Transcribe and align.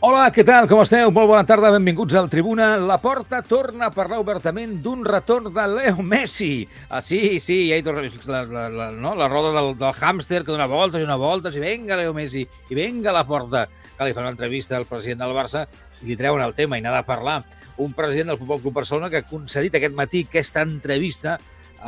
Hola, 0.00 0.30
què 0.32 0.40
tal? 0.48 0.64
Com 0.64 0.78
esteu? 0.80 1.10
Molt 1.12 1.28
bona 1.28 1.44
tarda, 1.44 1.68
benvinguts 1.74 2.14
al 2.16 2.30
Tribuna. 2.32 2.70
La 2.88 2.94
Porta 3.02 3.42
torna 3.44 3.90
a 3.90 3.92
parlar 3.92 4.22
obertament 4.22 4.78
d'un 4.80 5.02
retorn 5.04 5.50
de 5.52 5.64
Leo 5.68 6.00
Messi. 6.00 6.62
Ah, 6.88 7.02
sí, 7.04 7.36
sí, 7.36 7.58
ja 7.68 7.76
hi 7.76 7.84
torna 7.84 8.06
la, 8.08 8.40
la, 8.48 8.62
la, 8.72 8.86
no? 8.96 9.12
la 9.12 9.28
roda 9.28 9.50
del, 9.58 9.74
del 9.76 9.92
hàmster 9.92 10.40
que 10.40 10.54
dona 10.54 10.70
voltes 10.72 11.04
i 11.04 11.04
una 11.04 11.18
voltes 11.20 11.58
i 11.58 11.60
venga 11.60 12.00
Leo 12.00 12.14
Messi, 12.16 12.46
i 12.48 12.78
venga 12.78 13.12
la 13.12 13.26
Porta. 13.28 13.66
Que 13.98 14.08
li 14.08 14.16
fa 14.16 14.24
una 14.24 14.32
entrevista 14.32 14.78
al 14.80 14.88
president 14.88 15.20
del 15.20 15.36
Barça 15.36 15.66
i 16.00 16.08
li 16.08 16.16
treuen 16.16 16.46
el 16.48 16.56
tema 16.56 16.80
i 16.80 16.86
n'ha 16.86 16.96
de 16.96 17.04
parlar. 17.04 17.42
Un 17.84 17.92
president 17.92 18.32
del 18.32 18.40
Futbol 18.40 18.64
Club 18.64 18.80
Barcelona 18.80 19.12
que 19.12 19.20
ha 19.20 19.28
concedit 19.28 19.76
aquest 19.76 20.00
matí 20.00 20.24
aquesta 20.24 20.64
entrevista 20.64 21.36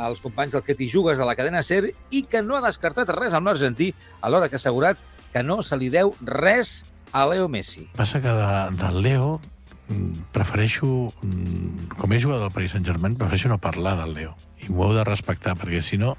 als 0.05 0.21
companys 0.21 0.53
del 0.53 0.61
Que 0.61 0.77
t'hi 0.77 0.85
jugues 0.85 1.17
de 1.17 1.25
la 1.25 1.33
cadena 1.33 1.65
SER 1.65 1.87
i 2.13 2.27
que 2.29 2.45
no 2.45 2.61
ha 2.61 2.65
descartat 2.69 3.09
res 3.17 3.33
amb 3.33 3.49
l'argentí 3.49 3.89
a 4.21 4.29
l'hora 4.29 4.53
que 4.53 4.61
ha 4.61 4.61
assegurat 4.61 5.01
que 5.33 5.41
no 5.41 5.63
se 5.65 5.81
li 5.81 5.89
deu 5.89 6.13
res 6.21 6.83
a 7.13 7.25
Leo 7.29 7.47
Messi. 7.47 7.87
Passa 7.95 8.19
que 8.19 8.27
de, 8.27 8.47
del 8.81 9.01
Leo 9.05 9.39
mm, 9.87 10.33
prefereixo, 10.33 11.13
mm, 11.21 11.93
com 12.01 12.11
és 12.17 12.25
jugador 12.25 12.47
del 12.47 12.55
Paris 12.55 12.73
Saint-Germain, 12.73 13.15
prefereixo 13.15 13.51
no 13.53 13.61
parlar 13.61 13.95
del 14.01 14.15
Leo. 14.17 14.33
I 14.65 14.71
m'ho 14.73 14.87
heu 14.87 14.95
de 14.97 15.05
respectar, 15.05 15.53
perquè 15.59 15.83
si 15.85 15.99
no, 16.01 16.15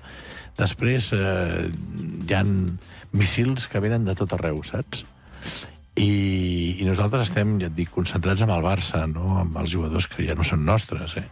després 0.57 1.11
eh, 1.17 1.67
hi 1.67 2.37
han 2.39 2.79
missils 3.13 3.67
que 3.69 3.83
venen 3.83 4.07
de 4.07 4.15
tot 4.15 4.33
arreu, 4.39 4.63
saps? 4.63 5.03
I, 5.99 6.79
i 6.83 6.87
nosaltres 6.87 7.29
estem, 7.29 7.57
ja 7.63 7.69
et 7.71 7.75
dic, 7.75 7.91
concentrats 7.95 8.43
amb 8.47 8.55
el 8.55 8.63
Barça, 8.63 9.05
no 9.11 9.41
amb 9.43 9.59
els 9.61 9.75
jugadors 9.75 10.09
que 10.11 10.27
ja 10.27 10.39
no 10.39 10.47
són 10.47 10.65
nostres. 10.67 11.19
Eh? 11.19 11.27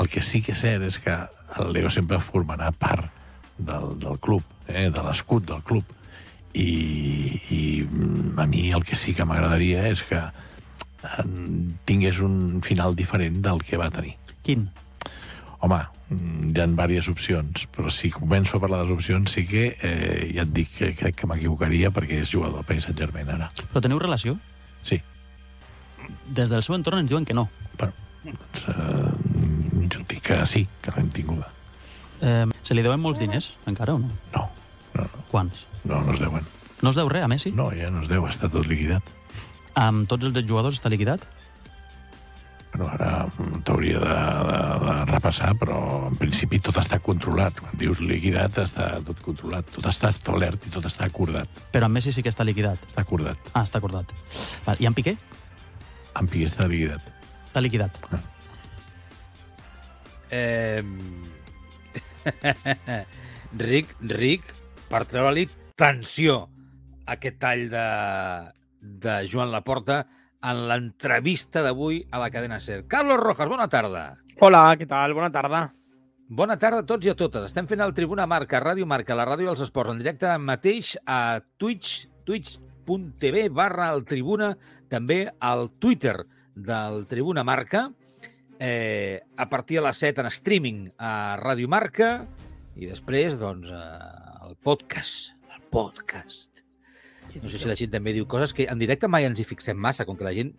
El 0.00 0.08
que 0.12 0.24
sí 0.24 0.42
que 0.44 0.56
és 0.56 0.64
cert 0.64 0.88
és 0.88 0.98
que 1.04 1.16
el 1.60 1.72
Leo 1.76 1.92
sempre 1.92 2.20
formarà 2.20 2.72
part 2.72 3.12
del, 3.56 3.94
del 4.00 4.18
club, 4.20 4.44
eh? 4.68 4.88
de 4.88 5.04
l'escut 5.04 5.44
del 5.48 5.64
club 5.64 5.96
i, 6.56 7.40
i 7.52 7.60
a 8.36 8.46
mi 8.48 8.70
el 8.72 8.84
que 8.84 8.96
sí 8.96 9.14
que 9.14 9.26
m'agradaria 9.28 9.86
és 9.90 10.02
que 10.08 10.18
eh, 10.20 11.26
tingués 11.88 12.20
un 12.24 12.62
final 12.64 12.96
diferent 12.96 13.42
del 13.44 13.62
que 13.66 13.80
va 13.80 13.90
tenir. 13.92 14.16
Quin? 14.46 14.68
Home, 15.64 15.78
hi 16.10 16.60
ha 16.60 16.66
diverses 16.68 17.08
opcions, 17.10 17.66
però 17.74 17.90
si 17.90 18.12
començo 18.14 18.56
a 18.56 18.62
parlar 18.62 18.82
de 18.82 18.88
les 18.90 18.96
opcions 18.98 19.32
sí 19.32 19.46
que 19.48 19.66
eh, 19.74 20.30
ja 20.34 20.44
et 20.44 20.54
dic 20.54 20.72
que 20.78 20.92
crec 20.98 21.20
que 21.22 21.28
m'equivocaria 21.30 21.92
perquè 21.94 22.20
és 22.22 22.32
jugador 22.32 22.60
del 22.60 22.68
Paris 22.68 22.88
Saint-Germain 22.88 23.32
ara. 23.36 23.50
Però 23.72 23.82
teniu 23.84 24.00
relació? 24.02 24.36
Sí. 24.86 25.00
Des 26.30 26.52
del 26.52 26.62
seu 26.62 26.76
entorn 26.76 27.02
ens 27.02 27.10
diuen 27.10 27.26
que 27.26 27.34
no. 27.34 27.48
Bueno, 27.76 27.92
doncs, 28.24 28.66
eh, 28.70 29.86
jo 29.92 30.04
dic 30.08 30.22
que 30.30 30.42
sí, 30.46 30.66
que 30.82 30.94
l'hem 30.96 31.10
tinguda. 31.14 31.50
Eh, 32.22 32.46
se 32.62 32.74
li 32.74 32.84
deuen 32.86 33.02
molts 33.02 33.20
diners, 33.20 33.50
encara, 33.66 33.96
o 33.96 34.00
no? 34.00 34.12
No, 34.32 34.46
no, 34.94 35.02
no, 35.04 35.24
Quants? 35.32 35.66
No, 35.86 36.02
no 36.02 36.14
es 36.14 36.20
deuen. 36.22 36.46
No 36.82 36.92
es 36.92 36.98
deu 36.98 37.08
res 37.08 37.24
a 37.24 37.30
Messi? 37.30 37.54
No, 37.56 37.70
ja 37.72 37.88
no 37.90 38.02
es 38.04 38.10
deu, 38.10 38.26
està 38.28 38.50
tot 38.52 38.68
liquidat. 38.68 39.14
Amb 39.76 40.08
tots 40.10 40.28
els 40.28 40.44
jugadors 40.48 40.78
està 40.78 40.92
liquidat? 40.92 41.24
Bueno, 42.76 42.90
ara 42.92 43.24
mm, 43.24 43.62
t'hauria 43.64 44.00
de, 44.02 44.16
de, 44.48 44.58
de 44.82 44.94
repassar, 45.10 45.54
però 45.56 45.78
en 46.10 46.16
principi 46.20 46.60
tot 46.60 46.76
està 46.80 46.98
controlat. 47.00 47.56
Quan 47.62 47.78
dius 47.80 48.02
liquidat, 48.04 48.58
està 48.60 48.90
tot 49.06 49.22
controlat. 49.24 49.68
Tot 49.72 49.88
està 49.88 50.10
establert 50.12 50.68
i 50.68 50.72
tot 50.74 50.84
està 50.88 51.08
acordat. 51.08 51.62
Però 51.72 51.88
amb 51.88 51.96
Messi 51.96 52.12
sí 52.12 52.24
que 52.24 52.32
està 52.32 52.44
liquidat. 52.44 52.82
Està 52.90 53.06
acordat. 53.06 53.50
Ah, 53.54 53.64
està 53.64 53.80
acordat. 53.80 54.12
Val. 54.66 54.80
I 54.80 54.90
amb 54.90 54.98
Piqué? 54.98 55.16
En 56.20 56.28
Piqué 56.28 56.50
està 56.50 56.68
liquidat. 56.68 57.12
Està 57.46 57.64
liquidat. 57.64 58.00
Eh... 60.36 60.82
ric, 63.66 63.92
ric, 64.10 64.48
per 64.90 65.04
treure-li 65.08 65.46
tensió 65.76 66.48
a 67.06 67.14
aquest 67.14 67.38
tall 67.38 67.68
de, 67.70 67.86
de 68.80 69.16
Joan 69.30 69.52
Laporta 69.52 70.02
en 70.46 70.66
l'entrevista 70.70 71.62
d'avui 71.62 72.00
a 72.10 72.20
la 72.20 72.30
cadena 72.32 72.58
SER. 72.60 72.84
Carlos 72.88 73.20
Rojas, 73.20 73.48
bona 73.48 73.68
tarda. 73.70 74.08
Hola, 74.40 74.68
què 74.78 74.88
tal? 74.88 75.14
Bona 75.16 75.30
tarda. 75.32 75.66
Bona 76.26 76.56
tarda 76.58 76.82
a 76.82 76.86
tots 76.86 77.06
i 77.06 77.12
a 77.12 77.16
totes. 77.18 77.44
Estem 77.46 77.68
fent 77.70 77.84
el 77.84 77.94
Tribuna 77.94 78.26
Marca, 78.26 78.58
Ràdio 78.62 78.86
Marca, 78.88 79.14
la 79.14 79.28
ràdio 79.28 79.52
dels 79.52 79.62
esports, 79.68 79.92
en 79.92 80.00
directe 80.02 80.32
mateix 80.42 80.96
a 81.06 81.38
Twitch, 81.60 82.08
twitch.tv 82.26 83.46
barra 83.54 83.92
el 83.94 84.02
Tribuna, 84.08 84.56
també 84.90 85.26
al 85.38 85.68
Twitter 85.78 86.16
del 86.56 87.04
Tribuna 87.06 87.44
Marca, 87.46 87.86
eh, 88.58 89.22
a 89.36 89.46
partir 89.46 89.78
de 89.78 89.86
les 89.86 90.02
7 90.02 90.24
en 90.24 90.32
streaming 90.32 90.84
a 90.98 91.36
Ràdio 91.38 91.70
Marca 91.70 92.10
i 92.74 92.90
després, 92.90 93.38
doncs, 93.38 93.70
eh, 93.70 94.46
el 94.48 94.58
podcast, 94.62 95.35
podcast. 95.76 96.62
No 97.42 97.50
sé 97.52 97.58
si 97.60 97.68
la 97.68 97.74
gent 97.76 97.90
també 97.92 98.14
diu 98.16 98.24
coses 98.24 98.54
que 98.56 98.64
en 98.72 98.80
directe 98.80 99.10
mai 99.12 99.26
ens 99.28 99.42
hi 99.42 99.44
fixem 99.44 99.76
massa, 99.76 100.06
com 100.08 100.16
que 100.16 100.24
la 100.24 100.32
gent 100.32 100.54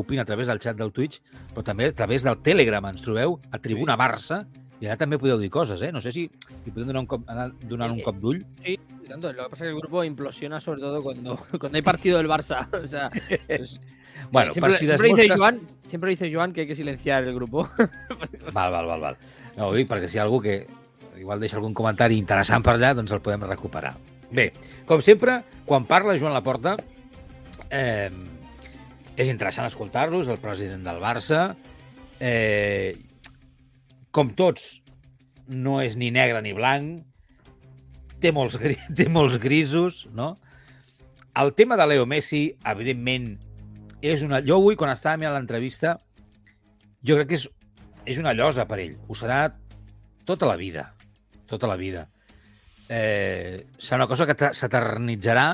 opina 0.00 0.24
a 0.24 0.28
través 0.28 0.48
del 0.48 0.62
xat 0.64 0.78
del 0.78 0.94
Twitch, 0.96 1.18
però 1.52 1.64
també 1.66 1.90
a 1.90 1.96
través 1.96 2.24
del 2.24 2.38
Telegram 2.40 2.86
ens 2.88 3.02
trobeu 3.04 3.36
a 3.52 3.60
Tribuna 3.60 3.98
Barça 4.00 4.46
i 4.80 4.86
allà 4.88 4.96
també 4.96 5.18
podeu 5.20 5.36
dir 5.42 5.50
coses, 5.52 5.82
eh? 5.84 5.90
No 5.92 6.00
sé 6.00 6.14
si 6.14 6.24
hi 6.24 6.70
podem 6.70 6.88
donar 6.88 7.02
un 7.02 7.08
cop, 7.10 7.28
anar 7.28 7.50
donant 7.68 7.92
un 7.92 8.00
cop 8.06 8.16
d'ull. 8.22 8.40
Sí, 8.64 8.78
tanto. 9.10 9.32
Lo 9.34 9.44
que 9.44 9.50
pasa 9.50 9.64
es 9.64 9.68
que 9.68 9.74
el 9.74 9.80
grupo 9.82 10.04
implosiona 10.04 10.60
sobre 10.60 10.80
todo 10.80 11.02
cuando, 11.02 11.36
cuando 11.60 11.76
hay 11.76 11.82
partido 11.82 12.16
del 12.16 12.28
Barça. 12.28 12.66
O 12.82 12.86
sea, 12.86 13.10
pues, 13.46 13.78
Bueno, 14.30 14.52
siempre, 14.52 14.70
per 14.70 14.78
si 14.78 14.86
siempre 14.86 15.08
dice 15.08 15.22
desmostres... 15.22 15.38
Joan, 15.38 15.88
siempre 15.88 16.10
dice 16.10 16.32
Joan 16.32 16.52
que 16.54 16.62
hay 16.62 16.66
que 16.66 16.76
silenciar 16.76 17.24
el 17.24 17.34
grupo. 17.34 17.68
Val, 18.52 18.72
val, 18.72 18.86
val, 18.86 19.00
val. 19.00 19.16
No, 19.56 19.66
ho 19.66 19.74
dic 19.74 19.90
perquè 19.90 20.08
si 20.08 20.16
hi 20.16 20.22
ha 20.22 20.24
algú 20.24 20.40
que 20.40 20.62
igual 21.20 21.40
deixa 21.40 21.58
algun 21.60 21.74
comentari 21.74 22.16
interessant 22.16 22.64
per 22.64 22.78
allà, 22.78 22.94
doncs 22.96 23.12
el 23.12 23.20
podem 23.20 23.44
recuperar. 23.44 23.92
Bé, 24.32 24.48
com 24.88 25.02
sempre, 25.04 25.42
quan 25.68 25.84
parla 25.84 26.16
Joan 26.16 26.32
Laporta, 26.32 26.78
eh, 27.68 28.10
és 29.16 29.28
interessant 29.28 29.68
escoltar-los, 29.68 30.30
el 30.32 30.40
president 30.40 30.84
del 30.86 31.00
Barça. 31.02 31.50
Eh, 32.22 32.96
com 34.12 34.30
tots, 34.36 34.80
no 35.48 35.80
és 35.82 35.98
ni 36.00 36.10
negre 36.14 36.40
ni 36.44 36.54
blanc, 36.56 37.02
té 38.22 38.32
molts, 38.32 38.56
gri 38.60 38.78
té 38.98 39.08
molts 39.12 39.36
grisos, 39.42 40.06
no? 40.16 40.32
El 41.36 41.52
tema 41.56 41.76
de 41.80 41.88
Leo 41.88 42.06
Messi, 42.08 42.44
evidentment, 42.68 43.34
és 44.04 44.24
una... 44.24 44.42
Jo 44.44 44.60
avui, 44.60 44.76
quan 44.76 44.92
estava 44.92 45.16
mirant 45.20 45.38
l'entrevista, 45.38 45.96
jo 47.04 47.16
crec 47.16 47.32
que 47.32 47.38
és, 47.40 47.46
és 48.14 48.20
una 48.20 48.34
llosa 48.36 48.66
per 48.68 48.80
ell. 48.82 48.98
Ho 49.08 49.16
serà 49.16 49.46
tota 50.28 50.48
la 50.48 50.58
vida. 50.60 50.90
Tota 51.48 51.68
la 51.70 51.78
vida. 51.80 52.06
Eh, 52.92 53.64
serà 53.80 54.02
una 54.02 54.08
cosa 54.10 54.26
que 54.28 54.34
te- 54.36 54.52
s'eternitzarà 54.52 55.46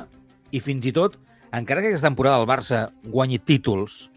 i 0.50 0.60
fins 0.64 0.86
i 0.88 0.92
tot, 0.96 1.18
encara 1.54 1.82
que 1.84 1.92
aquesta 1.92 2.08
temporada 2.08 2.40
el 2.40 2.48
Barça 2.50 2.88
guanyi 3.04 3.38
títols 3.38 4.08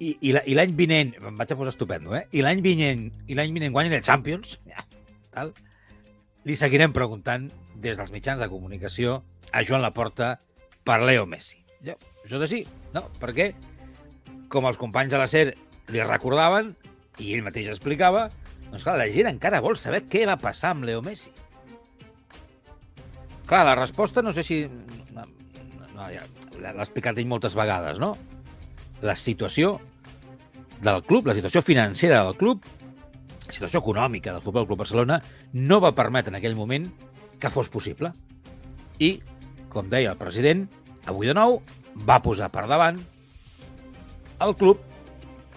i, 0.00 0.14
i 0.22 0.32
la- 0.32 0.44
i 0.48 0.54
l'any 0.56 0.72
vinent, 0.78 1.10
em 1.20 1.36
vaig 1.36 1.50
a 1.52 1.56
posar 1.58 1.74
estupendo, 1.74 2.14
eh? 2.16 2.22
I 2.32 2.40
l'any 2.46 2.62
vinent, 2.64 3.02
i 3.28 3.36
l'any 3.36 3.52
vinent 3.52 3.74
guanyin 3.74 3.92
el 3.98 4.06
Champions, 4.06 4.54
ja, 4.70 4.86
tal, 5.34 5.52
li 6.48 6.56
seguirem 6.56 6.94
preguntant 6.96 7.50
des 7.76 7.98
dels 8.00 8.12
mitjans 8.14 8.40
de 8.40 8.48
comunicació 8.48 9.18
a 9.52 9.60
Joan 9.66 9.82
Laporta 9.84 10.38
per 10.84 11.02
Leo 11.04 11.26
Messi. 11.28 11.58
Jo, 11.84 11.98
això 12.24 12.40
de 12.40 12.48
sí, 12.48 12.62
no? 12.94 13.04
Perquè, 13.20 13.50
com 14.48 14.64
els 14.70 14.80
companys 14.80 15.12
de 15.12 15.20
la 15.20 15.28
SER 15.28 15.50
li 15.92 16.00
recordaven, 16.00 16.72
i 17.20 17.34
ell 17.34 17.44
mateix 17.44 17.68
explicava, 17.68 18.30
doncs 18.70 18.86
clar, 18.86 18.96
la 18.96 19.10
gent 19.12 19.28
encara 19.28 19.60
vol 19.60 19.76
saber 19.76 20.06
què 20.08 20.24
va 20.28 20.38
passar 20.40 20.72
amb 20.72 20.86
Leo 20.88 21.02
Messi. 21.04 21.32
Clar, 23.50 23.64
la 23.66 23.74
resposta 23.74 24.22
no 24.22 24.30
sé 24.32 24.44
si... 24.46 24.60
No, 25.10 25.24
ja, 26.06 26.22
L'ha 26.60 26.70
explicat 26.84 27.18
ell 27.18 27.26
moltes 27.26 27.56
vegades, 27.58 27.98
no? 27.98 28.12
La 29.02 29.16
situació 29.18 29.72
del 30.84 31.02
club, 31.02 31.26
la 31.26 31.34
situació 31.34 31.62
financera 31.66 32.20
del 32.28 32.36
club, 32.38 32.62
la 33.48 33.56
situació 33.56 33.82
econòmica 33.82 34.36
del 34.36 34.44
Futbol 34.44 34.68
Club 34.68 34.84
Barcelona 34.84 35.18
no 35.52 35.80
va 35.82 35.90
permetre 35.98 36.30
en 36.30 36.38
aquell 36.38 36.54
moment 36.54 36.86
que 37.42 37.50
fos 37.50 37.72
possible. 37.74 38.12
I, 39.02 39.16
com 39.72 39.90
deia 39.90 40.14
el 40.14 40.20
president, 40.20 40.68
avui 41.10 41.26
de 41.26 41.34
nou 41.34 41.58
va 42.06 42.20
posar 42.22 42.52
per 42.54 42.68
davant 42.70 43.02
el 44.46 44.54
club 44.60 44.78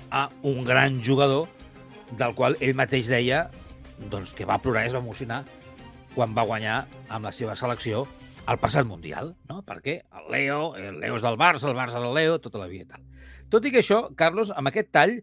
a 0.10 0.32
un 0.42 0.64
gran 0.66 0.98
jugador 1.06 1.46
del 2.18 2.34
qual 2.34 2.58
ell 2.58 2.74
mateix 2.74 3.06
deia 3.12 3.52
doncs, 4.10 4.34
que 4.34 4.50
va 4.50 4.58
plorar 4.58 4.88
i 4.88 4.90
es 4.90 4.98
va 4.98 5.06
emocionar 5.06 5.44
quan 6.16 6.36
va 6.38 6.46
guanyar 6.48 6.84
amb 7.10 7.26
la 7.26 7.32
seva 7.36 7.56
selecció 7.60 8.06
el 8.50 8.60
passat 8.60 8.86
Mundial, 8.86 9.34
no? 9.48 9.62
Perquè 9.66 10.02
el 10.04 10.32
Leo, 10.32 10.74
el 10.76 11.00
Leo 11.00 11.16
és 11.16 11.24
del 11.24 11.38
Barça, 11.40 11.70
el 11.70 11.78
Barça 11.78 12.02
del 12.04 12.14
Leo, 12.16 12.40
tota 12.44 12.60
la 12.60 12.68
vida 12.68 12.84
i 12.84 12.90
tal. 12.92 13.06
Tot 13.54 13.66
i 13.66 13.72
que 13.72 13.80
això, 13.84 14.08
Carlos, 14.20 14.52
amb 14.52 14.70
aquest 14.72 14.92
tall 14.92 15.14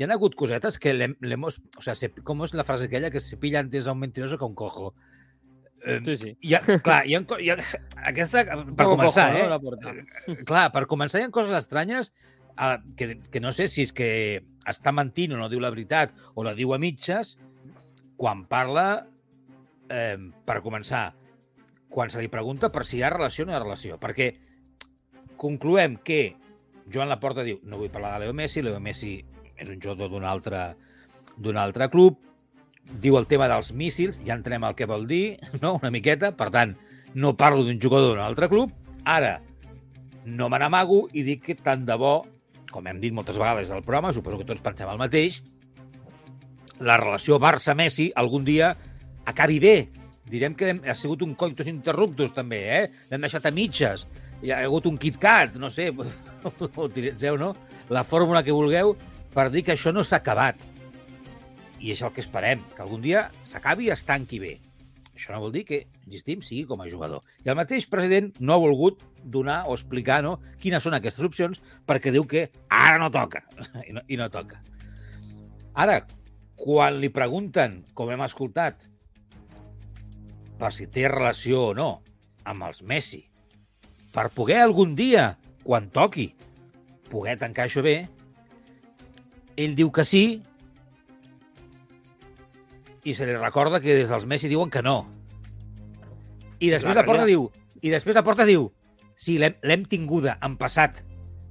hi 0.00 0.06
ha 0.06 0.12
hagut 0.14 0.36
cosetes 0.38 0.78
que 0.78 0.94
le, 0.94 1.10
le 1.20 1.34
hemos... 1.34 1.60
O 1.76 1.82
sea, 1.82 1.94
se, 1.98 2.08
com 2.24 2.44
és 2.46 2.54
la 2.56 2.64
frase 2.64 2.86
aquella 2.88 3.10
que 3.10 3.20
se 3.20 3.36
pilla 3.36 3.60
antes 3.60 3.88
a 3.88 3.92
un 3.92 4.00
mentiroso 4.00 4.38
que 4.38 4.46
un 4.46 4.54
cojo? 4.54 4.94
Eh, 5.84 6.00
Sí, 6.04 6.16
sí. 6.16 6.30
hi 6.40 6.54
ha, 6.54 6.60
clar, 6.84 7.02
hi 7.08 7.16
ha, 7.16 7.22
hi 7.40 7.50
ha, 7.50 7.56
aquesta, 8.04 8.44
per 8.44 8.84
poco 8.84 8.96
començar, 8.98 9.30
cojo, 9.32 9.44
eh? 9.44 9.48
no, 9.48 9.60
porta? 9.60 10.42
clar, 10.48 10.66
per 10.74 10.84
començar 10.86 11.22
hi 11.22 11.24
ha 11.24 11.30
coses 11.32 11.56
estranyes 11.56 12.12
eh, 12.60 12.76
que, 12.96 13.14
que 13.32 13.40
no 13.40 13.52
sé 13.56 13.64
si 13.72 13.86
és 13.88 13.94
que 13.96 14.10
està 14.68 14.92
mentint 14.92 15.32
o 15.32 15.40
no 15.40 15.48
diu 15.48 15.62
la 15.64 15.72
veritat 15.72 16.12
o 16.34 16.44
la 16.44 16.52
diu 16.58 16.74
a 16.76 16.78
mitges 16.82 17.38
quan 18.20 18.44
parla, 18.44 19.06
eh, 19.90 20.16
per 20.46 20.60
començar, 20.64 21.10
quan 21.90 22.10
se 22.10 22.22
li 22.22 22.30
pregunta 22.30 22.70
per 22.70 22.86
si 22.86 22.98
hi 22.98 23.02
ha 23.02 23.10
relació 23.10 23.44
o 23.44 23.48
no 23.48 23.52
hi 23.52 23.58
ha 23.58 23.64
relació. 23.64 23.98
Perquè 24.00 24.30
concloem 25.40 25.98
que 26.04 26.36
Joan 26.90 27.10
Laporta 27.10 27.44
diu, 27.46 27.60
no 27.66 27.80
vull 27.80 27.92
parlar 27.92 28.14
de 28.14 28.24
Leo 28.24 28.34
Messi, 28.36 28.62
Leo 28.62 28.80
Messi 28.80 29.18
és 29.60 29.68
un 29.68 29.80
jugador 29.82 30.10
d'un 30.12 30.24
altre, 30.24 30.74
d'un 31.36 31.58
altre 31.60 31.90
club, 31.92 32.18
diu 33.02 33.18
el 33.18 33.28
tema 33.30 33.48
dels 33.50 33.72
míssils, 33.76 34.20
ja 34.26 34.34
entrem 34.34 34.64
al 34.64 34.76
que 34.78 34.88
vol 34.90 35.06
dir, 35.10 35.38
no? 35.62 35.76
una 35.78 35.92
miqueta, 35.92 36.32
per 36.36 36.50
tant, 36.54 36.74
no 37.14 37.36
parlo 37.36 37.66
d'un 37.66 37.80
jugador 37.82 38.14
d'un 38.14 38.24
altre 38.24 38.48
club, 38.50 38.74
ara 39.04 39.38
no 40.24 40.50
me 40.52 40.60
n'amago 40.60 41.06
i 41.16 41.24
dic 41.26 41.44
que 41.46 41.56
tant 41.58 41.86
de 41.86 41.96
bo, 41.98 42.20
com 42.70 42.86
hem 42.86 43.00
dit 43.02 43.14
moltes 43.14 43.38
vegades 43.40 43.72
al 43.74 43.82
programa, 43.82 44.12
suposo 44.14 44.38
que 44.38 44.46
tots 44.46 44.62
pensem 44.62 44.90
el 44.90 45.00
mateix, 45.00 45.40
la 46.80 46.96
relació 46.96 47.38
Barça-Messi 47.40 48.10
algun 48.16 48.46
dia 48.46 48.74
acabi 49.30 49.58
bé. 49.62 49.76
Direm 50.30 50.54
que 50.54 50.70
ha 50.70 50.94
sigut 50.94 51.24
un 51.26 51.34
coitus 51.34 51.68
interruptus, 51.70 52.34
també, 52.36 52.60
eh? 52.70 52.82
L'hem 53.10 53.24
deixat 53.26 53.48
a 53.48 53.54
mitges. 53.54 54.06
Hi 54.44 54.52
ha 54.54 54.60
hagut 54.64 54.86
un 54.86 54.98
KitKat, 55.00 55.56
no 55.60 55.70
sé, 55.72 55.90
utilitzeu, 56.88 57.38
no? 57.40 57.54
La 57.90 58.04
fórmula 58.06 58.44
que 58.46 58.54
vulgueu 58.54 58.94
per 59.34 59.50
dir 59.50 59.64
que 59.66 59.74
això 59.74 59.92
no 59.94 60.04
s'ha 60.06 60.20
acabat. 60.20 60.58
I 61.80 61.94
és 61.94 62.02
el 62.04 62.12
que 62.14 62.22
esperem, 62.22 62.62
que 62.74 62.84
algun 62.84 63.02
dia 63.02 63.28
s'acabi 63.46 63.88
i 63.88 63.94
es 63.94 64.04
tanqui 64.06 64.40
bé. 64.42 64.58
Això 65.16 65.34
no 65.34 65.42
vol 65.42 65.52
dir 65.52 65.66
que, 65.68 65.82
insistim, 66.06 66.40
sigui 66.44 66.64
com 66.68 66.80
a 66.80 66.88
jugador. 66.88 67.24
I 67.44 67.50
el 67.52 67.58
mateix 67.58 67.86
president 67.90 68.30
no 68.40 68.54
ha 68.54 68.62
volgut 68.62 69.02
donar 69.20 69.62
o 69.68 69.74
explicar 69.76 70.22
no, 70.24 70.38
quines 70.62 70.84
són 70.84 70.96
aquestes 70.96 71.26
opcions 71.26 71.60
perquè 71.88 72.12
diu 72.14 72.24
que 72.28 72.46
ara 72.68 72.96
no 73.02 73.10
toca. 73.12 73.44
I 73.88 73.96
no, 73.96 74.04
i 74.08 74.20
no 74.20 74.30
toca. 74.32 74.62
Ara, 75.76 76.00
quan 76.60 76.98
li 77.00 77.12
pregunten, 77.12 77.82
com 77.96 78.10
hem 78.12 78.24
escoltat, 78.24 78.89
per 80.60 80.74
si 80.76 80.86
té 80.92 81.08
relació 81.08 81.70
o 81.70 81.74
no 81.76 81.90
amb 82.48 82.68
els 82.68 82.82
Messi, 82.86 83.22
per 84.12 84.28
poder 84.34 84.60
algun 84.60 84.94
dia, 84.98 85.34
quan 85.64 85.88
toqui, 85.92 86.30
poder 87.10 87.38
tancar 87.40 87.66
això 87.66 87.82
bé, 87.84 87.96
ell 89.60 89.76
diu 89.78 89.90
que 89.94 90.04
sí 90.08 90.24
i 93.04 93.14
se 93.16 93.26
li 93.26 93.36
recorda 93.36 93.80
que 93.80 93.96
des 93.96 94.12
dels 94.12 94.26
Messi 94.28 94.50
diuen 94.50 94.70
que 94.72 94.82
no. 94.84 95.02
I 96.60 96.68
després 96.72 96.94
la, 96.94 97.02
La 97.02 97.08
porta 97.08 97.26
diu, 97.28 97.48
i 97.80 97.92
després 97.92 98.16
la 98.16 98.24
porta 98.26 98.44
diu, 98.48 98.68
sí, 99.16 99.38
l'hem 99.40 99.86
tinguda, 99.88 100.36
en 100.44 100.56
passat. 100.60 101.02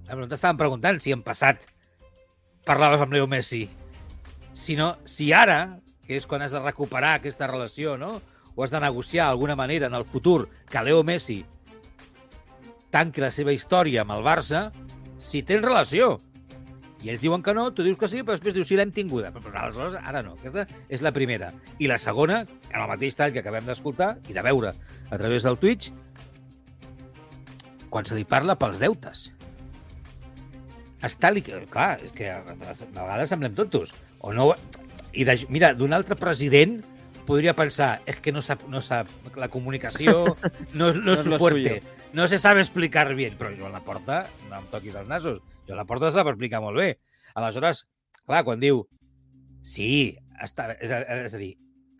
No 0.10 0.26
t'estàvem 0.30 0.58
preguntant 0.58 1.00
si 1.02 1.14
en 1.14 1.22
passat 1.26 1.66
parlaves 2.66 3.02
amb 3.02 3.14
Leo 3.14 3.28
Messi. 3.30 3.68
Si 4.58 4.76
no, 4.78 4.96
si 5.10 5.32
ara, 5.34 5.80
que 6.06 6.18
és 6.18 6.26
quan 6.30 6.42
has 6.42 6.54
de 6.54 6.62
recuperar 6.62 7.16
aquesta 7.18 7.50
relació, 7.50 7.96
no? 7.98 8.20
O 8.60 8.64
has 8.66 8.74
de 8.76 8.80
negociar 8.84 9.30
d'alguna 9.30 9.56
manera 9.56 9.88
en 9.88 9.94
el 9.96 10.04
futur 10.04 10.50
que 10.68 10.82
Leo 10.84 11.00
Messi 11.08 11.46
tanqui 12.92 13.24
la 13.24 13.30
seva 13.32 13.54
història 13.56 14.02
amb 14.04 14.12
el 14.18 14.26
Barça, 14.26 14.66
si 15.16 15.46
tens 15.48 15.64
relació. 15.64 16.18
I 17.00 17.14
ells 17.14 17.24
diuen 17.24 17.40
que 17.40 17.54
no, 17.56 17.70
tu 17.72 17.86
dius 17.88 17.96
que 17.96 18.10
sí, 18.12 18.20
però 18.20 18.36
després 18.36 18.58
dius 18.58 18.68
sí, 18.68 18.76
l'hem 18.76 18.92
tinguda. 18.92 19.32
Però, 19.32 19.46
però 19.46 19.62
aleshores, 19.62 19.96
ara 20.04 20.26
no. 20.26 20.36
Aquesta 20.36 20.68
és 20.92 21.06
la 21.06 21.14
primera. 21.16 21.54
I 21.80 21.88
la 21.88 22.02
segona, 22.04 22.42
en 22.68 22.76
el 22.82 22.92
mateix 22.92 23.16
tall 23.16 23.32
que 23.32 23.40
acabem 23.40 23.64
d'escoltar 23.64 24.12
i 24.28 24.36
de 24.36 24.44
veure 24.44 24.76
a 24.76 25.22
través 25.24 25.48
del 25.48 25.56
Twitch, 25.64 25.94
quan 27.88 28.12
se 28.12 28.20
li 28.20 28.28
parla 28.28 28.60
pels 28.60 28.84
deutes. 28.84 29.30
Està 31.00 31.32
li... 31.32 31.48
Clar, 31.48 31.94
és 32.04 32.12
que 32.12 32.28
a 32.36 32.44
vegades 32.44 33.32
semblem 33.32 33.56
tontos. 33.56 33.96
O 34.20 34.36
no... 34.36 34.52
I 35.16 35.24
de... 35.24 35.40
Mira, 35.48 35.72
d'un 35.80 35.96
altre 35.96 36.20
president 36.20 36.82
podria 37.30 37.54
pensar, 37.54 38.00
és 38.10 38.18
que 38.24 38.34
no 38.34 38.42
sap, 38.42 38.64
no 38.72 38.82
sap 38.82 39.10
la 39.38 39.50
comunicació, 39.54 40.36
no, 40.74 40.90
no, 40.96 41.04
No 41.06 41.14
és 41.14 41.28
lo 41.30 41.38
fuerte, 41.42 41.80
no 42.14 42.28
se 42.28 42.40
sabe 42.42 42.64
explicar 42.64 43.14
bien. 43.14 43.38
Però 43.38 43.52
Joan 43.54 43.76
Laporta, 43.76 44.24
no 44.50 44.58
em 44.58 44.70
toquis 44.74 44.98
els 44.98 45.10
nassos, 45.10 45.42
Joan 45.68 45.78
Laporta 45.78 46.10
sap 46.16 46.32
explicar 46.32 46.64
molt 46.66 46.82
bé. 46.82 46.96
Aleshores, 47.38 47.84
clar, 48.26 48.44
quan 48.48 48.62
diu 48.62 48.88
sí, 49.62 50.18
està, 50.42 50.72
és, 50.80 50.94
a, 50.96 51.04
és 51.28 51.36
a 51.36 51.42
dir, 51.42 51.54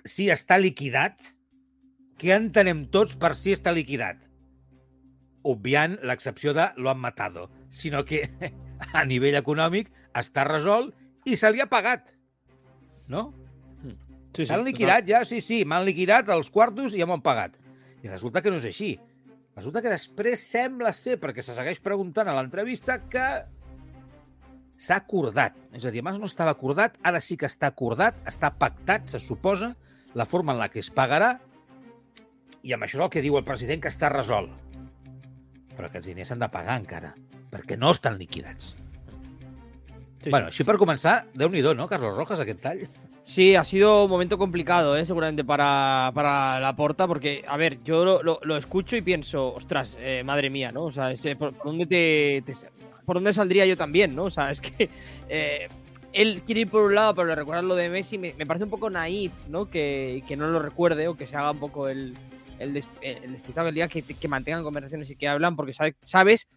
sí 0.08 0.30
està 0.34 0.58
liquidat, 0.58 1.20
què 2.20 2.34
entenem 2.36 2.88
tots 2.92 3.14
per 3.20 3.36
si 3.38 3.54
està 3.56 3.72
liquidat? 3.76 4.18
Obviant 5.48 5.96
l'excepció 6.04 6.52
de 6.58 6.72
lo 6.76 6.90
han 6.92 7.00
matado, 7.00 7.48
sinó 7.70 8.02
que 8.04 8.26
a 8.98 9.06
nivell 9.06 9.38
econòmic 9.40 9.94
està 10.18 10.48
resolt 10.50 10.96
i 11.30 11.38
se 11.38 11.54
li 11.54 11.62
ha 11.62 11.70
pagat. 11.70 12.16
No? 13.10 13.30
Sí, 14.40 14.46
S'han 14.48 14.62
liquidat 14.64 15.04
ja, 15.04 15.20
sí, 15.28 15.42
sí, 15.44 15.64
m'han 15.68 15.84
liquidat 15.84 16.30
els 16.32 16.48
quartos 16.54 16.94
i 16.96 17.02
ja 17.02 17.08
m'han 17.10 17.20
pagat. 17.20 17.58
I 18.00 18.08
resulta 18.08 18.40
que 18.40 18.52
no 18.54 18.56
és 18.62 18.68
així. 18.70 18.94
Resulta 19.58 19.82
que 19.84 19.92
després 19.92 20.40
sembla 20.48 20.94
ser, 20.96 21.18
perquè 21.20 21.44
se 21.44 21.52
segueix 21.58 21.82
preguntant 21.84 22.30
a 22.32 22.36
l'entrevista, 22.38 23.02
que 23.12 23.26
s'ha 24.80 25.02
acordat. 25.02 25.58
És 25.76 25.84
a 25.84 25.92
dir, 25.92 26.00
abans 26.00 26.22
no 26.24 26.30
estava 26.30 26.54
acordat, 26.56 26.96
ara 27.04 27.20
sí 27.20 27.36
que 27.36 27.50
està 27.52 27.68
acordat, 27.68 28.22
està 28.32 28.54
pactat, 28.56 29.12
se 29.12 29.20
suposa, 29.20 29.74
la 30.16 30.24
forma 30.26 30.56
en 30.56 30.64
la 30.64 30.70
que 30.72 30.80
es 30.80 30.88
pagarà, 30.88 31.34
i 32.64 32.72
amb 32.72 32.88
això 32.88 33.02
és 33.02 33.04
el 33.10 33.12
que 33.12 33.26
diu 33.26 33.36
el 33.36 33.44
president, 33.44 33.84
que 33.84 33.92
està 33.92 34.08
resolt. 34.14 34.56
Però 35.76 35.92
aquests 35.92 36.14
diners 36.14 36.32
s'han 36.32 36.40
de 36.40 36.52
pagar 36.56 36.80
encara, 36.80 37.12
perquè 37.52 37.76
no 37.76 37.92
estan 37.92 38.16
liquidats. 38.16 38.72
Sí, 40.24 40.32
Bueno, 40.32 40.48
així 40.48 40.64
per 40.64 40.80
començar, 40.80 41.26
déu 41.36 41.52
nhi 41.52 41.62
no, 41.76 41.92
Carlos 41.92 42.16
Rojas, 42.16 42.40
aquest 42.40 42.64
tall? 42.64 42.88
Sí, 43.30 43.54
ha 43.56 43.64
sido 43.64 44.06
un 44.06 44.10
momento 44.10 44.40
complicado, 44.40 44.98
¿eh? 44.98 45.06
seguramente 45.06 45.44
para, 45.44 46.12
para 46.16 46.60
la 46.60 46.76
porta, 46.76 47.06
porque, 47.08 47.44
a 47.48 47.58
ver, 47.58 47.78
yo 47.84 48.04
lo, 48.04 48.40
lo- 48.42 48.58
escucho 48.58 48.96
y 48.96 49.04
pienso, 49.04 49.54
ostras, 49.54 49.96
eh, 50.02 50.24
madre 50.26 50.50
mía, 50.50 50.72
¿no? 50.72 50.86
O 50.86 50.92
sea, 50.92 51.14
por, 51.38 51.54
dónde 51.64 51.86
te, 51.86 52.44
por 53.06 53.18
dónde 53.18 53.32
saldría 53.32 53.68
yo 53.68 53.78
también, 53.78 54.16
¿no? 54.16 54.24
O 54.24 54.32
sea, 54.32 54.50
es 54.52 54.60
que 54.60 54.90
eh, 55.30 55.68
él 56.12 56.42
quiere 56.44 56.62
ir 56.62 56.70
por 56.72 56.82
un 56.82 56.96
lado, 56.96 57.14
pero 57.14 57.36
recordar 57.36 57.64
lo 57.64 57.76
de 57.76 57.88
Messi 57.90 58.18
me, 58.18 58.32
parece 58.48 58.64
un 58.64 58.72
poco 58.72 58.90
naif, 58.90 59.32
¿no? 59.48 59.70
Que, 59.70 60.24
que 60.28 60.36
no 60.36 60.48
lo 60.48 60.58
recuerde 60.58 61.08
o 61.08 61.16
que 61.16 61.28
se 61.28 61.38
haga 61.38 61.52
un 61.52 61.60
poco 61.60 61.88
el, 61.88 62.16
el, 62.58 62.84
el 63.04 63.32
despistado 63.34 63.68
el 63.68 63.76
día 63.76 63.88
que, 63.88 64.02
que 64.02 64.28
mantengan 64.28 64.64
conversaciones 64.64 65.08
y 65.12 65.16
que 65.16 65.28
hablan, 65.28 65.56
porque 65.56 65.76
sabe- 65.76 65.96
sabes 66.02 66.48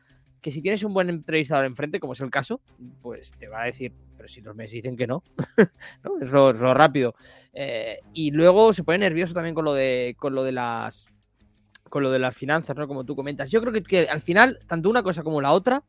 que 0.41 0.51
si 0.51 0.63
tienes 0.63 0.83
un 0.85 0.95
buen 0.95 1.11
entrevistador 1.11 1.67
enfrente, 1.67 2.01
como 2.01 2.15
es 2.15 2.21
el 2.21 2.31
caso, 2.31 2.63
pues 3.03 3.33
te 3.33 3.47
va 3.49 3.61
a 3.63 3.67
decir, 3.67 3.93
pero 4.23 4.33
si 4.33 4.41
los 4.41 4.55
Messi 4.55 4.77
dicen 4.77 4.97
que 4.97 5.09
no. 5.09 5.25
Es 6.21 6.31
lo, 6.31 6.53
rápido. 6.75 7.17
Eh, 7.53 7.99
y 8.15 8.31
luego 8.31 8.73
se 8.73 8.85
pone 8.85 8.99
nervioso 8.99 9.35
también 9.35 9.53
con 9.53 9.65
lo 9.65 9.75
de 9.75 10.15
con 10.17 10.33
lo 10.33 10.45
de 10.45 10.53
las 10.53 11.09
con 11.89 12.05
lo 12.05 12.11
de 12.13 12.21
las 12.21 12.37
finanzas, 12.37 12.77
¿no? 12.77 12.87
Como 12.87 13.03
tú 13.03 13.17
comentas. 13.17 13.51
Yo 13.51 13.61
creo 13.61 13.83
que, 13.83 14.09
al 14.09 14.21
final, 14.21 14.61
tanto 14.69 14.89
una 14.89 15.03
cosa 15.03 15.25
como 15.25 15.41
la 15.41 15.51
otra, 15.51 15.83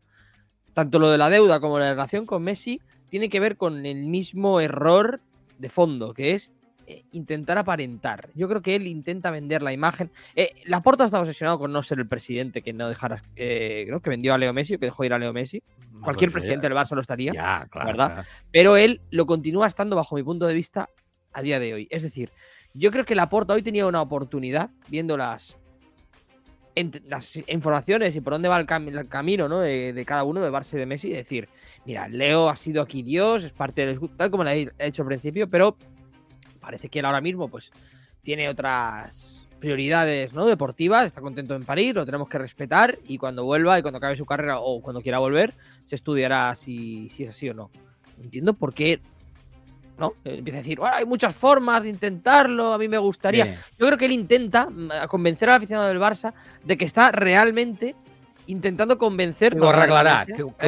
tanto 0.73 0.97
lo 0.97 1.11
de 1.11 1.19
la 1.19 1.29
deuda 1.29 1.59
como 1.59 1.77
la 1.77 1.91
relación 1.91 2.25
con 2.25 2.41
Messi, 2.41 2.81
tiene 3.07 3.29
que 3.29 3.39
ver 3.39 3.55
con 3.55 3.85
el 3.85 4.07
mismo 4.07 4.59
error 4.59 5.21
de 5.59 5.69
fondo, 5.69 6.15
que 6.15 6.31
es 6.31 6.51
eh, 6.87 7.03
intentar 7.11 7.59
aparentar. 7.59 8.29
Yo 8.33 8.49
creo 8.49 8.63
que 8.63 8.75
él 8.75 8.87
intenta 8.87 9.29
vender 9.29 9.61
la 9.61 9.73
imagen. 9.73 10.09
Eh, 10.35 10.49
Laporta 10.65 11.05
está 11.05 11.21
obsesionado 11.21 11.59
con 11.59 11.71
no 11.71 11.83
ser 11.83 11.99
el 11.99 12.07
presidente 12.07 12.63
que 12.63 12.73
no 12.73 12.89
dejara, 12.89 13.21
eh, 13.35 13.87
que 14.03 14.09
vendió 14.09 14.33
a 14.33 14.39
Leo 14.39 14.53
Messi 14.53 14.73
o 14.73 14.79
que 14.79 14.87
dejó 14.87 15.05
ir 15.05 15.13
a 15.13 15.19
Leo 15.19 15.31
Messi. 15.33 15.61
Cualquier 16.03 16.29
presidente 16.31 16.67
del 16.69 16.77
Barça 16.77 16.95
lo 16.95 17.01
estaría. 17.01 17.31
¿verdad? 17.85 18.25
pero 18.51 18.77
él 18.77 19.01
lo 19.11 19.25
continúa 19.25 19.67
estando 19.67 19.95
bajo 19.95 20.15
mi 20.15 20.23
punto 20.23 20.45
de 20.47 20.53
vista 20.53 20.89
a 21.33 21.41
día 21.41 21.59
de 21.59 21.73
hoy. 21.73 21.87
Es 21.89 22.03
decir, 22.03 22.29
yo 22.73 22.91
creo 22.91 23.05
que 23.05 23.15
Laporta 23.15 23.53
hoy 23.53 23.63
tenía 23.63 23.85
una 23.87 24.01
oportunidad, 24.01 24.69
viendo 24.89 25.15
las, 25.17 25.55
las 27.07 27.35
informaciones 27.47 28.15
y 28.15 28.21
por 28.21 28.33
dónde 28.33 28.49
va 28.49 28.59
el, 28.59 28.65
cam- 28.67 28.87
el 28.87 29.07
camino 29.07 29.47
¿no? 29.47 29.59
de, 29.59 29.93
de 29.93 30.05
cada 30.05 30.23
uno, 30.23 30.41
de 30.41 30.49
Barça 30.51 30.73
y 30.73 30.77
de 30.77 30.85
Messi, 30.85 31.09
de 31.09 31.17
decir, 31.17 31.49
mira, 31.85 32.07
Leo 32.07 32.49
ha 32.49 32.55
sido 32.55 32.81
aquí 32.81 33.03
Dios, 33.03 33.43
es 33.43 33.51
parte 33.53 33.85
del 33.85 33.99
tal 34.17 34.31
como 34.31 34.43
le 34.43 34.63
he 34.77 34.87
hecho 34.87 35.03
al 35.03 35.07
principio, 35.07 35.47
pero 35.49 35.77
parece 36.59 36.89
que 36.89 36.99
él 36.99 37.05
ahora 37.05 37.21
mismo 37.21 37.47
pues 37.47 37.71
tiene 38.23 38.49
otras 38.49 39.32
prioridades 39.63 40.33
¿no? 40.33 40.45
deportivas, 40.45 41.05
está 41.05 41.21
contento 41.21 41.55
en 41.55 41.63
París, 41.63 41.95
lo 41.95 42.05
tenemos 42.05 42.27
que 42.27 42.37
respetar 42.37 42.99
y 43.07 43.17
cuando 43.17 43.45
vuelva 43.45 43.79
y 43.79 43.81
cuando 43.81 43.99
acabe 43.99 44.17
su 44.17 44.25
carrera 44.25 44.59
o 44.59 44.81
cuando 44.81 45.01
quiera 45.01 45.19
volver, 45.19 45.53
se 45.85 45.95
estudiará 45.95 46.53
si, 46.53 47.07
si 47.07 47.23
es 47.23 47.29
así 47.29 47.47
o 47.47 47.53
no. 47.53 47.71
No 48.17 48.25
entiendo 48.25 48.55
por 48.55 48.73
qué 48.73 48.99
¿no? 49.97 50.15
Empieza 50.25 50.57
a 50.57 50.63
decir, 50.63 50.79
"Bueno, 50.79 50.97
hay 50.97 51.05
muchas 51.05 51.33
formas 51.33 51.83
de 51.83 51.89
intentarlo, 51.89 52.73
a 52.73 52.77
mí 52.77 52.89
me 52.89 52.97
gustaría. 52.97 53.45
Sí. 53.45 53.53
Yo 53.79 53.85
creo 53.85 53.97
que 53.97 54.03
él 54.03 54.11
intenta 54.11 54.69
mm, 54.69 54.91
a 54.91 55.07
convencer 55.07 55.49
al 55.49 55.55
aficionado 55.55 55.87
del 55.87 55.99
Barça 55.99 56.33
de 56.65 56.75
que 56.75 56.83
está 56.83 57.13
realmente 57.13 57.95
intentando 58.47 58.97
convencer. 58.97 59.53
Que 59.53 59.59
a 59.69 59.73
arreglarà, 59.73 60.25
dirigencia. 60.25 60.35
que, 60.53 60.57
que 60.59 60.65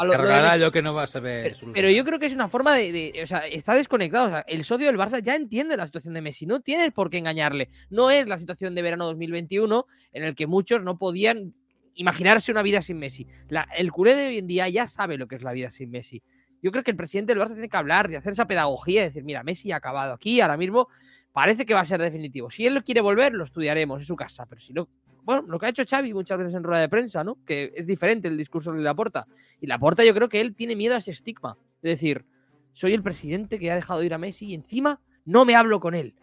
a 0.00 0.04
lo- 0.04 0.12
lo 0.58 0.66
de 0.66 0.72
que 0.72 0.82
no 0.82 0.94
va 0.94 1.06
saber 1.06 1.54
Pero, 1.60 1.72
pero 1.72 1.90
yo 1.90 2.04
creo 2.04 2.18
que 2.18 2.26
es 2.26 2.32
una 2.34 2.48
forma 2.48 2.74
de, 2.74 2.92
de- 2.92 3.22
O 3.22 3.26
sea, 3.26 3.38
está 3.46 3.74
desconectado. 3.74 4.26
O 4.26 4.30
sea, 4.30 4.40
el 4.46 4.64
socio 4.64 4.86
del 4.86 4.96
Barça 4.98 5.22
ya 5.22 5.34
entiende 5.34 5.76
la 5.76 5.86
situación 5.86 6.14
de 6.14 6.20
Messi. 6.22 6.46
No 6.46 6.60
tienes 6.60 6.92
por 6.92 7.10
qué 7.10 7.18
engañarle. 7.18 7.68
No 7.90 8.10
es 8.10 8.26
la 8.26 8.38
situación 8.38 8.74
de 8.74 8.82
verano 8.82 9.04
2021 9.06 9.86
en 10.12 10.24
el 10.24 10.34
que 10.34 10.46
muchos 10.46 10.82
no 10.82 10.98
podían 10.98 11.54
imaginarse 11.94 12.50
una 12.50 12.62
vida 12.62 12.82
sin 12.82 12.98
Messi. 12.98 13.26
La- 13.48 13.68
el 13.76 13.92
culé 13.92 14.14
de 14.14 14.26
hoy 14.28 14.38
en 14.38 14.46
día 14.46 14.68
ya 14.68 14.86
sabe 14.86 15.16
lo 15.16 15.28
que 15.28 15.36
es 15.36 15.42
la 15.42 15.52
vida 15.52 15.70
sin 15.70 15.90
Messi. 15.90 16.22
Yo 16.62 16.72
creo 16.72 16.82
que 16.82 16.90
el 16.90 16.96
presidente 16.96 17.34
del 17.34 17.42
Barça 17.42 17.52
tiene 17.52 17.68
que 17.68 17.76
hablar 17.76 18.10
y 18.10 18.16
hacer 18.16 18.32
esa 18.32 18.46
pedagogía 18.46 19.02
y 19.02 19.04
decir, 19.04 19.22
mira, 19.22 19.42
Messi 19.42 19.70
ha 19.70 19.76
acabado 19.76 20.14
aquí, 20.14 20.40
ahora 20.40 20.56
mismo 20.56 20.88
parece 21.32 21.66
que 21.66 21.74
va 21.74 21.80
a 21.80 21.84
ser 21.84 22.00
definitivo. 22.00 22.48
Si 22.50 22.64
él 22.64 22.82
quiere 22.82 23.00
volver, 23.00 23.32
lo 23.34 23.44
estudiaremos, 23.44 24.00
es 24.00 24.06
su 24.06 24.16
casa, 24.16 24.46
pero 24.46 24.60
si 24.60 24.72
no, 24.72 24.88
bueno, 25.24 25.42
lo 25.48 25.58
que 25.58 25.66
ha 25.66 25.68
hecho 25.70 25.84
Xavi 25.88 26.12
muchas 26.12 26.38
veces 26.38 26.54
en 26.54 26.62
rueda 26.62 26.82
de 26.82 26.88
prensa, 26.88 27.24
¿no? 27.24 27.38
Que 27.46 27.72
es 27.74 27.86
diferente 27.86 28.28
el 28.28 28.36
discurso 28.36 28.72
de 28.72 28.80
Laporta. 28.80 29.26
Y 29.60 29.66
Laporta 29.66 30.04
yo 30.04 30.14
creo 30.14 30.28
que 30.28 30.40
él 30.40 30.54
tiene 30.54 30.76
miedo 30.76 30.94
a 30.94 30.98
ese 30.98 31.10
estigma. 31.10 31.56
Es 31.82 31.90
decir, 31.90 32.24
soy 32.72 32.94
el 32.94 33.02
presidente 33.02 33.58
que 33.58 33.70
ha 33.70 33.74
dejado 33.74 34.02
ir 34.02 34.14
a 34.14 34.18
Messi 34.18 34.46
y 34.46 34.54
encima 34.54 35.00
no 35.24 35.44
me 35.44 35.56
hablo 35.56 35.80
con 35.80 35.94
él. 35.94 36.14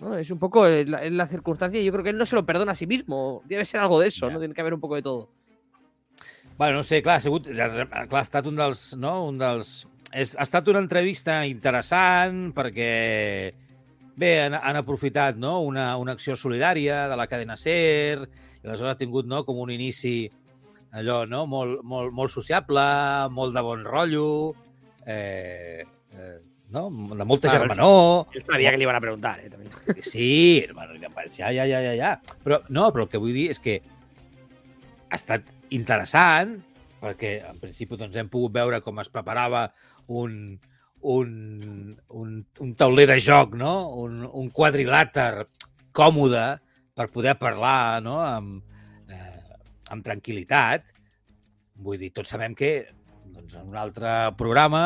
¿no? 0.00 0.16
Es 0.16 0.30
un 0.30 0.38
poco 0.38 0.66
la, 0.68 1.08
la 1.10 1.26
circunstancia 1.26 1.80
y 1.80 1.84
yo 1.84 1.92
creo 1.92 2.04
que 2.04 2.10
él 2.10 2.18
no 2.18 2.26
se 2.26 2.36
lo 2.36 2.46
perdona 2.46 2.72
a 2.72 2.76
sí 2.76 2.86
mismo. 2.86 3.42
Debe 3.46 3.64
ser 3.64 3.80
algo 3.80 4.00
de 4.00 4.08
eso. 4.08 4.30
¿no? 4.30 4.38
Tiene 4.38 4.54
que 4.54 4.60
haber 4.60 4.74
un 4.74 4.80
poco 4.80 4.94
de 4.94 5.02
todo. 5.02 5.30
Bueno, 6.56 6.76
no 6.76 6.82
sé, 6.84 7.02
clar, 7.02 7.16
ha 7.16 7.20
sigut, 7.20 7.48
clar, 7.48 7.88
ha 7.90 8.20
estat 8.20 8.46
un 8.46 8.54
dels, 8.54 8.92
no, 8.96 9.24
un 9.26 9.40
dels... 9.40 9.88
És, 10.14 10.36
ha 10.38 10.44
estat 10.46 10.68
una 10.70 10.78
entrevista 10.78 11.40
interessant 11.50 12.52
perquè, 12.54 12.90
bé, 14.16 14.32
han, 14.44 14.54
han 14.54 14.78
aprofitat 14.80 15.38
no, 15.40 15.58
una, 15.66 15.94
una 16.00 16.14
acció 16.14 16.36
solidària 16.38 17.04
de 17.10 17.18
la 17.18 17.26
cadena 17.30 17.56
SER, 17.58 18.24
i 18.62 18.66
aleshores 18.66 18.94
ha 18.94 19.00
tingut 19.00 19.28
no, 19.28 19.42
com 19.46 19.60
un 19.62 19.72
inici 19.74 20.30
allò, 20.94 21.24
no, 21.26 21.44
molt, 21.50 21.82
molt, 21.82 22.14
molt 22.14 22.32
sociable, 22.32 22.84
molt 23.34 23.54
de 23.56 23.62
bon 23.66 23.84
rotllo, 23.86 24.28
eh, 25.06 25.82
eh, 26.14 26.36
no, 26.74 26.88
de 26.90 27.24
molta 27.24 27.50
Clar, 27.50 27.60
germanor, 27.60 28.26
Él 28.32 28.42
sabía 28.42 28.70
que 28.70 28.78
le 28.78 28.84
iban 28.84 28.96
a 28.96 29.00
preguntar, 29.00 29.40
¿eh? 29.40 29.50
También. 29.50 29.72
Sí, 30.02 30.66
bueno, 30.74 30.94
ja, 30.98 31.52
ja, 31.52 31.66
ja, 31.66 31.80
ja, 31.80 31.94
ja. 31.94 32.20
Però, 32.42 32.62
no, 32.68 32.88
però 32.92 33.04
el 33.04 33.10
que 33.10 33.20
vull 33.20 33.34
dir 33.34 33.50
és 33.52 33.60
que 33.62 33.80
ha 35.10 35.18
estat 35.18 35.46
interessant, 35.74 36.56
perquè 37.02 37.36
en 37.50 37.60
principi 37.62 37.98
doncs, 38.00 38.16
hem 38.16 38.30
pogut 38.32 38.54
veure 38.54 38.80
com 38.82 38.98
es 39.02 39.10
preparava 39.12 39.68
un, 40.08 40.58
un, 41.04 41.94
un, 42.08 42.46
un 42.64 42.74
tauler 42.80 43.06
de 43.10 43.18
joc, 43.20 43.54
no? 43.60 43.74
un, 44.00 44.22
un 44.24 44.50
quadrilàter 44.54 45.46
còmode 45.94 46.44
per 46.96 47.10
poder 47.12 47.34
parlar 47.36 48.00
no? 48.02 48.18
amb, 48.24 48.62
eh, 49.12 49.58
amb 49.92 50.06
tranquil·litat. 50.06 50.88
Vull 51.84 52.00
dir, 52.00 52.12
tots 52.16 52.32
sabem 52.32 52.56
que 52.56 52.72
doncs, 53.34 53.58
en 53.58 53.68
un 53.68 53.76
altre 53.76 54.32
programa 54.38 54.84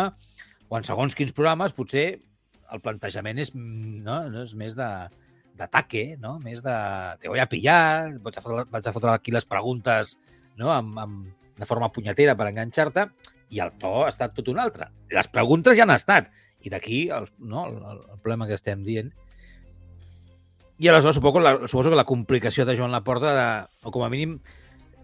o 0.68 0.78
en 0.78 0.86
segons 0.88 1.14
quins 1.14 1.34
programes 1.36 1.76
potser 1.76 2.08
el 2.72 2.82
plantejament 2.84 3.38
és, 3.40 3.54
no, 3.54 4.24
no 4.28 4.44
és 4.44 4.54
més 4.58 4.76
de 4.76 4.90
d'ataque, 5.58 6.14
no? 6.22 6.36
més 6.38 6.60
de 6.62 6.74
te 7.18 7.30
voy 7.30 7.40
a 7.42 7.48
pillar, 7.50 8.14
vaig 8.22 8.36
a 8.38 8.42
fotre, 8.44 8.62
vaig 8.70 8.84
a 8.86 8.92
fotre 8.94 9.10
aquí 9.10 9.32
les 9.34 9.46
preguntes 9.48 10.12
no? 10.54 10.70
amb, 10.70 10.94
amb, 11.02 11.48
de 11.58 11.66
forma 11.66 11.90
punyetera 11.90 12.36
per 12.38 12.46
enganxar-te, 12.52 13.08
i 13.50 13.62
el 13.64 13.72
to 13.80 14.04
ha 14.04 14.10
estat 14.12 14.34
tot 14.36 14.50
un 14.52 14.60
altre. 14.60 14.90
Les 15.14 15.30
preguntes 15.32 15.76
ja 15.78 15.86
han 15.86 15.94
estat, 15.94 16.30
i 16.60 16.72
d'aquí 16.72 17.08
el, 17.14 17.28
no, 17.38 17.66
el, 17.70 18.04
el 18.14 18.20
problema 18.20 18.48
que 18.48 18.56
estem 18.58 18.84
dient. 18.84 19.12
I 20.78 20.88
aleshores 20.88 21.18
suposo, 21.18 21.42
la, 21.42 21.56
suposo 21.66 21.90
que 21.90 21.98
la 21.98 22.06
complicació 22.06 22.66
de 22.66 22.76
Joan 22.78 22.94
Laporta, 22.94 23.34
de, 23.34 23.48
o 23.82 23.94
com 23.94 24.04
a 24.06 24.10
mínim 24.12 24.38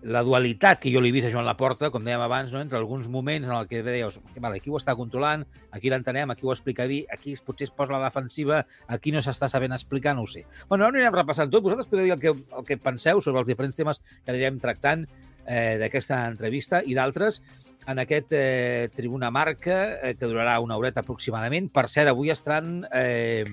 la 0.04 0.20
dualitat 0.22 0.82
que 0.82 0.92
jo 0.92 1.00
li 1.00 1.08
he 1.08 1.14
vist 1.16 1.30
a 1.30 1.32
Joan 1.32 1.46
Laporta, 1.48 1.88
com 1.90 2.04
dèiem 2.04 2.20
abans, 2.20 2.52
no? 2.52 2.60
entre 2.60 2.76
alguns 2.76 3.08
moments 3.08 3.48
en 3.48 3.54
el 3.56 3.66
que 3.66 3.80
deies, 3.82 4.18
vale, 4.36 4.60
aquí 4.60 4.70
ho 4.70 4.76
està 4.76 4.92
controlant, 4.98 5.46
aquí 5.72 5.88
l'entenem, 5.88 6.30
aquí 6.30 6.44
ho 6.44 6.52
explica 6.52 6.84
bé, 6.86 7.00
aquí 7.10 7.32
potser 7.40 7.70
es 7.70 7.72
posa 7.72 7.96
la 7.96 8.02
defensiva, 8.04 8.60
aquí 8.86 9.14
no 9.14 9.24
s'està 9.24 9.48
sabent 9.48 9.72
explicar, 9.72 10.12
no 10.14 10.28
ho 10.28 10.30
sé. 10.30 10.44
Bueno, 10.68 10.84
ara 10.84 10.92
anirem 10.92 11.16
repassant 11.16 11.50
tot. 11.50 11.64
Vosaltres 11.64 11.88
podeu 11.88 12.04
dir 12.04 12.14
el 12.18 12.20
que, 12.20 12.34
el 12.36 12.68
que 12.68 12.76
penseu 12.76 13.24
sobre 13.24 13.40
els 13.40 13.48
diferents 13.48 13.80
temes 13.80 14.02
que 14.04 14.34
anirem 14.34 14.60
tractant 14.60 15.08
eh, 15.46 15.80
d'aquesta 15.80 16.26
entrevista 16.28 16.84
i 16.84 16.94
d'altres 16.94 17.40
en 17.86 17.98
aquest 17.98 18.32
eh, 18.32 18.88
Tribuna 18.94 19.30
Marca, 19.30 19.98
eh, 20.00 20.14
que 20.16 20.26
durarà 20.26 20.58
una 20.60 20.76
horeta 20.76 21.00
aproximadament. 21.04 21.70
Per 21.72 21.88
cert, 21.92 22.08
avui 22.08 22.30
estaran 22.32 22.86
eh, 22.92 23.44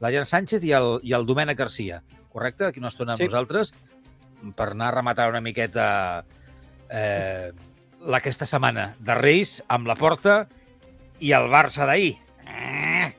la 0.00 0.12
Jan 0.12 0.26
Sánchez 0.28 0.64
i 0.64 0.72
el, 0.76 0.96
i 1.04 1.12
el 1.16 1.26
Domènec 1.28 1.58
Garcia, 1.58 2.02
correcte? 2.32 2.66
Aquí 2.66 2.80
una 2.80 2.88
estona 2.88 3.14
amb 3.14 3.20
Sí. 3.22 3.28
nosaltres 3.28 3.72
per 4.56 4.70
anar 4.70 4.88
a 4.88 4.96
rematar 4.98 5.28
una 5.28 5.40
miqueta 5.40 6.24
eh, 6.90 7.52
aquesta 8.14 8.46
setmana 8.46 8.94
de 9.00 9.14
Reis 9.18 9.62
amb 9.68 9.88
la 9.88 9.96
porta 9.96 10.46
i 11.20 11.32
el 11.32 11.48
Barça 11.52 11.86
d'ahir. 11.88 12.16
Eh, 12.46 13.12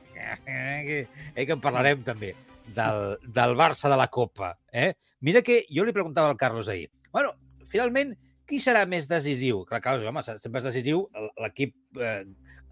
eh, 0.46 1.06
eh, 1.34 1.46
que 1.46 1.52
en 1.52 1.60
parlarem 1.60 2.02
també 2.06 2.34
del, 2.74 3.18
del 3.22 3.54
Barça 3.58 3.90
de 3.90 3.96
la 3.98 4.08
Copa. 4.08 4.56
Eh? 4.72 4.94
Mira 5.20 5.42
que 5.42 5.64
jo 5.70 5.84
li 5.84 5.92
preguntava 5.92 6.30
al 6.30 6.36
Carlos 6.38 6.68
ahir, 6.68 6.90
bueno, 7.12 7.34
finalment, 7.66 8.14
qui 8.48 8.60
serà 8.64 8.86
més 8.88 9.08
decisiu? 9.10 9.62
Clar, 9.68 9.82
Carlos, 9.84 10.06
home, 10.08 10.24
sempre 10.24 10.62
és 10.62 10.66
decisiu 10.70 11.04
l'equip 11.42 12.00
eh, 12.00 12.24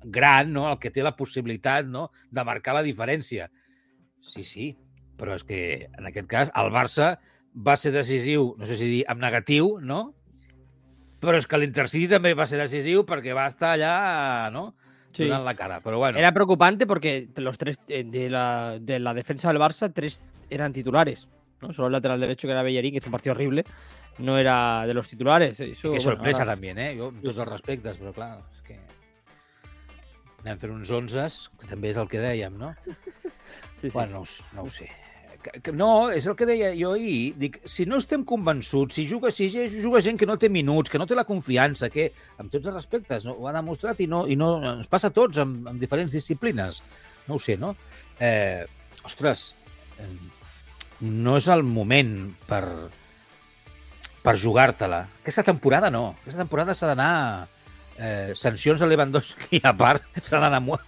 gran, 0.05 0.53
no? 0.55 0.67
el 0.71 0.81
que 0.81 0.93
té 0.95 1.05
la 1.05 1.17
possibilitat 1.19 1.89
no? 1.91 2.09
de 2.31 2.45
marcar 2.49 2.77
la 2.79 2.85
diferència. 2.87 3.51
Sí, 4.27 4.43
sí, 4.43 4.71
però 5.21 5.37
és 5.37 5.45
que 5.47 5.61
en 5.87 6.09
aquest 6.09 6.31
cas 6.31 6.53
el 6.59 6.73
Barça 6.75 7.17
va 7.57 7.77
ser 7.81 7.93
decisiu, 7.95 8.55
no 8.59 8.69
sé 8.69 8.77
si 8.77 8.89
dir 8.91 9.05
en 9.09 9.21
negatiu, 9.23 9.77
no? 9.81 10.11
Però 11.23 11.39
és 11.41 11.47
que 11.49 11.59
l'Intercity 11.59 12.11
també 12.13 12.35
va 12.37 12.45
ser 12.49 12.59
decisiu 12.61 13.07
perquè 13.09 13.33
va 13.37 13.47
estar 13.49 13.73
allà, 13.77 13.95
no? 14.53 14.75
Sí. 15.17 15.25
Donant 15.25 15.47
la 15.47 15.55
cara. 15.57 15.81
Però 15.81 15.97
bueno, 15.97 16.19
Era 16.19 16.33
preocupante 16.33 16.87
porque 16.87 17.29
los 17.37 17.57
tres 17.57 17.79
eh, 17.89 18.05
de 18.05 18.29
la, 18.29 18.79
de 18.79 18.99
la 19.01 19.15
defensa 19.15 19.49
del 19.49 19.63
Barça, 19.63 19.91
tres 19.93 20.29
eran 20.51 20.75
titulares. 20.75 21.29
¿no? 21.63 21.73
Solo 21.73 21.89
el 21.89 21.93
lateral 21.93 22.21
derecho, 22.21 22.47
que 22.47 22.53
era 22.53 22.63
Bellerín, 22.63 22.93
que 22.93 22.99
es 22.99 23.07
un 23.07 23.13
partido 23.13 23.33
horrible, 23.33 23.65
no 24.19 24.39
era 24.39 24.87
de 24.87 24.95
los 24.95 25.09
titulares. 25.09 25.59
Eso, 25.61 25.83
que 25.83 25.89
bueno, 25.89 26.01
sorpresa 26.03 26.43
ahora- 26.43 26.55
també, 26.55 26.71
eh? 26.77 26.95
Jo, 26.99 27.09
amb 27.09 27.23
tots 27.23 27.39
els 27.39 27.49
respectes, 27.49 27.99
però 28.01 28.13
clar, 28.15 28.39
és 28.55 28.63
que 28.67 28.79
anem 30.45 30.59
fent 30.63 30.73
uns 30.77 30.91
11, 30.95 31.27
que 31.61 31.67
també 31.73 31.91
és 31.91 31.97
el 32.01 32.09
que 32.09 32.21
dèiem, 32.23 32.55
no? 32.61 32.75
Sí, 33.81 33.91
sí. 33.91 33.91
Bueno, 33.93 34.23
no, 34.23 34.25
no 34.57 34.63
ho 34.63 34.71
sé. 34.71 34.89
Que- 35.43 35.61
que- 35.63 35.73
No, 35.73 36.11
és 36.11 36.27
el 36.27 36.35
que 36.35 36.47
deia 36.47 36.73
jo 36.75 36.95
ahir. 36.95 37.35
Dic, 37.39 37.61
si 37.69 37.85
no 37.87 37.99
estem 38.01 38.25
convençuts, 38.25 38.95
si 38.97 39.05
juga, 39.07 39.31
si 39.31 39.47
juga 39.83 40.01
gent 40.03 40.19
que 40.19 40.27
no 40.27 40.39
té 40.39 40.49
minuts, 40.49 40.91
que 40.91 40.99
no 40.99 41.07
té 41.07 41.15
la 41.15 41.25
confiança, 41.29 41.91
que, 41.91 42.09
amb 42.39 42.51
tots 42.51 42.67
els 42.67 42.75
respectes, 42.75 43.25
no, 43.29 43.33
ho 43.39 43.47
ha 43.47 43.53
demostrat 43.53 44.01
i 44.01 44.09
no, 44.11 44.25
i 44.27 44.35
no 44.35 44.57
ens 44.73 44.89
passa 44.91 45.09
a 45.13 45.15
tots 45.15 45.39
amb, 45.39 45.69
amb 45.69 45.79
diferents 45.81 46.11
disciplines. 46.11 46.83
No 47.29 47.37
ho 47.37 47.39
sé, 47.39 47.57
no? 47.57 47.77
Eh, 48.19 48.65
ostres, 49.05 49.55
eh, 50.01 50.09
no 51.01 51.37
és 51.37 51.47
el 51.53 51.63
moment 51.63 52.33
per, 52.49 52.65
per 54.27 54.35
jugar-te-la. 54.43 55.05
Aquesta 55.23 55.45
temporada 55.47 55.91
no. 55.95 56.09
Aquesta 56.25 56.43
temporada 56.43 56.75
s'ha 56.75 56.89
d'anar 56.91 57.47
eh, 57.95 58.33
sancions 58.35 58.83
a 58.83 58.89
Lewandowski 58.91 59.61
a 59.63 59.73
part 59.77 60.03
s'ha 60.19 60.41
d'anar 60.43 60.59
a, 60.59 60.65
mu- 60.65 60.81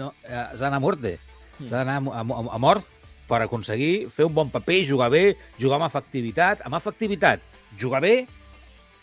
no, 0.00 0.14
eh, 0.24 0.70
a 0.70 0.80
muerte. 0.80 1.18
S'ha 1.58 1.82
d'anar 1.82 1.98
a, 2.00 2.22
a, 2.24 2.40
a 2.56 2.60
mort 2.62 2.86
per 3.28 3.42
aconseguir 3.44 4.08
fer 4.08 4.24
un 4.24 4.32
bon 4.34 4.48
paper, 4.48 4.80
jugar 4.88 5.10
bé, 5.12 5.22
jugar 5.60 5.76
amb 5.82 5.88
efectivitat. 5.90 6.64
Amb 6.64 6.78
efectivitat, 6.80 7.44
jugar 7.76 8.00
bé, 8.00 8.14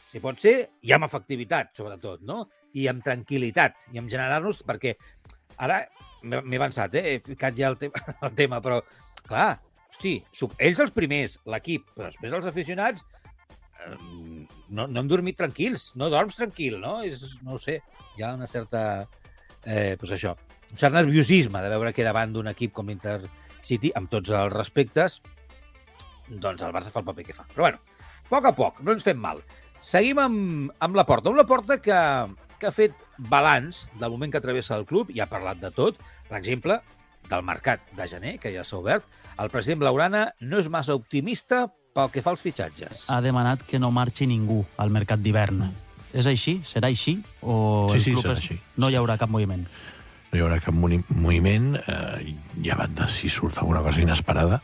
si 0.10 0.22
pot 0.24 0.40
ser, 0.42 0.56
i 0.82 0.94
amb 0.96 1.06
efectivitat, 1.06 1.76
sobretot, 1.78 2.24
no? 2.26 2.48
I 2.74 2.88
amb 2.90 3.06
tranquil·litat, 3.06 3.90
i 3.94 4.02
amb 4.02 4.10
generar-nos, 4.10 4.64
perquè 4.66 4.96
ara 5.62 5.84
m'he 6.26 6.58
avançat, 6.58 6.96
eh? 6.98 7.04
he 7.14 7.20
ficat 7.22 7.54
ja 7.60 7.70
el, 7.70 7.78
tema, 7.78 8.02
el 8.26 8.34
tema, 8.34 8.62
però, 8.66 8.80
clar, 9.28 9.60
hosti, 9.92 10.18
ells 10.58 10.82
els 10.82 10.96
primers, 10.96 11.38
l'equip, 11.52 11.86
però 11.94 12.10
després 12.10 12.34
els 12.34 12.50
aficionats, 12.50 13.04
eh, 13.04 13.25
no, 14.70 14.88
no 14.88 15.00
hem 15.00 15.10
dormit 15.10 15.38
tranquils, 15.38 15.92
no 16.00 16.10
dorms 16.14 16.38
tranquil, 16.40 16.80
no? 16.82 16.98
És, 17.06 17.24
no 17.46 17.56
ho 17.56 17.62
sé, 17.62 17.80
hi 18.18 18.26
ha 18.26 18.34
una 18.38 18.50
certa... 18.50 19.06
Eh, 19.66 19.96
doncs 19.98 20.14
això, 20.18 20.36
un 20.70 20.78
cert 20.78 20.94
nerviosisme 20.94 21.62
de 21.62 21.72
veure 21.74 21.94
que 21.94 22.06
davant 22.06 22.34
d'un 22.34 22.50
equip 22.52 22.74
com 22.76 22.90
l'Intercity, 22.92 23.92
amb 23.98 24.12
tots 24.12 24.34
els 24.34 24.54
respectes, 24.54 25.20
doncs 26.30 26.62
el 26.62 26.74
Barça 26.74 26.94
fa 26.94 27.02
el 27.02 27.08
paper 27.10 27.28
que 27.28 27.38
fa. 27.38 27.46
Però 27.54 27.68
bueno, 27.68 27.82
a 28.26 28.28
poc 28.30 28.50
a 28.50 28.56
poc, 28.58 28.82
no 28.86 28.96
ens 28.96 29.06
fem 29.06 29.20
mal. 29.22 29.42
Seguim 29.82 30.20
amb, 30.22 30.74
amb 30.82 30.98
la 30.98 31.06
porta. 31.06 31.30
Una 31.34 31.46
porta 31.46 31.78
que, 31.82 32.00
que 32.60 32.70
ha 32.70 32.74
fet 32.74 33.06
balanç 33.18 33.86
del 34.00 34.14
moment 34.14 34.34
que 34.34 34.42
travessa 34.42 34.78
el 34.80 34.88
club 34.90 35.12
i 35.14 35.22
ha 35.22 35.30
parlat 35.30 35.62
de 35.62 35.72
tot. 35.74 36.00
Per 36.30 36.38
exemple, 36.40 36.80
del 37.30 37.46
mercat 37.46 37.84
de 37.98 38.08
gener, 38.10 38.38
que 38.42 38.54
ja 38.54 38.64
s'ha 38.66 38.80
obert. 38.80 39.06
El 39.42 39.52
president 39.54 39.84
Blaurana 39.84 40.28
no 40.42 40.62
és 40.62 40.70
massa 40.72 40.98
optimista 40.98 41.66
pel 41.96 42.12
que 42.12 42.22
fa 42.22 42.34
als 42.36 42.44
fitxatges. 42.44 43.06
Ha 43.10 43.22
demanat 43.24 43.64
que 43.64 43.80
no 43.80 43.88
marxi 43.96 44.28
ningú 44.28 44.60
al 44.82 44.92
mercat 44.92 45.22
d'hivern. 45.24 45.70
És 46.16 46.28
així? 46.28 46.58
Serà 46.68 46.90
així? 46.92 47.18
O 47.42 47.88
Sí, 47.92 47.96
el 47.96 48.02
sí, 48.04 48.12
club 48.12 48.26
serà 48.26 48.34
és- 48.36 48.42
així. 48.44 48.60
no 48.78 48.90
hi 48.90 48.96
haurà 49.00 49.18
cap 49.18 49.30
moviment? 49.30 49.66
no 50.32 50.40
hi 50.40 50.42
haurà 50.44 50.60
cap 50.60 50.74
moviment, 50.74 51.76
eh, 51.88 52.36
llevat 52.60 52.90
de 52.90 53.08
si 53.08 53.30
surt 53.30 53.58
alguna 53.60 53.80
cosa 53.82 54.02
inesperada, 54.02 54.62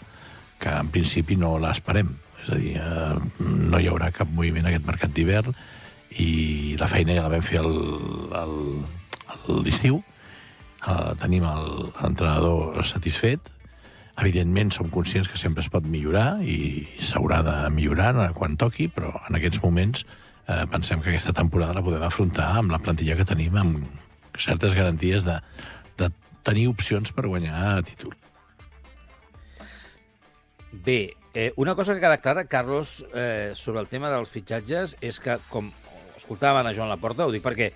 que 0.59 0.67
en 0.67 0.89
principi 0.89 1.37
no 1.37 1.57
l'esperem. 1.59 2.09
És 2.43 2.49
a 2.49 2.55
dir, 2.55 2.75
eh, 2.75 3.15
no 3.39 3.79
hi 3.79 3.87
haurà 3.87 4.11
cap 4.11 4.27
moviment 4.27 4.65
en 4.65 4.73
aquest 4.73 4.85
mercat 4.85 5.13
d'hivern 5.13 5.55
i 6.17 6.75
la 6.77 6.87
feina 6.89 7.13
ja 7.15 7.21
la 7.21 7.29
vam 7.29 7.41
fer 7.41 7.59
al- 7.59 8.33
al- 8.33 8.83
a 9.27 9.61
l'estiu. 9.63 10.03
Eh, 10.85 11.15
tenim 11.21 11.45
el- 11.45 11.93
l'entrenador 12.01 12.83
satisfet. 12.83 13.39
Evidentment, 14.21 14.73
som 14.75 14.89
conscients 14.93 15.29
que 15.29 15.39
sempre 15.39 15.63
es 15.63 15.69
pot 15.73 15.85
millorar 15.89 16.43
i 16.45 16.85
s'haurà 17.01 17.41
de 17.45 17.55
millorar 17.73 18.13
quan 18.37 18.57
toqui, 18.61 18.85
però 18.93 19.15
en 19.27 19.39
aquests 19.39 19.61
moments 19.63 20.05
eh, 20.05 20.65
pensem 20.69 21.01
que 21.01 21.09
aquesta 21.09 21.33
temporada 21.33 21.79
la 21.79 21.85
podem 21.85 22.05
afrontar 22.05 22.51
amb 22.59 22.73
la 22.73 22.81
plantilla 22.81 23.17
que 23.17 23.25
tenim, 23.25 23.57
amb 23.57 24.37
certes 24.37 24.75
garanties 24.77 25.25
de, 25.25 25.39
de 25.97 26.11
tenir 26.45 26.67
opcions 26.69 27.09
per 27.15 27.25
guanyar 27.25 27.81
títol. 27.89 28.13
Bé, 30.85 31.01
Eh, 31.33 31.53
una 31.55 31.75
cosa 31.75 31.93
que 31.93 32.01
queda 32.01 32.17
clara, 32.17 32.45
Carlos, 32.45 33.05
eh, 33.13 33.53
sobre 33.55 33.79
el 33.79 33.87
tema 33.87 34.09
dels 34.11 34.29
fitxatges 34.29 34.97
és 34.99 35.19
que, 35.23 35.37
com 35.47 35.69
escoltàvem 36.17 36.67
a 36.67 36.73
Joan 36.75 36.91
Laporta, 36.91 37.23
ho 37.23 37.31
dic 37.31 37.43
perquè 37.45 37.69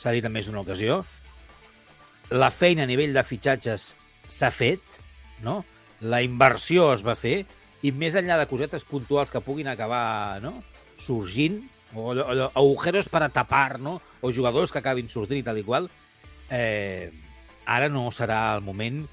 s'ha 0.00 0.14
dit 0.16 0.24
en 0.24 0.32
més 0.32 0.48
d'una 0.48 0.62
ocasió, 0.64 1.02
la 2.32 2.48
feina 2.50 2.86
a 2.86 2.88
nivell 2.88 3.12
de 3.12 3.24
fitxatges 3.24 3.90
s'ha 4.32 4.50
fet, 4.50 4.80
no? 5.44 5.60
La 6.00 6.22
inversió 6.24 6.90
es 6.94 7.04
va 7.06 7.16
fer, 7.18 7.44
i 7.86 7.92
més 7.92 8.16
enllà 8.18 8.38
de 8.40 8.48
cosetes 8.50 8.84
puntuals 8.88 9.30
que 9.30 9.42
puguin 9.44 9.68
acabar 9.70 10.40
no? 10.42 10.56
sorgint, 11.00 11.60
o 11.94 12.10
allò, 12.12 12.26
allò, 12.32 12.48
agujeros 12.58 13.08
per 13.12 13.22
a 13.24 13.30
tapar, 13.32 13.78
no? 13.80 14.00
o 14.20 14.32
jugadors 14.32 14.72
que 14.72 14.82
acabin 14.82 15.08
sortint 15.12 15.40
i 15.40 15.46
tal 15.46 15.60
i 15.60 15.64
qual, 15.64 15.88
eh, 16.50 17.12
ara 17.66 17.88
no 17.88 18.08
serà 18.14 18.56
el 18.56 18.64
moment 18.66 19.04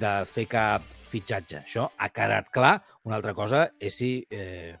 de 0.00 0.12
fer 0.28 0.46
cap 0.50 0.84
fitxatge. 1.08 1.62
Això 1.64 1.88
ha 1.96 2.08
quedat 2.12 2.50
clar. 2.52 2.78
Una 3.08 3.16
altra 3.16 3.34
cosa 3.34 3.68
és 3.80 3.94
si 3.96 4.10
eh, 4.30 4.74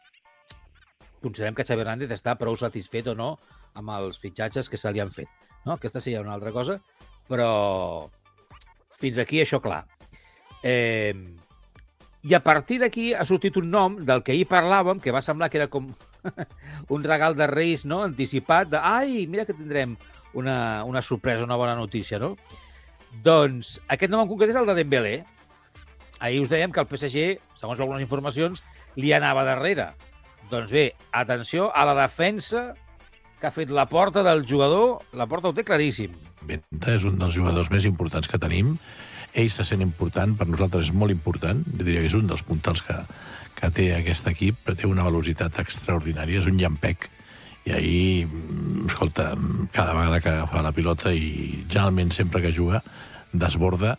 considerem 1.22 1.56
que 1.56 1.64
Xavi 1.64 1.84
Hernández 1.84 2.12
està 2.14 2.36
prou 2.38 2.56
satisfet 2.60 3.08
o 3.08 3.16
no 3.18 3.32
amb 3.78 3.94
els 3.96 4.18
fitxatges 4.20 4.68
que 4.68 4.80
se 4.80 4.92
li 4.92 5.00
han 5.00 5.12
fet. 5.14 5.30
No? 5.64 5.76
Aquesta 5.76 6.02
seria 6.02 6.22
una 6.24 6.34
altra 6.36 6.52
cosa, 6.52 6.78
però 7.28 8.08
fins 8.98 9.20
aquí 9.22 9.40
això 9.42 9.62
clar. 9.62 9.84
Eh, 10.62 11.14
I 12.28 12.34
a 12.34 12.42
partir 12.42 12.80
d'aquí 12.82 13.12
ha 13.14 13.24
sortit 13.24 13.56
un 13.60 13.70
nom 13.70 13.98
del 14.04 14.24
que 14.26 14.34
ahir 14.34 14.48
parlàvem, 14.50 14.98
que 15.00 15.14
va 15.14 15.22
semblar 15.22 15.48
que 15.50 15.60
era 15.60 15.68
com 15.70 15.92
un 16.94 17.04
regal 17.04 17.36
de 17.38 17.46
Reis 17.46 17.86
no? 17.86 18.02
anticipat, 18.02 18.72
de 18.72 18.80
ai, 18.82 19.26
mira 19.30 19.46
que 19.46 19.54
tindrem 19.54 19.94
una, 20.34 20.84
una 20.84 21.02
sorpresa, 21.02 21.44
una 21.44 21.56
bona 21.56 21.76
notícia, 21.78 22.18
no? 22.18 22.34
Doncs 23.24 23.78
aquest 23.88 24.10
nom 24.12 24.24
en 24.24 24.30
concret 24.30 24.52
és 24.52 24.58
el 24.58 24.68
de 24.68 24.76
Dembélé. 24.76 25.14
Ahir 26.18 26.42
us 26.42 26.50
dèiem 26.50 26.74
que 26.74 26.82
el 26.82 26.90
PSG, 26.90 27.38
segons 27.56 27.78
algunes 27.78 28.02
informacions, 28.02 28.64
li 28.98 29.14
anava 29.14 29.46
darrere. 29.46 29.92
Doncs 30.50 30.72
bé, 30.74 30.90
atenció 31.12 31.70
a 31.74 31.84
la 31.86 31.94
defensa 32.02 32.72
que 33.38 33.46
ha 33.46 33.54
fet 33.54 33.70
la 33.70 33.86
porta 33.86 34.24
del 34.26 34.44
jugador. 34.48 35.04
La 35.12 35.28
porta 35.30 35.50
ho 35.50 35.54
té 35.54 35.64
claríssim. 35.64 36.14
Benta 36.48 36.94
és 36.96 37.04
un 37.06 37.18
dels 37.20 37.36
jugadors 37.36 37.70
més 37.70 37.86
importants 37.88 38.28
que 38.28 38.40
tenim. 38.40 38.76
Ell 39.38 39.50
se 39.54 39.64
sent 39.66 39.84
important, 39.84 40.34
per 40.34 40.48
nosaltres 40.48 40.88
és 40.88 40.96
molt 40.96 41.14
important. 41.14 41.60
Jo 41.76 41.84
diria 41.84 42.02
que 42.02 42.10
és 42.10 42.18
un 42.18 42.26
dels 42.30 42.42
puntals 42.46 42.82
que, 42.86 42.96
que 43.58 43.70
té 43.74 43.92
aquest 43.94 44.26
equip, 44.32 44.58
però 44.64 44.74
té 44.78 44.90
una 44.90 45.06
velocitat 45.06 45.60
extraordinària, 45.62 46.42
és 46.42 46.50
un 46.50 46.58
llampec. 46.58 47.08
I 47.68 47.74
ahir, 47.76 48.26
mm, 48.26 48.88
escolta, 48.88 49.30
cada 49.72 49.94
vegada 49.94 50.20
que 50.24 50.34
agafa 50.34 50.64
la 50.66 50.74
pilota 50.74 51.14
i 51.14 51.64
generalment 51.68 52.10
sempre 52.16 52.42
que 52.42 52.54
juga, 52.56 52.82
desborda 53.32 53.96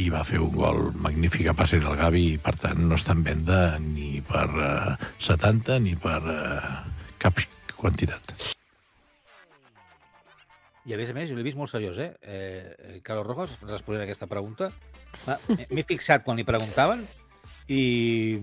i 0.00 0.08
va 0.10 0.24
fer 0.26 0.40
un 0.42 0.54
gol 0.54 0.90
magnífic 0.96 1.50
a 1.50 1.54
passe 1.58 1.78
del 1.82 1.98
Gavi 2.00 2.24
i, 2.32 2.40
per 2.42 2.56
tant, 2.58 2.80
no 2.88 2.96
està 2.98 3.14
en 3.14 3.22
venda 3.26 3.60
ni 3.82 4.20
per 4.26 4.48
uh, 4.48 4.96
70 5.20 5.78
ni 5.84 5.94
per 6.00 6.20
uh, 6.22 6.74
cap 7.18 7.38
quantitat. 7.76 8.54
I 10.84 10.92
a 10.92 10.98
més 11.00 11.10
a 11.10 11.14
més, 11.16 11.30
jo 11.30 11.36
l'he 11.36 11.44
vist 11.46 11.56
molt 11.56 11.72
seriós, 11.72 11.98
eh? 11.98 12.10
eh 12.20 12.98
Carlos 13.04 13.26
Rojas, 13.26 13.54
responent 13.64 14.02
a 14.02 14.04
aquesta 14.04 14.28
pregunta. 14.28 14.70
M'he 15.74 15.84
fixat 15.88 16.24
quan 16.24 16.36
li 16.36 16.44
preguntaven 16.44 17.06
i... 17.68 18.36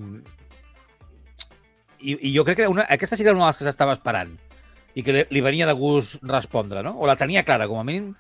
I, 2.02 2.16
i 2.18 2.30
jo 2.34 2.42
crec 2.42 2.64
que 2.64 2.66
una, 2.66 2.88
aquesta 2.90 3.14
sí 3.14 3.22
que 3.22 3.30
era 3.30 3.38
una 3.38 3.46
de 3.46 3.52
les 3.52 3.60
que 3.60 3.66
s'estava 3.68 3.94
esperant 3.94 4.32
i 4.98 5.04
que 5.06 5.14
li, 5.14 5.20
li 5.30 5.44
venia 5.46 5.68
de 5.70 5.76
gust 5.78 6.18
respondre, 6.26 6.82
no? 6.82 6.96
O 6.98 7.06
la 7.06 7.14
tenia 7.20 7.44
clara, 7.46 7.68
com 7.70 7.78
a 7.78 7.86
mínim 7.86 8.16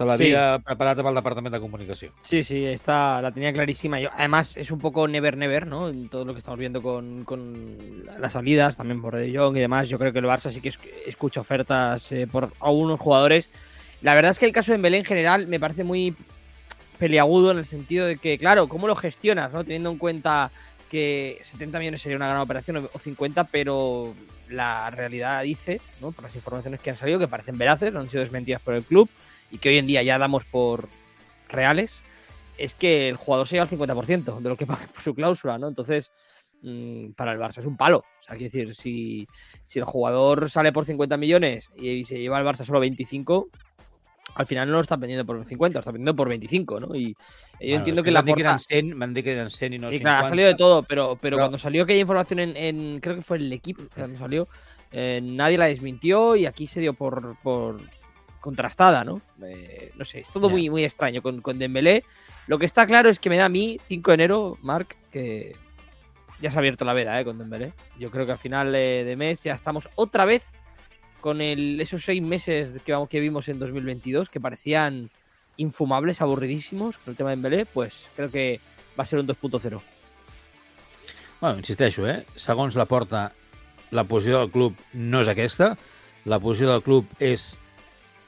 se 0.00 0.06
l'havia 0.08 0.42
sí. 0.56 0.64
preparat 0.64 1.00
amb 1.02 1.10
el 1.10 1.18
Departament 1.18 1.52
de 1.52 1.60
Comunicació. 1.60 2.10
Sí, 2.24 2.42
sí, 2.42 2.64
esta 2.64 3.20
la 3.20 3.32
tenía 3.32 3.52
clarísima. 3.52 4.00
Yo, 4.00 4.08
además, 4.16 4.56
es 4.56 4.70
un 4.70 4.78
poco 4.78 5.06
never, 5.06 5.36
never, 5.36 5.66
¿no? 5.66 5.88
En 5.90 6.08
todo 6.08 6.24
lo 6.24 6.32
que 6.32 6.38
estamos 6.38 6.58
viendo 6.58 6.80
con, 6.80 7.24
con 7.24 8.04
las 8.18 8.32
salidas, 8.32 8.78
también 8.78 9.02
por 9.02 9.16
De 9.16 9.36
Jong 9.36 9.56
y 9.58 9.60
demás. 9.60 9.88
Yo 9.88 9.98
creo 9.98 10.12
que 10.12 10.20
el 10.20 10.24
Barça 10.24 10.50
sí 10.50 10.60
que 10.62 10.72
escucha 11.06 11.40
ofertas 11.40 12.10
eh, 12.12 12.26
por 12.26 12.50
algunos 12.60 12.98
jugadores. 12.98 13.50
La 14.00 14.14
verdad 14.14 14.32
es 14.32 14.38
que 14.38 14.46
el 14.46 14.52
caso 14.52 14.72
de 14.72 14.78
Dembélé 14.78 14.98
en 14.98 15.04
general 15.04 15.46
me 15.46 15.60
parece 15.60 15.84
muy 15.84 16.14
peliagudo 16.98 17.50
en 17.50 17.58
el 17.58 17.66
sentido 17.66 18.06
de 18.06 18.16
que, 18.16 18.38
claro, 18.38 18.68
¿cómo 18.68 18.86
lo 18.86 18.96
gestionas, 18.96 19.52
no? 19.52 19.64
Teniendo 19.64 19.90
en 19.90 19.98
cuenta 19.98 20.50
que 20.90 21.38
70 21.42 21.78
millones 21.78 22.00
sería 22.00 22.16
una 22.16 22.28
gran 22.28 22.40
operación 22.40 22.88
o 22.90 22.98
50, 22.98 23.44
pero 23.44 24.14
la 24.48 24.90
realidad 24.90 25.42
dice, 25.42 25.80
¿no? 26.00 26.10
por 26.12 26.24
las 26.24 26.34
informaciones 26.34 26.80
que 26.80 26.90
han 26.90 26.96
salido, 26.96 27.18
que 27.18 27.28
parecen 27.28 27.56
veraces, 27.56 27.92
no 27.92 28.00
han 28.00 28.10
sido 28.10 28.20
desmentidas 28.20 28.60
por 28.60 28.74
el 28.74 28.82
club, 28.82 29.08
y 29.50 29.58
que 29.58 29.68
hoy 29.70 29.78
en 29.78 29.86
día 29.86 30.02
ya 30.02 30.18
damos 30.18 30.44
por 30.44 30.88
reales, 31.48 32.00
es 32.58 32.74
que 32.74 33.08
el 33.08 33.16
jugador 33.16 33.48
se 33.48 33.56
lleva 33.56 33.64
el 33.64 33.70
50% 33.70 34.40
de 34.40 34.48
lo 34.48 34.56
que 34.56 34.66
paga 34.66 34.86
por 34.92 35.02
su 35.02 35.14
cláusula, 35.14 35.58
¿no? 35.58 35.68
Entonces, 35.68 36.10
mmm, 36.62 37.10
para 37.12 37.32
el 37.32 37.38
Barça 37.38 37.58
es 37.58 37.66
un 37.66 37.76
palo. 37.76 37.98
O 37.98 38.22
sea, 38.22 38.36
quiero 38.36 38.52
decir, 38.52 38.74
si, 38.74 39.26
si 39.64 39.78
el 39.78 39.84
jugador 39.84 40.50
sale 40.50 40.72
por 40.72 40.84
50 40.84 41.16
millones 41.16 41.70
y, 41.76 42.04
se 42.04 42.18
lleva 42.18 42.38
el 42.38 42.46
Barça 42.46 42.64
solo 42.64 42.80
25, 42.80 43.48
al 44.34 44.46
final 44.46 44.68
no 44.68 44.74
lo 44.74 44.80
está 44.80 44.96
vendiendo 44.96 45.26
por 45.26 45.44
50, 45.44 45.74
lo 45.74 45.80
está 45.80 45.90
vendiendo 45.90 46.14
por 46.14 46.28
25, 46.28 46.80
¿no? 46.80 46.94
Y 46.94 47.08
yo 47.08 47.16
bueno, 47.60 47.76
entiendo 47.78 48.02
que 48.02 48.10
la 48.10 48.24
porta... 48.24 48.58
100, 48.58 48.96
me 48.96 49.04
han 49.04 49.14
dicho 49.14 49.24
que 49.24 49.32
eran 49.32 49.50
100 49.50 49.72
y 49.72 49.78
no 49.78 49.86
sí, 49.88 49.94
50. 49.94 50.02
claro, 50.02 50.26
ha 50.26 50.28
salido 50.28 50.48
de 50.48 50.54
todo, 50.54 50.82
pero, 50.84 51.18
pero, 51.20 51.38
cuando 51.38 51.58
salió 51.58 51.82
aquella 51.82 52.00
información 52.00 52.38
en, 52.38 52.56
en, 52.56 53.00
creo 53.00 53.16
que 53.16 53.22
fue 53.22 53.38
el 53.38 53.52
equipo, 53.52 53.82
cuando 53.94 54.18
salió, 54.18 54.48
eh, 54.92 55.20
nadie 55.22 55.58
la 55.58 55.66
desmintió 55.66 56.36
y 56.36 56.46
aquí 56.46 56.66
se 56.66 56.80
dio 56.80 56.94
por, 56.94 57.36
por 57.42 57.80
contrastada, 58.40 59.04
¿no? 59.04 59.20
Eh, 59.42 59.92
no 59.96 60.04
sé, 60.04 60.20
es 60.20 60.28
todo 60.28 60.48
yeah. 60.48 60.52
muy, 60.52 60.70
muy 60.70 60.84
extraño 60.84 61.22
con, 61.22 61.40
con 61.40 61.58
Dembélé. 61.58 62.04
Lo 62.46 62.58
que 62.58 62.66
está 62.66 62.86
claro 62.86 63.08
es 63.08 63.18
que 63.18 63.30
me 63.30 63.36
da 63.36 63.46
a 63.46 63.48
mí, 63.48 63.78
5 63.86 64.10
de 64.10 64.14
enero, 64.14 64.58
Marc, 64.62 64.96
que 65.10 65.54
ya 66.40 66.50
se 66.50 66.56
ha 66.56 66.60
abierto 66.60 66.84
la 66.84 66.94
veda, 66.94 67.20
¿eh? 67.20 67.24
Con 67.24 67.38
Dembélé. 67.38 67.72
Yo 67.98 68.10
creo 68.10 68.26
que 68.26 68.32
al 68.32 68.38
final 68.38 68.74
eh, 68.74 69.04
de 69.04 69.16
mes 69.16 69.42
ya 69.42 69.54
estamos 69.54 69.88
otra 69.94 70.24
vez 70.24 70.44
con 71.20 71.40
el, 71.40 71.80
esos 71.80 72.02
seis 72.02 72.22
meses 72.22 72.74
que, 72.84 72.98
que 73.08 73.20
vimos 73.20 73.48
en 73.48 73.58
2022, 73.58 74.30
que 74.30 74.40
parecían 74.40 75.10
infumables, 75.56 76.22
avorridísimos, 76.22 76.96
con 76.98 77.12
el 77.12 77.16
tema 77.16 77.30
de 77.30 77.36
Dembélé, 77.36 77.66
pues 77.66 78.10
creo 78.16 78.30
que 78.30 78.60
va 78.98 79.02
a 79.02 79.06
ser 79.06 79.18
un 79.18 79.28
2.0. 79.28 79.80
Bueno, 81.40 81.58
insisteixo, 81.58 82.06
eh? 82.08 82.26
Segons 82.36 82.76
la 82.76 82.84
porta, 82.84 83.32
la 83.90 84.04
posició 84.04 84.40
del 84.40 84.50
club 84.52 84.76
no 84.92 85.22
és 85.24 85.28
aquesta. 85.32 85.74
La 86.28 86.38
posició 86.38 86.68
del 86.68 86.82
club 86.84 87.08
és 87.18 87.54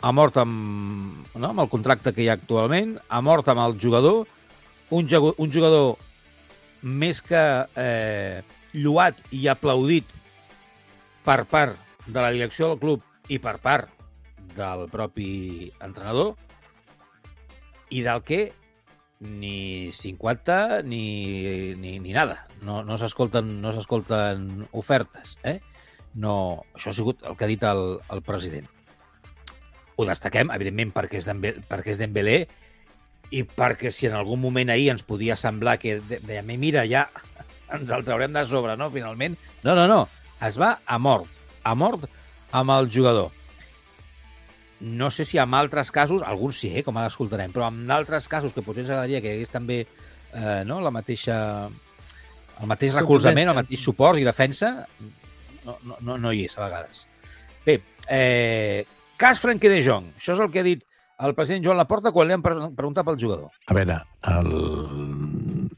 ha 0.02 0.10
mort 0.10 0.36
amb, 0.42 1.26
no, 1.36 1.50
amb 1.52 1.62
el 1.62 1.70
contracte 1.70 2.12
que 2.14 2.24
hi 2.24 2.30
ha 2.30 2.36
actualment, 2.38 2.96
ha 3.08 3.20
mort 3.22 3.48
amb 3.48 3.62
el 3.62 3.76
jugador, 3.80 4.26
un, 4.90 5.06
un 5.06 5.52
jugador 5.54 5.94
més 6.82 7.22
que 7.22 7.42
eh, 7.78 8.42
lluat 8.74 9.22
i 9.30 9.46
aplaudit 9.52 10.10
per 11.22 11.44
part 11.46 11.78
de 12.08 12.18
la 12.18 12.32
direcció 12.34 12.72
del 12.72 12.82
club 12.82 13.30
i 13.30 13.38
per 13.38 13.56
part 13.62 14.02
del 14.56 14.88
propi 14.90 15.70
entrenador 15.80 16.34
i 17.94 18.02
del 18.02 18.26
que 18.26 18.42
ni 19.22 19.92
50 19.94 20.82
ni, 20.82 21.78
ni, 21.78 21.98
ni 22.02 22.10
nada. 22.10 22.40
No, 22.66 22.82
no 22.82 22.98
s'escolten 22.98 23.60
no 23.62 23.70
s'escolten 23.70 24.66
ofertes. 24.74 25.38
Eh? 25.46 25.60
No, 26.18 26.34
això 26.74 26.90
ha 26.90 26.98
sigut 26.98 27.22
el 27.22 27.38
que 27.38 27.46
ha 27.46 27.52
dit 27.54 27.70
el, 27.70 28.00
el 28.10 28.26
president 28.26 28.66
ho 30.02 30.08
destaquem, 30.08 30.52
evidentment, 30.54 30.92
perquè 30.94 31.20
és 31.22 31.28
perquè 31.70 31.94
és 31.94 32.00
Dembélé 32.00 32.36
i 33.32 33.44
perquè 33.48 33.90
si 33.94 34.08
en 34.10 34.16
algun 34.18 34.40
moment 34.42 34.70
ahir 34.70 34.90
ens 34.92 35.04
podia 35.08 35.38
semblar 35.40 35.78
que 35.80 36.00
dèiem, 36.04 36.52
mira, 36.60 36.84
ja 36.88 37.06
ens 37.72 37.90
el 37.90 38.04
traurem 38.04 38.34
de 38.34 38.44
sobre, 38.46 38.76
no?, 38.76 38.90
finalment. 38.92 39.38
No, 39.64 39.74
no, 39.78 39.86
no. 39.88 40.02
Es 40.44 40.58
va 40.60 40.74
a 40.84 40.98
mort. 41.00 41.30
A 41.64 41.74
mort 41.78 42.04
amb 42.52 42.74
el 42.74 42.90
jugador. 42.92 43.30
No 44.82 45.10
sé 45.14 45.24
si 45.24 45.38
en 45.38 45.54
altres 45.54 45.92
casos, 45.94 46.24
alguns 46.26 46.58
sí, 46.58 46.72
eh, 46.74 46.82
com 46.82 46.96
ara 46.98 47.08
escoltarem, 47.08 47.52
però 47.54 47.68
en 47.70 47.90
altres 47.94 48.26
casos 48.28 48.52
que 48.52 48.64
potser 48.66 48.82
ens 48.82 48.90
agradaria 48.90 49.22
que 49.22 49.30
hi 49.30 49.38
hagués 49.38 49.52
també 49.54 49.78
eh, 49.86 50.62
no, 50.66 50.80
la 50.82 50.90
mateixa, 50.90 51.36
el 52.58 52.70
mateix 52.70 52.98
recolzament, 52.98 53.52
el 53.52 53.60
mateix 53.62 53.84
suport 53.84 54.18
i 54.18 54.26
defensa, 54.26 54.74
no, 55.62 55.78
no, 55.86 56.00
no, 56.00 56.18
no 56.18 56.34
hi 56.34 56.48
és 56.48 56.58
a 56.58 56.64
vegades. 56.66 57.06
Bé, 57.64 57.78
eh, 58.10 58.82
Cas 59.22 59.38
Frenkie 59.38 59.70
de 59.70 59.78
Jong. 59.87 60.16
Això 60.18 60.35
és 60.35 60.40
el 60.42 60.48
que 60.50 60.58
ha 60.58 60.66
dit 60.66 60.80
el 61.22 61.32
president 61.38 61.62
Joan 61.62 61.76
Laporta 61.78 62.11
quan 62.11 62.26
li 62.26 62.35
han 62.35 62.42
preguntat 62.42 63.06
pel 63.06 63.20
jugador. 63.22 63.52
A 63.70 63.76
veure, 63.76 64.00
el... 64.32 64.48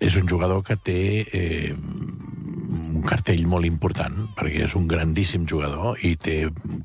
és 0.01 0.15
un 0.17 0.31
jugador 0.31 0.63
que 0.65 0.79
té 0.81 1.03
eh, 1.29 1.75
un 1.75 3.03
cartell 3.05 3.43
molt 3.45 3.69
important, 3.69 4.17
perquè 4.39 4.63
és 4.65 4.77
un 4.79 4.87
grandíssim 4.89 5.45
jugador 5.51 6.01
i 6.09 6.15
té 6.17 6.39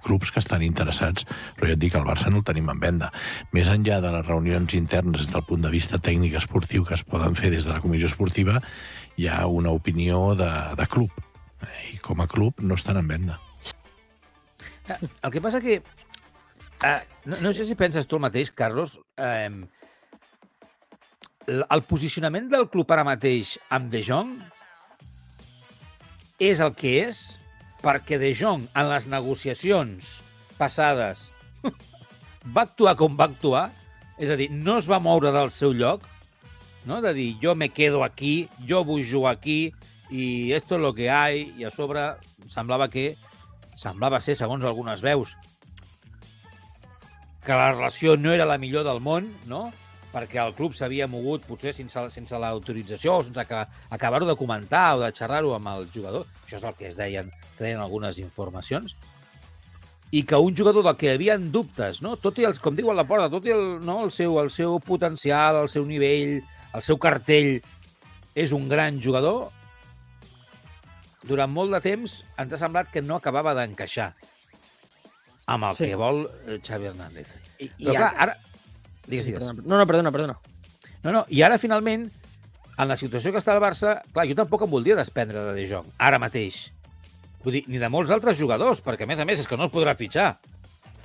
grups 0.04 0.34
que 0.36 0.44
estan 0.44 0.66
interessats, 0.68 1.24
però 1.56 1.70
ja 1.70 1.78
et 1.78 1.80
dic, 1.86 1.96
el 1.96 2.04
Barça 2.10 2.28
no 2.28 2.42
el 2.42 2.48
tenim 2.52 2.68
en 2.76 2.84
venda. 2.84 3.08
Més 3.56 3.72
enllà 3.72 4.02
de 4.04 4.12
les 4.18 4.28
reunions 4.28 4.76
internes 4.76 5.32
del 5.32 5.48
punt 5.48 5.64
de 5.64 5.72
vista 5.72 6.02
tècnic 6.10 6.36
esportiu 6.42 6.84
que 6.84 7.00
es 7.00 7.06
poden 7.08 7.40
fer 7.40 7.54
des 7.56 7.70
de 7.70 7.72
la 7.72 7.80
comissió 7.80 8.12
esportiva, 8.12 8.60
hi 9.16 9.32
ha 9.32 9.46
una 9.48 9.72
opinió 9.72 10.36
de, 10.36 10.52
de 10.76 10.92
club. 10.92 11.24
I 11.94 12.04
com 12.04 12.20
a 12.20 12.28
club 12.28 12.60
no 12.60 12.76
estan 12.76 13.00
en 13.00 13.08
venda. 13.16 13.40
El 15.22 15.32
que 15.32 15.40
passa 15.40 15.62
que 15.62 15.80
Uh, 16.80 17.04
no, 17.26 17.42
no 17.44 17.52
sé 17.52 17.66
si 17.68 17.76
penses 17.76 18.08
tu 18.08 18.16
el 18.16 18.24
mateix, 18.24 18.52
Carlos. 18.56 19.00
Uh, 19.20 19.68
el 21.50 21.84
posicionament 21.90 22.48
del 22.52 22.70
club 22.70 22.92
ara 22.94 23.04
mateix 23.08 23.58
amb 23.74 23.90
De 23.92 24.04
Jong 24.06 24.36
és 26.40 26.62
el 26.64 26.76
que 26.78 26.94
és 27.08 27.22
perquè 27.84 28.20
De 28.22 28.32
Jong, 28.36 28.68
en 28.76 28.90
les 28.92 29.08
negociacions 29.12 30.20
passades, 30.60 31.30
va 32.56 32.66
actuar 32.68 32.96
com 33.00 33.16
va 33.20 33.30
actuar, 33.30 33.70
és 34.20 34.32
a 34.32 34.38
dir, 34.40 34.50
no 34.52 34.78
es 34.80 34.88
va 34.92 35.00
moure 35.04 35.32
del 35.36 35.52
seu 35.56 35.74
lloc, 35.76 36.04
no? 36.86 37.00
de 37.02 37.14
dir, 37.16 37.30
jo 37.42 37.56
me 37.56 37.70
quedo 37.72 38.04
aquí, 38.04 38.50
jo 38.68 38.84
vull 38.88 39.08
jugar 39.08 39.38
aquí, 39.38 39.72
i 40.12 40.52
esto 40.58 40.76
es 40.76 40.82
lo 40.82 40.94
que 40.94 41.10
hay, 41.10 41.54
i 41.58 41.68
a 41.68 41.72
sobre 41.72 42.04
semblava 42.52 42.90
que, 42.92 43.14
semblava 43.80 44.20
ser, 44.22 44.36
segons 44.36 44.66
algunes 44.68 45.04
veus, 45.06 45.38
que 47.50 47.56
la 47.58 47.72
relació 47.72 48.14
no 48.14 48.30
era 48.30 48.46
la 48.46 48.60
millor 48.62 48.84
del 48.86 49.00
món, 49.02 49.32
no? 49.50 49.72
perquè 50.14 50.38
el 50.42 50.52
club 50.54 50.76
s'havia 50.78 51.08
mogut 51.10 51.48
potser 51.50 51.72
sense, 51.74 52.04
sense 52.14 52.38
l'autorització 52.38 53.16
o 53.16 53.24
sense 53.26 53.42
aca- 53.42 53.64
acabar-ho 53.90 54.28
de 54.30 54.36
comentar 54.38 54.84
o 54.94 55.00
de 55.02 55.10
xerrar-ho 55.18 55.56
amb 55.56 55.72
el 55.72 55.88
jugador. 55.90 56.28
Això 56.46 56.60
és 56.60 56.68
el 56.70 56.78
que 56.78 56.88
es 56.92 56.98
deien, 56.98 57.32
que 57.58 57.64
deien 57.64 57.82
algunes 57.82 58.22
informacions. 58.22 58.94
I 60.14 60.24
que 60.30 60.38
un 60.38 60.54
jugador 60.58 60.86
del 60.86 60.98
que 60.98 61.10
hi 61.10 61.16
havia 61.16 61.40
dubtes, 61.42 62.04
no? 62.06 62.16
tot 62.22 62.38
i 62.38 62.46
els, 62.46 62.62
com 62.62 62.78
diu 62.78 62.94
a 62.94 62.98
la 62.98 63.08
porta, 63.10 63.32
tot 63.34 63.50
i 63.50 63.54
el, 63.58 63.80
no? 63.82 64.04
el, 64.06 64.14
seu, 64.14 64.38
el 64.42 64.54
seu 64.54 64.78
potencial, 64.86 65.64
el 65.64 65.74
seu 65.74 65.90
nivell, 65.90 66.44
el 66.74 66.86
seu 66.86 67.02
cartell, 67.02 67.56
és 68.38 68.54
un 68.54 68.70
gran 68.70 69.02
jugador, 69.02 69.50
durant 71.26 71.50
molt 71.50 71.74
de 71.74 71.82
temps 71.82 72.22
ens 72.38 72.54
ha 72.54 72.62
semblat 72.62 72.94
que 72.94 73.02
no 73.02 73.18
acabava 73.18 73.58
d'encaixar 73.58 74.14
amb 75.50 75.66
el 75.72 75.76
Sí. 75.80 75.88
que 75.90 75.98
vol 75.98 76.24
eh, 76.48 76.60
Xavi 76.66 76.90
Hernández. 76.92 77.28
I, 77.60 77.70
Però 77.80 77.96
clar, 77.98 78.14
ara... 78.28 78.38
Digues, 79.10 79.26
digues. 79.26 79.46
No, 79.66 79.78
no, 79.78 79.86
perdona, 79.90 80.12
perdona. 80.14 80.36
No, 81.04 81.12
no, 81.16 81.24
i 81.34 81.42
ara 81.42 81.58
finalment, 81.58 82.10
en 82.78 82.88
la 82.88 82.98
situació 83.00 83.32
que 83.34 83.40
està 83.42 83.56
el 83.56 83.64
Barça, 83.64 84.00
clar, 84.14 84.28
jo 84.30 84.36
tampoc 84.38 84.62
em 84.68 84.70
voldria 84.72 84.98
desprendre 85.00 85.42
de 85.50 85.56
De 85.58 85.66
Jong, 85.68 85.88
ara 85.98 86.20
mateix. 86.22 86.68
Vull 87.44 87.56
dir, 87.56 87.64
ni 87.72 87.80
de 87.82 87.90
molts 87.90 88.12
altres 88.12 88.38
jugadors, 88.38 88.82
perquè 88.84 89.08
a 89.08 89.10
més 89.10 89.20
a 89.20 89.26
més 89.26 89.40
és 89.42 89.48
que 89.48 89.58
no 89.58 89.66
es 89.70 89.74
podrà 89.74 89.96
fitxar. 89.96 90.34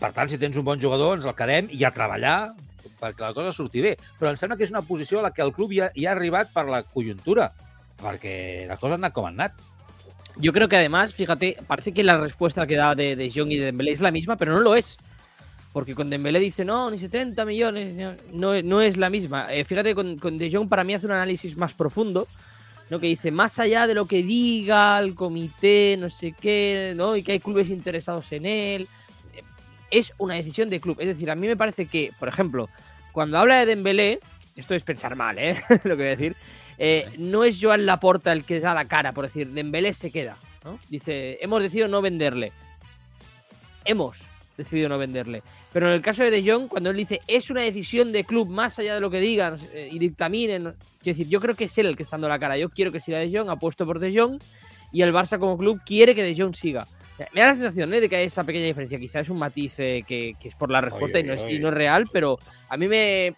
Per 0.00 0.10
tant, 0.12 0.28
si 0.28 0.36
tens 0.38 0.56
un 0.58 0.64
bon 0.66 0.80
jugador, 0.82 1.16
ens 1.16 1.26
el 1.30 1.34
quedem 1.38 1.68
i 1.72 1.84
a 1.86 1.92
treballar 1.94 2.52
perquè 3.00 3.20
la 3.22 3.34
cosa 3.36 3.52
surti 3.54 3.80
bé. 3.84 3.94
Però 4.18 4.30
em 4.32 4.36
sembla 4.40 4.56
que 4.58 4.64
és 4.66 4.72
una 4.74 4.82
posició 4.82 5.20
a 5.20 5.28
la 5.28 5.30
que 5.34 5.42
el 5.44 5.52
club 5.54 5.72
ja, 5.76 5.90
ja 5.94 6.10
ha 6.10 6.14
arribat 6.16 6.50
per 6.52 6.64
la 6.68 6.82
conjuntura, 6.82 7.50
perquè 8.02 8.66
les 8.68 8.78
coses 8.80 8.96
han 8.96 9.04
anat 9.04 9.14
com 9.14 9.26
han 9.28 9.38
anat. 9.38 9.54
Yo 10.36 10.52
creo 10.52 10.68
que 10.68 10.76
además, 10.76 11.14
fíjate, 11.14 11.56
parece 11.66 11.92
que 11.92 12.02
la 12.02 12.18
respuesta 12.18 12.66
que 12.66 12.76
da 12.76 12.94
de, 12.94 13.14
de 13.16 13.30
Jong 13.30 13.52
y 13.52 13.58
de 13.58 13.66
Dembélé 13.66 13.92
es 13.92 14.00
la 14.00 14.10
misma, 14.10 14.36
pero 14.36 14.52
no 14.52 14.60
lo 14.60 14.74
es. 14.74 14.96
Porque 15.72 15.94
con 15.94 16.10
Dembélé 16.10 16.38
dice, 16.38 16.64
no, 16.64 16.90
ni 16.90 16.98
70 16.98 17.44
millones, 17.44 18.16
no, 18.32 18.62
no 18.62 18.80
es 18.80 18.96
la 18.96 19.10
misma. 19.10 19.52
Eh, 19.52 19.64
fíjate, 19.64 19.94
con, 19.94 20.18
con 20.18 20.38
De 20.38 20.50
Jong 20.50 20.68
para 20.68 20.84
mí 20.84 20.94
hace 20.94 21.06
un 21.06 21.12
análisis 21.12 21.56
más 21.56 21.72
profundo, 21.72 22.28
¿no? 22.90 23.00
que 23.00 23.08
dice, 23.08 23.30
más 23.30 23.58
allá 23.58 23.86
de 23.86 23.94
lo 23.94 24.06
que 24.06 24.22
diga 24.22 24.98
el 24.98 25.14
comité, 25.14 25.96
no 25.98 26.10
sé 26.10 26.32
qué, 26.32 26.94
¿no? 26.96 27.16
y 27.16 27.22
que 27.22 27.32
hay 27.32 27.40
clubes 27.40 27.70
interesados 27.70 28.30
en 28.32 28.46
él, 28.46 28.88
eh, 29.34 29.42
es 29.90 30.12
una 30.18 30.34
decisión 30.34 30.70
de 30.70 30.80
club. 30.80 30.96
Es 31.00 31.08
decir, 31.08 31.30
a 31.30 31.34
mí 31.34 31.46
me 31.46 31.56
parece 31.56 31.86
que, 31.86 32.12
por 32.18 32.28
ejemplo, 32.28 32.68
cuando 33.12 33.38
habla 33.38 33.58
de 33.58 33.66
Dembélé, 33.66 34.20
esto 34.56 34.74
es 34.74 34.84
pensar 34.84 35.16
mal, 35.16 35.38
¿eh? 35.38 35.60
lo 35.84 35.96
que 35.96 36.02
voy 36.02 36.06
a 36.06 36.10
decir, 36.10 36.36
eh, 36.78 37.08
no 37.18 37.44
es 37.44 37.58
Joan 37.60 37.86
Laporta 37.86 38.32
el 38.32 38.44
que 38.44 38.60
da 38.60 38.74
la 38.74 38.86
cara, 38.86 39.12
por 39.12 39.24
decir, 39.24 39.48
Dembélé 39.48 39.92
se 39.92 40.10
queda. 40.10 40.36
¿no? 40.64 40.78
Dice, 40.88 41.38
hemos 41.40 41.62
decidido 41.62 41.88
no 41.88 42.02
venderle. 42.02 42.52
Hemos 43.84 44.18
decidido 44.56 44.88
no 44.88 44.98
venderle. 44.98 45.42
Pero 45.72 45.88
en 45.88 45.94
el 45.94 46.02
caso 46.02 46.22
de 46.22 46.30
De 46.30 46.48
Jong, 46.48 46.68
cuando 46.68 46.90
él 46.90 46.96
dice, 46.96 47.20
es 47.26 47.50
una 47.50 47.60
decisión 47.60 48.12
de 48.12 48.24
club, 48.24 48.48
más 48.48 48.78
allá 48.78 48.94
de 48.94 49.00
lo 49.00 49.10
que 49.10 49.20
digan 49.20 49.58
eh, 49.72 49.88
y 49.90 49.98
dictaminen, 49.98 50.62
quiero 51.02 51.18
decir, 51.18 51.28
yo 51.28 51.40
creo 51.40 51.54
que 51.54 51.64
es 51.64 51.78
él 51.78 51.86
el 51.86 51.96
que 51.96 52.04
está 52.04 52.16
dando 52.16 52.28
la 52.28 52.38
cara. 52.38 52.56
Yo 52.56 52.70
quiero 52.70 52.92
que 52.92 53.00
siga 53.00 53.18
De 53.18 53.36
Jong, 53.36 53.50
apuesto 53.50 53.84
por 53.84 53.98
De 53.98 54.16
Jong, 54.16 54.40
y 54.92 55.02
el 55.02 55.12
Barça 55.12 55.38
como 55.38 55.58
club 55.58 55.80
quiere 55.84 56.14
que 56.14 56.22
De 56.22 56.40
Jong 56.40 56.54
siga. 56.54 56.86
Me 57.32 57.40
da 57.40 57.48
la 57.48 57.54
sensación 57.54 57.92
¿eh? 57.94 58.00
de 58.00 58.08
que 58.08 58.16
hay 58.16 58.26
esa 58.26 58.42
pequeña 58.42 58.66
diferencia. 58.66 58.98
Quizás 58.98 59.22
es 59.22 59.28
un 59.30 59.38
matiz 59.38 59.78
eh, 59.78 60.04
que, 60.06 60.34
que 60.40 60.48
es 60.48 60.54
por 60.54 60.70
la 60.70 60.80
respuesta 60.80 61.18
Oye, 61.18 61.26
y, 61.26 61.28
no 61.28 61.34
es, 61.34 61.40
oye. 61.42 61.54
y 61.54 61.58
no 61.58 61.68
es 61.68 61.74
real, 61.74 62.08
pero 62.12 62.38
a 62.68 62.76
mí 62.76 62.88
me, 62.88 63.34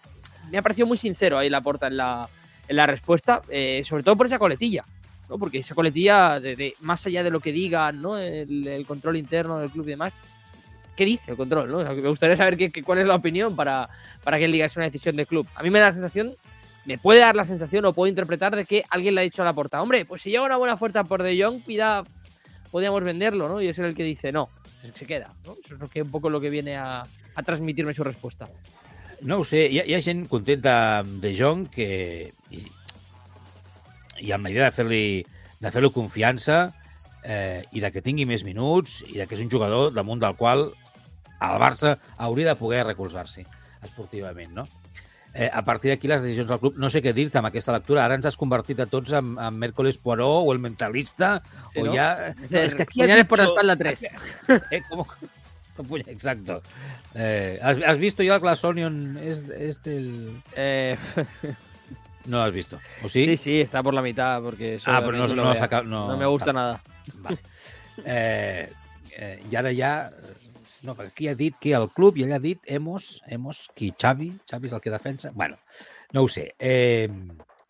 me 0.51 0.57
ha 0.57 0.61
parecido 0.61 0.87
muy 0.87 0.97
sincero 0.97 1.37
ahí 1.37 1.49
la 1.49 1.61
porta 1.61 1.87
en 1.87 1.97
la, 1.97 2.27
la 2.69 2.85
respuesta, 2.85 3.41
eh, 3.49 3.83
sobre 3.85 4.03
todo 4.03 4.17
por 4.17 4.25
esa 4.25 4.39
coletilla, 4.39 4.83
¿no? 5.29 5.37
Porque 5.37 5.59
esa 5.59 5.75
coletilla, 5.75 6.39
de, 6.39 6.75
más 6.81 7.05
allá 7.05 7.23
de 7.23 7.31
lo 7.31 7.39
que 7.39 7.51
digan, 7.51 8.01
¿no? 8.01 8.17
El, 8.17 8.85
control 8.87 9.17
interno 9.17 9.59
del 9.59 9.69
club 9.69 9.85
y 9.87 9.91
demás, 9.91 10.15
¿qué 10.95 11.05
dice 11.05 11.31
el 11.31 11.37
control? 11.37 11.71
¿no? 11.71 11.79
Me 11.79 12.09
gustaría 12.09 12.35
saber 12.35 12.57
qué, 12.57 12.69
qué- 12.69 12.83
cuál 12.83 12.99
es 12.99 13.07
la 13.07 13.15
opinión 13.15 13.55
para, 13.55 13.89
para 14.23 14.37
que 14.37 14.45
él 14.45 14.51
diga 14.51 14.65
es 14.65 14.75
una 14.75 14.85
decisión 14.85 15.15
del 15.15 15.27
club. 15.27 15.47
A 15.55 15.63
mí 15.63 15.69
me 15.69 15.79
da 15.79 15.87
la 15.87 15.93
sensación, 15.93 16.35
me 16.85 16.97
puede 16.97 17.19
dar 17.19 17.35
la 17.35 17.45
sensación 17.45 17.85
o 17.85 17.93
puedo 17.93 18.09
interpretar 18.09 18.55
de 18.55 18.65
que 18.65 18.83
alguien 18.89 19.13
le 19.15 19.21
ha 19.21 19.23
dicho 19.23 19.41
a 19.41 19.45
la 19.45 19.53
porta, 19.53 19.81
hombre, 19.81 20.05
pues 20.05 20.21
si 20.21 20.29
llega 20.29 20.43
una 20.43 20.55
buena 20.57 20.73
oferta 20.73 21.03
por 21.03 21.21
De 21.21 21.41
Jong, 21.41 21.61
pida, 21.61 22.03
podríamos 22.71 23.03
venderlo, 23.03 23.49
¿no? 23.49 23.61
Y 23.61 23.67
es 23.67 23.77
el 23.79 23.93
que 23.93 24.03
dice, 24.03 24.31
no, 24.31 24.49
se 24.95 25.05
queda, 25.05 25.33
¿no? 25.45 25.55
Eso 25.63 25.73
es 25.75 25.79
lo 25.79 25.87
que, 25.87 26.01
un 26.01 26.11
poco 26.11 26.29
lo 26.29 26.39
que 26.39 26.49
viene 26.49 26.77
a, 26.77 27.05
transmitirme 27.45 27.93
su 27.93 28.03
respuesta. 28.03 28.47
No 29.21 29.39
ho 29.39 29.43
sé, 29.43 29.67
hi 29.69 29.79
ha, 29.79 29.99
hi 29.99 30.25
contenta 30.27 31.03
De 31.03 31.37
Jong 31.37 31.67
que... 31.69 32.33
I, 32.51 32.61
i 34.27 34.31
amb 34.33 34.47
la 34.47 34.51
idea 34.53 34.65
de 34.69 34.75
fer-li 34.75 35.03
de 35.59 35.71
fer 35.73 35.83
confiança 35.93 36.71
eh, 37.23 37.63
i 37.73 37.81
de 37.83 37.91
que 37.91 38.01
tingui 38.05 38.25
més 38.29 38.43
minuts 38.45 39.03
i 39.07 39.17
de 39.19 39.27
que 39.27 39.35
és 39.35 39.41
un 39.43 39.49
jugador 39.51 39.93
damunt 39.93 40.21
del 40.21 40.35
qual 40.37 40.67
el 41.37 41.57
Barça 41.61 41.97
hauria 42.17 42.47
de 42.53 42.55
poder 42.59 42.83
recolzar-s'hi 42.87 43.43
esportivament, 43.83 44.53
no? 44.57 44.63
Eh, 45.37 45.51
a 45.53 45.61
partir 45.61 45.91
d'aquí, 45.91 46.07
les 46.09 46.23
decisions 46.23 46.49
del 46.49 46.57
club, 46.57 46.77
no 46.81 46.89
sé 46.89 46.97
què 47.05 47.11
dir-te 47.13 47.37
amb 47.37 47.51
aquesta 47.51 47.71
lectura. 47.75 48.01
Ara 48.07 48.15
ens 48.17 48.25
has 48.25 48.37
convertit 48.39 48.79
a 48.81 48.87
tots 48.89 49.11
en, 49.13 49.35
en 49.37 49.53
Mércoles 49.59 49.99
Poirot 50.01 50.47
o 50.47 50.53
el 50.53 50.57
mentalista, 50.57 51.43
Sí, 51.73 51.81
o 51.81 51.85
¿no? 51.85 51.93
ja... 51.93 52.33
No, 52.49 52.57
és 52.63 52.73
que 52.73 52.87
aquí 52.87 53.03
ha 53.03 53.05
Puñales 53.05 53.27
por 53.29 53.37
la 53.37 53.43
dicho- 53.43 53.53
espalda 53.53 53.75
3. 53.77 54.05
Eh. 54.71 54.81
¿Cómo? 54.89 55.05
Exacto. 56.07 56.63
Eh, 57.13 57.59
¿has, 57.61 57.77
has 57.85 57.99
visto 57.99 58.23
ya 58.23 58.39
Glass 58.39 58.63
Onion? 58.63 59.19
¿Es, 59.21 59.47
es 59.49 59.83
del...? 59.83 60.41
Eh, 60.55 60.97
No 62.27 62.37
lo 62.37 62.43
has 62.43 62.53
visto. 62.53 62.79
¿O 63.03 63.09
sí? 63.09 63.25
sí, 63.25 63.37
sí, 63.37 63.61
está 63.61 63.81
por 63.81 63.93
la 63.93 64.01
mitad 64.01 64.41
porque 64.41 64.75
eso 64.75 64.85
Ah, 64.91 65.01
pero 65.03 65.17
no, 65.17 65.27
no, 65.27 65.55
saca, 65.55 65.81
no, 65.81 66.07
No 66.09 66.17
me 66.17 66.25
gusta 66.25 66.47
tal. 66.47 66.55
nada. 66.55 66.81
Vale. 67.15 67.37
Eh, 68.05 68.71
eh, 69.17 69.43
I 69.49 69.55
ara 69.55 69.71
ja... 69.73 70.11
No, 70.85 70.93
perquè 70.93 71.09
aquí 71.09 71.27
ha 71.31 71.35
dit 71.35 71.55
que 71.59 71.71
el 71.73 71.87
club 71.89 72.19
i 72.19 72.23
ell 72.27 72.35
ha 72.35 72.39
dit 72.39 72.59
hemos, 72.69 73.23
hemos, 73.25 73.63
qui? 73.73 73.89
Xavi? 73.97 74.27
Xavi 74.45 74.67
és 74.69 74.73
el 74.77 74.81
que 74.83 74.91
defensa? 74.93 75.31
Bueno, 75.33 75.57
no 76.13 76.21
ho 76.21 76.27
sé. 76.29 76.51
Eh, 76.59 77.09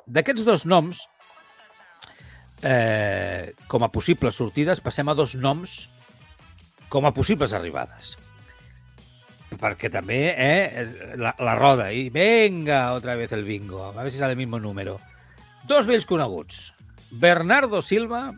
D'aquests 0.07 0.43
dos 0.43 0.65
noms, 0.67 1.05
eh, 2.63 3.53
com 3.71 3.83
a 3.83 3.91
possibles 3.91 4.35
sortides, 4.35 4.81
passem 4.83 5.07
a 5.07 5.15
dos 5.15 5.35
noms 5.39 5.87
com 6.91 7.07
a 7.07 7.13
possibles 7.15 7.53
arribades. 7.53 8.17
Perquè 9.57 9.89
també, 9.93 10.19
eh, 10.37 10.85
la, 11.17 11.33
la 11.39 11.55
roda, 11.57 11.89
i 11.91 12.09
venga, 12.13 12.93
otra 12.93 13.15
vez 13.15 13.31
el 13.33 13.43
bingo, 13.43 13.83
a 13.89 14.03
ver 14.03 14.11
si 14.11 14.17
sale 14.17 14.33
el 14.35 14.41
mismo 14.41 14.59
número. 14.59 14.97
Dos 15.67 15.87
vells 15.87 16.05
coneguts, 16.05 16.73
Bernardo 17.11 17.81
Silva 17.81 18.31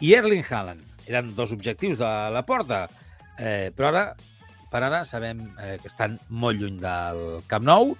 i 0.00 0.14
Erling 0.14 0.44
Haaland. 0.48 0.84
Eren 1.08 1.34
dos 1.34 1.52
objectius 1.52 1.98
de 1.98 2.10
la 2.30 2.44
porta, 2.46 2.86
eh, 3.38 3.72
però 3.74 3.90
ara, 3.90 4.04
per 4.70 4.82
ara, 4.84 5.02
sabem 5.08 5.40
eh, 5.56 5.78
que 5.80 5.88
estan 5.88 6.18
molt 6.28 6.60
lluny 6.60 6.78
del 6.82 7.42
Camp 7.48 7.66
Nou. 7.66 7.96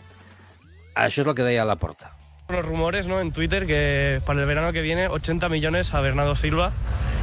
Això 0.95 1.23
és 1.23 1.27
el 1.27 1.35
que 1.35 1.47
deia 1.47 1.65
la 1.65 1.79
porta. 1.81 2.13
Los 2.49 2.65
rumores 2.65 3.07
¿no? 3.07 3.21
en 3.21 3.33
Twitter 3.33 3.67
que 3.67 4.21
para 4.25 4.41
el 4.41 4.47
verano 4.47 4.73
que 4.73 4.81
viene 4.81 5.09
80 5.09 5.49
millones 5.49 5.93
a 5.95 6.01
Bernardo 6.01 6.35
Silva. 6.35 6.73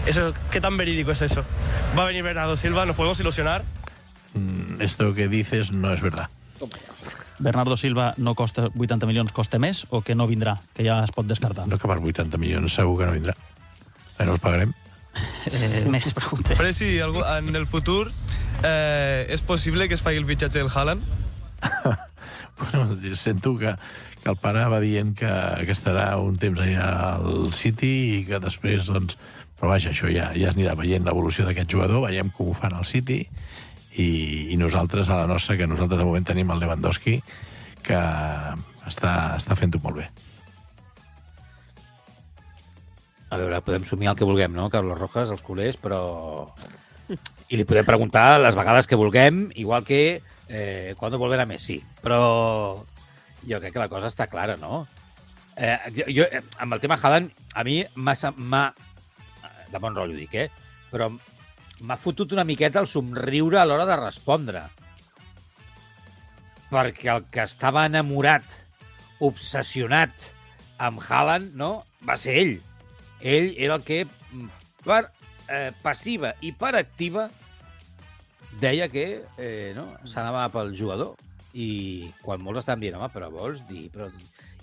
Eso, 0.06 0.34
¿Qué 0.52 0.62
tan 0.62 0.78
verídico 0.78 1.12
es 1.12 1.22
eso? 1.24 1.44
¿Va 1.98 2.04
a 2.04 2.06
venir 2.06 2.22
Bernardo 2.24 2.56
Silva? 2.56 2.86
¿Nos 2.86 2.96
podemos 2.96 3.20
ilusionar? 3.20 3.64
Mm, 4.36 4.82
Esto 4.82 5.14
que 5.14 5.28
dices 5.28 5.72
no 5.72 5.94
es 5.94 6.02
verdad. 6.02 6.30
Bernardo 7.38 7.76
Silva 7.76 8.14
no 8.18 8.36
costa 8.36 8.70
80 8.72 9.06
milions, 9.08 9.34
costa 9.36 9.60
més 9.60 9.86
o 9.90 10.00
que 10.02 10.16
no 10.16 10.28
vindrà, 10.28 10.56
que 10.74 10.86
ja 10.88 11.02
es 11.04 11.12
pot 11.12 11.28
descartar? 11.28 11.68
No 11.68 11.80
que 11.80 11.90
per 11.90 12.00
80 12.00 12.40
milions 12.40 12.76
segur 12.76 12.98
que 13.02 13.10
no 13.10 13.16
vindrà. 13.16 13.36
No 14.22 14.38
els 14.38 14.44
pagarem. 14.44 14.72
Eh, 15.52 15.84
més 15.92 16.14
preguntes. 16.16 16.56
Però 16.58 16.72
si 16.76 16.96
en 17.00 17.56
el 17.56 17.68
futur 17.68 18.08
eh, 18.64 19.28
és 19.32 19.44
possible 19.44 19.88
que 19.88 19.96
es 19.96 20.04
faci 20.04 20.20
el 20.20 20.28
fitxatge 20.28 20.60
del 20.60 20.72
Haaland? 20.74 21.04
Bueno, 22.56 22.96
sento 23.16 23.58
que, 23.58 23.76
que 24.24 24.30
el 24.32 24.38
pare 24.40 24.62
va 24.72 24.80
dient 24.80 25.10
que, 25.20 25.28
que 25.68 25.74
estarà 25.74 26.14
un 26.24 26.38
temps 26.40 26.62
allà 26.64 26.86
al 27.18 27.52
City 27.52 27.90
i 28.14 28.22
que 28.30 28.40
després, 28.40 28.88
doncs... 28.88 29.18
Però 29.56 29.70
vaja, 29.72 29.92
això 29.92 30.08
ja, 30.12 30.30
ja 30.36 30.50
es 30.50 30.56
anirà 30.56 30.74
veient 30.76 31.04
l'evolució 31.08 31.46
d'aquest 31.48 31.72
jugador, 31.72 32.02
veiem 32.08 32.32
com 32.36 32.50
ho 32.52 32.56
fan 32.56 32.74
al 32.76 32.88
City 32.88 33.22
i, 33.98 34.08
i 34.54 34.58
nosaltres, 34.60 35.10
a 35.10 35.22
la 35.24 35.28
nostra, 35.28 35.56
que 35.58 35.68
nosaltres 35.68 36.00
de 36.02 36.06
moment 36.08 36.26
tenim 36.28 36.52
el 36.52 36.60
Lewandowski, 36.60 37.18
que 37.86 37.98
està, 38.90 39.12
està 39.38 39.56
fent-ho 39.60 39.80
molt 39.84 40.02
bé. 40.02 40.08
A 43.34 43.38
veure, 43.42 43.60
podem 43.66 43.86
somiar 43.90 44.14
el 44.14 44.20
que 44.20 44.28
vulguem, 44.28 44.54
no, 44.56 44.70
Carlos 44.70 45.00
Rojas, 45.00 45.32
els 45.34 45.44
culers, 45.44 45.78
però... 45.82 46.02
I 47.50 47.60
li 47.60 47.66
podem 47.70 47.86
preguntar 47.86 48.40
les 48.42 48.56
vegades 48.58 48.88
que 48.90 48.98
vulguem, 48.98 49.50
igual 49.62 49.84
que 49.86 50.22
eh, 50.50 50.94
quan 50.98 51.14
volverà 51.20 51.46
Messi. 51.46 51.78
Però 52.02 52.20
jo 53.46 53.60
crec 53.62 53.74
que 53.76 53.82
la 53.84 53.90
cosa 53.92 54.10
està 54.10 54.26
clara, 54.32 54.56
no? 54.58 54.86
Eh, 55.56 55.76
jo, 55.94 56.08
jo, 56.10 56.26
eh, 56.26 56.42
amb 56.64 56.74
el 56.74 56.82
tema 56.82 56.98
Haaland, 57.02 57.30
a 57.54 57.64
mi 57.68 57.84
m'ha... 57.96 58.16
sem- 58.18 58.38
m'ha- 58.38 58.74
de 59.72 59.80
bon 59.82 59.96
rotllo 59.98 60.16
dic, 60.18 60.34
eh? 60.38 60.48
Però 60.92 61.10
m'ha 61.82 61.98
fotut 62.00 62.32
una 62.36 62.46
miqueta 62.48 62.80
el 62.80 62.88
somriure 62.88 63.60
a 63.60 63.66
l'hora 63.68 63.88
de 63.90 63.98
respondre. 64.00 64.64
Perquè 66.72 67.12
el 67.14 67.26
que 67.32 67.44
estava 67.46 67.86
enamorat, 67.90 68.46
obsessionat 69.24 70.32
amb 70.82 71.04
Haaland, 71.04 71.54
no? 71.56 71.72
Va 72.08 72.18
ser 72.20 72.38
ell. 72.42 72.56
Ell 73.22 73.54
era 73.58 73.78
el 73.80 73.86
que, 73.86 74.04
per 74.86 75.06
eh, 75.50 75.72
passiva 75.84 76.34
i 76.42 76.52
per 76.56 76.76
activa, 76.80 77.30
deia 78.62 78.88
que 78.92 79.06
eh, 79.38 79.74
no, 79.76 79.92
s'anava 80.08 80.48
pel 80.54 80.74
jugador. 80.78 81.16
I 81.56 82.12
quan 82.20 82.42
molts 82.44 82.66
estan 82.66 82.82
dient, 82.82 82.98
home, 83.00 83.12
però 83.14 83.30
vols 83.32 83.64
dir... 83.70 83.88
Però, 83.94 84.10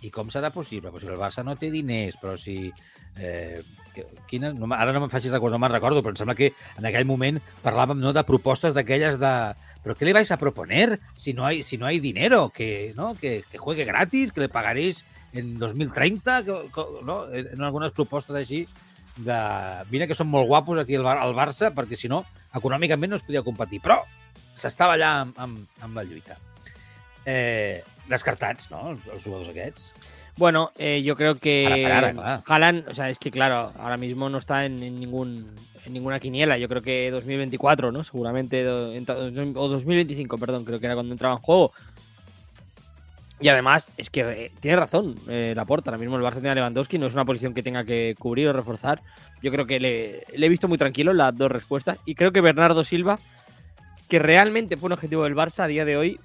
I 0.03 0.11
com 0.11 0.29
serà 0.35 0.51
possible? 0.51 0.91
Però 0.91 1.01
si 1.01 1.09
el 1.09 1.21
Barça 1.21 1.45
no 1.47 1.55
té 1.57 1.71
diners, 1.73 2.19
però 2.21 2.35
si... 2.37 2.67
Eh, 3.17 3.63
quina, 4.31 4.53
no, 4.57 4.69
ara 4.75 4.93
no 4.95 5.03
me'n 5.03 5.13
facis 5.13 5.33
recordar, 5.33 5.59
no 5.59 5.63
me'n 5.63 5.75
recordo, 5.75 6.03
però 6.03 6.15
em 6.15 6.21
sembla 6.21 6.37
que 6.39 6.53
en 6.79 6.89
aquell 6.89 7.09
moment 7.09 7.41
parlàvem 7.65 8.01
no, 8.01 8.15
de 8.17 8.25
propostes 8.29 8.77
d'aquelles 8.77 9.19
de... 9.21 9.33
¿Pero 9.83 9.97
qué 9.99 10.07
le 10.07 10.13
vais 10.15 10.31
a 10.31 10.39
proponer 10.39 11.01
si 11.19 11.33
no 11.35 11.45
hay, 11.45 11.65
si 11.67 11.77
no 11.77 11.87
hay 11.87 11.99
dinero? 11.99 12.51
Que, 12.55 12.93
¿no? 12.97 13.17
que, 13.19 13.43
que 13.51 13.59
juegue 13.59 13.85
gratis, 13.85 14.31
que 14.31 14.41
le 14.41 14.49
pagaréis 14.49 15.05
en 15.33 15.59
2030, 15.59 16.45
que, 16.45 16.59
que, 16.73 16.85
no? 17.03 17.27
en 17.33 17.63
algunes 17.63 17.91
propostes 17.91 18.37
així 18.37 18.67
de... 19.17 19.39
Mira 19.91 20.07
que 20.09 20.17
són 20.17 20.31
molt 20.31 20.49
guapos 20.49 20.81
aquí 20.81 20.97
al, 20.97 21.05
Bar 21.05 21.35
Barça, 21.37 21.73
perquè 21.75 21.99
si 21.99 22.11
no, 22.13 22.23
econòmicament 22.55 23.13
no 23.13 23.19
es 23.19 23.27
podia 23.27 23.45
competir. 23.45 23.83
Però 23.85 23.99
s'estava 24.55 24.97
allà 24.97 25.13
amb, 25.25 25.39
amb, 25.43 25.83
amb 25.83 25.99
la 25.99 26.07
lluita. 26.07 26.39
Eh, 27.27 27.83
descartats, 28.09 28.71
no?, 28.73 28.93
els, 28.95 29.07
els 29.13 29.25
jugadors 29.25 29.53
aquests. 29.53 29.93
Bueno, 30.37 30.71
eh, 30.79 31.03
yo 31.05 31.15
creo 31.15 31.37
que 31.37 31.85
claro. 31.85 32.43
Haaland, 32.47 32.89
o 32.89 32.95
sea, 32.95 33.11
es 33.11 33.19
que 33.19 33.31
claro, 33.31 33.73
ahora 33.79 33.97
mismo 33.97 34.29
no 34.31 34.39
está 34.39 34.65
en, 34.65 34.83
en 34.83 34.99
ningún 34.99 35.47
en 35.85 35.93
ninguna 35.93 36.21
quiniela. 36.21 36.57
Yo 36.59 36.69
creo 36.69 36.81
que 36.83 37.11
2024, 37.11 37.91
¿no? 37.93 38.05
Seguramente 38.05 38.63
do- 38.63 38.93
en 38.95 39.05
o 39.57 39.69
2025, 39.69 40.39
perdón, 40.39 40.65
creo 40.65 40.79
que 40.81 40.87
era 40.87 40.95
cuando 40.95 41.13
entraba 41.13 41.35
en 41.35 41.41
juego. 41.43 41.73
Y 43.41 43.49
además, 43.49 43.91
es 43.97 44.09
que 44.09 44.21
eh, 44.21 44.53
tiene 44.61 44.77
razón 44.77 45.17
eh, 45.29 45.53
Laporta. 45.57 45.91
Ahora 45.91 45.99
mismo 45.99 46.17
el 46.17 46.23
Barça 46.23 46.35
tiene 46.35 46.51
a 46.51 46.55
Lewandowski, 46.55 46.97
no 46.99 47.07
es 47.09 47.15
una 47.15 47.25
posición 47.25 47.53
que 47.55 47.63
tenga 47.65 47.85
que 47.85 48.15
cubrir 48.17 48.49
o 48.49 48.53
reforzar. 48.53 49.03
Yo 49.43 49.51
creo 49.51 49.67
que 49.67 49.81
le, 49.81 50.25
le 50.37 50.47
he 50.47 50.49
visto 50.49 50.69
muy 50.69 50.79
tranquilo 50.79 51.13
las 51.13 51.37
dos 51.37 51.51
respuestas. 51.51 51.99
Y 52.07 52.15
creo 52.15 52.31
que 52.33 52.41
Bernardo 52.41 52.85
Silva, 52.85 53.19
que 54.09 54.21
realmente 54.21 54.77
fue 54.77 54.87
un 54.87 54.93
objetivo 54.93 55.25
del 55.25 55.35
Barça 55.35 55.65
a 55.65 55.67
día 55.67 55.85
de 55.85 55.97
hoy, 55.97 56.21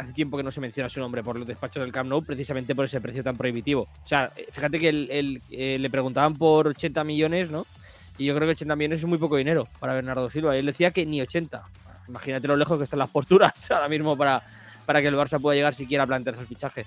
hace 0.00 0.12
tiempo 0.12 0.36
que 0.36 0.42
no 0.42 0.50
se 0.50 0.60
menciona 0.60 0.88
su 0.88 1.00
nombre 1.00 1.22
por 1.22 1.38
los 1.38 1.46
despachos 1.46 1.82
del 1.82 1.92
Camp 1.92 2.08
Nou, 2.08 2.22
precisamente 2.24 2.74
por 2.74 2.84
ese 2.84 3.00
precio 3.00 3.22
tan 3.22 3.36
prohibitivo. 3.36 3.82
O 4.04 4.08
sea, 4.08 4.32
eh, 4.36 4.48
fíjate 4.50 4.78
que 4.78 4.88
el- 4.88 5.08
el- 5.10 5.42
eh, 5.50 5.78
le 5.78 5.90
preguntaban 5.90 6.34
por 6.34 6.68
80 6.68 7.04
millones, 7.04 7.50
¿no? 7.50 7.66
Y 8.18 8.26
yo 8.26 8.34
creo 8.34 8.46
que 8.48 8.52
80 8.52 8.76
millones 8.76 8.98
es 9.00 9.06
muy 9.06 9.18
poco 9.18 9.36
dinero 9.36 9.68
para 9.78 9.94
Bernardo 9.94 10.28
Silva. 10.30 10.56
Y 10.56 10.60
él 10.60 10.66
decía 10.66 10.90
que 10.90 11.06
ni 11.06 11.20
80. 11.20 11.62
Imagínate 12.08 12.48
lo 12.48 12.56
lejos 12.56 12.76
que 12.78 12.84
están 12.84 12.98
las 12.98 13.10
posturas 13.10 13.52
ahora 13.70 13.88
mismo 13.88 14.16
para, 14.16 14.42
para 14.84 15.00
que 15.00 15.08
el 15.08 15.14
Barça 15.14 15.40
pueda 15.40 15.54
llegar 15.54 15.74
siquiera 15.74 16.04
a 16.04 16.06
plantearse 16.06 16.42
el 16.42 16.46
fichaje. 16.48 16.86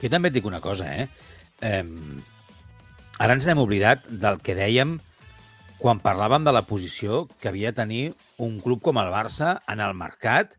Que 0.00 0.08
jo 0.08 0.10
també 0.10 0.28
et 0.28 0.34
dic 0.34 0.46
una 0.46 0.58
cosa, 0.60 0.88
eh? 0.98 1.08
eh 1.62 1.84
ara 3.22 3.36
ens 3.36 3.44
n'hem 3.46 3.60
oblidat 3.62 4.02
del 4.10 4.40
que 4.42 4.56
dèiem 4.58 4.96
quan 5.78 6.00
parlàvem 6.02 6.42
de 6.42 6.52
la 6.52 6.64
posició 6.66 7.28
que 7.40 7.48
havia 7.52 7.70
de 7.70 7.78
tenir 7.78 8.14
un 8.42 8.58
club 8.60 8.82
com 8.82 8.98
el 8.98 9.12
Barça 9.14 9.60
en 9.70 9.78
el 9.78 9.94
mercat 9.94 10.56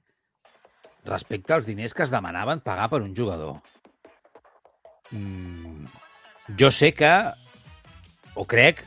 respecte 1.05 1.53
als 1.53 1.65
diners 1.69 1.93
que 1.93 2.03
es 2.03 2.11
demanaven 2.13 2.59
pagar 2.65 2.89
per 2.89 3.01
un 3.03 3.15
jugador. 3.15 3.61
Mm, 5.11 5.85
jo 6.59 6.71
sé 6.71 6.93
que, 6.93 7.11
o 8.35 8.45
crec, 8.45 8.83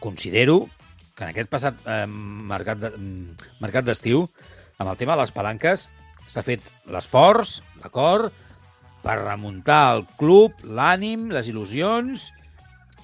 considero 0.00 0.68
que 1.14 1.24
en 1.24 1.30
aquest 1.34 1.50
passat 1.52 1.76
eh, 1.86 2.06
mercat 2.08 2.78
de- 2.80 2.92
mm, 2.96 3.36
mercat 3.60 3.84
d'estiu, 3.84 4.26
amb 4.78 4.88
el 4.90 4.96
tema 4.96 5.14
de 5.16 5.20
les 5.22 5.32
palanques, 5.36 5.88
s'ha 6.26 6.42
fet 6.42 6.62
l'esforç, 6.86 7.60
d'acord, 7.82 8.32
per 9.02 9.18
remuntar 9.20 9.96
el 9.96 10.06
club, 10.16 10.52
l'ànim, 10.64 11.28
les 11.32 11.48
il·lusions, 11.48 12.30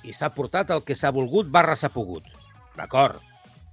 i 0.04 0.12
s'ha 0.12 0.30
portat 0.30 0.70
el 0.70 0.82
que 0.84 0.94
s'ha 0.94 1.10
volgut 1.10 1.48
barra 1.50 1.76
s'ha 1.76 1.88
pogut. 1.92 2.24
D'acord? 2.76 3.20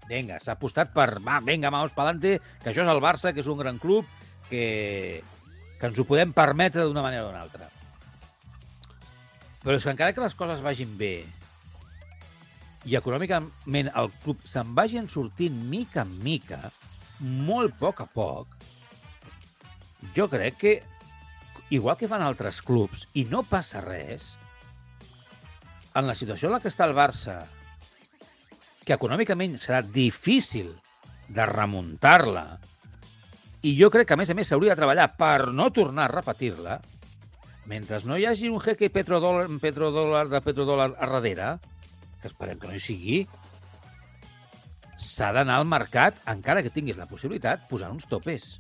Vinga, 0.10 0.40
s'ha 0.44 0.58
apostat 0.58 0.92
per... 0.96 1.20
Va, 1.24 1.40
vinga, 1.46 1.72
vamos 1.74 1.94
pa'lante, 1.96 2.38
que 2.64 2.72
això 2.72 2.84
és 2.84 2.92
el 2.92 3.04
Barça, 3.04 3.34
que 3.34 3.44
és 3.44 3.52
un 3.52 3.62
gran 3.62 3.80
club, 3.80 4.08
que, 4.50 5.22
que 5.80 5.90
ens 5.90 6.00
ho 6.00 6.08
podem 6.08 6.34
permetre 6.36 6.84
d'una 6.84 7.06
manera 7.06 7.26
o 7.26 7.32
d'una 7.32 7.46
altra. 7.46 7.70
Però 9.64 9.78
és 9.78 9.86
que 9.86 9.94
encara 9.96 10.14
que 10.16 10.24
les 10.26 10.36
coses 10.36 10.62
vagin 10.64 10.98
bé 11.00 11.16
i 12.84 12.98
econòmicament 13.00 13.90
el 13.96 14.10
club 14.24 14.42
se'n 14.48 14.74
vagin 14.76 15.08
sortint 15.08 15.56
mica 15.72 16.04
en 16.04 16.18
mica, 16.24 16.60
molt 17.20 17.78
a 17.78 17.80
poc 17.80 18.02
a 18.04 18.08
poc, 18.12 18.58
jo 20.16 20.28
crec 20.28 20.58
que, 20.60 20.74
igual 21.72 21.96
que 21.98 22.10
fan 22.12 22.26
altres 22.26 22.60
clubs, 22.66 23.08
i 23.16 23.24
no 23.30 23.46
passa 23.48 23.82
res, 23.86 24.34
en 25.96 26.10
la 26.10 26.16
situació 26.18 26.50
en 26.50 26.58
la 26.58 26.60
que 26.60 26.72
està 26.74 26.88
el 26.90 26.98
Barça, 26.98 27.44
que 28.84 28.96
econòmicament 28.96 29.58
serà 29.62 29.82
difícil 29.86 30.74
de 31.34 31.46
remuntar-la, 31.50 32.60
i 33.64 33.78
jo 33.80 33.88
crec 33.88 34.10
que, 34.10 34.18
a 34.18 34.20
més 34.20 34.30
a 34.30 34.36
més, 34.36 34.50
s'hauria 34.52 34.74
de 34.76 34.80
treballar 34.82 35.14
per 35.16 35.54
no 35.56 35.70
tornar 35.72 36.10
a 36.10 36.12
repetir-la, 36.12 36.82
mentre 37.72 38.02
no 38.04 38.18
hi 38.20 38.26
hagi 38.28 38.50
un 38.52 38.60
jeque 38.60 38.90
petrodòlar, 38.92 39.48
petrodòlar 39.64 40.26
de 40.28 40.42
petrodòlar 40.44 40.90
a 40.98 41.08
darrere, 41.08 41.54
que 42.20 42.28
esperem 42.28 42.60
que 42.60 42.68
no 42.68 42.76
hi 42.76 42.84
sigui, 42.84 43.22
s'ha 45.00 45.32
d'anar 45.36 45.62
al 45.62 45.68
mercat, 45.68 46.20
encara 46.28 46.64
que 46.64 46.74
tinguis 46.76 47.00
la 47.00 47.08
possibilitat, 47.08 47.64
posant 47.72 47.96
uns 47.96 48.08
topes. 48.12 48.58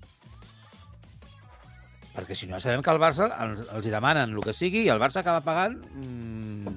Perquè 2.13 2.38
si 2.38 2.47
no, 2.47 2.62
sabem 2.63 2.83
que 2.86 2.93
el 2.93 3.01
Barça 3.01 3.27
els, 3.43 3.65
els 3.73 3.88
hi 3.88 3.91
demanen 3.91 4.36
el 4.38 4.43
que 4.45 4.55
sigui 4.55 4.86
i 4.86 4.91
el 4.93 5.01
Barça 5.01 5.23
acaba 5.23 5.43
pagant 5.43 5.79
mmm, 5.97 6.75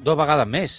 dues 0.00 0.18
vegades 0.18 0.48
més. 0.48 0.76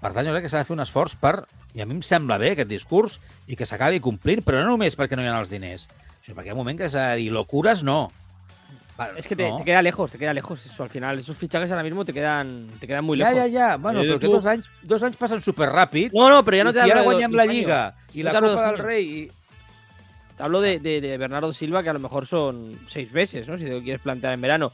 Per 0.00 0.12
tant, 0.16 0.24
jo 0.26 0.32
crec 0.32 0.46
que 0.46 0.50
s'ha 0.52 0.62
de 0.62 0.68
fer 0.68 0.74
un 0.76 0.80
esforç 0.84 1.16
per... 1.20 1.44
I 1.74 1.82
a 1.82 1.86
mi 1.86 1.94
em 1.94 2.00
sembla 2.02 2.38
bé 2.40 2.52
aquest 2.54 2.68
discurs 2.70 3.18
i 3.46 3.54
que 3.56 3.66
s'acabi 3.68 4.00
complint, 4.00 4.40
però 4.42 4.62
no 4.64 4.72
només 4.72 4.96
perquè 4.98 5.14
no 5.14 5.22
hi 5.22 5.28
ha 5.28 5.36
els 5.38 5.50
diners, 5.52 5.84
sinó 6.24 6.34
perquè 6.38 6.48
hi 6.48 6.50
ha 6.50 6.56
un 6.56 6.62
moment 6.64 6.78
que 6.80 6.88
s'ha 6.90 7.10
de 7.12 7.20
dir 7.22 7.30
locures 7.32 7.84
no. 7.84 8.10
Es 9.16 9.26
que 9.28 9.36
te, 9.36 9.48
no. 9.48 9.56
te 9.58 9.64
queda 9.64 9.80
lejos, 9.80 10.10
te 10.10 10.18
queda 10.18 10.34
lejos 10.34 10.64
eso 10.66 10.82
al 10.82 10.90
final. 10.90 11.18
Esos 11.18 11.36
fichajes 11.36 11.70
ahora 11.70 11.82
mismo 11.84 12.04
te 12.04 12.12
quedan, 12.12 12.66
te 12.80 12.86
quedan 12.86 13.04
muy 13.04 13.16
lejos. 13.16 13.34
ja, 13.34 13.48
ja. 13.48 13.76
Bueno, 13.76 14.02
Eh, 14.02 14.08
però 14.08 14.18
que 14.18 14.26
tu- 14.26 14.32
dos 14.32 14.44
anys, 14.46 14.68
dos 14.82 15.02
anys 15.02 15.16
passen 15.16 15.40
superràpid. 15.40 16.12
No, 16.12 16.28
no, 16.28 16.44
pero 16.44 16.56
ya 16.58 16.64
no 16.64 16.72
te 16.72 16.80
si 16.80 16.82
hablo 16.82 16.92
ara 16.92 17.00
de 17.16 17.22
dos 17.22 17.32
la 17.32 17.42
años. 17.44 17.54
Lliga 17.54 17.94
i 18.12 18.22
No 18.22 18.24
la 18.32 18.40
Copa 18.40 18.50
del 18.66 18.74
años. 18.74 18.80
Rei... 18.80 19.04
I... 19.08 19.30
Te 20.36 20.42
hablo 20.42 20.60
de, 20.60 20.80
de- 20.80 21.00
de 21.00 21.16
Bernardo 21.18 21.52
Silva, 21.54 21.82
que 21.82 21.88
a 21.90 21.92
lo 21.94 21.98
mejor 22.00 22.26
son 22.26 22.78
seis 22.88 23.10
meses, 23.12 23.46
¿no? 23.48 23.56
Si 23.56 23.64
te 23.64 23.70
lo 23.70 23.80
quieres 23.82 24.02
plantear 24.02 24.32
en 24.34 24.40
verano. 24.40 24.72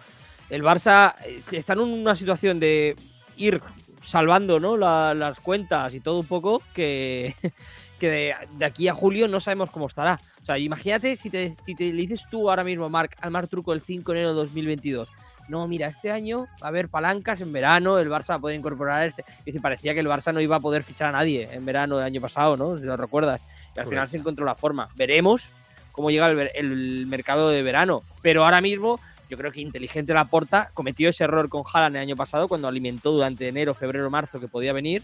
El 0.50 0.62
Barça 0.64 1.14
eh, 1.24 1.40
está 1.52 1.74
en 1.74 1.80
una 1.80 2.16
situación 2.16 2.58
de 2.58 2.96
ir 3.36 3.60
salvando 4.06 4.60
¿no? 4.60 4.76
La- 4.76 5.14
las 5.14 5.38
cuentas 5.40 5.92
y 5.94 6.00
todo 6.00 6.20
un 6.20 6.26
poco 6.26 6.62
que, 6.74 7.34
que 7.98 8.10
de, 8.10 8.34
de 8.58 8.64
aquí 8.64 8.88
a 8.88 8.94
julio 8.94 9.28
no 9.28 9.40
sabemos 9.40 9.70
cómo 9.70 9.86
estará. 9.88 10.18
O 10.42 10.44
sea, 10.46 10.58
imagínate 10.58 11.16
si 11.16 11.28
te, 11.30 11.56
si 11.66 11.74
te 11.74 11.92
le 11.92 12.02
dices 12.02 12.22
tú 12.30 12.48
ahora 12.48 12.62
mismo, 12.64 12.88
Marc, 12.88 13.16
al 13.20 13.30
Mar 13.30 13.48
Truco 13.48 13.72
el 13.72 13.80
5 13.80 14.12
de 14.12 14.18
enero 14.18 14.34
de 14.34 14.40
2022. 14.42 15.08
No, 15.48 15.68
mira, 15.68 15.86
este 15.86 16.10
año 16.10 16.46
va 16.60 16.66
a 16.66 16.68
haber 16.68 16.88
palancas 16.88 17.40
en 17.40 17.52
verano, 17.52 17.98
el 18.00 18.08
Barça 18.08 18.30
va 18.30 18.34
a 18.34 18.38
poder 18.40 18.58
incorporar 18.58 19.06
este. 19.06 19.24
Y 19.44 19.52
se 19.52 19.60
parecía 19.60 19.94
que 19.94 20.00
el 20.00 20.08
Barça 20.08 20.32
no 20.34 20.40
iba 20.40 20.56
a 20.56 20.60
poder 20.60 20.82
fichar 20.82 21.08
a 21.10 21.12
nadie 21.12 21.48
en 21.52 21.64
verano 21.64 21.96
del 21.98 22.06
año 22.06 22.20
pasado, 22.20 22.56
¿no? 22.56 22.76
Si 22.76 22.82
lo 22.84 22.96
recuerdas. 22.96 23.40
Y 23.76 23.78
al 23.78 23.86
final 23.86 24.08
se 24.08 24.16
encontró 24.16 24.44
la 24.44 24.56
forma. 24.56 24.88
Veremos 24.96 25.52
cómo 25.92 26.10
llega 26.10 26.28
el, 26.28 26.50
el 26.54 27.06
mercado 27.06 27.48
de 27.50 27.62
verano. 27.62 28.02
Pero 28.22 28.44
ahora 28.44 28.60
mismo, 28.60 28.98
yo 29.28 29.36
creo 29.36 29.50
que 29.52 29.60
inteligente 29.60 30.14
la 30.14 30.26
porta 30.26 30.70
cometió 30.74 31.08
ese 31.08 31.24
error 31.24 31.48
con 31.48 31.64
Haaland 31.70 31.96
el 31.96 32.02
año 32.02 32.16
pasado 32.16 32.48
cuando 32.48 32.68
alimentó 32.68 33.12
durante 33.12 33.48
enero, 33.48 33.74
febrero, 33.74 34.10
marzo 34.10 34.40
que 34.40 34.48
podía 34.48 34.72
venir. 34.72 35.02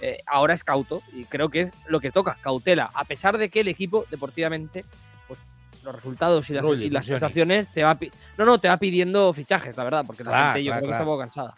Eh, 0.00 0.18
ahora 0.26 0.54
es 0.54 0.64
cauto 0.64 1.02
y 1.12 1.24
creo 1.26 1.48
que 1.48 1.60
es 1.62 1.72
lo 1.86 2.00
que 2.00 2.10
toca, 2.10 2.36
cautela. 2.40 2.90
A 2.94 3.04
pesar 3.04 3.38
de 3.38 3.48
que 3.50 3.60
el 3.60 3.68
equipo 3.68 4.04
deportivamente, 4.10 4.84
pues 5.28 5.38
los 5.84 5.94
resultados 5.94 6.50
y 6.50 6.54
las, 6.90 7.04
y 7.04 7.08
sensaciones 7.08 7.68
te 7.72 7.84
va 7.84 7.96
no 8.36 8.44
no 8.44 8.58
te 8.58 8.68
va 8.68 8.76
pidiendo 8.78 9.32
fichajes, 9.32 9.76
la 9.76 9.84
verdad, 9.84 10.04
porque 10.04 10.24
la 10.24 10.30
Clar, 10.30 10.46
gente 10.54 10.64
yo 10.64 10.70
clar, 10.72 10.80
creo 10.80 10.88
que 10.88 10.94
está 10.94 11.04
clar. 11.04 11.08
un 11.08 11.14
poco 11.14 11.20
cansada. 11.20 11.54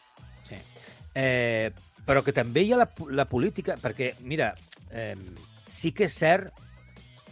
Sí. 0.49 0.57
Eh, 1.15 1.73
però 2.05 2.21
que 2.21 2.35
també 2.37 2.67
hi 2.67 2.73
ha 2.75 2.83
la, 2.83 2.89
la 3.17 3.25
política, 3.25 3.79
perquè, 3.81 4.11
mira, 4.21 4.51
eh, 4.93 5.17
sí 5.67 5.93
que 5.97 6.05
és 6.05 6.13
cert 6.13 6.53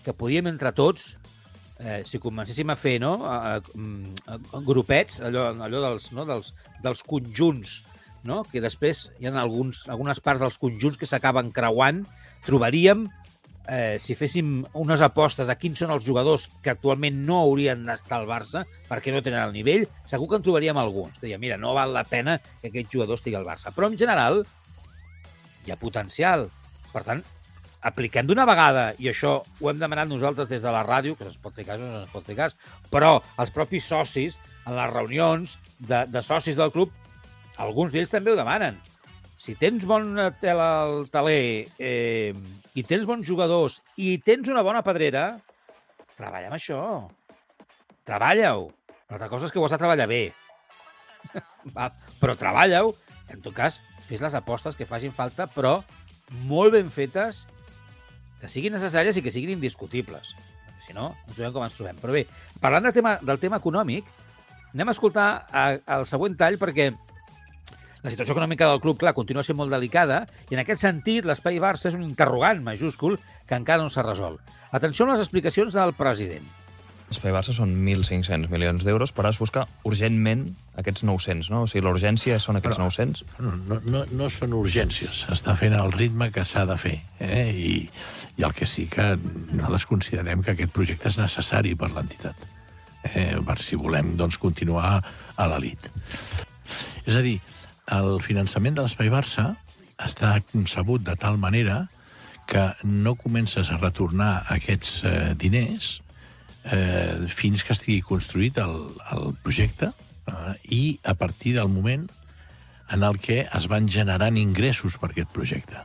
que 0.03 0.15
podíem 0.17 0.49
entre 0.49 0.73
tots, 0.73 1.19
eh, 1.83 2.03
si 2.07 2.21
comencéssim 2.23 2.71
a 2.71 2.77
fer 2.79 2.99
no, 3.03 3.15
a, 3.27 3.39
a, 3.55 3.57
a, 3.59 4.39
a 4.39 4.63
grupets, 4.67 5.21
allò, 5.27 5.51
allò 5.53 5.83
dels, 5.89 6.11
no, 6.17 6.27
dels, 6.29 6.53
dels 6.85 7.03
conjunts, 7.07 7.81
no? 8.25 8.43
que 8.49 8.63
després 8.63 9.09
hi 9.21 9.29
ha 9.29 9.35
alguns, 9.43 9.85
algunes 9.91 10.23
parts 10.23 10.43
dels 10.45 10.61
conjunts 10.63 11.01
que 11.01 11.09
s'acaben 11.09 11.51
creuant, 11.55 12.05
trobaríem, 12.47 13.09
eh, 13.69 13.99
si 14.03 14.15
féssim 14.19 14.63
unes 14.79 15.03
apostes 15.05 15.51
de 15.51 15.57
quins 15.59 15.83
són 15.83 15.93
els 15.95 16.07
jugadors 16.07 16.49
que 16.63 16.73
actualment 16.73 17.23
no 17.27 17.41
haurien 17.43 17.85
d'estar 17.87 18.21
al 18.21 18.31
Barça 18.31 18.65
perquè 18.89 19.15
no 19.15 19.23
tenen 19.23 19.43
el 19.43 19.55
nivell, 19.55 19.87
segur 20.09 20.29
que 20.31 20.41
en 20.41 20.47
trobaríem 20.47 20.79
alguns. 20.79 21.19
Deia, 21.23 21.39
mira, 21.39 21.59
no 21.59 21.75
val 21.77 21.95
la 21.95 22.07
pena 22.09 22.39
que 22.61 22.71
aquest 22.71 22.91
jugador 22.93 23.21
estigui 23.21 23.39
al 23.39 23.47
Barça. 23.49 23.75
Però 23.75 23.91
en 23.91 23.99
general, 23.99 24.43
hi 25.67 25.73
ha 25.73 25.79
potencial. 25.79 26.49
Per 26.93 27.05
tant, 27.07 27.23
apliquem 27.83 28.27
d'una 28.27 28.47
vegada, 28.47 28.93
i 29.03 29.11
això 29.11 29.41
ho 29.43 29.71
hem 29.71 29.81
demanat 29.81 30.09
nosaltres 30.09 30.49
des 30.51 30.63
de 30.63 30.73
la 30.73 30.85
ràdio, 30.87 31.17
que 31.19 31.27
es 31.29 31.39
pot 31.43 31.55
fer 31.55 31.67
cas 31.67 31.83
o 31.83 31.89
no 31.89 32.03
es 32.05 32.11
pot 32.13 32.25
fer 32.27 32.37
cas, 32.39 32.57
però 32.91 33.17
els 33.43 33.53
propis 33.55 33.87
socis, 33.91 34.39
en 34.67 34.77
les 34.79 34.91
reunions 34.93 35.59
de, 35.79 36.05
de 36.07 36.23
socis 36.23 36.59
del 36.59 36.71
club, 36.75 36.93
alguns 37.63 37.93
d'ells 37.93 38.13
també 38.13 38.33
ho 38.33 38.39
demanen. 38.39 38.79
Si 39.37 39.57
tens 39.59 39.85
bona 39.89 40.29
tela 40.39 40.69
al 40.85 41.09
taler 41.11 41.67
eh, 41.83 42.31
i 42.79 42.85
tens 42.87 43.09
bons 43.09 43.27
jugadors 43.27 43.81
i 43.99 44.15
tens 44.23 44.47
una 44.53 44.63
bona 44.63 44.85
pedrera, 44.87 45.33
treballa 46.15 46.53
amb 46.53 46.59
això. 46.59 46.83
Treballa-ho. 48.07 48.69
L'altra 49.11 49.29
cosa 49.33 49.49
és 49.49 49.53
que 49.53 49.59
ho 49.59 49.67
has 49.67 49.75
de 49.75 49.81
treballar 49.83 50.07
bé. 50.11 50.23
Va, 51.75 51.91
però 52.23 52.37
treballa-ho. 52.39 52.95
En 53.33 53.43
tot 53.43 53.55
cas, 53.57 53.81
fes 54.07 54.23
les 54.23 54.35
apostes 54.39 54.79
que 54.79 54.87
facin 54.87 55.15
falta, 55.15 55.49
però 55.51 55.81
molt 56.49 56.77
ben 56.77 56.91
fetes, 56.93 57.43
que 58.43 58.51
siguin 58.51 58.75
necessàries 58.75 59.17
i 59.17 59.23
que 59.23 59.31
siguin 59.31 59.55
indiscutibles. 59.55 60.35
Si 60.83 60.97
no, 60.97 61.13
no 61.15 61.37
sabem 61.37 61.55
com 61.55 61.63
ens 61.63 61.79
trobem. 61.79 61.99
Però 62.03 62.15
bé, 62.15 62.27
parlant 62.61 62.89
de 62.89 62.93
tema, 62.97 63.15
del 63.23 63.39
tema 63.39 63.63
econòmic, 63.63 64.09
anem 64.73 64.91
a 64.91 64.97
escoltar 64.97 65.29
a, 65.47 65.67
el 65.99 66.07
següent 66.11 66.35
tall 66.41 66.59
perquè 66.59 66.91
la 68.03 68.11
situació 68.11 68.35
econòmica 68.35 68.67
del 68.67 68.81
club, 68.83 68.99
clar, 68.99 69.15
continua 69.15 69.45
sent 69.47 69.57
molt 69.61 69.71
delicada 69.71 70.25
i 70.51 70.57
en 70.57 70.65
aquest 70.65 70.83
sentit 70.83 71.29
l'espai 71.29 71.63
Barça 71.63 71.87
és 71.93 71.99
un 71.99 72.03
interrogant 72.03 72.65
majúscul 72.67 73.15
que 73.47 73.55
encara 73.55 73.85
no 73.85 73.95
s'ha 73.95 74.03
resolt. 74.03 74.43
Atenció 74.75 75.07
a 75.07 75.13
les 75.13 75.23
explicacions 75.23 75.79
del 75.79 75.95
president. 75.95 76.62
L'espai 77.13 77.33
Barça 77.35 77.53
són 77.53 77.75
1.500 77.85 78.49
milions 78.49 78.85
d'euros, 78.87 79.13
però 79.13 79.29
es 79.29 79.39
busca 79.41 79.67
urgentment 79.89 80.47
aquests 80.81 81.05
900, 81.05 81.51
no? 81.53 81.63
O 81.67 81.69
sigui, 81.69 81.83
l'urgència 81.85 82.39
són 82.41 82.57
aquests 82.57 82.79
Però- 82.81 82.89
900. 82.89 83.25
No, 83.45 83.53
no, 83.69 83.81
no, 83.93 84.03
no 84.17 84.29
són 84.33 84.57
urgències, 84.57 85.27
està 85.33 85.53
fent 85.61 85.77
el 85.77 85.93
ritme 85.93 86.31
que 86.33 86.47
s'ha 86.49 86.65
de 86.67 86.79
fer. 86.81 86.95
Eh? 87.21 87.45
I, 87.53 87.75
I 88.41 88.49
el 88.49 88.57
que 88.57 88.67
sí 88.67 88.87
que 88.91 89.13
nosaltres 89.21 89.87
considerem 89.91 90.43
que 90.43 90.57
aquest 90.57 90.73
projecte 90.73 91.13
és 91.13 91.21
necessari 91.21 91.75
per 91.77 91.93
l'entitat, 91.93 92.47
eh? 93.13 93.37
per 93.45 93.59
si 93.61 93.77
volem 93.77 94.15
doncs, 94.17 94.41
continuar 94.41 94.99
a 95.37 95.51
l'elit. 95.53 95.91
És 97.05 97.15
a 97.19 97.23
dir, 97.25 97.39
el 97.93 98.23
finançament 98.25 98.79
de 98.79 98.87
l'Espai 98.87 99.13
Barça 99.13 99.53
està 100.03 100.39
concebut 100.53 101.05
de 101.05 101.15
tal 101.21 101.37
manera 101.39 101.85
que 102.49 102.71
no 102.85 103.15
comences 103.15 103.71
a 103.71 103.79
retornar 103.79 104.47
aquests 104.51 105.03
eh, 105.05 105.13
diners 105.39 106.02
eh, 106.65 107.29
fins 107.29 107.63
que 107.65 107.75
estigui 107.75 108.03
construït 108.07 108.59
el, 108.63 108.77
el 109.15 109.33
projecte 109.43 109.91
eh, 109.91 110.55
i 110.71 110.83
a 111.05 111.15
partir 111.19 111.57
del 111.59 111.71
moment 111.73 112.09
en 112.93 113.03
el 113.03 113.19
que 113.19 113.43
es 113.49 113.69
van 113.73 113.89
generant 113.89 114.37
ingressos 114.37 114.99
per 115.01 115.11
aquest 115.11 115.33
projecte. 115.33 115.81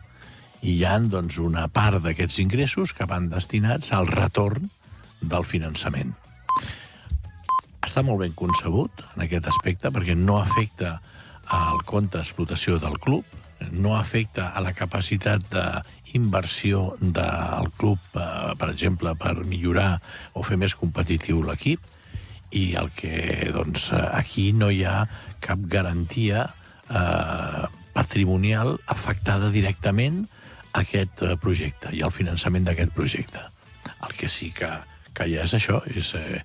I 0.62 0.74
hi 0.74 0.86
ha 0.86 0.98
doncs, 1.00 1.38
una 1.40 1.68
part 1.72 2.02
d'aquests 2.04 2.42
ingressos 2.44 2.94
que 2.94 3.08
van 3.08 3.30
destinats 3.32 3.94
al 3.96 4.10
retorn 4.10 4.70
del 5.22 5.46
finançament. 5.48 6.14
Està 7.86 8.04
molt 8.04 8.26
ben 8.26 8.34
concebut 8.36 9.04
en 9.16 9.24
aquest 9.24 9.48
aspecte 9.48 9.92
perquè 9.94 10.18
no 10.18 10.42
afecta 10.42 10.98
al 11.48 11.80
compte 11.88 12.18
d'explotació 12.18 12.82
del 12.84 12.98
club, 13.00 13.24
no 13.72 13.96
afecta 13.96 14.52
a 14.52 14.62
la 14.62 14.74
capacitat 14.76 15.46
d'inversió 16.08 16.96
del 17.00 17.70
club, 17.78 18.00
eh, 18.16 18.56
per 18.58 18.70
exemple, 18.72 19.14
per 19.16 19.36
millorar 19.44 20.00
o 20.34 20.44
fer 20.44 20.58
més 20.58 20.76
competitiu 20.76 21.44
l'equip, 21.44 21.84
i 22.52 22.76
el 22.80 22.92
que, 22.96 23.52
doncs, 23.54 23.92
aquí 23.92 24.54
no 24.56 24.70
hi 24.72 24.84
ha 24.88 25.02
cap 25.44 25.60
garantia 25.68 26.48
eh, 26.90 27.68
patrimonial 27.94 28.78
afectada 28.88 29.52
directament 29.52 30.24
a 30.72 30.86
aquest 30.86 31.24
eh, 31.26 31.36
projecte 31.42 31.92
i 31.92 32.04
al 32.06 32.16
finançament 32.16 32.68
d'aquest 32.68 32.96
projecte. 32.96 33.44
El 34.08 34.16
que 34.16 34.30
sí 34.30 34.52
que, 34.56 34.72
que 35.14 35.28
ha 35.28 35.44
és 35.44 35.56
això, 35.58 35.82
és 35.92 36.14
eh, 36.16 36.42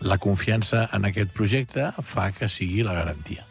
la 0.00 0.18
confiança 0.18 0.86
en 0.96 1.08
aquest 1.08 1.34
projecte 1.36 1.90
fa 2.06 2.30
que 2.36 2.48
sigui 2.48 2.84
la 2.86 2.94
garantia. 3.00 3.49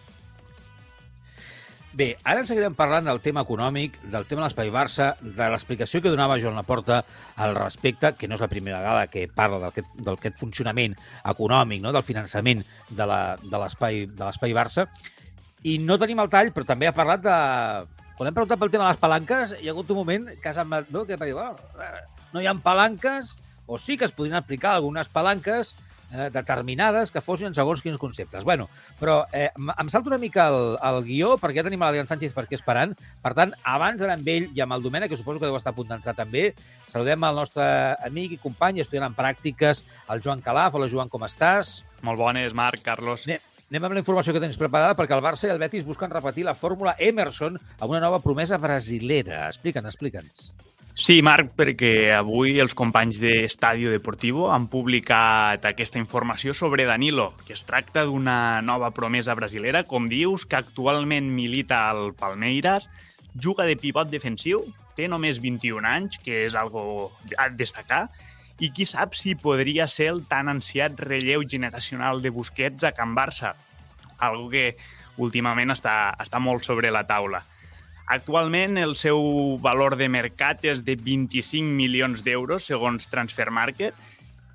Bé, 1.90 2.12
ara 2.22 2.44
ens 2.44 2.52
seguirem 2.52 2.76
parlant 2.78 3.08
del 3.10 3.18
tema 3.26 3.42
econòmic, 3.42 3.96
del 4.14 4.28
tema 4.30 4.44
de 4.44 4.46
l'Espai 4.46 4.70
Barça, 4.70 5.08
de 5.22 5.48
l'explicació 5.50 6.04
que 6.04 6.12
donava 6.14 6.38
Joan 6.38 6.60
Laporta 6.60 7.00
al 7.42 7.56
respecte, 7.58 8.12
que 8.14 8.30
no 8.30 8.38
és 8.38 8.44
la 8.44 8.50
primera 8.52 8.78
vegada 8.84 9.08
que 9.10 9.26
parla 9.26 9.72
d'aquest 9.72 10.38
funcionament 10.38 10.94
econòmic, 11.34 11.82
no? 11.82 11.94
del 11.96 12.06
finançament 12.06 12.62
de 12.94 13.08
l'Espai 13.10 14.54
Barça. 14.54 14.86
I 15.66 15.80
no 15.82 15.98
tenim 15.98 16.22
el 16.22 16.30
tall, 16.30 16.54
però 16.54 16.70
també 16.70 16.88
ha 16.88 16.94
parlat 16.96 17.26
de... 17.26 17.36
Quan 18.20 18.30
hem 18.30 18.38
preguntat 18.38 18.62
pel 18.62 18.72
tema 18.72 18.86
de 18.86 18.94
les 18.94 19.02
palanques, 19.02 19.58
hi 19.58 19.68
ha 19.68 19.74
hagut 19.74 19.90
un 19.90 20.02
moment 20.04 20.30
que 20.44 20.54
ha 20.54 20.64
no? 20.70 21.06
que 21.08 21.18
dir, 21.18 21.34
eh, 21.34 21.92
no 22.36 22.42
hi 22.42 22.48
ha 22.52 22.54
palanques, 22.54 23.38
o 23.66 23.78
sí 23.82 23.98
que 23.98 24.06
es 24.06 24.14
podrien 24.14 24.38
aplicar 24.38 24.76
algunes 24.76 25.10
palanques 25.10 25.74
eh, 26.12 26.30
determinades 26.34 27.12
que 27.12 27.22
fossin 27.24 27.56
segons 27.56 27.82
quins 27.84 28.00
conceptes. 28.02 28.44
Bueno, 28.44 28.70
però 29.00 29.22
eh, 29.34 29.50
em 29.56 29.92
salto 29.92 30.12
una 30.12 30.20
mica 30.22 30.48
el, 30.50 30.78
el 30.90 31.02
guió, 31.08 31.36
perquè 31.42 31.62
ja 31.62 31.68
tenim 31.68 31.84
l'Adrián 31.84 32.10
Sánchez 32.10 32.34
per 32.36 32.46
aquí 32.46 32.58
esperant. 32.58 32.96
Per 33.24 33.34
tant, 33.38 33.54
abans 33.64 34.02
d'anar 34.02 34.18
amb 34.20 34.32
ell 34.32 34.50
i 34.56 34.64
amb 34.66 34.78
el 34.78 34.86
Domènec, 34.86 35.12
que 35.12 35.20
suposo 35.20 35.42
que 35.42 35.50
deu 35.50 35.60
estar 35.60 35.74
a 35.74 35.78
punt 35.78 35.90
d'entrar 35.92 36.16
també, 36.18 36.50
saludem 36.90 37.28
el 37.30 37.44
nostre 37.44 37.68
amic 38.06 38.38
i 38.38 38.42
company, 38.42 38.82
estudiant 38.84 39.10
en 39.10 39.18
pràctiques, 39.18 39.84
el 40.10 40.24
Joan 40.26 40.44
Calaf. 40.46 40.76
Hola, 40.78 40.90
Joan, 40.92 41.12
com 41.12 41.26
estàs? 41.28 41.80
Molt 42.06 42.20
bones, 42.22 42.56
Marc, 42.58 42.84
Carlos. 42.86 43.28
Anem, 43.28 43.44
anem 43.70 43.90
amb 43.90 44.00
la 44.00 44.04
informació 44.06 44.34
que 44.34 44.42
tens 44.44 44.58
preparada, 44.58 44.96
perquè 44.98 45.18
el 45.18 45.26
Barça 45.26 45.50
i 45.50 45.54
el 45.54 45.62
Betis 45.62 45.86
busquen 45.88 46.14
repetir 46.14 46.48
la 46.48 46.58
fórmula 46.58 46.96
Emerson 46.98 47.60
amb 47.60 47.92
una 47.92 48.02
nova 48.02 48.24
promesa 48.24 48.58
brasilera. 48.58 49.46
Explica'ns, 49.50 49.94
explica'ns. 49.94 50.52
Sí, 51.00 51.22
Marc, 51.24 51.54
perquè 51.56 52.12
avui 52.12 52.58
els 52.60 52.74
companys 52.76 53.22
de 53.22 53.46
Estadio 53.46 53.88
Deportivo 53.88 54.50
han 54.52 54.66
publicat 54.68 55.64
aquesta 55.64 55.96
informació 55.96 56.52
sobre 56.52 56.84
Danilo, 56.90 57.30
que 57.48 57.54
es 57.56 57.62
tracta 57.64 58.04
d'una 58.04 58.60
nova 58.68 58.90
promesa 58.92 59.32
brasilera, 59.32 59.86
com 59.88 60.10
dius, 60.12 60.44
que 60.44 60.58
actualment 60.60 61.30
milita 61.32 61.86
al 61.88 62.12
Palmeiras, 62.20 62.90
juga 63.32 63.64
de 63.64 63.78
pivot 63.80 64.12
defensiu, 64.12 64.66
té 65.00 65.08
només 65.08 65.40
21 65.40 65.88
anys, 65.88 66.18
que 66.20 66.42
és 66.50 66.58
algo 66.60 67.14
a 67.40 67.48
destacar, 67.48 68.10
i 68.60 68.74
qui 68.76 68.84
sap 68.84 69.16
si 69.16 69.38
podria 69.40 69.88
ser 69.88 70.10
el 70.12 70.26
tan 70.28 70.52
ansiat 70.52 71.00
relleu 71.00 71.48
generacional 71.48 72.20
de 72.20 72.34
Busquets 72.36 72.84
a 72.84 72.92
Can 72.92 73.16
Barça, 73.16 73.54
algo 74.20 74.52
que 74.52 74.74
últimament 75.16 75.72
està, 75.72 76.12
està 76.20 76.44
molt 76.44 76.68
sobre 76.68 76.92
la 76.92 77.06
taula. 77.08 77.40
Actualment 78.10 78.80
el 78.82 78.96
seu 78.98 79.20
valor 79.62 79.94
de 80.00 80.08
mercat 80.10 80.64
és 80.66 80.80
de 80.82 80.96
25 80.98 81.62
milions 81.78 82.24
d'euros, 82.26 82.66
segons 82.66 83.06
Transfer 83.12 83.52
Market, 83.54 83.94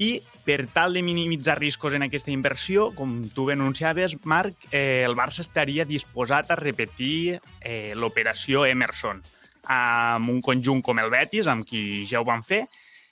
i 0.03 0.19
per 0.43 0.65
tal 0.75 0.99
de 0.99 1.05
minimitzar 1.07 1.55
riscos 1.61 1.95
en 1.95 2.03
aquesta 2.03 2.33
inversió, 2.35 2.89
com 2.99 3.29
tu 3.31 3.47
bé 3.47 3.55
anunciaves, 3.55 4.17
Marc, 4.27 4.67
eh, 4.73 5.05
el 5.07 5.15
Barça 5.15 5.47
estaria 5.47 5.87
disposat 5.87 6.51
a 6.51 6.59
repetir 6.59 7.39
eh, 7.63 7.95
l'operació 7.95 8.67
Emerson 8.67 9.23
amb 9.71 10.29
un 10.29 10.43
conjunt 10.43 10.83
com 10.83 10.99
el 10.99 11.15
Betis, 11.15 11.47
amb 11.47 11.65
qui 11.65 12.05
ja 12.11 12.21
ho 12.21 12.27
van 12.27 12.43
fer, 12.43 12.65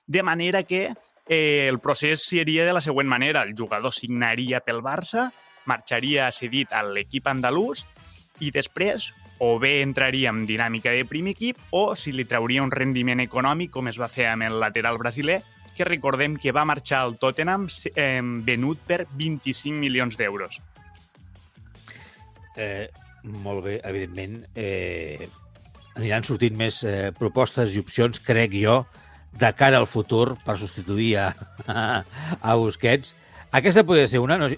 de 0.05 0.27
manera 0.27 0.65
que 0.67 0.89
eh, 0.91 1.69
el 1.71 1.79
procés 1.79 2.27
seria 2.27 2.67
de 2.67 2.75
la 2.75 2.83
següent 2.83 3.09
manera. 3.09 3.47
El 3.47 3.55
jugador 3.57 3.95
signaria 3.95 4.61
pel 4.61 4.83
Barça, 4.83 5.31
marxaria 5.71 6.33
cedit 6.35 6.75
a 6.75 6.83
l'equip 6.83 7.31
andalús 7.31 7.87
i 8.43 8.51
després 8.51 9.13
o 9.43 9.59
bé 9.59 9.81
entraria 9.83 10.31
en 10.31 10.45
dinàmica 10.47 10.93
de 10.95 11.03
primer 11.09 11.35
equip 11.35 11.59
o 11.75 11.97
si 11.99 12.13
li 12.15 12.29
trauria 12.31 12.63
un 12.63 12.71
rendiment 12.71 13.19
econòmic, 13.25 13.73
com 13.75 13.91
es 13.91 13.99
va 13.99 14.07
fer 14.07 14.29
amb 14.31 14.47
el 14.47 14.61
lateral 14.63 15.01
brasiler, 15.03 15.41
que 15.75 15.89
recordem 15.89 16.37
que 16.39 16.55
va 16.55 16.63
marxar 16.69 17.01
al 17.03 17.17
Tottenham 17.19 17.67
eh, 17.97 18.21
venut 18.47 18.79
per 18.87 19.03
25 19.19 19.81
milions 19.83 20.19
d'euros. 20.21 20.61
Eh, 22.55 22.87
molt 23.25 23.65
bé, 23.67 23.81
evidentment, 23.83 24.45
eh, 24.55 25.27
aniran 25.97 26.23
sortint 26.23 26.55
més 26.59 26.83
eh, 26.87 27.11
propostes 27.19 27.75
i 27.75 27.83
opcions, 27.83 28.23
crec 28.23 28.55
jo, 28.55 28.85
de 29.33 29.51
cara 29.59 29.81
al 29.81 29.89
futur 29.91 30.37
per 30.45 30.59
substituir 30.61 31.17
a, 31.19 31.31
a 32.47 32.55
Busquets. 32.61 33.17
Aquesta 33.51 33.83
podria 33.83 34.07
ser 34.07 34.23
una, 34.23 34.39
no, 34.39 34.53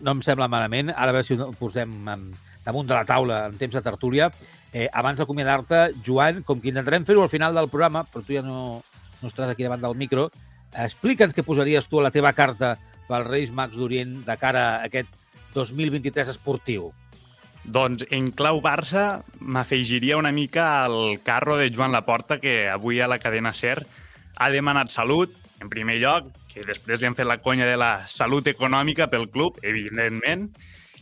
no 0.00 0.16
em 0.16 0.22
sembla 0.24 0.48
malament. 0.48 0.94
Ara 0.94 1.12
a 1.12 1.18
veure 1.18 1.28
si 1.28 1.36
ho 1.36 1.52
posem 1.58 1.92
en, 2.08 2.30
damunt 2.64 2.88
de 2.88 2.94
la 2.94 3.06
taula 3.08 3.46
en 3.48 3.58
temps 3.58 3.74
de 3.74 3.82
tertúlia. 3.82 4.30
Eh, 4.72 4.88
abans 4.92 5.18
d'acomiadar-te, 5.18 5.96
Joan, 6.06 6.44
com 6.46 6.60
que 6.60 6.70
intentarem 6.70 7.06
fer-ho 7.08 7.24
al 7.24 7.32
final 7.32 7.54
del 7.54 7.70
programa, 7.72 8.04
però 8.06 8.22
tu 8.24 8.36
ja 8.36 8.44
no, 8.46 8.82
no 9.20 9.30
estaràs 9.30 9.54
aquí 9.54 9.66
davant 9.66 9.82
del 9.82 9.98
micro, 9.98 10.28
explica'ns 10.70 11.34
què 11.34 11.42
posaries 11.46 11.88
tu 11.90 11.98
a 11.98 12.06
la 12.06 12.14
teva 12.14 12.32
carta 12.36 12.76
pels 13.08 13.26
Reis 13.26 13.50
Mags 13.50 13.76
d'Orient 13.76 14.20
de 14.26 14.36
cara 14.38 14.66
a 14.76 14.86
aquest 14.86 15.10
2023 15.56 16.30
esportiu. 16.30 16.90
Doncs 17.64 18.06
en 18.14 18.30
clau 18.32 18.62
Barça 18.64 19.22
m'afegiria 19.40 20.16
una 20.16 20.32
mica 20.32 20.84
al 20.84 21.18
carro 21.26 21.58
de 21.58 21.68
Joan 21.74 21.92
Laporta, 21.92 22.38
que 22.40 22.70
avui 22.70 23.00
a 23.00 23.08
la 23.10 23.18
cadena 23.18 23.52
SER 23.52 23.82
ha 24.38 24.48
demanat 24.50 24.94
salut, 24.94 25.34
en 25.60 25.68
primer 25.68 25.98
lloc, 26.00 26.30
que 26.48 26.64
després 26.64 27.02
li 27.02 27.10
han 27.10 27.18
fet 27.18 27.28
la 27.28 27.40
conya 27.42 27.66
de 27.68 27.76
la 27.76 28.06
salut 28.08 28.46
econòmica 28.48 29.10
pel 29.12 29.28
club, 29.30 29.58
evidentment, 29.62 30.48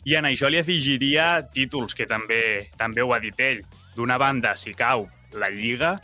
i 0.08 0.14
en 0.16 0.24
això 0.24 0.48
li 0.48 0.56
afegiria 0.56 1.42
títols, 1.52 1.92
que 1.92 2.06
també 2.08 2.70
també 2.80 3.04
ho 3.04 3.12
ha 3.12 3.20
dit 3.20 3.36
ell. 3.44 3.60
d'una 3.98 4.16
banda, 4.16 4.54
si 4.56 4.72
cau 4.78 5.08
la 5.34 5.48
Lliga, 5.50 5.98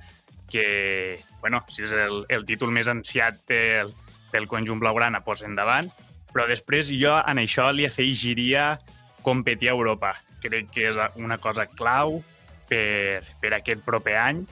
que, 0.50 1.20
bueno, 1.40 1.62
si 1.70 1.84
és 1.86 1.92
el, 1.94 2.24
el 2.28 2.44
títol 2.44 2.72
més 2.74 2.88
ansiat 2.90 3.38
pel, 3.46 3.92
pel 4.32 4.48
conjunt 4.50 4.80
blaugrana, 4.82 5.22
doncs 5.24 5.44
endavant, 5.46 5.88
però 6.32 6.48
després 6.50 6.90
jo 6.90 7.14
en 7.14 7.38
això 7.38 7.70
li 7.70 7.86
afegiria 7.86 8.80
competir 9.22 9.70
a 9.70 9.76
Europa. 9.78 10.16
Crec 10.42 10.72
que 10.74 10.88
és 10.90 10.98
una 11.14 11.38
cosa 11.38 11.68
clau 11.70 12.18
per, 12.68 13.22
per 13.40 13.54
aquest 13.54 13.86
proper 13.86 14.18
any, 14.18 14.42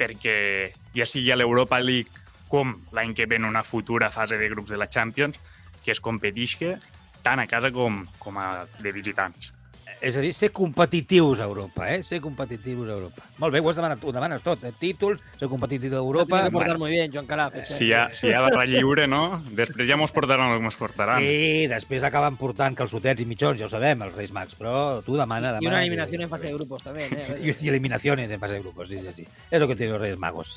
perquè 0.00 0.72
ja 0.96 1.06
sigui 1.06 1.30
a 1.30 1.36
l'Europa 1.36 1.78
League 1.84 2.10
com 2.48 2.72
l'any 2.96 3.12
que 3.14 3.28
ve 3.28 3.36
en 3.36 3.44
una 3.44 3.62
futura 3.62 4.10
fase 4.10 4.40
de 4.40 4.48
grups 4.48 4.72
de 4.72 4.80
la 4.80 4.88
Champions, 4.88 5.36
que 5.84 5.92
es 5.92 6.00
competisca 6.00 6.78
tant 7.22 7.40
a 7.40 7.46
casa 7.46 7.70
com, 7.72 8.04
com 8.18 8.38
a 8.38 8.66
de 8.82 8.92
visitants. 8.92 9.52
És 10.00 10.16
a 10.16 10.22
dir, 10.24 10.30
ser 10.32 10.48
competitius 10.48 11.42
a 11.42 11.44
Europa, 11.44 11.84
eh? 11.92 11.98
Ser 12.02 12.22
competitius 12.24 12.88
a 12.88 12.94
Europa. 12.94 13.20
Molt 13.36 13.52
bé, 13.52 13.60
ho, 13.60 13.66
has 13.68 13.76
demanat, 13.76 14.00
ho 14.00 14.12
demanes 14.16 14.40
tot, 14.40 14.62
eh? 14.64 14.70
Títols, 14.80 15.20
ser 15.36 15.44
competitiu 15.52 15.92
a 15.92 15.98
Europa... 16.00 16.38
que 16.46 16.50
portar 16.54 16.70
Bueno, 16.72 16.78
muy 16.86 16.92
bien, 16.92 17.12
Joan 17.12 17.26
Calaf. 17.28 17.54
eh. 17.60 17.66
Si 17.68 17.84
hi 17.84 17.92
ha, 17.92 18.06
si 18.16 18.28
hi 18.28 18.32
ha 18.32 18.40
barra 18.40 18.64
lliure, 18.64 19.04
no? 19.06 19.42
Després 19.52 19.84
ja 19.90 19.98
mos 20.00 20.08
portaran 20.16 20.54
el 20.54 20.56
que 20.56 20.64
mos 20.70 20.78
portaran. 20.80 21.20
Sí, 21.20 21.66
després 21.68 22.06
acaben 22.08 22.38
portant 22.40 22.78
calçotets 22.78 23.20
i 23.20 23.26
mitjons, 23.28 23.60
ja 23.60 23.68
ho 23.68 23.68
sabem, 23.68 24.00
els 24.08 24.16
Reis 24.16 24.32
Mags, 24.32 24.56
però 24.56 25.02
tu 25.04 25.18
demana, 25.20 25.52
demana... 25.58 25.60
Y 25.60 25.68
una 25.68 25.76
que- 25.80 25.84
eliminación 25.84 26.22
en 26.22 26.30
fase 26.30 26.46
de 26.46 26.52
grupos 26.54 26.82
también. 26.82 27.12
¿eh? 27.12 27.36
Y, 27.60 27.66
y 27.66 27.68
eliminaciones 27.68 28.30
en 28.30 28.40
fase 28.40 28.54
de 28.54 28.60
grupos, 28.60 28.88
sí, 28.88 28.98
sí, 29.04 29.12
sí. 29.12 29.26
Es 29.50 29.60
lo 29.60 29.68
que 29.68 29.76
tienen 29.76 29.92
los 29.92 30.00
Reyes 30.00 30.18
Magos. 30.18 30.56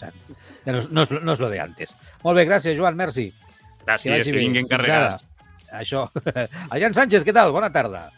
Ya 0.65 0.71
no, 0.71 0.79
no, 0.89 1.05
no 1.21 1.33
es 1.33 1.39
lo 1.41 1.49
de 1.49 1.59
antes. 1.59 1.97
Molt 2.23 2.37
bé, 2.39 2.47
gràcies, 2.47 2.79
Joan, 2.79 2.95
merci. 2.95 3.33
Gràcies, 3.85 4.23
que 4.23 4.31
bé. 4.31 4.39
vinguin 4.39 4.63
Fins 4.63 4.69
carregats. 4.71 5.25
Això. 5.73 6.09
Sánchez, 6.93 7.23
¿qué 7.23 7.33
tal? 7.33 7.51
Bona 7.51 7.71
tarda. 7.71 8.11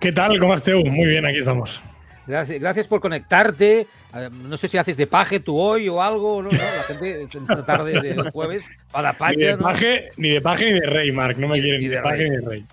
¿Qué 0.00 0.12
tal? 0.12 0.38
¿Cómo 0.38 0.54
estás? 0.54 0.74
Muy 0.90 1.06
bien, 1.08 1.24
aquí 1.26 1.38
estamos. 1.38 1.80
Gracias, 2.26 2.58
gracias 2.58 2.86
por 2.86 3.00
conectarte. 3.02 3.86
Eh, 4.16 4.30
No 4.32 4.56
sé 4.56 4.66
si 4.68 4.78
haces 4.78 4.96
de 4.96 5.06
paje 5.06 5.40
tú 5.40 5.58
hoy 5.60 5.90
o 5.90 6.00
algo, 6.00 6.42
¿no? 6.42 6.48
¿No? 6.50 6.56
La 6.56 6.82
gente 6.84 7.22
esta 7.24 7.66
tarde 7.66 8.00
de 8.00 8.30
jueves 8.30 8.64
de 8.66 9.02
Ni 9.02 9.12
paje, 9.18 9.36
de 9.36 9.56
¿no? 9.58 9.62
paje, 9.62 10.08
ni 10.16 10.28
de 10.30 10.40
paje 10.40 10.64
ni 10.72 10.80
de 10.80 10.86
rey, 10.86 11.12
Marc. 11.12 11.36
No 11.36 11.48
me 11.48 11.56
Ni- 11.56 11.62
quieren 11.62 11.80
ni 11.82 11.88
de 11.88 12.00
paje 12.00 12.24
ni 12.30 12.36
de 12.36 12.48
rey. 12.48 12.64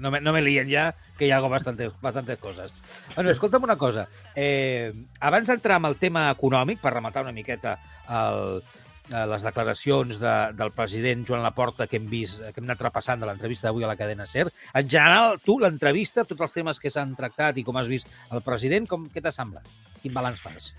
No 0.00 0.10
me, 0.10 0.20
no 0.20 0.32
me 0.32 0.42
lien 0.42 0.68
ja, 0.68 0.96
que 1.16 1.26
hi 1.26 1.30
hago 1.30 1.48
bastantes, 1.48 1.92
bastantes 2.02 2.38
coses. 2.38 2.72
Bueno, 3.14 3.30
escolta'm 3.30 3.62
una 3.62 3.76
cosa. 3.78 4.08
Eh, 4.34 4.92
abans 5.20 5.46
d'entrar 5.46 5.76
amb 5.78 5.86
el 5.92 5.96
tema 5.96 6.26
econòmic, 6.34 6.80
per 6.82 6.92
rematar 6.98 7.22
una 7.22 7.32
miqueta 7.32 7.78
el, 8.10 8.62
les 9.08 9.44
declaracions 9.44 10.18
de, 10.20 10.34
del 10.58 10.72
president 10.76 11.24
Joan 11.28 11.42
Laporta 11.42 11.86
que 11.88 11.96
hem 11.96 12.08
vist, 12.10 12.42
que 12.42 12.60
hem 12.60 12.68
anat 12.68 12.82
repassant 12.84 13.22
de 13.22 13.28
l'entrevista 13.28 13.68
d'avui 13.68 13.86
a 13.86 13.90
la 13.90 13.96
cadena 13.96 14.26
SER. 14.28 14.48
En 14.74 14.88
general, 14.88 15.38
tu, 15.44 15.58
l'entrevista, 15.62 16.26
tots 16.28 16.44
els 16.44 16.54
temes 16.56 16.80
que 16.82 16.92
s'han 16.92 17.16
tractat 17.16 17.58
i 17.58 17.64
com 17.64 17.78
has 17.80 17.88
vist 17.88 18.10
el 18.32 18.44
president, 18.44 18.88
com, 18.90 19.08
què 19.12 19.24
t'ha 19.24 19.32
semblat? 19.34 19.66
Quin 20.02 20.14
balanç 20.14 20.42
fas? 20.44 20.72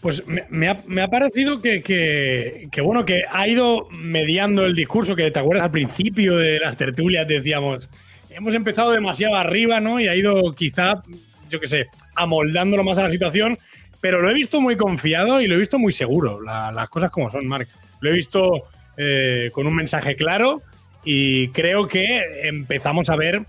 Pues 0.00 0.26
me, 0.26 0.44
me 0.50 0.68
ha, 0.68 0.76
me 0.86 1.02
ha 1.02 1.08
parecido 1.08 1.60
que, 1.60 1.82
que, 1.82 2.68
que, 2.70 2.80
bueno, 2.80 3.04
que 3.04 3.24
ha 3.28 3.48
ido 3.48 3.88
mediando 3.90 4.64
el 4.64 4.74
discurso, 4.74 5.16
que 5.16 5.30
te 5.30 5.38
acuerdas 5.38 5.64
al 5.64 5.70
principio 5.70 6.36
de 6.36 6.58
las 6.60 6.76
tertulias 6.76 7.26
decíamos, 7.26 7.88
hemos 8.30 8.54
empezado 8.54 8.92
demasiado 8.92 9.36
arriba, 9.36 9.80
¿no? 9.80 9.98
Y 9.98 10.08
ha 10.08 10.14
ido 10.14 10.52
quizá, 10.52 11.02
yo 11.48 11.60
qué 11.60 11.66
sé, 11.66 11.86
amoldándolo 12.14 12.84
más 12.84 12.98
a 12.98 13.04
la 13.04 13.10
situación, 13.10 13.58
pero 14.06 14.22
lo 14.22 14.30
he 14.30 14.34
visto 14.34 14.60
muy 14.60 14.76
confiado 14.76 15.40
y 15.40 15.48
lo 15.48 15.56
he 15.56 15.58
visto 15.58 15.80
muy 15.80 15.90
seguro, 15.92 16.40
la- 16.40 16.70
las 16.70 16.88
cosas 16.88 17.10
como 17.10 17.28
son, 17.28 17.44
Marc. 17.44 17.68
Lo 17.98 18.08
he 18.10 18.12
visto 18.12 18.62
eh, 18.96 19.50
con 19.52 19.66
un 19.66 19.74
mensaje 19.74 20.14
claro 20.14 20.62
y 21.04 21.48
creo 21.48 21.88
que 21.88 22.22
empezamos 22.44 23.10
a 23.10 23.16
ver 23.16 23.42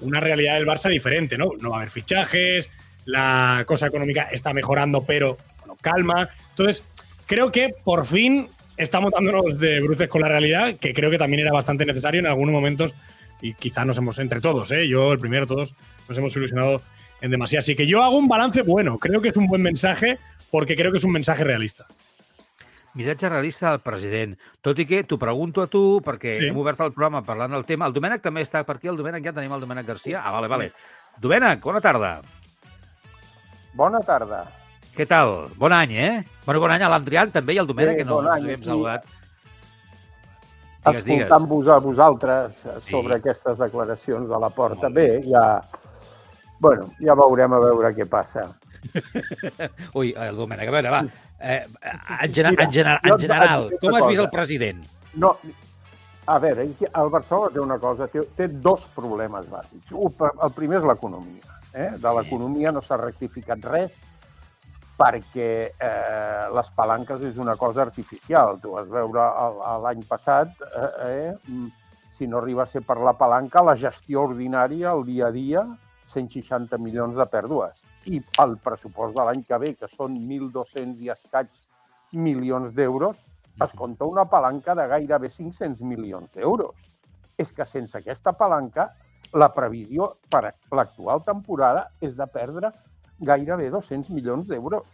una 0.00 0.20
realidad 0.20 0.56
del 0.56 0.66
Barça 0.66 0.90
diferente, 0.90 1.38
¿no? 1.38 1.52
No 1.62 1.70
va 1.70 1.76
a 1.76 1.78
haber 1.80 1.90
fichajes, 1.90 2.68
la 3.06 3.64
cosa 3.66 3.86
económica 3.86 4.24
está 4.30 4.52
mejorando, 4.52 5.02
pero 5.02 5.38
bueno, 5.60 5.78
calma. 5.80 6.28
Entonces, 6.50 6.84
creo 7.24 7.50
que 7.50 7.70
por 7.82 8.04
fin 8.04 8.48
estamos 8.76 9.12
dándonos 9.12 9.58
de 9.58 9.80
bruces 9.80 10.10
con 10.10 10.20
la 10.20 10.28
realidad, 10.28 10.76
que 10.76 10.92
creo 10.92 11.10
que 11.10 11.16
también 11.16 11.40
era 11.40 11.52
bastante 11.54 11.86
necesario 11.86 12.20
en 12.20 12.26
algunos 12.26 12.52
momentos 12.52 12.94
y 13.40 13.54
quizá 13.54 13.86
nos 13.86 13.96
hemos, 13.96 14.18
entre 14.18 14.42
todos, 14.42 14.70
¿eh? 14.72 14.86
yo 14.86 15.10
el 15.14 15.18
primero, 15.18 15.46
todos 15.46 15.74
nos 16.06 16.18
hemos 16.18 16.36
ilusionado 16.36 16.82
en 17.22 17.30
demasiado. 17.30 17.60
Así 17.60 17.74
que 17.74 17.86
yo 17.86 18.02
hago 18.02 18.18
un 18.18 18.28
balance 18.28 18.60
bueno, 18.62 18.98
creo 18.98 19.22
que 19.22 19.28
es 19.30 19.36
un 19.38 19.46
buen 19.46 19.62
mensaje 19.62 20.18
porque 20.50 20.76
creo 20.76 20.92
que 20.92 20.98
es 20.98 21.04
un 21.04 21.12
mensaje 21.12 21.42
realista. 21.44 21.86
Missatge 22.94 23.26
realista 23.30 23.70
del 23.70 23.80
president. 23.80 24.36
Tot 24.60 24.76
i 24.78 24.84
que 24.84 24.98
t'ho 25.08 25.16
pregunto 25.18 25.62
a 25.62 25.66
tu, 25.66 26.02
perquè 26.04 26.34
Sí. 26.38 26.48
hem 26.50 26.58
obert 26.60 26.78
el 26.84 26.92
programa 26.92 27.22
parlant 27.24 27.54
del 27.54 27.64
tema. 27.64 27.86
El 27.88 27.94
Domènec 27.94 28.20
també 28.20 28.42
està 28.44 28.60
per 28.68 28.76
aquí. 28.76 28.88
El 28.92 28.98
Domènec 28.98 29.24
ja 29.24 29.32
tenim 29.32 29.54
el 29.56 29.60
Domènec 29.64 29.86
Garcia. 29.86 30.20
Ah, 30.22 30.30
vale, 30.30 30.46
vale. 30.48 30.72
Domènec, 31.18 31.62
bona 31.64 31.80
tarda. 31.80 32.20
Bona 33.72 34.00
tarda. 34.04 34.42
Què 34.94 35.06
tal? 35.08 35.48
Bon 35.56 35.72
any, 35.72 35.92
eh? 35.96 36.24
Bueno, 36.44 36.60
bon 36.60 36.70
any 36.70 36.82
a 36.84 36.90
l'Andrián 36.92 37.30
també 37.32 37.54
i 37.54 37.58
al 37.62 37.66
Domènec, 37.66 37.94
Bé, 37.96 38.02
que 38.02 38.04
no 38.04 38.16
bon 38.20 38.26
ens 38.26 38.34
any, 38.34 38.42
havíem 38.44 38.60
i- 38.60 38.64
saludat. 38.64 39.04
Escoltant-vos 40.84 41.68
a 41.68 41.78
vosaltres 41.78 42.52
eh, 42.66 42.70
Sí. 42.84 42.90
sobre 42.90 43.14
aquestes 43.14 43.56
declaracions 43.56 44.28
de 44.28 44.38
la 44.38 44.50
porta. 44.50 44.88
Bé, 44.90 45.22
ja... 45.24 45.60
Bueno, 46.62 46.92
ja 47.02 47.16
veurem 47.18 47.56
a 47.56 47.58
veure 47.64 47.90
què 47.96 48.06
passa. 48.06 48.44
Ui, 49.98 50.12
el 50.14 50.38
Domènec, 50.38 50.68
a 50.70 50.74
veure, 50.76 50.92
va. 50.94 51.00
Eh, 51.40 51.58
en, 52.22 52.32
gener 52.34 52.52
Mira, 52.54 52.68
en, 52.68 52.72
gener 52.76 52.94
en 53.02 53.18
general, 53.18 53.66
com 53.82 53.98
has 53.98 54.06
vist 54.06 54.22
el 54.22 54.30
president? 54.30 54.84
No, 55.18 55.32
a 56.30 56.38
veure, 56.38 56.68
el 56.86 57.10
Barcelona 57.10 57.50
té 57.50 57.62
una 57.64 57.80
cosa, 57.82 58.06
té, 58.12 58.22
té 58.38 58.46
dos 58.62 58.86
problemes 58.94 59.50
bàsics. 59.50 59.90
Un, 59.90 60.14
El 60.30 60.54
primer 60.54 60.78
és 60.78 60.88
l'economia. 60.92 61.58
Eh? 61.72 61.90
De 61.98 62.14
l'economia 62.14 62.70
no 62.70 62.82
s'ha 62.84 63.00
rectificat 63.00 63.66
res 63.66 63.94
perquè 65.00 65.52
eh, 65.72 66.42
les 66.54 66.74
palanques 66.78 67.24
és 67.26 67.38
una 67.42 67.56
cosa 67.58 67.82
artificial. 67.82 68.60
Tu 68.62 68.70
vas 68.70 68.86
veure 68.86 69.30
l'any 69.82 70.06
passat, 70.06 70.52
eh, 70.68 70.90
eh, 71.08 71.30
mm, 71.48 71.70
si 72.14 72.30
no 72.30 72.38
arriba 72.38 72.68
a 72.68 72.70
ser 72.70 72.86
per 72.86 73.00
la 73.02 73.18
palanca, 73.18 73.64
la 73.66 73.74
gestió 73.74 74.28
ordinària, 74.28 74.92
el 74.92 75.02
dia 75.08 75.32
a 75.32 75.34
dia, 75.34 75.64
160 76.12 76.78
milions 76.78 77.18
de 77.18 77.26
pèrdues. 77.34 77.82
I 78.06 78.20
el 78.42 78.56
pressupost 78.64 79.16
de 79.16 79.26
l'any 79.26 79.44
que 79.48 79.58
ve, 79.62 79.74
que 79.78 79.88
són 79.90 80.16
1.200 80.18 81.02
i 81.04 81.12
escaig 81.14 81.50
milions 82.12 82.74
d'euros, 82.76 83.18
es 83.60 83.72
compta 83.76 84.08
una 84.08 84.24
palanca 84.24 84.74
de 84.74 84.86
gairebé 84.88 85.30
500 85.30 85.80
milions 85.84 86.32
d'euros. 86.34 86.74
És 87.38 87.52
que 87.52 87.66
sense 87.66 87.98
aquesta 87.98 88.32
palanca, 88.36 88.90
la 89.32 89.48
previsió 89.54 90.12
per 90.30 90.52
l'actual 90.76 91.22
temporada 91.24 91.86
és 92.00 92.16
de 92.16 92.26
perdre 92.28 92.72
gairebé 93.20 93.70
200 93.70 94.10
milions 94.10 94.48
d'euros. 94.48 94.84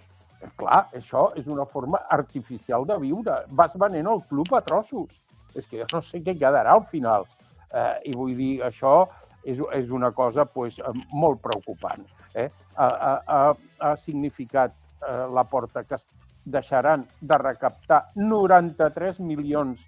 Clar, 0.59 0.85
això 0.95 1.29
és 1.39 1.49
una 1.51 1.67
forma 1.67 1.99
artificial 2.15 2.87
de 2.87 2.99
viure. 3.03 3.41
Vas 3.59 3.75
venent 3.75 4.07
el 4.07 4.23
club 4.31 4.55
a 4.55 4.63
trossos. 4.63 5.17
És 5.55 5.67
que 5.67 5.81
jo 5.81 5.89
no 5.93 6.03
sé 6.05 6.21
què 6.23 6.37
quedarà 6.39 6.77
al 6.77 6.85
final. 6.93 7.27
Eh, 7.73 8.11
I 8.11 8.15
vull 8.15 8.37
dir, 8.39 8.53
això 8.63 9.09
és, 9.49 9.61
és 9.73 9.91
una 9.95 10.11
cosa 10.13 10.45
pues, 10.45 10.79
eh, 10.79 10.95
molt 11.13 11.41
preocupant. 11.45 12.05
Eh? 12.35 12.49
Ha, 12.77 12.89
ha, 13.27 13.43
ha, 13.79 13.93
significat 13.97 14.75
eh, 15.01 15.27
la 15.35 15.45
porta 15.49 15.85
que 15.85 15.99
deixaran 16.45 17.07
de 17.21 17.39
recaptar 17.39 18.03
93 18.17 19.21
milions 19.21 19.85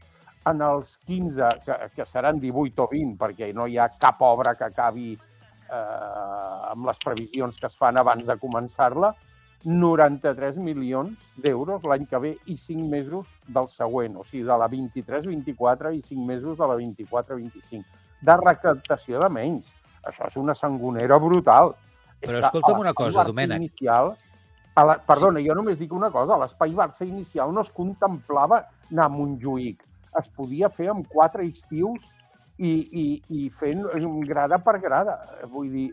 en 0.49 0.63
els 0.65 0.97
15, 1.07 1.49
que, 1.65 1.77
que 1.97 2.07
seran 2.09 2.41
18 2.41 2.85
o 2.85 2.89
20, 2.91 3.17
perquè 3.21 3.51
no 3.57 3.67
hi 3.69 3.77
ha 3.79 3.91
cap 4.01 4.23
obra 4.25 4.57
que 4.57 4.71
acabi 4.71 5.13
eh, 5.15 6.71
amb 6.73 6.89
les 6.89 7.03
previsions 7.05 7.61
que 7.61 7.69
es 7.69 7.77
fan 7.77 8.01
abans 8.01 8.27
de 8.27 8.39
començar-la, 8.41 9.13
93 9.65 10.57
milions 10.57 11.13
d'euros 11.37 11.85
l'any 11.85 12.07
que 12.09 12.19
ve 12.25 12.31
i 12.49 12.57
5 12.57 12.87
mesos 12.89 13.29
del 13.47 13.69
següent, 13.69 14.17
o 14.17 14.25
sigui, 14.25 14.47
de 14.49 14.57
la 14.57 14.69
23-24 14.73 15.93
i 15.99 16.01
5 16.01 16.25
mesos 16.25 16.57
de 16.57 16.69
la 16.71 16.79
24-25, 16.81 18.00
de 18.23 18.37
recaptació 18.41 19.21
de 19.23 19.29
menys. 19.33 19.69
Això 20.07 20.29
és 20.29 20.37
una 20.41 20.57
sangonera 20.57 21.19
brutal. 21.21 21.75
És 22.21 22.29
Però 22.29 22.39
que 22.39 22.47
escolta'm 22.49 22.83
una 22.83 22.95
cosa, 22.97 23.25
Domènec. 23.29 23.61
Inicial, 23.61 24.15
a 24.77 24.85
la, 24.87 24.97
perdona, 25.07 25.43
jo 25.45 25.57
només 25.57 25.79
dic 25.81 25.93
una 25.97 26.11
cosa, 26.15 26.39
l'espai 26.41 26.75
Barça 26.77 27.07
inicial 27.07 27.53
no 27.55 27.65
es 27.67 27.73
contemplava 27.77 28.63
anar 28.91 29.09
a 29.09 29.13
Montjuïc. 29.13 29.83
Es 30.21 30.29
podia 30.37 30.71
fer 30.75 30.91
amb 30.93 31.09
quatre 31.11 31.47
estius 31.47 32.05
i, 32.59 32.71
i, 32.71 33.05
i 33.31 33.49
fent 33.61 33.85
grada 34.29 34.61
per 34.63 34.79
grada. 34.83 35.17
Vull 35.53 35.71
dir, 35.73 35.89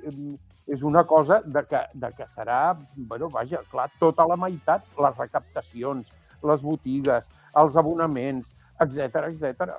és 0.67 0.84
una 0.84 1.05
cosa 1.07 1.39
de 1.45 1.63
que, 1.63 1.82
de 1.95 2.11
que 2.17 2.28
serà, 2.36 2.75
bueno, 2.95 3.30
vaja, 3.32 3.63
clar, 3.71 3.88
tota 4.01 4.28
la 4.28 4.36
meitat, 4.39 4.84
les 4.99 5.19
recaptacions, 5.23 6.09
les 6.43 6.63
botigues, 6.63 7.30
els 7.57 7.78
abonaments, 7.80 8.49
etc 8.84 9.30
etc. 9.32 9.78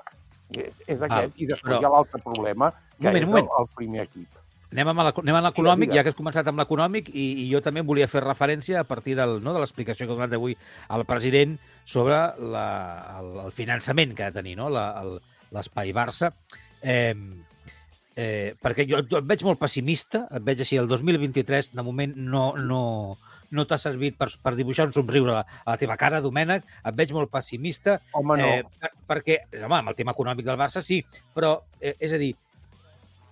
És, 0.57 0.81
és 0.87 1.01
aquest. 1.03 1.33
I 1.37 1.47
després 1.47 1.75
però- 1.75 1.81
hi 1.83 1.85
ha 1.85 1.93
l'altre 1.93 2.21
problema, 2.25 2.71
que 2.99 3.05
moment, 3.07 3.23
és 3.23 3.29
moment. 3.29 3.49
el, 3.59 3.63
el 3.65 3.69
primer 3.77 4.03
equip. 4.07 4.29
Anem 4.73 4.89
amb 4.93 5.01
anem 5.01 5.35
amb 5.39 5.47
l'econòmic, 5.47 5.93
ja 5.97 6.03
que 6.05 6.11
has 6.13 6.17
començat 6.17 6.47
amb 6.51 6.59
l'econòmic, 6.61 7.09
i, 7.15 7.27
i 7.45 7.51
jo 7.51 7.61
també 7.65 7.81
volia 7.81 8.09
fer 8.09 8.21
referència 8.21 8.81
a 8.81 8.85
partir 8.85 9.15
del, 9.17 9.39
no, 9.43 9.55
de 9.57 9.61
l'explicació 9.63 10.05
que 10.07 10.13
ha 10.13 10.17
donat 10.19 10.35
avui 10.37 10.57
al 10.89 11.05
president 11.09 11.55
sobre 11.89 12.19
la, 12.39 12.67
el, 13.21 13.31
el 13.47 13.53
finançament 13.53 14.13
que 14.15 14.25
ha 14.27 14.31
de 14.31 14.41
tenir 14.43 14.57
no? 14.61 14.69
la- 14.69 14.91
el- 15.01 15.21
l'espai 15.57 15.93
Barça. 15.97 16.29
Eh, 16.83 17.15
eh, 18.17 18.55
perquè 18.61 18.85
jo, 18.89 19.01
jo 19.09 19.23
et 19.23 19.25
veig 19.31 19.43
molt 19.47 19.59
pessimista, 19.61 20.27
et 20.37 20.45
veig 20.45 20.61
així, 20.61 20.77
el 20.77 20.89
2023 20.91 21.73
de 21.73 21.83
moment 21.87 22.13
no, 22.17 22.51
no, 22.59 22.83
no 23.55 23.65
t'ha 23.67 23.79
servit 23.81 24.17
per, 24.19 24.29
per 24.43 24.55
dibuixar 24.59 24.89
un 24.89 24.93
somriure 24.97 25.33
a 25.33 25.39
la, 25.39 25.45
a 25.65 25.71
la 25.73 25.79
teva 25.81 25.97
cara, 26.01 26.21
Domènec, 26.25 26.67
et 26.85 26.99
veig 26.99 27.15
molt 27.17 27.31
pessimista. 27.33 27.99
Home, 28.19 28.37
no. 28.41 28.49
Eh, 28.49 28.65
per- 28.81 28.93
perquè, 29.09 29.39
home, 29.63 29.79
amb 29.81 29.93
el 29.95 29.97
tema 29.99 30.13
econòmic 30.17 30.47
del 30.47 30.61
Barça 30.61 30.83
sí, 30.85 31.01
però, 31.35 31.55
eh, 31.81 31.95
és 31.99 32.13
a 32.13 32.21
dir, 32.21 32.35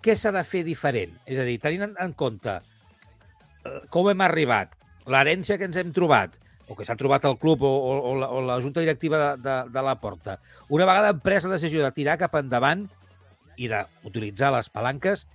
què 0.03 0.14
s'ha 0.17 0.33
de 0.33 0.43
fer 0.47 0.62
diferent? 0.64 1.17
És 1.27 1.39
a 1.39 1.45
dir, 1.45 1.59
tenint 1.61 1.89
en, 1.91 1.95
en 2.01 2.12
compte 2.17 2.57
eh, 2.57 3.79
com 3.93 4.09
hem 4.11 4.25
arribat, 4.25 4.77
l'herència 5.07 5.59
que 5.59 5.69
ens 5.69 5.77
hem 5.81 5.93
trobat, 5.97 6.37
o 6.67 6.75
que 6.75 6.85
s'ha 6.87 6.97
trobat 6.99 7.25
el 7.29 7.37
club 7.39 7.62
o, 7.62 7.69
o, 7.71 7.97
o, 8.11 8.14
la, 8.19 8.29
o 8.35 8.41
la 8.43 8.57
junta 8.62 8.83
directiva 8.83 9.19
de, 9.21 9.43
de, 9.45 9.57
de 9.71 9.83
la 9.87 9.97
Porta, 10.03 10.41
una 10.69 10.87
vegada 10.89 11.12
hem 11.14 11.21
pres 11.23 11.45
la 11.47 11.55
decisió 11.55 11.85
de 11.85 11.93
tirar 11.95 12.17
cap 12.19 12.35
endavant 12.41 12.89
i 13.57 13.69
d'utilitzar 13.71 14.51
les 14.53 14.69
palanques, 14.73 15.27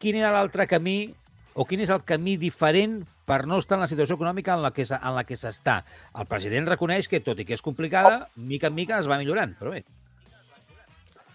quin 0.00 0.16
era 0.18 0.32
l'altre 0.34 0.66
camí 0.66 1.12
o 1.54 1.66
quin 1.68 1.82
és 1.84 1.92
el 1.92 2.00
camí 2.08 2.38
diferent 2.40 3.02
per 3.24 3.44
no 3.46 3.58
estar 3.62 3.78
en 3.78 3.84
la 3.84 3.90
situació 3.90 4.16
econòmica 4.18 4.54
en 4.56 4.62
la 4.64 4.72
que, 4.74 4.86
en 4.86 5.14
la 5.16 5.24
que 5.24 5.38
s'està. 5.38 5.80
El 6.18 6.28
president 6.30 6.68
reconeix 6.70 7.08
que, 7.08 7.22
tot 7.24 7.38
i 7.38 7.46
que 7.48 7.56
és 7.56 7.64
complicada, 7.64 8.26
mica 8.36 8.70
en 8.70 8.78
mica 8.78 8.98
es 8.98 9.10
va 9.10 9.18
millorant, 9.20 9.54
però 9.58 9.74
bé. 9.74 9.84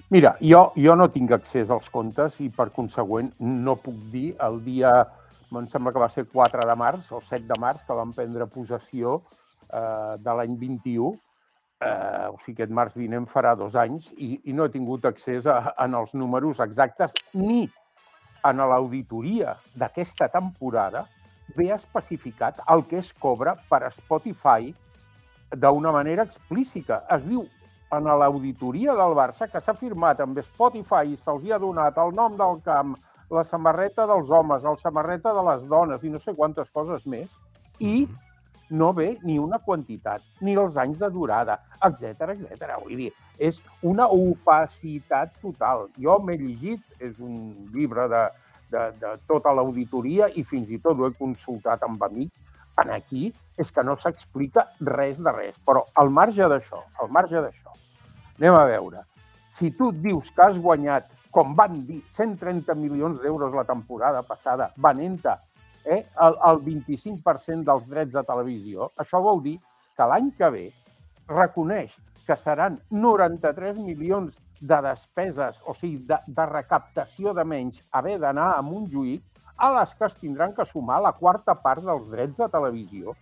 Mira, 0.09 0.37
jo, 0.39 0.69
jo 0.79 0.95
no 0.95 1.09
tinc 1.11 1.33
accés 1.35 1.71
als 1.73 1.89
comptes 1.91 2.37
i, 2.39 2.47
per 2.47 2.69
consegüent, 2.75 3.33
no 3.39 3.75
puc 3.83 3.97
dir 4.13 4.29
el 4.45 4.61
dia, 4.63 4.91
em 5.51 5.67
sembla 5.67 5.91
que 5.91 6.03
va 6.03 6.11
ser 6.13 6.23
4 6.31 6.67
de 6.69 6.75
març 6.79 7.09
o 7.11 7.19
7 7.19 7.43
de 7.49 7.57
març, 7.59 7.83
que 7.83 7.97
vam 7.97 8.13
prendre 8.15 8.47
possessió 8.47 9.17
eh, 9.67 10.15
de 10.23 10.37
l'any 10.39 10.55
21, 10.61 11.11
eh, 11.83 12.27
o 12.31 12.39
sigui, 12.39 12.55
aquest 12.55 12.71
març 12.71 12.95
vinent 12.95 13.27
farà 13.27 13.51
dos 13.59 13.75
anys, 13.75 14.07
i, 14.15 14.37
i 14.47 14.55
no 14.55 14.63
he 14.63 14.71
tingut 14.71 15.03
accés 15.11 15.43
a, 15.43 15.59
en 15.83 15.99
els 15.99 16.15
números 16.15 16.63
exactes 16.63 17.11
ni 17.35 17.65
en 18.47 18.63
l'auditoria 18.63 19.57
d'aquesta 19.75 20.29
temporada 20.31 21.03
ve 21.55 21.69
especificat 21.73 22.59
el 22.67 22.83
que 22.87 22.99
es 22.99 23.13
cobra 23.13 23.55
per 23.69 23.83
Spotify 23.91 24.73
d'una 25.55 25.93
manera 25.95 26.25
explícita. 26.27 27.03
Es 27.15 27.23
diu 27.25 27.45
en 27.95 28.09
l'auditoria 28.19 28.95
del 28.99 29.15
Barça 29.15 29.47
que 29.51 29.61
s'ha 29.63 29.75
firmat 29.77 30.19
amb 30.19 30.39
Spotify 30.43 31.13
i 31.13 31.19
se'ls 31.23 31.51
ha 31.51 31.59
donat 31.63 31.97
el 32.03 32.13
nom 32.15 32.35
del 32.37 32.59
camp, 32.65 32.97
la 33.31 33.43
samarreta 33.43 34.07
dels 34.07 34.29
homes, 34.29 34.63
la 34.63 34.75
samarreta 34.79 35.33
de 35.33 35.43
les 35.49 35.67
dones 35.67 36.03
i 36.03 36.11
no 36.11 36.19
sé 36.19 36.35
quantes 36.35 36.69
coses 36.75 37.05
més, 37.05 37.29
i 37.79 38.07
no 38.69 38.91
ve 38.93 39.17
ni 39.23 39.37
una 39.39 39.59
quantitat, 39.63 40.23
ni 40.41 40.55
els 40.59 40.75
anys 40.77 40.99
de 40.99 41.09
durada, 41.11 41.59
etc 41.87 42.33
etc. 42.33 42.73
Vull 42.83 42.97
dir, 42.99 43.11
és 43.39 43.61
una 43.81 44.07
opacitat 44.11 45.31
total. 45.41 45.87
Jo 45.95 46.17
m'he 46.19 46.35
llegit, 46.41 46.83
és 46.99 47.15
un 47.23 47.69
llibre 47.71 48.07
de, 48.11 48.25
de, 48.71 48.83
de 49.01 49.13
tota 49.29 49.53
l'auditoria 49.55 50.29
i 50.35 50.43
fins 50.43 50.71
i 50.71 50.79
tot 50.83 50.99
ho 50.99 51.07
he 51.07 51.17
consultat 51.17 51.83
amb 51.87 52.03
amics, 52.07 52.39
en 52.81 52.93
aquí 52.93 53.31
és 53.57 53.71
que 53.73 53.83
no 53.83 53.97
s'explica 53.97 54.67
res 54.93 55.21
de 55.23 55.33
res. 55.33 55.57
Però 55.65 55.85
al 56.01 56.11
marge 56.13 56.47
d'això, 56.51 56.83
al 57.01 57.11
marge 57.13 57.41
d'això, 57.41 57.73
anem 58.37 58.57
a 58.57 58.65
veure. 58.69 59.03
Si 59.57 59.71
tu 59.77 59.91
dius 59.91 60.29
que 60.31 60.45
has 60.45 60.59
guanyat, 60.61 61.09
com 61.33 61.55
van 61.57 61.79
dir, 61.87 62.01
130 62.17 62.75
milions 62.77 63.21
d'euros 63.21 63.53
la 63.53 63.65
temporada 63.65 64.21
passada, 64.25 64.69
venent-te 64.77 65.33
eh, 65.85 66.03
el, 66.25 66.37
el 66.49 66.61
25% 66.65 67.65
dels 67.65 67.87
drets 67.89 68.13
de 68.13 68.23
televisió, 68.27 68.91
això 69.01 69.21
vol 69.23 69.41
dir 69.45 69.57
que 69.97 70.05
l'any 70.05 70.29
que 70.37 70.51
ve 70.53 70.65
reconeix 71.27 71.95
que 72.27 72.35
seran 72.37 72.77
93 72.91 73.79
milions 73.79 74.35
de 74.61 74.79
despeses, 74.81 75.59
o 75.65 75.73
sigui, 75.77 75.99
de, 76.09 76.17
de 76.27 76.45
recaptació 76.49 77.33
de 77.37 77.45
menys, 77.45 77.81
haver 77.91 78.17
d'anar 78.21 78.53
a 78.55 78.63
Montjuïc, 78.65 79.23
a 79.57 79.71
les 79.73 79.93
que 79.97 80.05
es 80.05 80.17
tindran 80.21 80.53
que 80.53 80.65
sumar 80.69 80.99
la 81.01 81.13
quarta 81.17 81.55
part 81.61 81.85
dels 81.85 82.09
drets 82.11 82.37
de 82.37 82.49
televisió, 82.53 83.15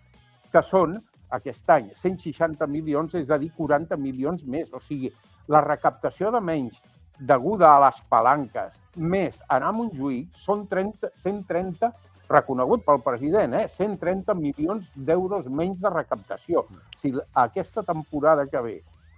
que 0.51 0.63
són, 0.63 0.97
aquest 1.35 1.69
any, 1.75 1.91
160 1.99 2.67
milions, 2.71 3.15
és 3.19 3.31
a 3.31 3.39
dir, 3.41 3.51
40 3.57 3.97
milions 3.99 4.43
més. 4.47 4.71
O 4.73 4.79
sigui, 4.83 5.11
la 5.51 5.61
recaptació 5.65 6.31
de 6.31 6.41
menys 6.43 6.81
deguda 7.19 7.71
a 7.71 7.79
les 7.85 8.01
palanques, 8.11 8.75
més 8.95 9.39
anar 9.47 9.71
a 9.71 9.77
Montjuïc, 9.77 10.31
són 10.43 10.65
30, 10.71 11.11
130, 11.23 11.91
reconegut 12.29 12.83
pel 12.85 13.01
president, 13.05 13.53
eh? 13.53 13.67
130 13.69 14.33
milions 14.39 14.87
d'euros 14.95 15.47
menys 15.47 15.79
de 15.81 15.91
recaptació. 15.93 16.65
Si 16.99 17.13
aquesta 17.45 17.83
temporada 17.85 18.47
que 18.49 18.61
ve 18.65 18.75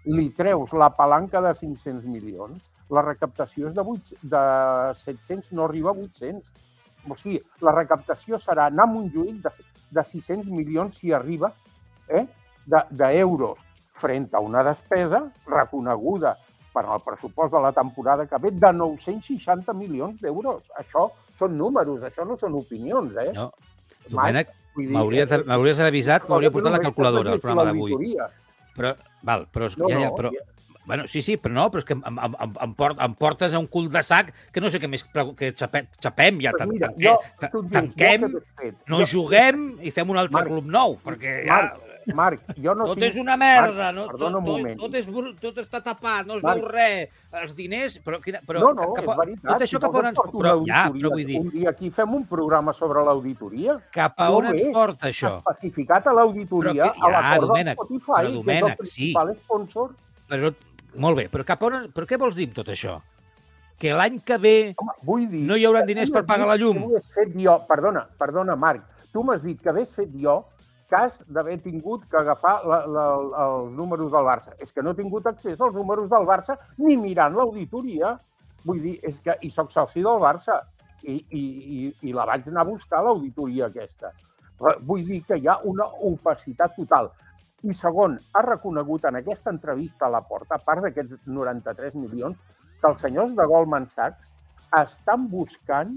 li 0.08 0.30
treus 0.36 0.74
la 0.74 0.90
palanca 0.96 1.42
de 1.44 1.54
500 1.54 2.06
milions, 2.08 2.58
la 2.90 3.04
recaptació 3.04 3.68
és 3.70 3.76
de, 3.76 3.84
8, 3.84 4.20
de 4.34 4.44
700, 5.04 5.52
no 5.58 5.66
arriba 5.68 5.92
a 5.92 5.98
800. 6.08 6.44
O 7.08 7.16
sigui, 7.20 7.40
la 7.64 7.74
recaptació 7.76 8.40
serà 8.44 8.68
anar 8.72 8.88
a 8.88 8.92
Montjuïc 8.92 9.40
de, 9.44 9.52
de 9.96 10.04
600 10.12 10.52
milions 10.52 10.98
si 11.00 11.14
arriba 11.16 11.52
eh, 12.08 12.26
d'euros, 12.68 13.60
de, 13.60 14.00
front 14.00 14.28
a 14.36 14.44
una 14.44 14.64
despesa 14.64 15.24
reconeguda 15.48 16.36
per 16.74 16.86
al 16.86 17.02
pressupost 17.04 17.54
de 17.54 17.62
la 17.64 17.72
temporada 17.74 18.28
que 18.30 18.40
ve 18.44 18.52
de 18.52 18.72
960 18.74 19.74
milions 19.74 20.20
d'euros. 20.22 20.64
Això 20.78 21.08
són 21.38 21.58
números, 21.58 22.04
això 22.06 22.28
no 22.28 22.38
són 22.38 22.60
opinions, 22.60 23.16
eh? 23.18 23.32
No. 23.36 23.50
Domènec, 24.08 24.52
m'hauries 24.78 25.32
eh, 25.34 25.42
m'hauries 25.48 25.80
avisat 25.84 26.28
m'hauria 26.30 26.52
portat 26.54 26.78
la 26.78 26.84
calculadora 26.84 27.34
al 27.36 27.42
programa 27.44 27.66
d'avui. 27.68 27.98
Però, 28.78 28.94
val, 29.26 29.48
però, 29.52 29.68
No, 29.78 29.90
ja, 29.90 30.00
ja, 30.00 30.10
no, 30.12 30.16
però, 30.16 30.32
ja. 30.34 30.46
Bueno, 30.88 31.04
sí, 31.12 31.20
sí, 31.22 31.36
però 31.36 31.52
no, 31.52 31.66
però 31.70 31.82
és 31.82 31.86
que 31.90 31.98
em, 31.98 32.04
em, 32.08 32.20
em, 32.46 32.54
em, 32.64 32.74
port, 32.80 32.96
em 33.04 33.14
portes 33.20 33.52
a 33.54 33.60
un 33.60 33.66
cul 33.68 33.90
de 33.92 34.00
sac 34.08 34.30
que 34.56 34.62
no 34.64 34.70
sé 34.72 34.80
què 34.80 34.88
més 34.88 35.04
que 35.04 35.50
xapem, 35.52 35.90
xapem 36.00 36.38
ja, 36.46 36.54
Pues 36.56 36.62
tan, 36.62 36.70
mira, 36.72 36.88
tanquem, 36.88 37.04
jo- 37.04 37.50
dius, 37.52 37.74
tanquem, 37.74 38.28
fet? 38.62 38.78
no 38.88 39.02
Jo- 39.02 39.10
juguem 39.18 39.66
i 39.84 39.92
fem 39.92 40.14
un 40.16 40.22
altre 40.22 40.40
Marc, 40.40 40.48
club 40.54 40.70
nou, 40.72 40.96
perquè 41.04 41.42
ja... 41.44 41.58
Marc, 41.58 41.82
Marc, 42.16 42.42
jo 42.56 42.74
no 42.78 42.86
tot 42.88 43.00
tinc... 43.00 43.10
és 43.14 43.20
una 43.22 43.36
merda, 43.38 43.88
Marc, 43.92 43.96
no? 43.96 44.06
perdona 44.12 44.38
tot, 44.38 44.40
un 44.40 44.46
moment. 44.48 44.80
tot, 44.80 44.94
és, 44.96 45.08
tot 45.42 45.58
està 45.64 45.82
tapat, 45.84 46.28
no 46.30 46.38
es 46.38 46.44
Marc. 46.46 46.62
veu 46.62 46.70
res, 46.72 47.10
els 47.42 47.56
diners... 47.58 47.98
Però, 48.06 48.20
quina, 48.24 48.40
però, 48.48 48.62
no, 48.64 48.72
no, 48.78 48.88
cap, 48.96 49.08
és 49.10 49.18
veritat. 49.22 49.48
Tot 49.50 49.66
això 49.66 49.80
si 49.80 49.84
cap 49.84 49.98
on 50.00 50.10
ens... 50.12 50.22
Però, 50.38 50.54
ja, 50.68 50.84
però 50.94 51.12
vull 51.14 51.26
dir, 51.28 51.42
Un 51.42 51.50
dia 51.52 51.70
aquí 51.74 51.92
fem 51.92 52.14
un 52.16 52.26
programa 52.30 52.74
sobre 52.78 53.04
l'auditoria. 53.04 53.78
cap 53.92 54.20
a 54.24 54.30
No 54.30 54.40
on 54.42 54.50
ens 54.54 54.64
porta 54.74 55.10
això? 55.12 55.34
Especificat 55.44 56.08
a 56.08 56.16
l'auditoria, 56.18 56.92
que- 56.92 57.04
a 57.04 57.12
ja, 57.12 57.14
l'acord 57.18 57.42
de 57.42 57.48
Domènec, 57.52 57.78
Spotify, 57.82 58.08
però 58.08 58.24
que 58.24 58.32
és 58.32 58.40
Domènec, 58.40 58.64
el 58.64 58.88
sí. 58.88 59.12
principal 59.12 59.36
sponsor. 59.44 59.94
Però, 60.28 60.52
molt 60.96 61.18
bé, 61.22 61.30
però 61.34 61.46
cap 61.48 61.64
on... 61.68 61.80
Però 61.94 62.10
què 62.10 62.20
vols 62.20 62.36
dir 62.40 62.50
amb 62.50 62.58
tot 62.58 62.74
això? 62.74 63.00
Que 63.78 63.92
l'any 63.94 64.22
que 64.26 64.38
ve 64.42 64.54
Home, 64.74 64.94
vull 65.06 65.28
dir... 65.30 65.44
no 65.46 65.56
hi 65.56 65.66
haurà 65.68 65.84
diners 65.86 66.10
per 66.10 66.24
pagar 66.26 66.48
la 66.50 66.56
llum? 66.58 66.80
fet 67.14 67.36
jo. 67.38 67.60
Perdona, 67.70 68.08
perdona, 68.18 68.56
Marc. 68.58 68.82
Tu 69.14 69.22
m'has 69.24 69.44
dit 69.44 69.60
que 69.62 69.70
hagués 69.70 69.92
fet 69.94 70.10
jo 70.18 70.40
cas 70.90 71.18
d'haver 71.28 71.58
tingut 71.64 72.06
que 72.12 72.18
agafar 72.20 72.56
la, 72.68 72.80
la, 72.88 73.06
els 73.44 73.76
números 73.76 74.12
del 74.14 74.26
Barça. 74.28 74.56
És 74.64 74.72
que 74.74 74.84
no 74.84 74.94
he 74.94 75.00
tingut 75.00 75.28
accés 75.28 75.60
als 75.62 75.76
números 75.76 76.10
del 76.10 76.26
Barça 76.28 76.58
ni 76.78 76.98
mirant 76.98 77.36
l'auditoria. 77.36 78.16
Vull 78.66 78.82
dir, 78.84 78.98
és 79.08 79.20
que 79.24 79.38
i 79.44 79.52
sóc 79.54 79.72
soci 79.72 80.04
del 80.04 80.20
Barça 80.24 80.62
i, 81.04 81.16
i, 81.16 81.44
i, 81.78 81.94
i 82.10 82.16
la 82.16 82.26
vaig 82.28 82.48
anar 82.50 82.66
a 82.66 82.72
buscar, 82.72 83.04
l'auditoria 83.06 83.68
aquesta. 83.68 84.12
Vull 84.58 85.06
dir 85.06 85.22
que 85.28 85.38
hi 85.38 85.48
ha 85.48 85.60
una 85.70 85.86
opacitat 86.10 86.76
total. 86.76 87.12
I 87.68 87.74
segon, 87.74 88.18
ha 88.34 88.42
reconegut 88.46 89.06
en 89.10 89.20
aquesta 89.20 89.52
entrevista 89.54 90.08
a 90.08 90.14
la 90.14 90.24
porta, 90.26 90.58
a 90.58 90.64
part 90.64 90.86
d'aquests 90.86 91.26
93 91.26 91.96
milions, 91.98 92.38
que 92.82 92.92
els 92.92 93.02
senyors 93.02 93.34
de 93.38 93.46
Goldman 93.50 93.88
Sachs 93.94 94.34
estan 94.78 95.26
buscant 95.32 95.96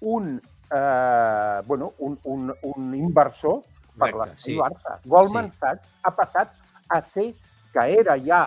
un, 0.00 0.32
eh, 0.74 1.60
bueno, 1.66 1.92
un, 1.98 2.18
un, 2.24 2.50
un 2.62 2.94
inversor 2.98 3.62
per 3.98 4.12
l'espai 4.14 4.52
sí. 4.52 4.58
Barça. 4.58 4.98
Goldman 5.06 5.50
Sí. 5.52 5.58
Sachs 5.58 5.88
ha 6.02 6.12
passat 6.16 6.54
a 6.88 7.00
ser 7.02 7.32
que 7.72 7.84
era 7.98 8.18
ja 8.20 8.42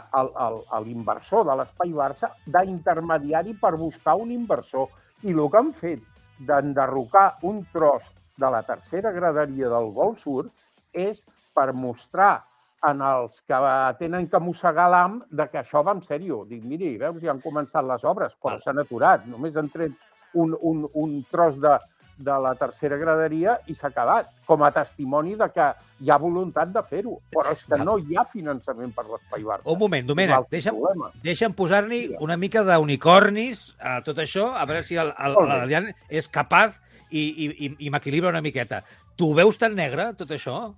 l'inversor 0.86 1.46
de 1.48 1.56
l'espai 1.58 1.94
Barça 1.94 2.32
d'intermediari 2.46 3.56
per 3.62 3.76
buscar 3.78 4.16
un 4.22 4.32
inversor. 4.32 4.88
I 5.24 5.34
el 5.34 5.50
que 5.50 5.58
han 5.58 5.74
fet 5.74 6.04
d'enderrocar 6.40 7.38
un 7.50 7.64
tros 7.74 8.04
de 8.38 8.50
la 8.52 8.62
tercera 8.64 9.12
graderia 9.12 9.70
del 9.72 9.92
Vol 9.96 10.18
Sur 10.18 10.50
és 10.94 11.24
per 11.56 11.72
mostrar 11.74 12.44
en 12.86 13.02
els 13.02 13.40
que 13.48 13.58
tenen 13.98 14.28
que 14.30 14.40
mossegar 14.40 14.90
l'am 14.92 15.22
de 15.32 15.48
que 15.50 15.62
això 15.64 15.82
va 15.84 15.96
en 15.96 16.04
sèrio. 16.06 16.44
Dic, 16.46 16.64
miri, 16.64 16.98
veus, 17.02 17.18
ja 17.24 17.32
han 17.34 17.42
començat 17.42 17.86
les 17.88 18.04
obres, 18.04 18.36
però 18.42 18.56
Val. 18.56 18.62
s'han 18.62 18.82
aturat. 18.84 19.26
Només 19.26 19.58
han 19.58 19.72
tret 19.74 19.96
un, 20.34 20.54
un, 20.62 20.86
un 20.94 21.16
tros 21.32 21.58
de, 21.64 21.74
de 22.18 22.36
la 22.42 22.54
tercera 22.56 22.96
graderia 22.98 23.58
i 23.68 23.76
s'ha 23.76 23.88
acabat, 23.90 24.30
com 24.46 24.64
a 24.64 24.72
testimoni 24.72 25.36
de 25.36 25.50
que 25.52 25.66
hi 26.02 26.10
ha 26.12 26.18
voluntat 26.18 26.70
de 26.72 26.84
fer-ho. 26.88 27.18
Però 27.34 27.52
és 27.52 27.64
que 27.68 27.78
no 27.84 27.98
hi 28.00 28.16
ha 28.16 28.24
finançament 28.32 28.94
per 28.96 29.06
l'espai 29.10 29.44
Barça. 29.44 29.66
Un 29.72 29.80
moment, 29.80 30.06
Domènec, 30.08 30.48
deixa'm, 30.52 30.78
deixa'm 31.24 31.54
posar-li 31.54 32.16
una 32.20 32.38
mica 32.38 32.64
d'unicornis 32.64 33.76
a 33.80 34.00
tot 34.06 34.18
això, 34.24 34.52
a 34.56 34.66
veure 34.66 34.84
si 34.84 34.96
l'Adrián 34.96 35.92
és 36.10 36.28
capaç 36.32 36.74
i, 37.12 37.22
i, 37.22 37.50
i, 37.68 37.72
i 37.88 37.90
m'equilibra 37.94 38.30
una 38.32 38.42
miqueta. 38.42 38.84
Tu 39.16 39.30
veus 39.36 39.58
tan 39.58 39.76
negre, 39.76 40.14
tot 40.18 40.32
això? 40.36 40.74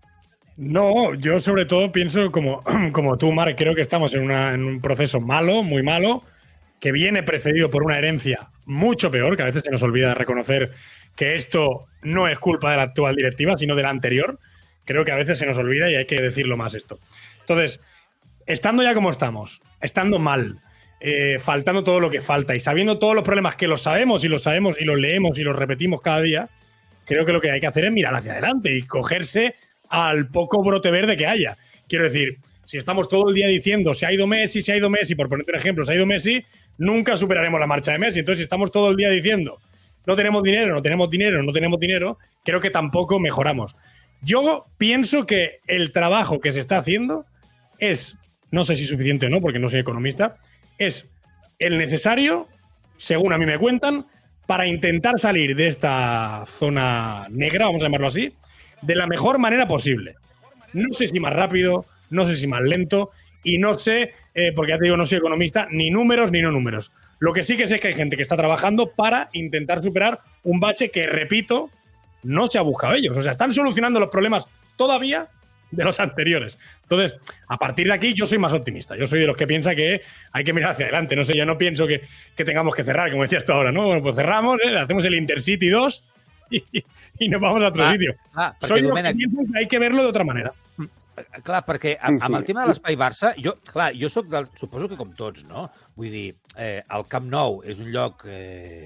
No, 0.57 1.13
yo 1.13 1.39
sobre 1.39 1.65
todo 1.65 1.91
pienso 1.91 2.31
como, 2.31 2.63
como 2.93 3.17
tú, 3.17 3.31
Marc, 3.31 3.57
creo 3.57 3.75
que 3.75 3.81
estamos 3.81 4.13
en, 4.15 4.23
una- 4.23 4.53
en 4.53 4.63
un 4.65 4.81
proceso 4.81 5.19
malo, 5.21 5.61
muy 5.63 5.83
malo, 5.83 6.23
que 6.79 6.91
viene 6.91 7.23
precedido 7.23 7.69
por 7.69 7.83
una 7.83 7.97
herencia 7.97 8.49
mucho 8.65 9.09
peor, 9.11 9.35
que 9.37 9.43
a 9.43 9.47
veces 9.47 9.63
se 9.63 9.71
nos 9.71 9.81
olvida 9.83 10.13
reconocer 10.13 10.71
que 11.15 11.35
esto 11.35 11.87
no 12.03 12.27
es 12.27 12.37
culpa 12.39 12.71
de 12.71 12.77
la 12.77 12.83
actual 12.83 13.15
directiva, 13.15 13.57
sino 13.57 13.75
de 13.75 13.83
la 13.83 13.89
anterior. 13.89 14.39
Creo 14.85 15.03
que 15.03 15.11
a 15.11 15.15
veces 15.15 15.39
se 15.39 15.45
nos 15.45 15.57
olvida 15.57 15.89
y 15.89 15.95
hay 15.95 16.05
que 16.05 16.21
decirlo 16.21 16.57
más 16.57 16.75
esto. 16.75 16.99
Entonces, 17.39 17.81
estando 18.45 18.83
ya 18.83 18.93
como 18.93 19.09
estamos, 19.09 19.61
estando 19.81 20.19
mal, 20.19 20.61
eh, 20.99 21.39
faltando 21.39 21.83
todo 21.83 21.99
lo 21.99 22.09
que 22.09 22.21
falta 22.21 22.55
y 22.55 22.59
sabiendo 22.59 22.99
todos 22.99 23.15
los 23.15 23.23
problemas 23.23 23.55
que 23.55 23.67
los 23.67 23.81
sabemos 23.83 24.23
y 24.23 24.27
los 24.27 24.43
sabemos 24.43 24.79
y 24.79 24.85
los 24.85 24.97
leemos 24.97 25.37
y 25.39 25.43
los 25.43 25.55
repetimos 25.55 26.01
cada 26.01 26.21
día, 26.21 26.49
creo 27.05 27.25
que 27.25 27.33
lo 27.33 27.41
que 27.41 27.51
hay 27.51 27.59
que 27.59 27.67
hacer 27.67 27.85
es 27.85 27.91
mirar 27.91 28.15
hacia 28.15 28.33
adelante 28.33 28.75
y 28.75 28.83
cogerse 28.83 29.55
al 29.89 30.27
poco 30.27 30.63
brote 30.63 30.91
verde 30.91 31.15
que 31.15 31.27
haya. 31.27 31.57
Quiero 31.87 32.05
decir, 32.05 32.37
si 32.67 32.77
estamos 32.77 33.07
todo 33.07 33.29
el 33.29 33.33
día 33.33 33.47
diciendo 33.47 33.93
se 33.93 34.05
ha 34.05 34.13
ido 34.13 34.27
Messi, 34.27 34.61
se 34.61 34.73
ha 34.73 34.77
ido 34.77 34.89
Messi, 34.89 35.15
por 35.15 35.29
ponerte 35.29 35.51
un 35.51 35.57
ejemplo, 35.57 35.83
se 35.83 35.93
ha 35.93 35.95
ido 35.95 36.05
Messi, 36.05 36.43
nunca 36.77 37.17
superaremos 37.17 37.59
la 37.59 37.65
marcha 37.65 37.93
de 37.93 37.97
Messi. 37.97 38.19
Entonces, 38.19 38.39
si 38.39 38.43
estamos 38.43 38.71
todo 38.71 38.89
el 38.89 38.95
día 38.97 39.09
diciendo 39.09 39.57
no 40.07 40.15
tenemos 40.15 40.41
dinero, 40.41 40.73
no 40.73 40.81
tenemos 40.81 41.09
dinero, 41.09 41.43
no 41.43 41.51
tenemos 41.51 41.79
dinero, 41.79 42.17
creo 42.43 42.61
que 42.61 42.71
tampoco 42.71 43.19
mejoramos. 43.19 43.75
Yo 44.21 44.65
pienso 44.77 45.25
que 45.25 45.59
el 45.67 45.91
trabajo 45.91 46.39
que 46.39 46.53
se 46.53 46.61
está 46.61 46.77
haciendo 46.77 47.25
es, 47.77 48.17
no 48.49 48.63
sé 48.63 48.77
si 48.77 48.85
suficiente 48.85 49.25
o 49.25 49.29
no, 49.29 49.41
porque 49.41 49.59
no 49.59 49.67
soy 49.67 49.81
economista, 49.81 50.37
es 50.77 51.11
el 51.59 51.77
necesario, 51.77 52.47
según 52.95 53.33
a 53.33 53.37
mí 53.37 53.45
me 53.45 53.59
cuentan, 53.59 54.07
para 54.47 54.65
intentar 54.65 55.19
salir 55.19 55.57
de 55.57 55.67
esta 55.67 56.45
zona 56.47 57.27
negra, 57.29 57.65
vamos 57.65 57.81
a 57.81 57.85
llamarlo 57.85 58.07
así, 58.07 58.33
de 58.81 58.95
la 58.95 59.07
mejor 59.07 59.39
manera 59.39 59.67
posible. 59.67 60.15
No 60.71 60.93
sé 60.93 61.07
si 61.07 61.19
más 61.19 61.33
rápido, 61.33 61.85
no 62.09 62.25
sé 62.25 62.35
si 62.35 62.47
más 62.47 62.61
lento, 62.61 63.11
y 63.43 63.57
no 63.57 63.75
sé, 63.75 64.13
eh, 64.33 64.51
porque 64.55 64.71
ya 64.71 64.77
te 64.77 64.85
digo, 64.85 64.97
no 64.97 65.05
soy 65.05 65.19
economista, 65.19 65.67
ni 65.71 65.89
números 65.89 66.31
ni 66.31 66.41
no 66.41 66.51
números. 66.51 66.91
Lo 67.19 67.33
que 67.33 67.43
sí 67.43 67.57
que 67.57 67.65
sé 67.67 67.75
es 67.75 67.81
que 67.81 67.87
hay 67.89 67.93
gente 67.93 68.15
que 68.15 68.23
está 68.23 68.35
trabajando 68.37 68.91
para 68.91 69.29
intentar 69.33 69.81
superar 69.81 70.19
un 70.43 70.59
bache 70.59 70.91
que, 70.91 71.05
repito, 71.07 71.69
no 72.23 72.47
se 72.47 72.57
ha 72.57 72.61
buscado 72.61 72.93
ellos. 72.93 73.17
O 73.17 73.21
sea, 73.21 73.31
están 73.31 73.53
solucionando 73.53 73.99
los 73.99 74.09
problemas 74.09 74.47
todavía 74.75 75.27
de 75.71 75.83
los 75.83 75.99
anteriores. 75.99 76.57
Entonces, 76.83 77.17
a 77.47 77.57
partir 77.57 77.87
de 77.87 77.93
aquí 77.93 78.13
yo 78.13 78.25
soy 78.25 78.37
más 78.37 78.53
optimista. 78.53 78.95
Yo 78.95 79.07
soy 79.07 79.19
de 79.21 79.25
los 79.27 79.35
que 79.35 79.47
piensa 79.47 79.75
que 79.75 80.01
hay 80.31 80.43
que 80.43 80.53
mirar 80.53 80.71
hacia 80.71 80.85
adelante. 80.85 81.15
No 81.15 81.23
sé, 81.23 81.35
yo 81.35 81.45
no 81.45 81.57
pienso 81.57 81.87
que, 81.87 82.01
que 82.35 82.45
tengamos 82.45 82.75
que 82.75 82.83
cerrar, 82.83 83.09
como 83.11 83.23
decías 83.23 83.43
tú 83.43 83.53
ahora, 83.53 83.71
¿no? 83.71 83.85
Bueno, 83.85 84.01
pues 84.01 84.15
cerramos, 84.15 84.59
¿eh? 84.63 84.77
hacemos 84.77 85.03
el 85.05 85.15
Intercity 85.15 85.69
2 85.69 86.09
y, 86.51 86.63
y 87.19 87.29
nos 87.29 87.41
vamos 87.41 87.63
a 87.63 87.67
otro 87.69 87.83
Ah, 87.83 87.91
sitio. 87.91 88.15
ah, 88.35 88.55
soy 88.61 88.81
de 88.81 88.87
los 88.89 88.95
que 88.97 89.13
que 89.13 89.57
hay 89.57 89.67
que 89.67 89.79
verlo 89.79 90.03
de 90.03 90.09
otra 90.09 90.23
manera. 90.23 90.53
Clar, 91.17 91.63
perquè 91.65 91.95
amb, 91.97 92.21
amb 92.21 92.37
el 92.37 92.45
tema 92.45 92.63
de 92.63 92.71
l'espai 92.71 92.97
Barça, 92.99 93.31
jo, 93.41 93.55
clar, 93.71 93.89
jo 93.97 94.09
sóc 94.11 94.27
del, 94.29 94.45
suposo 94.59 94.89
que 94.91 94.97
com 94.99 95.15
tots, 95.17 95.47
no? 95.49 95.65
Vull 95.97 96.13
dir, 96.13 96.27
eh, 96.53 96.83
el 96.93 97.07
Camp 97.09 97.25
Nou 97.31 97.63
és 97.65 97.81
un 97.81 97.89
lloc 97.93 98.21
eh, 98.29 98.85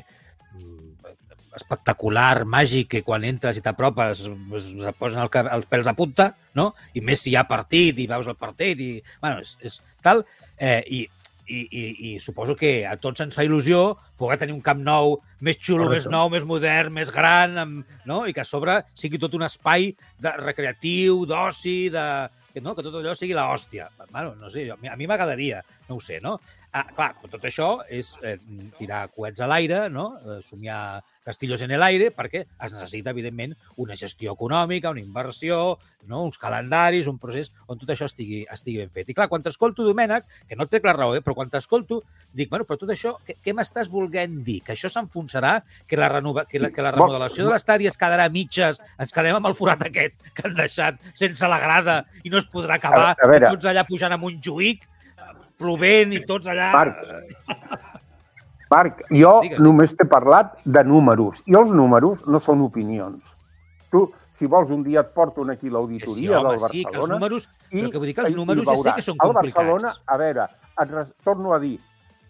mm, 0.56 1.12
espectacular, 1.60 2.46
màgic, 2.48 2.88
que 2.94 3.02
quan 3.04 3.26
entres 3.28 3.60
i 3.60 3.64
t'apropes 3.66 4.24
es, 4.24 4.70
es 4.72 5.00
posen 5.00 5.20
el, 5.26 5.32
els 5.58 5.68
pèls 5.72 5.92
a 5.92 5.96
punta, 5.98 6.30
no? 6.56 6.70
I 6.96 7.04
més 7.04 7.26
si 7.26 7.34
hi 7.34 7.40
ha 7.40 7.48
partit 7.50 8.00
i 8.00 8.08
veus 8.08 8.30
el 8.32 8.40
partit 8.40 8.80
i... 8.80 8.92
Bueno, 9.24 9.44
és, 9.44 9.58
és 9.68 9.82
tal. 10.06 10.24
Eh, 10.56 10.80
i, 10.88 11.04
i, 11.52 11.62
i, 11.68 11.84
I 12.12 12.20
suposo 12.24 12.56
que 12.58 12.86
a 12.88 12.96
tots 13.02 13.24
ens 13.26 13.36
fa 13.38 13.46
il·lusió 13.46 13.82
poder 14.20 14.40
tenir 14.42 14.56
un 14.56 14.64
camp 14.66 14.82
nou 14.84 15.18
més 15.44 15.60
xulo, 15.60 15.88
Correcte. 15.88 16.08
més 16.08 16.12
nou, 16.14 16.30
més 16.34 16.46
modern, 16.48 16.94
més 16.96 17.12
gran, 17.14 17.58
amb, 17.62 17.98
no? 18.08 18.24
i 18.30 18.36
que 18.36 18.46
a 18.46 18.48
sobre 18.48 18.80
sigui 18.98 19.20
tot 19.22 19.36
un 19.38 19.48
espai 19.48 19.92
de 20.22 20.36
recreatiu, 20.40 21.26
d'oci, 21.30 21.78
de, 21.94 22.06
no? 22.60 22.76
que 22.76 22.84
tot 22.86 22.98
allò 23.00 23.16
sigui 23.18 23.36
l'hòstia. 23.38 23.90
Bueno, 24.10 24.36
no 24.40 24.52
sé, 24.54 24.68
a 24.72 24.98
mi 25.00 25.10
m'agradaria, 25.10 25.62
no 25.92 26.00
ho 26.00 26.04
sé, 26.04 26.22
no? 26.24 26.38
Ah, 26.72 26.86
clar, 26.96 27.12
tot 27.28 27.44
això 27.50 27.74
és 27.92 28.14
eh, 28.24 28.38
tirar 28.80 29.04
coets 29.12 29.44
a 29.44 29.50
l'aire, 29.52 29.90
no? 29.92 30.14
Eh, 30.24 30.40
somiar 30.48 31.02
castillos 31.22 31.62
en 31.62 31.76
l'aire, 31.78 32.08
perquè 32.16 32.46
es 32.48 32.74
necessita, 32.74 33.12
evidentment, 33.14 33.52
una 33.84 33.98
gestió 34.00 34.32
econòmica, 34.34 34.90
una 34.96 35.04
inversió, 35.04 35.76
no? 36.10 36.24
uns 36.26 36.40
calendaris, 36.42 37.06
un 37.12 37.20
procés 37.22 37.52
on 37.70 37.78
tot 37.78 37.92
això 37.94 38.08
estigui, 38.10 38.40
estigui 38.50 38.80
ben 38.82 38.90
fet. 38.96 39.12
I 39.12 39.16
clar, 39.18 39.28
quan 39.30 39.44
t'escolto, 39.46 39.84
Domènec, 39.86 40.26
que 40.50 40.58
no 40.58 40.66
et 40.66 40.72
trec 40.74 40.88
la 40.88 40.96
raó, 40.98 41.14
eh, 41.18 41.22
però 41.22 41.36
quan 41.38 41.52
t'escolto, 41.54 42.00
dic, 42.34 42.50
bueno, 42.50 42.66
però 42.66 42.80
tot 42.82 42.90
això, 42.96 43.14
què, 43.28 43.36
què 43.44 43.54
m'estàs 43.54 43.92
volent 43.92 44.40
dir? 44.48 44.62
Que 44.66 44.74
això 44.74 44.90
s'enfonsarà? 44.90 45.58
Que 45.88 46.00
la, 46.00 46.10
renova, 46.10 46.48
que 46.50 46.60
la, 46.64 46.72
que 46.74 46.82
la 46.82 46.96
remodelació 46.96 47.46
de 47.46 47.52
l'estadi 47.54 47.92
es 47.92 48.00
quedarà 48.02 48.26
a 48.32 48.34
mitges? 48.34 48.80
Ens 48.98 49.14
quedem 49.14 49.38
amb 49.38 49.52
el 49.52 49.58
forat 49.60 49.84
aquest 49.92 50.18
que 50.34 50.48
han 50.48 50.56
deixat 50.58 50.98
sense 51.14 51.52
la 51.52 51.60
grada 51.62 52.00
i 52.24 52.32
no 52.34 52.40
es 52.42 52.48
podrà 52.50 52.80
acabar? 52.80 53.12
A- 53.12 53.18
a 53.22 53.30
veure. 53.30 53.52
tots 53.54 53.70
allà 53.70 53.86
pujant 53.86 54.16
a 54.16 54.18
Montjuïc, 54.22 54.88
plovent 55.62 56.14
i 56.18 56.24
tots 56.28 56.50
allà... 56.52 56.72
Marc. 56.74 56.98
Marc, 58.72 59.02
jo 59.12 59.34
Digues. 59.44 59.60
només 59.60 59.92
t'he 60.00 60.08
parlat 60.08 60.54
de 60.64 60.84
números, 60.88 61.42
i 61.52 61.58
els 61.60 61.72
números 61.76 62.22
no 62.32 62.40
són 62.40 62.62
opinions. 62.64 63.20
Tu, 63.92 64.06
si 64.40 64.48
vols, 64.48 64.70
un 64.72 64.84
dia 64.86 65.02
et 65.04 65.10
porto 65.14 65.44
aquí 65.52 65.68
sí, 65.68 65.74
l'auditoria 65.74 66.40
home, 66.40 66.54
del 66.56 66.60
sí, 66.70 66.70
que 66.70 66.78
els 66.80 66.86
Barcelona. 66.86 67.14
números... 67.18 67.50
i, 67.70 67.82
però 67.82 67.92
que 67.92 67.98
vull 68.00 68.08
dir 68.08 68.16
que 68.16 68.22
els 68.30 68.36
números 68.38 68.68
ja 68.70 68.78
sé 68.80 68.94
que 68.96 69.04
són 69.10 69.18
El 69.20 69.34
complicats. 69.34 69.56
Barcelona, 69.60 69.92
a 70.08 70.18
veure, 70.22 70.46
et 70.86 70.94
res- 70.96 71.12
torno 71.28 71.52
a 71.54 71.60
dir, 71.60 71.74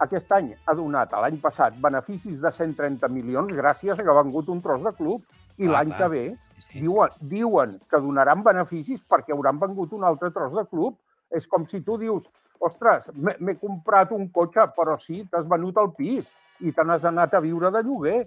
aquest 0.01 0.33
any 0.33 0.49
ha 0.65 0.73
donat, 0.73 1.13
l'any 1.13 1.37
passat, 1.43 1.77
beneficis 1.77 2.41
de 2.41 2.51
130 2.57 3.07
milions 3.13 3.53
gràcies 3.53 3.93
a 3.93 4.01
que 4.01 4.09
ha 4.09 4.17
vengut 4.23 4.49
un 4.49 4.61
tros 4.65 4.81
de 4.81 4.95
club. 4.97 5.21
I 5.61 5.67
Clar, 5.67 5.75
l'any 5.77 5.93
que 5.99 6.07
ve 6.09 6.23
Sí. 6.71 6.79
diuen, 6.79 7.09
diuen 7.19 7.77
que 7.91 7.99
donaran 8.01 8.41
beneficis 8.43 9.01
perquè 9.05 9.33
hauran 9.35 9.59
vengut 9.59 9.91
un 9.93 10.05
altre 10.07 10.31
tros 10.31 10.53
de 10.57 10.65
club. 10.71 10.95
És 11.29 11.45
com 11.47 11.65
si 11.67 11.81
tu 11.85 11.97
dius, 11.99 12.23
ostres, 12.67 13.09
m'he 13.15 13.55
comprat 13.59 14.11
un 14.15 14.27
cotxe, 14.33 14.67
però 14.77 14.97
sí, 15.01 15.23
t'has 15.31 15.47
venut 15.49 15.77
el 15.81 15.91
pis 15.97 16.29
i 16.61 16.73
te 16.75 16.85
n'has 16.85 17.05
anat 17.09 17.33
a 17.33 17.41
viure 17.43 17.71
de 17.73 17.81
lloguer. 17.85 18.19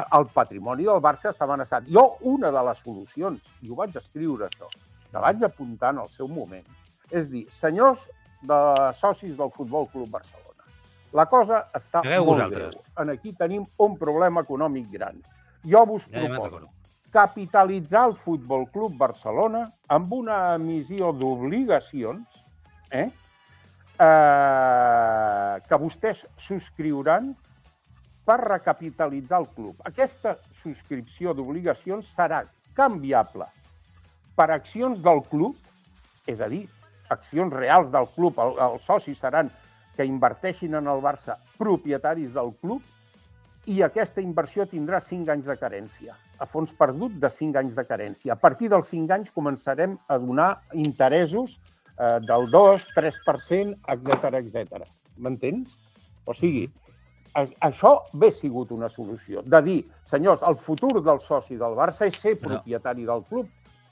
El 0.00 0.26
patrimoni 0.32 0.88
del 0.88 1.02
Barça 1.04 1.30
està 1.30 1.44
amenaçat. 1.44 1.88
Jo, 1.92 2.06
una 2.24 2.50
de 2.54 2.62
les 2.68 2.80
solucions, 2.80 3.42
i 3.60 3.68
ho 3.68 3.76
vaig 3.76 3.96
escriure 4.00 4.48
això, 4.48 4.70
que 5.10 5.20
vaig 5.20 5.44
apuntar 5.44 5.92
en 5.92 6.00
el 6.06 6.08
seu 6.08 6.28
moment, 6.28 6.64
és 7.10 7.28
dir, 7.28 7.44
senyors 7.60 8.00
de 8.48 8.60
socis 8.98 9.36
del 9.36 9.52
Futbol 9.52 9.90
Club 9.92 10.08
Barcelona, 10.10 10.68
la 11.12 11.26
cosa 11.28 11.66
està 11.76 12.00
Cagueu 12.00 12.24
molt 12.24 12.32
vosaltres. 12.32 12.70
greu. 12.72 12.84
En 13.04 13.12
aquí 13.12 13.34
tenim 13.36 13.66
un 13.84 13.98
problema 14.00 14.40
econòmic 14.40 14.88
gran. 14.96 15.20
Jo 15.68 15.84
vos 15.86 16.08
proposo 16.08 16.70
capitalitzar 17.12 18.08
el 18.08 18.16
Futbol 18.16 18.64
Club 18.72 18.96
Barcelona 18.96 19.66
amb 19.92 20.12
una 20.16 20.54
emissió 20.54 21.12
d'obligacions 21.12 22.24
eh? 22.90 23.10
Eh, 24.02 25.56
que 25.68 25.78
vostès 25.78 26.24
subscriuran 26.40 27.28
per 28.26 28.38
recapitalitzar 28.42 29.38
el 29.42 29.48
club. 29.54 29.82
Aquesta 29.86 30.32
subscripció 30.62 31.34
d'obligacions 31.36 32.08
serà 32.16 32.40
canviable 32.74 33.46
per 34.34 34.48
accions 34.50 34.98
del 35.04 35.22
club, 35.30 35.54
és 36.26 36.40
a 36.40 36.48
dir, 36.50 36.64
accions 37.14 37.54
reals 37.54 37.92
del 37.94 38.08
club, 38.16 38.40
el, 38.42 38.56
els 38.66 38.88
socis 38.88 39.20
seran 39.22 39.52
que 39.94 40.08
inverteixin 40.08 40.74
en 40.80 40.88
el 40.90 41.02
Barça 41.04 41.36
propietaris 41.60 42.32
del 42.34 42.50
club 42.62 43.68
i 43.70 43.84
aquesta 43.86 44.24
inversió 44.24 44.66
tindrà 44.66 44.98
5 45.04 45.30
anys 45.36 45.46
de 45.46 45.56
carència, 45.60 46.16
a 46.42 46.48
fons 46.50 46.72
perdut 46.74 47.20
de 47.22 47.30
5 47.30 47.60
anys 47.60 47.76
de 47.76 47.86
carència. 47.86 48.34
A 48.34 48.40
partir 48.46 48.72
dels 48.72 48.90
5 48.90 49.14
anys 49.14 49.30
començarem 49.36 49.94
a 50.08 50.18
donar 50.18 50.56
interessos 50.74 51.60
eh, 52.02 52.18
del 52.26 52.48
2, 52.50 52.88
3%, 52.96 53.76
etc 53.94 54.34
etc. 54.42 54.82
M'entens? 55.22 55.70
O 56.26 56.34
sigui, 56.34 56.64
a- 57.38 57.46
això 57.68 57.92
bé 58.12 58.30
sigut 58.34 58.70
una 58.74 58.88
solució, 58.90 59.42
de 59.42 59.60
dir, 59.62 59.78
senyors, 60.10 60.42
el 60.46 60.56
futur 60.56 60.98
del 61.02 61.20
soci 61.20 61.56
del 61.60 61.76
Barça 61.78 62.06
és 62.10 62.18
ser 62.20 62.34
propietari 62.40 63.06
del 63.08 63.22
club, 63.28 63.48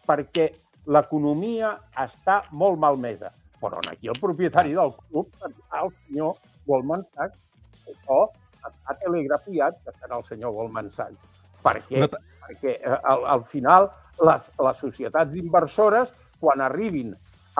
perquè 0.06 0.50
l'economia 0.90 1.74
està 1.96 2.42
molt 2.50 2.78
malmesa. 2.82 3.30
Però 3.60 3.80
aquí 3.90 4.08
el 4.08 4.16
propietari 4.20 4.72
del 4.72 4.94
club 4.96 5.28
serà 5.36 5.82
el 5.84 5.90
senyor 6.06 6.36
Goldman 6.66 7.02
Sachs. 7.14 7.36
Això 7.90 8.20
està 8.64 8.94
telegrafiat 9.02 9.76
que 9.84 9.92
serà 10.00 10.16
el 10.18 10.24
senyor 10.28 10.54
Goldman 10.56 10.88
Sachs. 10.96 11.18
Perquè, 11.62 11.98
Una 11.98 12.08
pa- 12.08 12.22
perquè 12.46 12.72
eh, 12.80 12.98
al, 13.04 13.26
al 13.34 13.44
final 13.52 13.90
les, 14.24 14.48
les 14.64 14.78
societats 14.80 15.36
inversores, 15.36 16.08
quan 16.40 16.62
arribin 16.64 17.12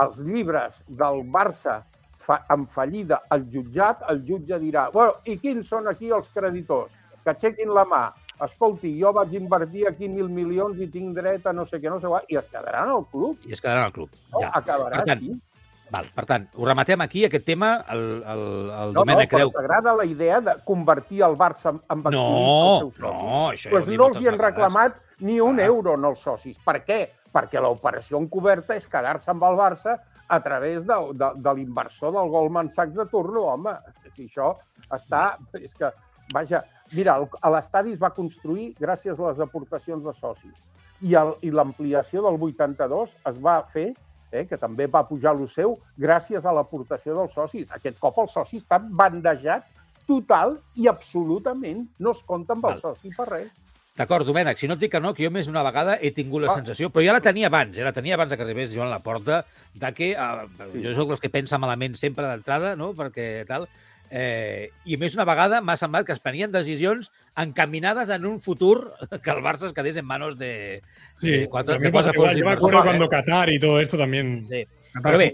els 0.02 0.18
llibres 0.24 0.80
del 0.88 1.22
Barça 1.32 1.80
fa, 2.20 2.40
en 2.50 2.66
fallida 2.66 3.22
al 3.30 3.44
jutjat, 3.52 4.02
el 4.10 4.22
jutge 4.26 4.58
dirà 4.62 4.88
bueno, 4.92 5.14
i 5.24 5.36
quins 5.38 5.68
són 5.68 5.88
aquí 5.88 6.10
els 6.12 6.28
creditors? 6.34 6.92
Que 7.24 7.34
aixequin 7.34 7.68
la 7.74 7.84
mà. 7.84 8.04
Escolti, 8.40 8.94
jo 8.96 9.10
vaig 9.12 9.34
invertir 9.36 9.86
aquí 9.90 10.08
mil 10.08 10.30
milions 10.32 10.78
i 10.80 10.86
tinc 10.88 11.12
dret 11.18 11.44
a 11.46 11.52
no 11.52 11.66
sé 11.68 11.76
què, 11.82 11.90
no 11.92 11.98
sé 12.00 12.08
què, 12.08 12.20
i 12.32 12.38
es 12.40 12.46
quedaran 12.48 12.88
al 12.88 13.04
club. 13.12 13.36
I 13.44 13.52
es 13.52 13.60
quedaran 13.60 13.84
al 13.90 13.92
club. 13.92 14.08
No? 14.32 14.40
Ja. 14.40 14.48
Acabarà 14.56 15.02
Per 15.02 15.04
tant, 15.10 15.18
aquí. 15.18 15.34
Val, 15.90 16.06
per 16.14 16.24
tant, 16.24 16.46
ho 16.54 16.64
rematem 16.64 17.00
aquí, 17.04 17.24
aquest 17.26 17.44
tema. 17.44 17.84
El, 17.90 18.00
el, 18.22 18.22
el 18.24 18.40
No, 18.40 18.86
no, 18.86 18.92
Domènec 19.02 19.28
però 19.34 19.42
creu... 19.42 19.50
t'agrada 19.58 19.92
la 19.98 20.06
idea 20.08 20.40
de 20.40 20.54
convertir 20.64 21.20
el 21.26 21.36
Barça 21.36 21.74
en- 21.74 21.82
en 21.90 22.02
No, 22.14 22.90
no, 23.02 23.14
això 23.50 23.68
ja 23.68 23.74
pues 23.74 23.88
no 23.90 24.06
els 24.08 24.20
hi 24.22 24.28
han 24.30 24.38
reclamat 24.38 24.96
ni 25.18 25.40
un 25.40 25.58
Ah. 25.60 25.64
euro 25.66 25.94
en 25.98 26.04
els 26.08 26.20
socis. 26.24 26.56
Per 26.64 26.78
què? 26.86 27.00
Perquè 27.34 27.62
l'operació 27.62 28.18
encoberta 28.18 28.76
és 28.78 28.88
quedar-se 28.90 29.30
amb 29.30 29.44
el 29.46 29.58
Barça 29.60 29.96
a 30.30 30.38
través 30.42 30.84
de, 30.86 30.98
de, 31.18 31.30
de 31.42 31.54
l'inversor 31.58 32.14
del 32.14 32.30
Goldman 32.30 32.70
Sachs 32.74 32.94
de 32.98 33.06
turno, 33.10 33.46
home. 33.54 33.74
Si 34.14 34.28
això 34.28 34.52
està... 34.94 35.38
És 35.58 35.74
que, 35.78 35.90
vaja, 36.34 36.62
mira, 36.94 37.16
a 37.18 37.54
l'estadi 37.54 37.96
es 37.96 38.02
va 38.02 38.12
construir 38.14 38.70
gràcies 38.78 39.18
a 39.18 39.32
les 39.32 39.42
aportacions 39.42 40.04
de 40.06 40.14
socis. 40.20 40.62
I 41.00 41.50
l'ampliació 41.50 42.22
del 42.26 42.38
82 42.50 43.16
es 43.30 43.42
va 43.42 43.56
fer 43.72 43.88
eh, 44.30 44.46
que 44.46 44.58
també 44.58 44.86
va 44.86 45.06
pujar 45.08 45.34
lo 45.36 45.48
seu, 45.50 45.76
gràcies 45.98 46.46
a 46.46 46.54
l'aportació 46.54 47.16
dels 47.18 47.34
socis. 47.34 47.70
Aquest 47.74 47.98
cop 48.02 48.18
el 48.22 48.30
soci 48.30 48.60
està 48.60 48.78
bandejat 48.78 49.66
total 50.06 50.56
i 50.78 50.88
absolutament 50.90 51.84
no 51.98 52.14
es 52.16 52.22
compta 52.26 52.56
amb 52.56 52.66
el 52.66 52.78
Val. 52.78 52.80
soci 52.82 53.14
per 53.16 53.28
res. 53.30 53.50
D'acord, 54.00 54.24
Domènec, 54.24 54.56
si 54.56 54.68
no 54.70 54.78
et 54.78 54.80
dic 54.80 54.92
que 54.94 55.00
no, 55.02 55.12
que 55.12 55.26
jo 55.26 55.30
més 55.34 55.44
d'una 55.50 55.62
vegada 55.66 55.98
he 56.00 56.10
tingut 56.16 56.40
la 56.40 56.48
Ah. 56.52 56.56
sensació, 56.56 56.88
però 56.90 57.04
ja 57.04 57.12
la 57.12 57.20
tenia 57.20 57.48
abans, 57.50 57.76
eh, 57.76 57.84
la 57.84 57.92
tenia 57.92 58.14
abans 58.16 58.30
de 58.32 58.36
que 58.38 58.42
arribés 58.46 58.72
Joan 58.74 58.88
Laporta, 58.88 59.44
de 59.74 59.92
que 59.92 60.12
eh, 60.12 60.46
jo 60.82 60.94
sóc 60.96 61.08
dels 61.12 61.20
que 61.20 61.28
pensa 61.28 61.58
malament 61.60 61.94
sempre 62.00 62.26
d'entrada, 62.26 62.74
no?, 62.76 62.94
perquè 62.96 63.44
tal... 63.46 63.68
Eh, 64.12 64.72
I 64.90 64.96
més 64.98 65.14
una 65.14 65.22
vegada 65.24 65.60
m'ha 65.62 65.76
semblat 65.78 66.02
que 66.04 66.10
es 66.16 66.18
prenien 66.18 66.50
decisions 66.50 67.12
encaminades 67.38 68.08
en 68.10 68.24
un 68.26 68.40
futur 68.42 68.90
que 69.22 69.30
el 69.30 69.38
Barça 69.44 69.68
es 69.68 69.72
quedés 69.72 69.94
en 70.00 70.04
manos 70.04 70.36
de, 70.36 70.82
Sí, 71.20 71.30
de 71.30 71.48
quatre, 71.48 71.78
de 71.78 71.92
quatre 71.92 72.12
Yo 72.16 72.22
me 72.24 72.34
d'inversors. 72.34 72.58
acuerdo 72.58 72.82
cuando 72.82 73.08
Qatar 73.08 73.50
y 73.50 73.60
todo 73.60 73.78
esto 73.78 73.96
también. 73.96 74.44
Sí. 74.44 74.66
Qatar 74.94 75.12
Però 75.14 75.18
bé, 75.18 75.30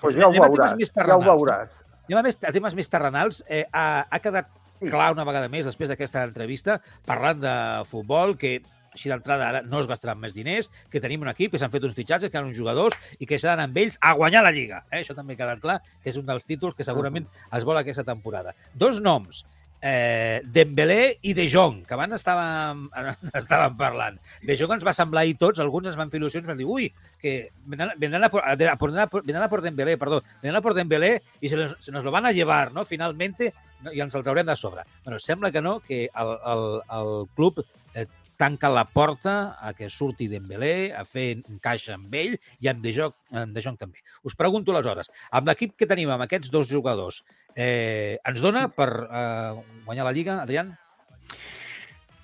Pues 0.00 0.16
ja 0.16 0.26
ho 0.26 0.32
veuràs, 0.32 0.74
ja 0.74 1.14
ho 1.14 1.22
veuràs. 1.22 1.70
Anem 2.08 2.18
a, 2.18 2.22
més, 2.26 2.38
a 2.42 2.50
temes 2.50 2.74
més 2.74 2.88
terrenals. 2.90 3.44
Eh, 3.48 3.66
ha, 3.72 4.08
ha 4.10 4.18
quedat 4.18 4.48
clar 4.80 5.12
una 5.14 5.26
vegada 5.28 5.50
més, 5.52 5.66
després 5.68 5.90
d'aquesta 5.90 6.24
entrevista, 6.28 6.78
parlant 7.06 7.40
de 7.42 7.54
futbol, 7.90 8.36
que 8.38 8.58
així 8.94 9.10
d'entrada 9.12 9.48
ara 9.48 9.60
no 9.62 9.82
es 9.82 9.88
gastaran 9.90 10.18
més 10.20 10.34
diners, 10.34 10.70
que 10.90 11.02
tenim 11.02 11.22
un 11.22 11.30
equip, 11.32 11.52
que 11.52 11.60
s'han 11.60 11.72
fet 11.72 11.84
uns 11.86 11.96
fitxatges, 11.98 12.32
que 12.32 12.40
han 12.40 12.48
uns 12.48 12.58
jugadors 12.58 12.96
i 13.18 13.28
que 13.28 13.38
s'han 13.40 13.62
amb 13.62 13.76
ells 13.78 13.98
a 14.00 14.14
guanyar 14.18 14.42
la 14.46 14.54
Lliga. 14.54 14.82
Eh? 14.90 15.02
Això 15.02 15.16
també 15.16 15.36
ha 15.36 15.42
quedat 15.42 15.62
clar, 15.62 15.78
que 16.02 16.10
és 16.12 16.18
un 16.20 16.26
dels 16.28 16.48
títols 16.48 16.76
que 16.78 16.86
segurament 16.86 17.28
es 17.54 17.68
vol 17.68 17.78
aquesta 17.80 18.06
temporada. 18.08 18.56
Dos 18.74 19.02
noms, 19.04 19.44
eh, 19.82 20.40
Dembélé 20.44 21.18
i 21.22 21.34
De 21.34 21.46
Jong, 21.50 21.84
que 21.86 21.94
abans 21.94 22.14
estàvem, 22.16 22.88
estàvem 23.40 23.76
parlant. 23.78 24.18
De 24.42 24.56
Jong 24.58 24.74
ens 24.76 24.84
va 24.86 24.94
semblar 24.96 25.22
ahir 25.22 25.36
tots, 25.38 25.60
alguns 25.62 25.86
ens 25.90 25.96
van 26.00 26.10
fer 26.10 26.20
il·lusions, 26.20 26.46
van 26.46 26.58
dir, 26.58 26.66
ui, 26.66 26.90
que 27.20 27.50
vendrán, 27.66 28.24
a, 28.24 28.30
por, 28.30 28.42
a, 28.44 28.52
a 28.54 28.72
a 28.72 29.48
por 29.48 29.62
Dembélé, 29.62 29.96
perdó, 29.98 30.22
vendrán 30.42 30.56
a 30.56 30.62
por 30.62 30.74
Dembélé 30.74 31.22
y 31.40 31.48
se, 31.48 31.56
los- 31.56 31.76
se 31.78 31.92
nos 31.92 32.04
lo 32.04 32.10
van 32.10 32.26
a 32.26 32.32
llevar, 32.32 32.72
¿no? 32.72 32.84
Finalmente, 32.84 33.54
i 33.94 34.00
ens 34.02 34.14
el 34.18 34.24
traurem 34.26 34.46
de 34.46 34.56
sobre. 34.56 34.82
Bueno, 35.04 35.20
sembla 35.22 35.52
que 35.52 35.62
no, 35.62 35.78
que 35.78 36.10
el, 36.12 36.30
el, 36.50 36.64
el 36.98 37.28
club 37.36 37.64
eh, 37.94 38.06
tanca 38.38 38.70
la 38.70 38.86
porta 38.94 39.58
a 39.60 39.74
que 39.74 39.90
surti 39.90 40.28
Dembélé, 40.30 40.94
a 40.94 41.04
fer 41.04 41.42
un 41.50 41.58
caixa 41.60 41.96
amb 41.98 42.14
ell 42.14 42.38
i 42.62 42.70
amb 42.70 42.80
De 42.84 42.94
Jong, 42.94 43.14
amb 43.42 43.56
De 43.56 43.64
Jong 43.64 43.76
també. 43.80 44.00
Us 44.24 44.38
pregunto 44.38 44.72
aleshores, 44.72 45.10
amb 45.34 45.50
l'equip 45.50 45.74
que 45.76 45.88
tenim, 45.90 46.12
amb 46.14 46.24
aquests 46.24 46.52
dos 46.54 46.70
jugadors, 46.70 47.24
eh, 47.56 48.16
ens 48.24 48.40
dona 48.44 48.68
per 48.70 48.88
eh, 49.04 49.80
guanyar 49.84 50.06
la 50.06 50.14
Lliga, 50.14 50.38
Adrián? 50.44 50.76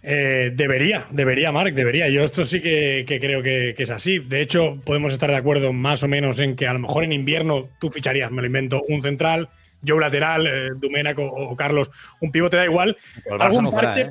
Eh, 0.07 0.53
debería, 0.55 1.07
debería, 1.11 1.51
Marc, 1.51 1.75
debería. 1.75 2.09
Yo 2.11 2.25
esto 2.25 2.45
sí 2.45 2.61
que, 2.61 3.05
que 3.09 3.19
creo 3.19 3.43
que, 3.43 3.73
que 3.75 3.83
es 3.85 3.91
así. 3.91 4.19
De 4.19 4.43
hecho, 4.43 4.79
podemos 4.85 5.15
estar 5.15 5.31
de 5.31 5.37
acuerdo 5.37 5.73
más 5.73 6.03
o 6.03 6.09
menos 6.09 6.41
en 6.41 6.57
que 6.57 6.67
a 6.67 6.75
lo 6.75 6.79
mejor 6.79 7.05
en 7.05 7.13
invierno 7.13 7.71
tú 7.81 7.91
ficharías, 7.91 8.31
me 8.31 8.43
lo 8.43 8.47
invento, 8.47 8.83
un 8.87 9.01
central, 9.01 9.49
yo 9.81 9.97
un 9.97 10.03
lateral, 10.03 10.47
eh, 10.47 10.71
Domènech 10.77 11.19
o, 11.19 11.25
o 11.25 11.57
Carlos, 11.57 11.91
un 12.21 12.31
pivote, 12.31 12.57
da 12.57 12.65
igual. 12.67 12.97
Algún 13.41 13.65
no 13.65 13.71
ho 13.71 13.73
farà, 13.73 13.93
parche, 13.93 14.03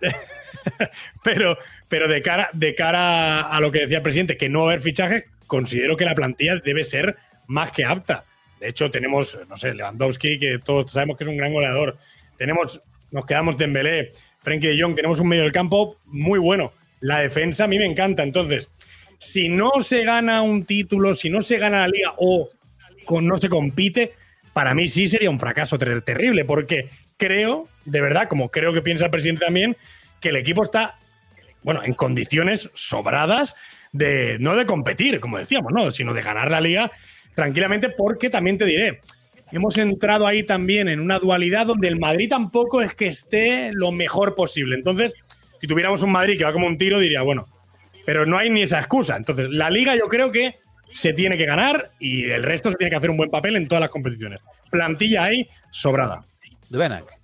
eh? 0.00 0.12
pero, 1.24 1.56
pero 1.88 2.08
de 2.08 2.22
cara, 2.22 2.50
de 2.52 2.74
cara 2.74 3.42
a 3.42 3.60
lo 3.60 3.70
que 3.70 3.80
decía 3.80 3.98
el 3.98 4.02
presidente, 4.02 4.36
que 4.36 4.48
no 4.48 4.60
va 4.60 4.66
a 4.66 4.68
haber 4.72 4.80
fichajes, 4.80 5.24
considero 5.46 5.96
que 5.96 6.04
la 6.04 6.14
plantilla 6.14 6.56
debe 6.56 6.82
ser 6.84 7.16
más 7.46 7.72
que 7.72 7.84
apta. 7.84 8.24
De 8.60 8.68
hecho, 8.68 8.90
tenemos, 8.90 9.38
no 9.48 9.56
sé, 9.56 9.74
Lewandowski, 9.74 10.38
que 10.38 10.58
todos 10.58 10.90
sabemos 10.92 11.16
que 11.18 11.24
es 11.24 11.28
un 11.28 11.36
gran 11.36 11.52
goleador. 11.52 11.98
Tenemos, 12.36 12.80
nos 13.10 13.26
quedamos 13.26 13.58
Dembélé, 13.58 14.10
Frenkie 14.40 14.68
de 14.68 14.80
Jong, 14.82 14.94
tenemos 14.94 15.20
un 15.20 15.28
medio 15.28 15.42
del 15.42 15.52
campo 15.52 15.98
muy 16.06 16.38
bueno. 16.38 16.72
La 17.00 17.20
defensa 17.20 17.64
a 17.64 17.66
mí 17.66 17.78
me 17.78 17.86
encanta. 17.86 18.22
Entonces, 18.22 18.70
si 19.18 19.48
no 19.48 19.70
se 19.82 20.04
gana 20.04 20.42
un 20.42 20.64
título, 20.64 21.14
si 21.14 21.28
no 21.28 21.42
se 21.42 21.58
gana 21.58 21.80
la 21.80 21.88
liga 21.88 22.14
o 22.18 22.48
con, 23.04 23.26
no 23.26 23.36
se 23.36 23.48
compite, 23.48 24.12
para 24.52 24.74
mí 24.74 24.86
sí 24.88 25.06
sería 25.06 25.30
un 25.30 25.40
fracaso 25.40 25.78
ter- 25.78 26.02
terrible, 26.02 26.44
porque 26.44 26.88
creo, 27.16 27.68
de 27.84 28.00
verdad, 28.00 28.28
como 28.28 28.50
creo 28.50 28.72
que 28.72 28.82
piensa 28.82 29.06
el 29.06 29.10
presidente 29.10 29.44
también, 29.44 29.76
que 30.22 30.30
el 30.30 30.36
equipo 30.36 30.62
está, 30.62 30.98
bueno, 31.62 31.82
en 31.82 31.92
condiciones 31.92 32.70
sobradas 32.72 33.54
de, 33.92 34.38
no 34.40 34.56
de 34.56 34.64
competir, 34.64 35.20
como 35.20 35.36
decíamos, 35.36 35.72
¿no? 35.72 35.90
sino 35.90 36.14
de 36.14 36.22
ganar 36.22 36.50
la 36.50 36.60
liga 36.60 36.90
tranquilamente, 37.34 37.90
porque 37.90 38.30
también 38.30 38.56
te 38.56 38.64
diré, 38.64 39.00
hemos 39.50 39.76
entrado 39.78 40.26
ahí 40.26 40.44
también 40.44 40.88
en 40.88 41.00
una 41.00 41.18
dualidad 41.18 41.66
donde 41.66 41.88
el 41.88 41.98
Madrid 41.98 42.28
tampoco 42.30 42.80
es 42.80 42.94
que 42.94 43.08
esté 43.08 43.70
lo 43.72 43.92
mejor 43.92 44.34
posible. 44.34 44.76
Entonces, 44.76 45.14
si 45.60 45.66
tuviéramos 45.66 46.02
un 46.02 46.12
Madrid 46.12 46.38
que 46.38 46.44
va 46.44 46.52
como 46.52 46.66
un 46.66 46.78
tiro, 46.78 46.98
diría, 46.98 47.22
bueno, 47.22 47.46
pero 48.06 48.26
no 48.26 48.38
hay 48.38 48.50
ni 48.50 48.62
esa 48.62 48.78
excusa. 48.78 49.16
Entonces, 49.16 49.48
la 49.50 49.70
liga 49.70 49.96
yo 49.96 50.08
creo 50.08 50.32
que 50.32 50.56
se 50.90 51.12
tiene 51.12 51.36
que 51.36 51.46
ganar 51.46 51.92
y 51.98 52.30
el 52.30 52.42
resto 52.42 52.70
se 52.70 52.76
tiene 52.76 52.90
que 52.90 52.96
hacer 52.96 53.10
un 53.10 53.16
buen 53.16 53.30
papel 53.30 53.56
en 53.56 53.68
todas 53.68 53.80
las 53.80 53.90
competiciones. 53.90 54.40
Plantilla 54.70 55.24
ahí 55.24 55.48
sobrada. 55.70 56.22
Domènec. 56.68 57.21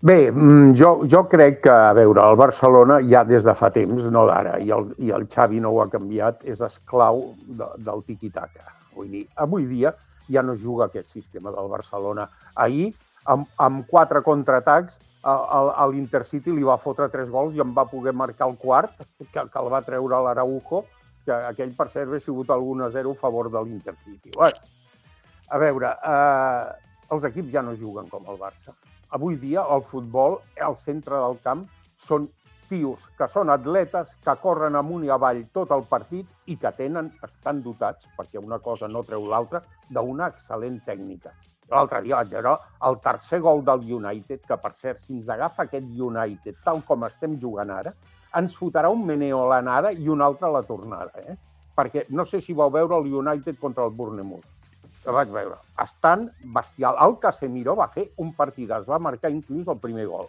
Bé, 0.00 0.30
mm, 0.32 0.72
jo, 0.80 1.02
jo 1.04 1.26
crec 1.28 1.58
que, 1.66 1.70
a 1.70 1.92
veure, 1.92 2.22
el 2.24 2.36
Barcelona 2.40 3.02
ja 3.04 3.20
des 3.28 3.44
de 3.44 3.52
fa 3.52 3.68
temps, 3.74 4.06
no 4.08 4.22
d'ara, 4.24 4.54
i, 4.56 4.70
el, 4.72 4.86
i 4.96 5.10
el 5.12 5.26
Xavi 5.28 5.60
no 5.60 5.74
ho 5.74 5.82
ha 5.82 5.90
canviat, 5.92 6.40
és 6.48 6.62
esclau 6.64 7.20
de, 7.44 7.68
del 7.84 8.00
tiqui-taca. 8.06 8.72
Vull 8.96 9.10
dir, 9.12 9.26
avui 9.44 9.66
dia 9.68 9.92
ja 10.32 10.40
no 10.46 10.56
juga 10.56 10.86
aquest 10.86 11.12
sistema 11.12 11.52
del 11.52 11.68
Barcelona. 11.68 12.30
Ahir, 12.64 12.94
amb, 13.28 13.44
amb 13.60 13.84
quatre 13.92 14.24
contraatacs, 14.24 14.96
a, 15.20 15.34
a, 15.36 15.60
a 15.84 15.88
l'Intercity 15.92 16.56
li 16.56 16.64
va 16.64 16.80
fotre 16.80 17.10
tres 17.12 17.28
gols 17.28 17.52
i 17.58 17.60
en 17.60 17.76
va 17.76 17.84
poder 17.84 18.16
marcar 18.16 18.48
el 18.48 18.56
quart, 18.56 19.04
que, 19.20 19.28
que 19.36 19.60
el 19.60 19.68
va 19.68 19.84
treure 19.84 20.22
l'Araujo, 20.24 20.86
que 21.28 21.42
aquell, 21.52 21.76
per 21.76 21.90
cert, 21.92 22.16
ha 22.16 22.24
sigut 22.24 22.48
el 22.56 22.64
1-0 22.64 23.18
a 23.18 23.20
favor 23.20 23.52
de 23.52 23.68
l'Intercity. 23.68 24.32
A 24.40 25.60
veure, 25.60 25.92
eh, 25.92 26.94
els 27.12 27.28
equips 27.28 27.52
ja 27.52 27.68
no 27.68 27.76
juguen 27.76 28.08
com 28.08 28.24
el 28.32 28.40
Barça. 28.40 28.72
Avui 29.16 29.34
dia 29.42 29.64
el 29.74 29.80
futbol, 29.90 30.36
al 30.62 30.76
centre 30.78 31.16
del 31.18 31.38
camp, 31.42 31.64
són 32.06 32.28
tios 32.68 33.02
que 33.18 33.26
són 33.32 33.50
atletes, 33.50 34.12
que 34.22 34.34
corren 34.42 34.78
amunt 34.78 35.02
i 35.06 35.10
avall 35.10 35.40
tot 35.56 35.72
el 35.74 35.82
partit 35.90 36.52
i 36.52 36.54
que 36.56 36.70
tenen, 36.76 37.08
estan 37.26 37.62
dotats, 37.64 38.06
perquè 38.18 38.38
una 38.38 38.60
cosa 38.62 38.86
no 38.86 39.02
treu 39.08 39.26
l'altra, 39.32 39.64
d'una 39.90 40.28
excel·lent 40.30 40.78
tècnica. 40.86 41.34
L'altre 41.72 42.04
dia 42.04 42.20
vaig 42.20 42.30
veure 42.36 42.54
el 42.86 43.00
tercer 43.02 43.40
gol 43.42 43.64
del 43.66 43.82
United, 43.98 44.44
que 44.46 44.60
per 44.62 44.72
cert, 44.78 45.02
si 45.02 45.18
ens 45.18 45.34
agafa 45.34 45.66
aquest 45.66 45.90
United 46.10 46.62
tal 46.62 46.84
com 46.86 47.02
estem 47.10 47.34
jugant 47.42 47.74
ara, 47.80 47.94
ens 48.38 48.54
fotrà 48.54 48.94
un 48.94 49.02
meneo 49.10 49.42
a 49.42 49.50
l'anada 49.56 49.90
i 49.90 50.06
un 50.06 50.22
altre 50.22 50.46
a 50.46 50.54
la 50.60 50.62
tornada. 50.70 51.26
Eh? 51.26 51.34
Perquè 51.74 52.06
no 52.14 52.26
sé 52.30 52.38
si 52.46 52.54
vau 52.54 52.70
veure 52.70 53.02
el 53.02 53.10
United 53.24 53.58
contra 53.58 53.90
el 53.90 53.94
Bournemouth 53.98 54.59
que 55.04 55.14
vaig 55.14 55.32
veure. 55.32 55.56
Estan 55.82 56.28
bestial. 56.56 56.98
El 57.04 57.16
Casemiro 57.22 57.76
va 57.78 57.88
fer 57.94 58.08
un 58.24 58.32
partidàs, 58.36 58.86
va 58.88 59.00
marcar 59.02 59.32
inclús 59.32 59.68
el 59.68 59.80
primer 59.82 60.06
gol. 60.10 60.28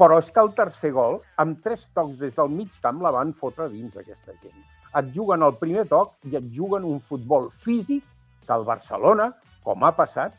Però 0.00 0.18
és 0.22 0.30
que 0.32 0.40
el 0.40 0.52
tercer 0.56 0.92
gol, 0.96 1.18
amb 1.42 1.58
tres 1.64 1.84
tocs 1.96 2.16
des 2.20 2.36
del 2.36 2.52
mig 2.52 2.76
camp, 2.84 3.02
la 3.04 3.12
van 3.16 3.34
fotre 3.40 3.68
dins 3.72 3.96
aquesta 4.00 4.36
gent. 4.42 4.62
Et 4.96 5.10
juguen 5.14 5.44
el 5.46 5.58
primer 5.60 5.84
toc 5.90 6.14
i 6.30 6.38
et 6.40 6.46
juguen 6.56 6.86
un 6.88 7.02
futbol 7.10 7.50
físic 7.66 8.06
que 8.46 8.56
el 8.56 8.64
Barcelona, 8.64 9.30
com 9.64 9.84
ha 9.84 9.92
passat, 9.96 10.32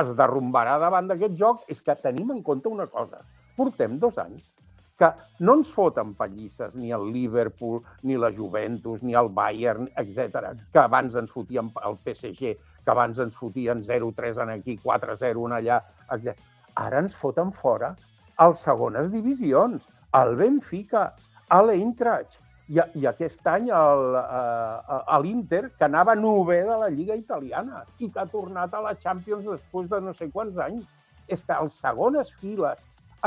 es 0.00 0.10
derrumbarà 0.18 0.80
davant 0.82 1.06
d'aquest 1.06 1.38
joc. 1.38 1.62
És 1.70 1.80
que 1.80 1.94
tenim 2.02 2.34
en 2.34 2.42
compte 2.42 2.68
una 2.68 2.88
cosa. 2.90 3.22
Portem 3.54 4.00
dos 4.02 4.18
anys 4.18 4.53
que 4.98 5.10
no 5.40 5.56
ens 5.58 5.70
foten 5.74 6.14
pallisses 6.14 6.74
ni 6.78 6.92
el 6.94 7.08
Liverpool, 7.12 7.80
ni 8.02 8.16
la 8.20 8.30
Juventus, 8.32 9.02
ni 9.02 9.14
el 9.18 9.28
Bayern, 9.28 9.88
etc. 9.96 10.54
que 10.72 10.82
abans 10.82 11.16
ens 11.18 11.32
fotien 11.34 11.72
el 11.82 11.98
PSG, 12.04 12.54
que 12.84 12.94
abans 12.94 13.18
ens 13.18 13.34
fotien 13.34 13.82
0-3 13.82 14.42
en 14.44 14.54
aquí, 14.54 14.78
4-0 14.84 15.48
en 15.48 15.58
allà, 15.58 15.80
etc. 16.14 16.38
Ara 16.74 17.02
ens 17.02 17.14
foten 17.14 17.52
fora 17.52 17.94
a 18.36 18.48
les 18.50 18.62
segones 18.66 19.10
divisions, 19.10 19.86
al 20.12 20.36
Benfica, 20.38 21.12
a 21.50 21.62
l'Eintracht, 21.62 22.40
i, 22.68 22.80
i 22.96 23.06
aquest 23.10 23.44
any 23.50 23.68
el, 23.74 24.16
eh, 24.16 25.18
l'Inter, 25.20 25.66
que 25.76 25.84
anava 25.84 26.14
nové 26.16 26.62
de 26.64 26.78
la 26.80 26.88
Lliga 26.88 27.16
Italiana 27.18 27.82
i 27.98 28.08
que 28.08 28.22
ha 28.22 28.30
tornat 28.30 28.72
a 28.74 28.80
la 28.86 28.94
Champions 29.02 29.44
després 29.44 29.90
de 29.90 30.00
no 30.00 30.14
sé 30.16 30.30
quants 30.32 30.56
anys. 30.68 30.86
És 31.28 31.44
que 31.44 31.56
els 31.56 31.76
segones 31.80 32.30
files 32.40 32.80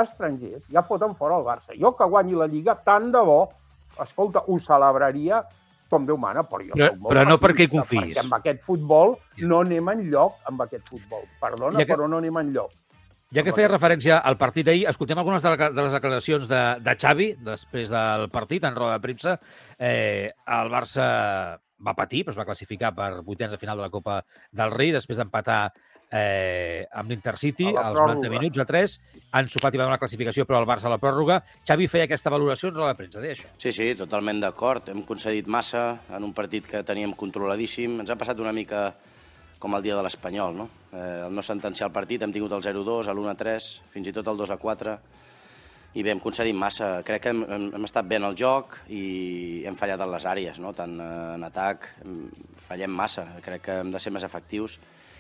estrangers 0.03 0.63
ja 0.71 0.83
foten 0.87 1.15
fora 1.15 1.37
el 1.39 1.45
Barça. 1.45 1.75
Jo 1.79 1.95
que 1.97 2.05
guanyi 2.05 2.35
la 2.37 2.47
Lliga, 2.47 2.75
tant 2.85 3.11
de 3.11 3.19
bo, 3.25 3.49
escolta, 4.03 4.43
ho 4.47 4.59
celebraria 4.59 5.43
com 5.89 6.03
Déu 6.05 6.17
mana, 6.19 6.43
però 6.43 6.65
jo 6.67 6.75
molt 6.99 7.13
però 7.13 7.23
no 7.27 7.37
perquè 7.39 7.63
hi 7.63 7.71
confiïs. 7.71 8.09
Perquè 8.17 8.25
amb 8.25 8.33
aquest 8.41 8.63
futbol 8.67 9.15
no 9.47 9.61
anem 9.63 9.87
enlloc 9.93 10.41
amb 10.49 10.61
aquest 10.65 10.89
futbol. 10.89 11.23
Perdona, 11.39 11.77
Ja 11.79 11.85
que- 11.85 11.93
però 11.95 12.09
no 12.09 12.17
anem 12.17 12.37
enlloc. 12.43 12.71
Ja 13.33 13.43
que 13.43 13.51
feia 13.51 13.67
referència 13.67 14.19
al 14.23 14.37
partit 14.39 14.65
d'ahir, 14.65 14.85
escoltem 14.87 15.17
algunes 15.19 15.41
de, 15.43 15.49
la, 15.51 15.69
de 15.69 15.81
les 15.83 15.91
declaracions 15.91 16.47
de, 16.47 16.61
de 16.79 16.93
Xavi 16.95 17.33
després 17.43 17.89
del 17.91 18.29
partit 18.31 18.63
en 18.63 18.75
roda 18.75 18.93
de 18.93 19.01
premsa. 19.03 19.33
Eh, 19.77 20.31
el 20.47 20.69
Barça 20.71 21.59
va 21.85 21.93
patir, 21.93 22.23
però 22.23 22.31
es 22.31 22.39
va 22.39 22.45
classificar 22.47 22.93
per 22.95 23.21
vuitens 23.23 23.51
de 23.51 23.57
final 23.59 23.75
de 23.77 23.83
la 23.83 23.89
Copa 23.91 24.21
del 24.51 24.71
Rei, 24.71 24.91
després 24.95 25.17
d'empatar 25.19 25.73
eh, 26.11 26.87
amb 26.91 27.11
l'Intercity 27.11 27.67
la 27.71 27.87
als 27.89 27.99
90 27.99 28.21
pròrroga. 28.21 28.39
minuts 28.39 28.59
a 28.59 28.65
3. 28.65 28.95
Ansu 29.39 29.59
Fati 29.59 29.77
va 29.77 29.83
donar 29.85 29.97
la 29.97 30.01
classificació, 30.01 30.45
però 30.45 30.61
el 30.61 30.67
Barça 30.69 30.87
a 30.87 30.93
la 30.93 30.99
pròrroga. 31.01 31.41
Xavi 31.67 31.87
feia 31.87 32.07
aquesta 32.07 32.31
valoració 32.31 32.69
en 32.69 32.79
de 32.79 32.95
premsa, 32.95 33.19
deia 33.21 33.35
això. 33.35 33.49
Sí, 33.57 33.71
sí, 33.71 33.93
totalment 33.95 34.39
d'acord. 34.39 34.89
Hem 34.89 35.03
concedit 35.03 35.47
massa 35.47 35.99
en 36.09 36.23
un 36.23 36.33
partit 36.33 36.65
que 36.65 36.83
teníem 36.83 37.13
controladíssim. 37.13 37.99
Ens 37.99 38.09
ha 38.09 38.15
passat 38.15 38.39
una 38.39 38.53
mica 38.53 38.93
com 39.59 39.73
el 39.75 39.83
dia 39.83 39.95
de 39.95 40.03
l'Espanyol, 40.03 40.55
no? 40.55 40.69
Eh, 40.93 41.25
el 41.27 41.33
no 41.33 41.41
sentenciar 41.41 41.89
el 41.89 41.93
partit, 41.93 42.21
hem 42.21 42.31
tingut 42.31 42.53
el 42.53 42.61
0-2, 42.61 43.09
l'1-3, 43.09 43.69
fins 43.91 44.07
i 44.07 44.13
tot 44.13 44.27
el 44.27 44.37
2-4, 44.37 44.97
i 45.97 46.03
bé, 46.03 46.11
hem 46.11 46.19
concedit 46.21 46.55
massa. 46.55 47.01
Crec 47.03 47.23
que 47.23 47.29
hem, 47.33 47.41
hem, 47.43 47.71
hem 47.73 47.87
estat 47.87 48.05
bé 48.05 48.19
en 48.21 48.27
el 48.27 48.35
joc 48.37 48.77
i 48.93 49.63
hem 49.65 49.75
fallat 49.75 50.03
en 50.05 50.11
les 50.11 50.25
àrees, 50.29 50.59
no? 50.61 50.73
tant 50.77 50.93
en 51.01 51.43
atac, 51.43 51.89
fallem 52.67 52.93
massa. 52.93 53.25
Crec 53.41 53.65
que 53.65 53.79
hem 53.81 53.89
de 53.91 53.99
ser 53.99 54.13
més 54.13 54.23
efectius 54.23 54.77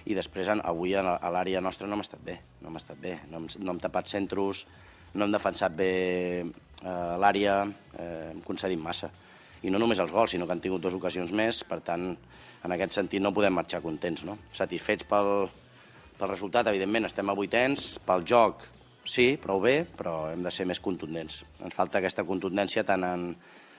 i 0.07 0.15
després 0.15 0.47
avui 0.55 0.95
a 0.95 1.03
l'àrea 1.03 1.61
nostra 1.61 1.87
no 1.87 1.97
hem 1.97 2.03
estat 2.05 2.21
bé, 2.23 2.37
no 2.61 2.71
hem 2.71 2.79
estat 2.79 2.99
bé. 3.01 3.17
No 3.31 3.41
hem, 3.41 3.47
no 3.59 3.73
hem 3.73 3.81
tapat 3.83 4.07
centros, 4.07 4.63
no 5.13 5.25
hem 5.25 5.33
defensat 5.35 5.75
bé 5.75 5.91
eh, 6.43 7.15
l'àrea, 7.19 7.59
eh, 7.97 8.31
hem 8.31 8.41
concedit 8.45 8.79
massa. 8.79 9.11
I 9.65 9.73
no 9.73 9.81
només 9.81 9.99
els 9.99 10.13
gols, 10.13 10.31
sinó 10.31 10.47
que 10.47 10.55
han 10.55 10.63
tingut 10.63 10.83
dues 10.83 10.95
ocasions 10.95 11.33
més, 11.35 11.63
per 11.67 11.81
tant, 11.83 12.11
en 12.63 12.75
aquest 12.75 12.95
sentit 12.99 13.23
no 13.23 13.33
podem 13.35 13.55
marxar 13.57 13.81
contents, 13.83 14.23
no? 14.27 14.37
Satisfets 14.55 15.07
pel, 15.09 15.47
pel 16.17 16.31
resultat, 16.31 16.69
evidentment, 16.71 17.09
estem 17.09 17.29
a 17.29 17.35
vuitens, 17.37 17.95
pel 18.05 18.23
joc, 18.27 18.67
sí, 19.07 19.31
prou 19.41 19.59
bé, 19.63 19.79
però 19.97 20.29
hem 20.31 20.45
de 20.45 20.53
ser 20.53 20.67
més 20.69 20.81
contundents. 20.83 21.41
Ens 21.63 21.75
falta 21.75 21.99
aquesta 21.99 22.25
contundència 22.27 22.85
tant 22.87 23.03
en, 23.07 23.31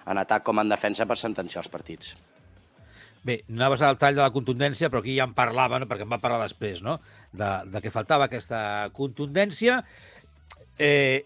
en 0.08 0.24
atac 0.24 0.44
com 0.44 0.60
en 0.60 0.74
defensa 0.74 1.06
per 1.06 1.16
sentenciar 1.20 1.62
els 1.64 1.72
partits. 1.72 2.16
Bé, 3.26 3.42
no 3.48 3.62
anaves 3.62 3.82
al 3.82 3.98
tall 3.98 4.16
de 4.16 4.22
la 4.22 4.32
contundència, 4.34 4.90
però 4.90 5.02
aquí 5.02 5.16
ja 5.16 5.26
en 5.28 5.34
parlava, 5.36 5.80
no? 5.80 5.88
perquè 5.90 6.06
em 6.06 6.12
va 6.12 6.20
parlar 6.22 6.44
després, 6.44 6.82
no? 6.84 6.98
de, 7.32 7.48
de 7.72 7.82
que 7.84 7.94
faltava 7.94 8.28
aquesta 8.28 8.60
contundència. 8.96 9.82
Eh, 10.78 11.24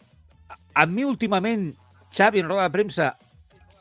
a 0.74 0.86
mi, 0.88 1.04
últimament, 1.04 1.70
Xavi, 2.12 2.40
en 2.40 2.48
roda 2.48 2.64
de 2.66 2.74
premsa, 2.74 3.12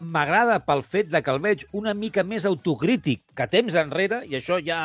m'agrada 0.01 0.57
pel 0.65 0.81
fet 0.81 1.11
de 1.13 1.21
que 1.21 1.29
el 1.31 1.39
veig 1.43 1.63
una 1.77 1.93
mica 1.93 2.23
més 2.25 2.47
autocrític 2.49 3.21
que 3.37 3.47
temps 3.51 3.77
enrere, 3.77 4.23
i 4.25 4.35
això 4.39 4.57
ja 4.65 4.79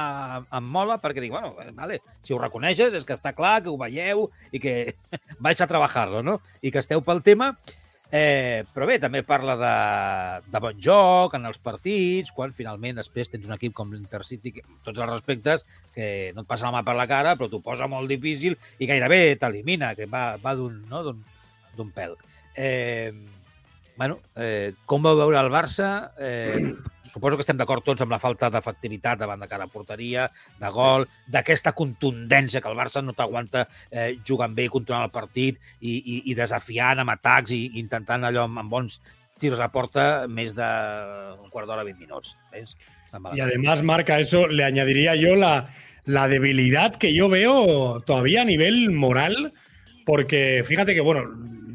em 0.44 0.68
mola, 0.76 0.98
perquè 1.02 1.24
dic, 1.24 1.32
bueno, 1.32 1.54
vale, 1.78 2.02
si 2.22 2.36
ho 2.36 2.40
reconeixes 2.40 2.94
és 2.94 3.06
que 3.08 3.16
està 3.16 3.32
clar, 3.36 3.62
que 3.64 3.72
ho 3.72 3.78
veieu 3.80 4.28
i 4.52 4.60
que 4.62 4.76
vaig 5.44 5.62
a 5.62 5.68
treballar-lo, 5.70 6.22
no? 6.22 6.38
I 6.60 6.72
que 6.74 6.84
esteu 6.84 7.02
pel 7.02 7.24
tema. 7.26 7.54
Eh, 8.14 8.62
però 8.70 8.86
bé, 8.86 9.00
també 9.02 9.24
parla 9.26 9.56
de, 9.58 9.70
de 10.52 10.60
bon 10.62 10.78
joc 10.82 11.34
en 11.34 11.48
els 11.48 11.58
partits, 11.58 12.30
quan 12.34 12.54
finalment 12.54 13.00
després 13.00 13.32
tens 13.32 13.48
un 13.48 13.56
equip 13.56 13.74
com 13.74 13.90
l'Intercity, 13.92 14.52
que, 14.54 14.62
tots 14.86 15.00
els 15.02 15.10
respectes, 15.10 15.66
que 15.94 16.30
no 16.36 16.44
et 16.44 16.50
passa 16.50 16.68
la 16.68 16.76
mà 16.78 16.84
per 16.86 16.94
la 16.98 17.08
cara, 17.10 17.34
però 17.34 17.50
t'ho 17.50 17.60
posa 17.64 17.90
molt 17.90 18.08
difícil 18.12 18.54
i 18.78 18.86
gairebé 18.86 19.34
t'elimina, 19.40 19.94
que 19.98 20.06
va, 20.06 20.28
va 20.42 20.54
d'un 20.58 20.78
no? 20.90 21.02
pèl. 21.96 22.14
Eh, 22.56 23.12
bueno, 23.96 24.20
eh, 24.36 24.74
com 24.86 25.02
vau 25.02 25.16
veure 25.18 25.40
el 25.40 25.50
Barça? 25.52 26.12
Eh, 26.18 26.74
suposo 27.06 27.36
que 27.36 27.44
estem 27.44 27.58
d'acord 27.58 27.84
tots 27.84 28.04
amb 28.04 28.12
la 28.12 28.20
falta 28.22 28.50
d'efectivitat 28.52 29.18
davant 29.20 29.40
de 29.40 29.48
cara 29.48 29.66
a 29.66 29.72
porteria, 29.72 30.26
de 30.60 30.70
gol, 30.74 31.06
d'aquesta 31.32 31.72
contundència 31.76 32.60
que 32.60 32.68
el 32.72 32.78
Barça 32.78 33.02
no 33.04 33.16
t'aguanta 33.16 33.66
eh, 33.90 34.16
jugant 34.26 34.54
bé 34.54 34.66
i 34.66 34.72
controlant 34.72 35.06
el 35.08 35.14
partit 35.14 35.60
i, 35.80 35.96
i, 35.96 36.18
i 36.30 36.36
desafiant 36.36 37.00
amb 37.02 37.16
atacs 37.16 37.54
i 37.56 37.62
intentant 37.80 38.26
allò 38.28 38.44
amb, 38.46 38.60
amb 38.64 38.76
bons 38.78 39.00
tiros 39.40 39.60
a 39.60 39.70
porta 39.72 40.26
més 40.28 40.54
d'un 40.56 41.50
quart 41.52 41.68
d'hora, 41.68 41.84
20 41.84 42.00
minuts. 42.00 42.36
¿Ves? 42.52 42.76
Y 43.34 43.40
además, 43.40 43.82
Marca, 43.82 44.18
eso 44.18 44.46
le 44.46 44.64
añadiría 44.64 45.14
yo 45.14 45.36
la, 45.36 45.70
la 46.04 46.28
debilidad 46.28 46.96
que 46.96 47.14
yo 47.14 47.28
veo 47.28 48.00
todavía 48.00 48.42
a 48.42 48.44
nivel 48.44 48.90
moral, 48.90 49.52
porque 50.04 50.62
fíjate 50.64 50.94
que, 50.94 51.00
bueno, 51.00 51.24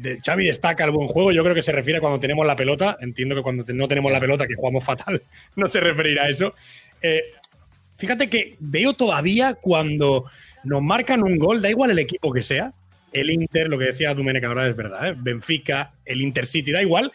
de 0.02 0.18
Xavi 0.20 0.46
destaca 0.46 0.84
el 0.84 0.90
buen 0.90 1.08
juego, 1.08 1.32
yo 1.32 1.42
creo 1.42 1.54
que 1.54 1.62
se 1.62 1.72
refiere 1.72 1.98
a 1.98 2.00
cuando 2.00 2.18
tenemos 2.18 2.44
la 2.44 2.56
pelota, 2.56 2.98
entiendo 3.00 3.34
que 3.34 3.42
cuando 3.42 3.64
no 3.68 3.88
tenemos 3.88 4.10
la 4.10 4.20
pelota, 4.20 4.46
que 4.46 4.54
jugamos 4.54 4.84
fatal, 4.84 5.22
no 5.56 5.68
se 5.68 5.80
referirá 5.80 6.24
a 6.24 6.28
eso. 6.28 6.54
Eh, 7.00 7.22
fíjate 7.96 8.28
que 8.28 8.56
veo 8.58 8.94
todavía 8.94 9.54
cuando 9.54 10.24
nos 10.64 10.82
marcan 10.82 11.22
un 11.22 11.38
gol, 11.38 11.62
da 11.62 11.70
igual 11.70 11.90
el 11.90 11.98
equipo 12.00 12.32
que 12.32 12.42
sea, 12.42 12.72
el 13.12 13.30
Inter, 13.30 13.68
lo 13.68 13.78
que 13.78 13.86
decía 13.86 14.14
Domenech 14.14 14.44
ahora 14.44 14.68
es 14.68 14.76
verdad, 14.76 15.08
¿eh? 15.08 15.14
Benfica, 15.16 15.92
el 16.04 16.22
Intercity, 16.22 16.72
da 16.72 16.82
igual, 16.82 17.12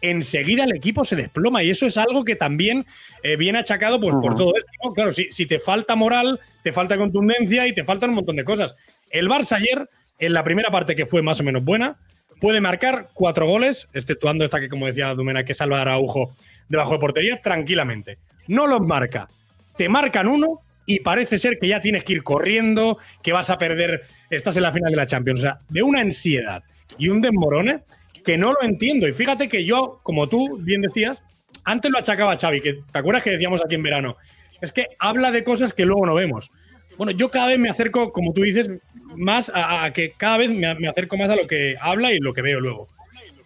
enseguida 0.00 0.64
el 0.64 0.76
equipo 0.76 1.04
se 1.04 1.16
desploma 1.16 1.62
y 1.62 1.70
eso 1.70 1.86
es 1.86 1.96
algo 1.96 2.24
que 2.24 2.36
también 2.36 2.86
eh, 3.22 3.36
viene 3.36 3.58
achacado 3.58 3.98
pues, 3.98 4.14
por 4.20 4.36
todo 4.36 4.52
esto. 4.56 4.70
¿no? 4.84 4.92
Claro, 4.92 5.12
si, 5.12 5.30
si 5.30 5.46
te 5.46 5.58
falta 5.58 5.96
moral, 5.96 6.38
te 6.62 6.72
falta 6.72 6.96
contundencia 6.96 7.66
y 7.66 7.74
te 7.74 7.84
faltan 7.84 8.10
un 8.10 8.16
montón 8.16 8.36
de 8.36 8.44
cosas. 8.44 8.76
El 9.10 9.28
Barça 9.28 9.56
ayer, 9.56 9.88
en 10.18 10.32
la 10.32 10.44
primera 10.44 10.70
parte 10.70 10.94
que 10.94 11.06
fue 11.06 11.22
más 11.22 11.40
o 11.40 11.44
menos 11.44 11.64
buena, 11.64 11.96
puede 12.40 12.60
marcar 12.60 13.08
cuatro 13.14 13.46
goles, 13.46 13.88
exceptuando 13.92 14.44
esta 14.44 14.60
que, 14.60 14.68
como 14.68 14.86
decía 14.86 15.14
Dumena, 15.14 15.44
que 15.44 15.54
salva 15.54 15.78
a 15.78 15.82
Araujo 15.82 16.32
debajo 16.68 16.92
de 16.92 16.98
portería, 16.98 17.40
tranquilamente. 17.40 18.18
No 18.46 18.66
los 18.66 18.80
marca. 18.80 19.28
Te 19.76 19.88
marcan 19.88 20.26
uno 20.26 20.60
y 20.86 21.00
parece 21.00 21.38
ser 21.38 21.58
que 21.58 21.68
ya 21.68 21.80
tienes 21.80 22.04
que 22.04 22.14
ir 22.14 22.22
corriendo, 22.22 22.98
que 23.22 23.32
vas 23.32 23.50
a 23.50 23.58
perder, 23.58 24.02
estás 24.30 24.56
en 24.56 24.62
la 24.62 24.72
final 24.72 24.90
de 24.90 24.96
la 24.96 25.06
Champions. 25.06 25.40
O 25.40 25.42
sea, 25.42 25.60
de 25.68 25.82
una 25.82 26.00
ansiedad 26.00 26.62
y 26.96 27.08
un 27.08 27.20
desmorone 27.20 27.80
que 28.24 28.38
no 28.38 28.52
lo 28.52 28.62
entiendo. 28.62 29.06
Y 29.06 29.12
fíjate 29.12 29.48
que 29.48 29.64
yo, 29.64 30.00
como 30.02 30.28
tú 30.28 30.58
bien 30.58 30.80
decías, 30.80 31.22
antes 31.64 31.90
lo 31.90 31.98
achacaba 31.98 32.32
a 32.32 32.38
Xavi, 32.38 32.60
que 32.60 32.80
te 32.90 32.98
acuerdas 32.98 33.22
que 33.22 33.30
decíamos 33.30 33.62
aquí 33.64 33.74
en 33.74 33.82
verano, 33.82 34.16
es 34.60 34.72
que 34.72 34.86
habla 34.98 35.30
de 35.30 35.44
cosas 35.44 35.74
que 35.74 35.84
luego 35.84 36.06
no 36.06 36.14
vemos. 36.14 36.50
Bueno, 36.98 37.12
yo 37.12 37.30
cada 37.30 37.46
vez 37.46 37.58
me 37.58 37.70
acerco, 37.70 38.12
como 38.12 38.32
tú 38.34 38.42
dices, 38.42 38.70
más 39.16 39.50
a, 39.54 39.90
que 39.92 40.12
cada 40.16 40.36
vez 40.38 40.50
me, 40.50 40.74
me 40.74 40.88
acerco 40.88 41.16
más 41.16 41.30
a 41.30 41.36
lo 41.36 41.46
que 41.46 41.76
habla 41.80 42.12
y 42.12 42.18
lo 42.18 42.34
que 42.34 42.42
veo 42.42 42.60
luego. 42.60 42.88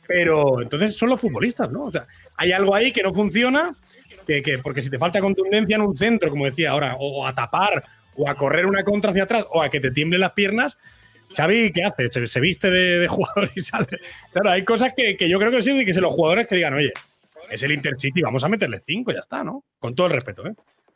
Pero 0.09 0.61
entonces 0.63 0.97
son 0.97 1.11
los 1.11 1.21
futbolistas, 1.21 1.71
¿no? 1.71 1.85
O 1.85 1.93
sea, 1.93 2.07
hay 2.37 2.53
algo 2.53 2.75
ahí 2.75 2.93
que 2.93 3.03
no 3.03 3.15
funciona, 3.15 3.77
que, 4.27 4.43
que- 4.43 4.59
porque 4.59 4.83
si 4.83 4.91
te 4.91 4.99
falta 4.99 5.21
contundencia 5.21 5.77
en 5.77 5.83
un 5.83 5.97
centro, 5.97 6.31
como 6.31 6.47
decía 6.47 6.71
ahora, 6.71 6.97
o, 6.99 7.27
a 7.27 7.35
tapar, 7.35 7.85
o 8.17 8.29
a 8.29 8.35
correr 8.35 8.67
una 8.67 8.83
contra 8.85 9.11
hacia 9.11 9.25
atrás, 9.25 9.47
o 9.51 9.63
a 9.63 9.69
que 9.71 9.81
te 9.81 9.91
tiemblen 9.91 10.21
las 10.21 10.33
piernas, 10.33 10.77
Xavi, 11.37 11.73
¿qué 11.73 11.85
hace? 11.85 12.11
Se, 12.11 12.27
se 12.27 12.41
viste 12.41 12.71
de, 12.71 12.99
de 13.01 13.09
jugador 13.09 13.51
y 13.55 13.63
sale. 13.63 13.87
Claro, 14.33 14.51
hay 14.51 14.65
cosas 14.65 14.93
que, 14.97 15.17
que 15.17 15.29
yo 15.29 15.39
creo 15.39 15.51
que 15.51 15.63
sí, 15.63 15.85
que 15.85 15.93
son 15.93 16.03
los 16.03 16.13
jugadores 16.15 16.47
que 16.47 16.57
digan, 16.57 16.75
oye, 16.75 16.93
es 17.51 17.63
el 17.63 17.73
Intercity, 17.73 18.23
vamos 18.23 18.45
a 18.45 18.49
meterle 18.49 18.81
cinco, 18.85 19.13
ya 19.13 19.21
está, 19.21 19.45
¿no? 19.45 19.65
Con 19.79 19.95
todo 19.95 20.09
el 20.09 20.13
respeto, 20.15 20.47
¿eh? 20.47 20.53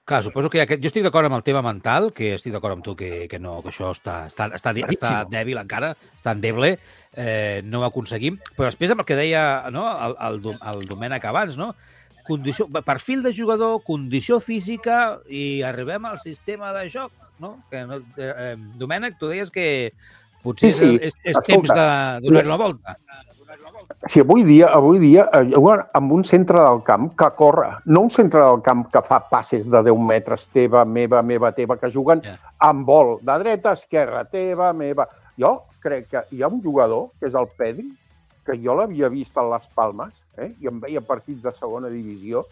Clar, 0.06 0.22
suposo 0.22 0.46
que 0.46 0.60
aquest... 0.62 0.78
jo 0.78 0.86
estic 0.86 1.02
d'acord 1.02 1.26
amb 1.26 1.34
el 1.34 1.42
tema 1.42 1.64
mental, 1.66 2.12
que 2.14 2.36
estic 2.36 2.52
d'acord 2.54 2.76
amb 2.76 2.84
tu 2.86 2.92
que, 2.94 3.26
que 3.26 3.40
no, 3.42 3.56
que 3.64 3.72
això 3.72 3.88
està, 3.90 4.20
està, 4.30 4.46
està, 4.54 4.70
està 4.70 4.74
Claríssim. 4.76 5.32
dèbil 5.32 5.58
encara, 5.58 5.88
està 6.14 6.30
endeble, 6.36 6.76
eh, 7.10 7.58
no 7.66 7.80
ho 7.82 7.86
aconseguim. 7.88 8.36
Però 8.54 8.68
després 8.68 8.94
amb 8.94 9.02
el 9.02 9.08
que 9.08 9.16
deia 9.18 9.42
no, 9.74 9.82
el, 10.06 10.14
el, 10.28 10.38
el 10.54 10.86
Domènec 10.86 11.26
abans, 11.26 11.58
no? 11.58 11.72
Condició, 12.28 12.68
perfil 12.86 13.24
de 13.26 13.34
jugador, 13.34 13.80
condició 13.86 14.38
física 14.38 15.18
i 15.26 15.62
arribem 15.66 16.06
al 16.06 16.22
sistema 16.22 16.70
de 16.74 16.86
joc, 16.90 17.10
no? 17.42 17.56
Que 17.70 17.82
no 17.90 17.98
eh, 17.98 18.30
eh, 18.30 18.54
Domènec, 18.78 19.18
tu 19.18 19.26
deies 19.34 19.50
que 19.50 19.66
potser 20.46 20.70
Sí, 20.70 20.84
sí. 20.84 20.92
és, 21.00 21.18
és, 21.18 21.18
és 21.24 21.34
Escolta, 21.34 21.50
temps 21.50 21.74
de 21.74 22.28
donar-hi 22.28 22.54
una 22.54 22.62
volta. 22.62 22.94
Si 24.08 24.20
avui 24.20 24.44
dia, 24.46 24.68
avui 24.74 24.98
dia 25.02 25.26
eh, 25.34 25.54
amb 25.94 26.12
un 26.12 26.24
centre 26.24 26.58
del 26.58 26.82
camp 26.86 27.08
que 27.18 27.28
corre, 27.38 27.68
no 27.86 28.02
un 28.06 28.10
centre 28.10 28.42
del 28.42 28.62
camp 28.62 28.86
que 28.92 29.02
fa 29.02 29.20
passes 29.30 29.68
de 29.70 29.82
10 29.86 29.98
metres 30.08 30.48
teva, 30.54 30.84
meva, 30.84 31.22
meva, 31.22 31.52
teva, 31.52 31.76
que 31.76 31.90
juguen 31.90 32.22
Ja. 32.24 32.36
amb 32.58 32.86
vol, 32.86 33.18
de 33.22 33.38
dreta 33.38 33.70
a 33.70 33.78
esquerra, 33.78 34.24
teva, 34.24 34.72
meva. 34.72 35.08
Jo 35.38 35.62
crec 35.80 36.08
que 36.10 36.24
hi 36.30 36.42
ha 36.42 36.48
un 36.48 36.62
jugador, 36.62 37.10
que 37.20 37.26
és 37.26 37.34
el 37.34 37.48
Pedri, 37.58 37.90
que 38.46 38.56
jo 38.62 38.74
l'havia 38.74 39.08
vist 39.08 39.36
a 39.36 39.42
les 39.42 39.66
Palmes, 39.74 40.14
eh? 40.38 40.52
i 40.60 40.70
em 40.70 40.80
veia 40.80 41.00
partits 41.00 41.42
de 41.42 41.52
segona 41.52 41.88
divisió. 41.88 42.44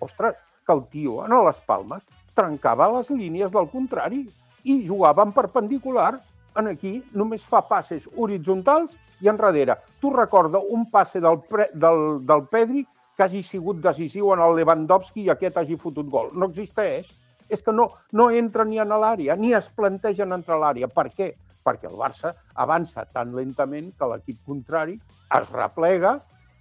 Ostres, 0.00 0.36
que 0.66 0.72
el 0.72 0.84
tio, 0.90 1.20
a 1.22 1.28
les 1.28 1.60
Palmes, 1.68 2.02
trencava 2.34 2.90
les 2.96 3.10
línies 3.10 3.52
del 3.52 3.68
contrari 3.68 4.24
i 4.64 4.86
jugava 4.88 5.22
en 5.22 5.32
perpendicular. 5.32 6.20
En 6.56 6.68
aquí 6.70 7.02
només 7.12 7.44
fa 7.44 7.62
passes 7.68 8.08
horitzontals 8.16 8.94
i 9.24 9.30
enrere. 9.32 9.78
Tu 10.00 10.12
recorda 10.12 10.60
un 10.60 10.90
passe 10.90 11.20
del, 11.20 11.40
pre, 11.48 11.70
del, 11.72 12.20
del 12.26 12.46
Pedri 12.52 12.84
que 13.16 13.24
hagi 13.24 13.42
sigut 13.46 13.80
decisiu 13.82 14.32
en 14.34 14.42
el 14.42 14.56
Lewandowski 14.58 15.24
i 15.24 15.30
aquest 15.32 15.56
hagi 15.60 15.78
fotut 15.80 16.10
gol. 16.10 16.32
No 16.34 16.50
existeix. 16.50 17.08
És 17.52 17.60
que 17.60 17.72
no, 17.72 17.90
no 18.16 18.30
entra 18.32 18.64
ni 18.64 18.78
en 18.80 18.88
l'àrea, 18.88 19.34
ni 19.36 19.52
es 19.52 19.66
plantegen 19.76 20.32
entrar 20.32 20.56
a 20.56 20.62
l'àrea. 20.62 20.88
Per 20.88 21.10
què? 21.12 21.34
Perquè 21.64 21.90
el 21.90 21.98
Barça 22.00 22.32
avança 22.60 23.04
tan 23.12 23.34
lentament 23.36 23.90
que 23.98 24.08
l'equip 24.08 24.38
contrari 24.48 24.96
es 25.38 25.50
replega 25.52 26.14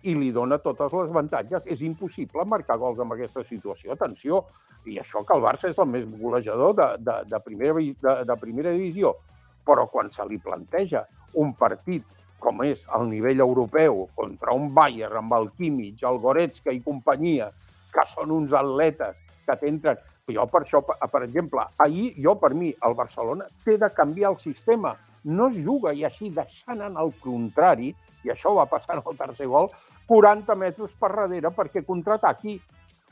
i 0.03 0.15
li 0.19 0.33
dona 0.35 0.59
totes 0.59 0.91
les 0.91 1.13
avantatges. 1.13 1.69
És 1.71 1.81
impossible 1.87 2.43
marcar 2.45 2.77
gols 2.81 2.99
en 2.99 3.15
aquesta 3.15 3.45
situació. 3.47 3.95
Atenció, 3.95 4.43
i 4.85 4.99
això 4.99 5.23
que 5.23 5.37
el 5.37 5.43
Barça 5.43 5.71
és 5.71 5.79
el 5.79 5.87
més 5.87 6.03
golejador 6.19 6.75
de, 6.75 6.89
de, 6.99 7.15
de, 7.31 7.39
primera, 7.47 7.79
de, 7.79 8.17
de 8.27 8.37
primera 8.43 8.75
divisió. 8.75 9.15
Però 9.63 9.87
quan 9.87 10.11
se 10.11 10.27
li 10.27 10.41
planteja 10.43 11.05
un 11.39 11.55
partit 11.55 12.03
com 12.43 12.63
és 12.65 12.83
el 12.97 13.07
nivell 13.09 13.43
europeu 13.45 14.07
contra 14.17 14.55
un 14.55 14.69
Bayern 14.75 15.21
amb 15.21 15.35
el 15.37 15.49
Kimmich, 15.57 16.03
el 16.07 16.19
Goretzka 16.23 16.73
i 16.75 16.81
companyia, 16.83 17.49
que 17.93 18.03
són 18.11 18.33
uns 18.35 18.55
atletes 18.57 19.21
que 19.47 19.55
t'entren... 19.61 20.01
Jo 20.31 20.45
per 20.47 20.61
això, 20.63 20.79
per 20.87 21.19
exemple, 21.25 21.65
ahir, 21.83 22.13
jo 22.23 22.37
per 22.39 22.53
mi, 22.55 22.69
el 22.87 22.93
Barcelona 22.95 23.49
té 23.65 23.75
de 23.79 23.89
canviar 23.91 24.29
el 24.31 24.37
sistema. 24.39 24.93
No 25.27 25.49
es 25.51 25.57
juga 25.65 25.91
i 25.91 26.05
així 26.07 26.29
deixant 26.31 26.79
en 26.85 26.95
el 26.99 27.11
contrari, 27.23 27.89
i 28.23 28.31
això 28.31 28.53
va 28.55 28.69
passar 28.71 28.95
en 28.95 29.03
el 29.03 29.17
tercer 29.19 29.49
gol, 29.51 29.67
40 30.07 30.55
metres 30.59 30.93
per 30.99 31.11
darrere 31.11 31.51
perquè 31.51 31.83
contraataqui. 31.87 32.55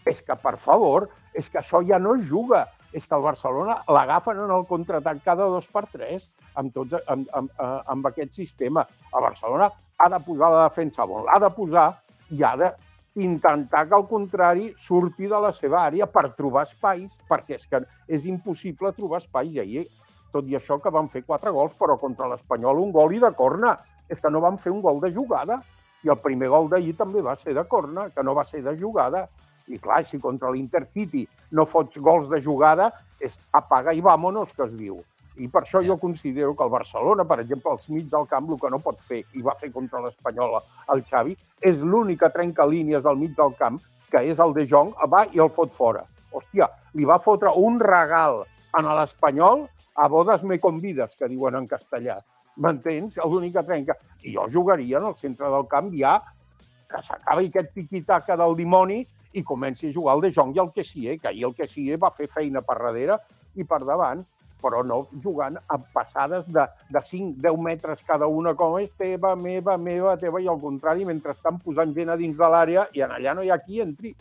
És 0.07 0.23
que, 0.23 0.35
per 0.39 0.55
favor, 0.57 1.09
és 1.35 1.49
que 1.51 1.59
això 1.59 1.83
ja 1.87 1.99
no 1.99 2.15
es 2.15 2.23
juga. 2.29 2.63
És 2.95 3.05
que 3.07 3.15
el 3.15 3.23
Barcelona 3.23 3.81
l'agafen 3.91 4.39
en 4.43 4.51
el 4.51 4.63
contraatac 4.67 5.21
cada 5.23 5.45
dos 5.51 5.67
per 5.71 5.85
tres 5.91 6.25
amb, 6.55 6.73
tots, 6.73 6.97
amb, 7.07 7.27
amb, 7.33 7.51
amb, 7.57 7.81
amb 7.95 8.07
aquest 8.11 8.33
sistema. 8.37 8.85
El 9.13 9.27
Barcelona 9.27 9.71
ha 9.97 10.09
de 10.09 10.19
posar 10.25 10.51
la 10.51 10.63
defensa 10.69 11.05
on 11.05 11.27
l'ha 11.27 11.39
de 11.39 11.49
posar 11.55 11.89
i 12.31 12.43
ha 12.43 12.55
de 12.57 12.71
intentar 13.15 13.87
que, 13.87 13.95
al 13.95 14.07
contrari, 14.07 14.69
surti 14.79 15.27
de 15.27 15.39
la 15.43 15.51
seva 15.53 15.81
àrea 15.83 16.07
per 16.07 16.31
trobar 16.37 16.63
espais, 16.67 17.11
perquè 17.29 17.57
és 17.57 17.67
que 17.67 17.81
és 18.07 18.25
impossible 18.25 18.93
trobar 18.95 19.19
espais. 19.21 19.51
I 19.51 19.59
ahir, 19.59 19.85
tot 20.31 20.47
i 20.47 20.55
això, 20.55 20.79
que 20.79 20.93
van 20.93 21.09
fer 21.11 21.25
quatre 21.27 21.51
gols, 21.51 21.75
però 21.79 21.97
contra 21.99 22.29
l'Espanyol 22.31 22.79
un 22.79 22.95
gol 22.95 23.15
i 23.15 23.19
de 23.19 23.33
corna. 23.35 23.77
És 24.11 24.19
que 24.19 24.31
no 24.31 24.41
van 24.43 24.57
fer 24.59 24.71
un 24.71 24.81
gol 24.83 24.99
de 25.03 25.11
jugada. 25.11 25.61
I 26.03 26.09
el 26.09 26.19
primer 26.23 26.49
gol 26.51 26.67
d'ahir 26.71 26.95
també 26.99 27.21
va 27.21 27.35
ser 27.39 27.53
de 27.55 27.63
corna, 27.67 28.09
que 28.15 28.23
no 28.23 28.35
va 28.35 28.47
ser 28.47 28.63
de 28.63 28.75
jugada. 28.79 29.27
I 29.67 29.77
clar, 29.79 30.01
si 30.07 30.19
contra 30.19 30.51
l'Intercity 30.51 31.27
no 31.51 31.67
fots 31.67 31.99
gols 31.99 32.27
de 32.31 32.41
jugada, 32.43 32.89
és 33.19 33.37
apaga 33.55 33.93
i 33.93 34.01
vámonos, 34.01 34.51
que 34.55 34.65
es 34.65 34.73
diu. 34.75 34.99
I 35.41 35.47
per 35.49 35.63
això 35.63 35.81
jo 35.81 35.97
considero 35.97 36.53
que 36.55 36.63
el 36.63 36.69
Barcelona, 36.69 37.25
per 37.25 37.39
exemple, 37.41 37.71
als 37.71 37.87
mig 37.89 38.09
del 38.11 38.27
camp, 38.29 38.49
el 38.51 38.59
que 38.61 38.69
no 38.69 38.79
pot 38.79 38.99
fer, 39.09 39.23
i 39.33 39.41
va 39.41 39.55
fer 39.57 39.71
contra 39.73 40.01
l'Espanyol 40.03 40.59
el 40.93 41.03
Xavi, 41.07 41.33
és 41.71 41.81
l'única 41.81 42.29
trenca 42.29 42.67
línies 42.69 43.03
del 43.07 43.17
mig 43.17 43.33
del 43.37 43.55
camp, 43.57 43.79
que 44.11 44.21
és 44.29 44.41
el 44.43 44.53
de 44.53 44.67
Jong, 44.69 44.91
va 45.09 45.23
i 45.33 45.41
el 45.41 45.49
fot 45.55 45.73
fora. 45.73 46.03
Hòstia, 46.31 46.67
li 46.93 47.07
va 47.09 47.17
fotre 47.23 47.53
un 47.57 47.79
regal 47.81 48.43
a 48.71 48.83
l'Espanyol 48.85 49.65
a 49.95 50.07
bodes 50.07 50.43
me 50.43 50.59
convides, 50.59 51.15
que 51.17 51.27
diuen 51.27 51.57
en 51.57 51.65
castellà. 51.67 52.19
M'entens? 52.61 53.17
L'única 53.25 53.63
trenca. 53.63 53.95
I 54.23 54.35
jo 54.35 54.45
jugaria 54.51 54.99
en 54.99 55.07
el 55.09 55.17
centre 55.17 55.49
del 55.49 55.65
camp 55.71 55.89
ja 55.97 56.19
que 56.91 57.01
s'acabi 57.07 57.49
aquest 57.49 57.73
tiquitaca 57.73 58.37
del 58.37 58.55
dimoni 58.59 59.01
i 59.33 59.43
comenci 59.43 59.89
a 59.89 59.93
jugar 59.95 60.17
el 60.17 60.25
de 60.27 60.31
Jong 60.35 60.55
i 60.55 60.61
el 60.63 60.71
que 60.75 60.83
sí, 60.83 61.07
eh? 61.09 61.17
que 61.17 61.29
ahir 61.29 61.45
el 61.47 61.55
que 61.55 61.67
sí 61.67 61.87
va 61.95 62.11
fer 62.11 62.27
feina 62.27 62.61
per 62.61 62.77
darrere 62.77 63.17
i 63.55 63.63
per 63.63 63.79
davant 63.87 64.25
però 64.61 64.83
no 64.87 65.01
jugant 65.23 65.57
amb 65.67 65.87
passades 65.93 66.45
de, 66.47 66.65
de 66.89 67.01
5-10 67.11 67.61
metres 67.65 68.03
cada 68.07 68.27
una, 68.29 68.53
com 68.57 68.77
és 68.79 68.91
teva, 68.99 69.33
meva, 69.35 69.77
meva, 69.77 70.17
teva, 70.21 70.41
i 70.41 70.49
al 70.51 70.61
contrari, 70.61 71.07
mentre 71.09 71.35
estan 71.35 71.59
posant 71.63 71.95
gent 71.97 72.13
a 72.13 72.19
dins 72.19 72.37
de 72.37 72.51
l'àrea 72.53 72.87
i 72.95 73.03
en 73.05 73.15
allà 73.17 73.35
no 73.37 73.45
hi 73.45 73.51
ha 73.51 73.59
qui 73.63 73.81
entri. 73.83 74.13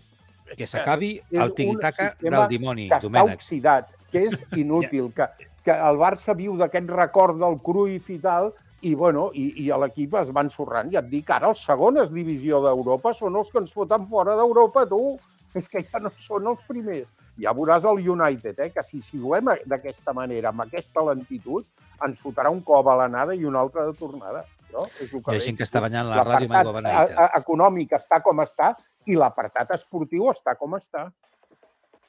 Que 0.57 0.67
s'acabi 0.67 1.13
el 1.31 1.55
tiquitaca 1.55 2.11
del 2.21 2.49
dimoni, 2.51 2.89
que 2.89 2.99
està 2.99 3.07
Domènec. 3.07 3.39
oxidat, 3.39 3.93
que 4.11 4.27
és 4.31 4.41
inútil, 4.63 5.13
que, 5.15 5.29
que 5.67 5.77
el 5.77 6.01
Barça 6.01 6.35
viu 6.37 6.57
d'aquest 6.59 6.91
record 6.91 7.39
del 7.39 7.61
Cruyff 7.63 8.11
i 8.11 8.19
tal, 8.25 8.51
i, 8.81 8.95
bueno, 8.95 9.29
i, 9.37 9.51
i 9.65 9.71
a 9.71 9.79
l'equip 9.81 10.15
es 10.23 10.31
va 10.35 10.45
ensorrant. 10.47 10.91
I 10.93 10.99
et 11.01 11.09
dic, 11.11 11.31
ara 11.31 11.51
els 11.53 11.63
segones 11.67 12.13
divisió 12.15 12.63
d'Europa 12.65 13.13
són 13.17 13.37
els 13.37 13.51
que 13.53 13.61
ens 13.61 13.73
foten 13.77 14.07
fora 14.09 14.37
d'Europa, 14.39 14.87
tu. 14.89 15.19
És 15.55 15.67
que 15.69 15.83
ja 15.83 15.99
no 15.99 16.13
són 16.23 16.47
els 16.47 16.61
primers. 16.69 17.11
Ja 17.39 17.53
veuràs 17.53 17.85
el 17.85 18.09
United, 18.11 18.59
eh, 18.59 18.71
que 18.71 18.83
si 18.83 19.01
juguem 19.13 19.47
d'aquesta 19.67 20.13
manera, 20.13 20.49
amb 20.51 20.61
aquesta 20.63 21.01
lentitud, 21.03 21.65
ens 22.05 22.19
fotrà 22.21 22.51
un 22.51 22.61
cop 22.63 22.87
a 22.89 22.97
l'anada 22.97 23.35
i 23.35 23.45
un 23.45 23.57
altre 23.57 23.85
de 23.87 23.93
tornada. 23.93 24.45
No? 24.73 24.87
És 25.01 25.13
el 25.13 25.21
Hi 25.21 25.37
ha 25.37 25.41
gent 25.41 25.57
que 25.57 25.65
està 25.65 25.81
banyant 25.81 26.07
la 26.09 26.23
ràdio 26.25 26.47
amb 26.47 26.53
aigua 26.61 26.73
beneïta. 26.81 27.25
e- 27.25 27.39
econòmic 27.41 27.91
està 27.93 28.21
com 28.23 28.39
està 28.39 28.75
i 29.07 29.15
l'apartat 29.17 29.71
esportiu 29.75 30.31
està 30.31 30.55
com 30.57 30.75
està. 30.75 31.11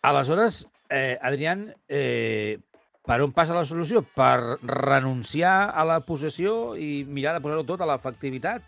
Aleshores, 0.01 0.67
eh, 0.89 1.17
Adrián, 1.21 1.73
eh, 1.87 2.59
per 3.05 3.21
on 3.21 3.31
passa 3.33 3.53
la 3.53 3.65
solució? 3.65 4.03
Per 4.03 4.59
renunciar 4.61 5.71
a 5.73 5.83
la 5.85 5.99
possessió 6.01 6.75
i 6.75 7.03
mirar 7.07 7.33
de 7.33 7.41
posar-ho 7.41 7.63
tot 7.65 7.81
a 7.81 7.85
l'efectivitat? 7.85 8.61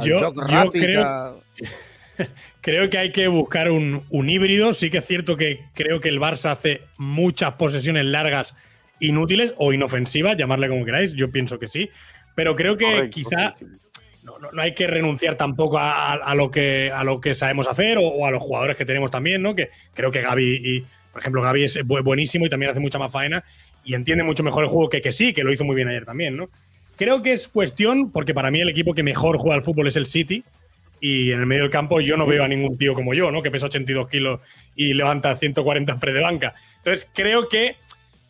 El 0.00 0.08
Yo- 0.08 0.18
joc 0.18 0.36
yo 0.36 0.42
ràpid... 0.42 0.80
creo- 0.82 1.42
que- 1.56 1.68
Creo 2.60 2.88
que 2.90 2.98
hay 2.98 3.12
que 3.12 3.26
buscar 3.28 3.70
un, 3.70 4.04
un 4.10 4.30
híbrido. 4.30 4.72
Sí 4.72 4.90
que 4.90 4.98
es 4.98 5.06
cierto 5.06 5.36
que 5.36 5.60
creo 5.74 6.00
que 6.00 6.08
el 6.08 6.20
Barça 6.20 6.52
hace 6.52 6.82
muchas 6.98 7.54
posesiones 7.54 8.04
largas 8.06 8.54
inútiles 9.00 9.54
o 9.58 9.72
inofensivas, 9.72 10.36
llamarle 10.36 10.68
como 10.68 10.84
queráis. 10.84 11.12
Yo 11.14 11.30
pienso 11.30 11.58
que 11.58 11.68
sí. 11.68 11.90
Pero 12.34 12.54
creo 12.56 12.76
que 12.76 12.84
Correcto, 12.84 13.14
quizá 13.14 13.54
sí, 13.58 13.66
no, 14.22 14.38
no- 14.38 14.52
no 14.52 14.62
hay 14.62 14.74
que 14.74 14.86
renunciar 14.86 15.36
tampoco 15.36 15.78
a, 15.78 16.12
a- 16.12 16.14
a 16.14 16.34
lo, 16.34 16.50
que, 16.50 16.90
a 16.94 17.02
lo 17.04 17.20
que 17.20 17.34
sabemos 17.34 17.66
hacer 17.68 17.98
o, 17.98 18.02
o 18.06 18.26
a 18.26 18.30
los 18.30 18.42
jugadores 18.42 18.76
que 18.76 18.84
tenemos 18.86 19.10
también, 19.10 19.42
¿no? 19.42 19.54
Que 19.54 19.70
creo 19.94 20.10
que 20.12 20.20
Gaby, 20.22 20.60
y, 20.64 20.86
por 21.12 21.20
ejemplo, 21.20 21.42
Gaby 21.42 21.64
es 21.64 21.78
bu- 21.84 22.02
buenísimo 22.04 22.46
y 22.46 22.48
también 22.48 22.70
hace 22.70 22.80
mucha 22.80 22.98
más 22.98 23.10
faena 23.12 23.42
y 23.84 23.94
entiende 23.94 24.22
mucho 24.22 24.44
mejor 24.44 24.62
el 24.64 24.70
juego 24.70 24.88
que, 24.88 25.02
que 25.02 25.10
sí, 25.10 25.32
que 25.34 25.42
lo 25.42 25.52
hizo 25.52 25.64
muy 25.64 25.74
bien 25.74 25.88
ayer 25.88 26.04
también, 26.04 26.36
¿no? 26.36 26.48
Creo 26.96 27.20
que 27.22 27.32
es 27.32 27.48
cuestión, 27.48 28.12
porque 28.12 28.32
para 28.34 28.50
mí 28.52 28.60
el 28.60 28.68
equipo 28.68 28.94
que 28.94 29.02
mejor 29.02 29.38
juega 29.38 29.56
al 29.56 29.62
fútbol 29.62 29.88
es 29.88 29.96
el 29.96 30.06
City, 30.06 30.44
y 31.04 31.32
en 31.32 31.40
el 31.40 31.46
medio 31.46 31.62
del 31.62 31.70
campo 31.72 32.00
yo 32.00 32.16
no 32.16 32.26
veo 32.26 32.44
a 32.44 32.48
ningún 32.48 32.78
tío 32.78 32.94
como 32.94 33.12
yo, 33.12 33.32
¿no? 33.32 33.42
Que 33.42 33.50
pesa 33.50 33.66
82 33.66 34.06
kilos 34.06 34.40
y 34.76 34.94
levanta 34.94 35.36
140 35.36 35.98
pre 35.98 36.12
de 36.12 36.20
banca. 36.20 36.54
Entonces 36.76 37.10
creo 37.12 37.48
que 37.48 37.74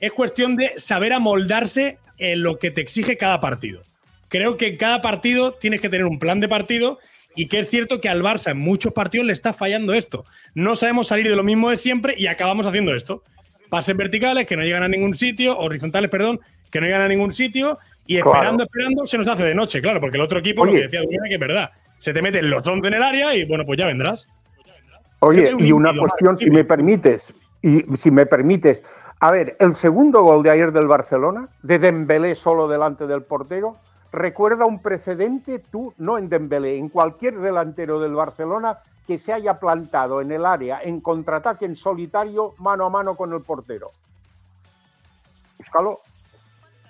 es 0.00 0.10
cuestión 0.12 0.56
de 0.56 0.72
saber 0.78 1.12
amoldarse 1.12 1.98
en 2.16 2.42
lo 2.42 2.58
que 2.58 2.70
te 2.70 2.80
exige 2.80 3.18
cada 3.18 3.42
partido. 3.42 3.82
Creo 4.28 4.56
que 4.56 4.68
en 4.68 4.78
cada 4.78 5.02
partido 5.02 5.52
tienes 5.52 5.82
que 5.82 5.90
tener 5.90 6.06
un 6.06 6.18
plan 6.18 6.40
de 6.40 6.48
partido 6.48 6.98
y 7.36 7.48
que 7.48 7.58
es 7.58 7.68
cierto 7.68 8.00
que 8.00 8.08
al 8.08 8.22
Barça 8.22 8.52
en 8.52 8.58
muchos 8.58 8.94
partidos 8.94 9.26
le 9.26 9.34
está 9.34 9.52
fallando 9.52 9.92
esto. 9.92 10.24
No 10.54 10.74
sabemos 10.74 11.08
salir 11.08 11.28
de 11.28 11.36
lo 11.36 11.42
mismo 11.44 11.68
de 11.68 11.76
siempre 11.76 12.14
y 12.16 12.26
acabamos 12.26 12.66
haciendo 12.66 12.94
esto. 12.94 13.22
Pases 13.68 13.94
verticales 13.98 14.46
que 14.46 14.56
no 14.56 14.62
llegan 14.62 14.82
a 14.82 14.88
ningún 14.88 15.12
sitio, 15.12 15.58
horizontales, 15.58 16.08
perdón, 16.10 16.40
que 16.70 16.80
no 16.80 16.86
llegan 16.86 17.02
a 17.02 17.08
ningún 17.08 17.34
sitio 17.34 17.78
y 18.06 18.14
Claro. 18.14 18.30
esperando, 18.32 18.64
esperando 18.64 19.04
se 19.04 19.18
nos 19.18 19.28
hace 19.28 19.44
de 19.44 19.54
noche, 19.54 19.82
claro, 19.82 20.00
porque 20.00 20.16
el 20.16 20.22
otro 20.22 20.38
equipo, 20.38 20.64
lo 20.64 20.72
que 20.72 20.80
decía 20.88 21.02
que 21.02 21.34
es 21.34 21.40
verdad, 21.40 21.70
se 22.02 22.12
te 22.12 22.20
meten 22.20 22.50
los 22.50 22.66
11 22.66 22.88
en 22.88 22.94
el 22.94 23.02
área 23.02 23.32
y 23.32 23.44
bueno, 23.44 23.64
pues 23.64 23.78
ya 23.78 23.86
vendrás. 23.86 24.26
Oye, 25.20 25.54
un 25.54 25.64
y 25.64 25.70
una 25.70 25.96
cuestión, 25.96 26.36
si 26.36 26.50
me 26.50 26.64
permites, 26.64 27.32
y 27.62 27.82
si 27.96 28.10
me 28.10 28.26
permites. 28.26 28.82
A 29.20 29.30
ver, 29.30 29.56
el 29.60 29.72
segundo 29.72 30.22
gol 30.24 30.42
de 30.42 30.50
ayer 30.50 30.72
del 30.72 30.88
Barcelona, 30.88 31.48
de 31.62 31.78
Dembélé 31.78 32.34
solo 32.34 32.66
delante 32.66 33.06
del 33.06 33.22
portero, 33.22 33.76
recuerda 34.10 34.64
un 34.64 34.82
precedente, 34.82 35.60
tú, 35.60 35.94
no 35.96 36.18
en 36.18 36.28
Dembélé, 36.28 36.76
en 36.76 36.88
cualquier 36.88 37.38
delantero 37.38 38.00
del 38.00 38.14
Barcelona 38.14 38.78
que 39.06 39.20
se 39.20 39.32
haya 39.32 39.60
plantado 39.60 40.20
en 40.20 40.32
el 40.32 40.44
área 40.44 40.80
en 40.82 41.00
contraataque 41.00 41.66
en 41.66 41.76
solitario, 41.76 42.54
mano 42.58 42.86
a 42.86 42.90
mano 42.90 43.14
con 43.14 43.32
el 43.32 43.42
portero. 43.42 43.92
Búscalo. 45.56 46.00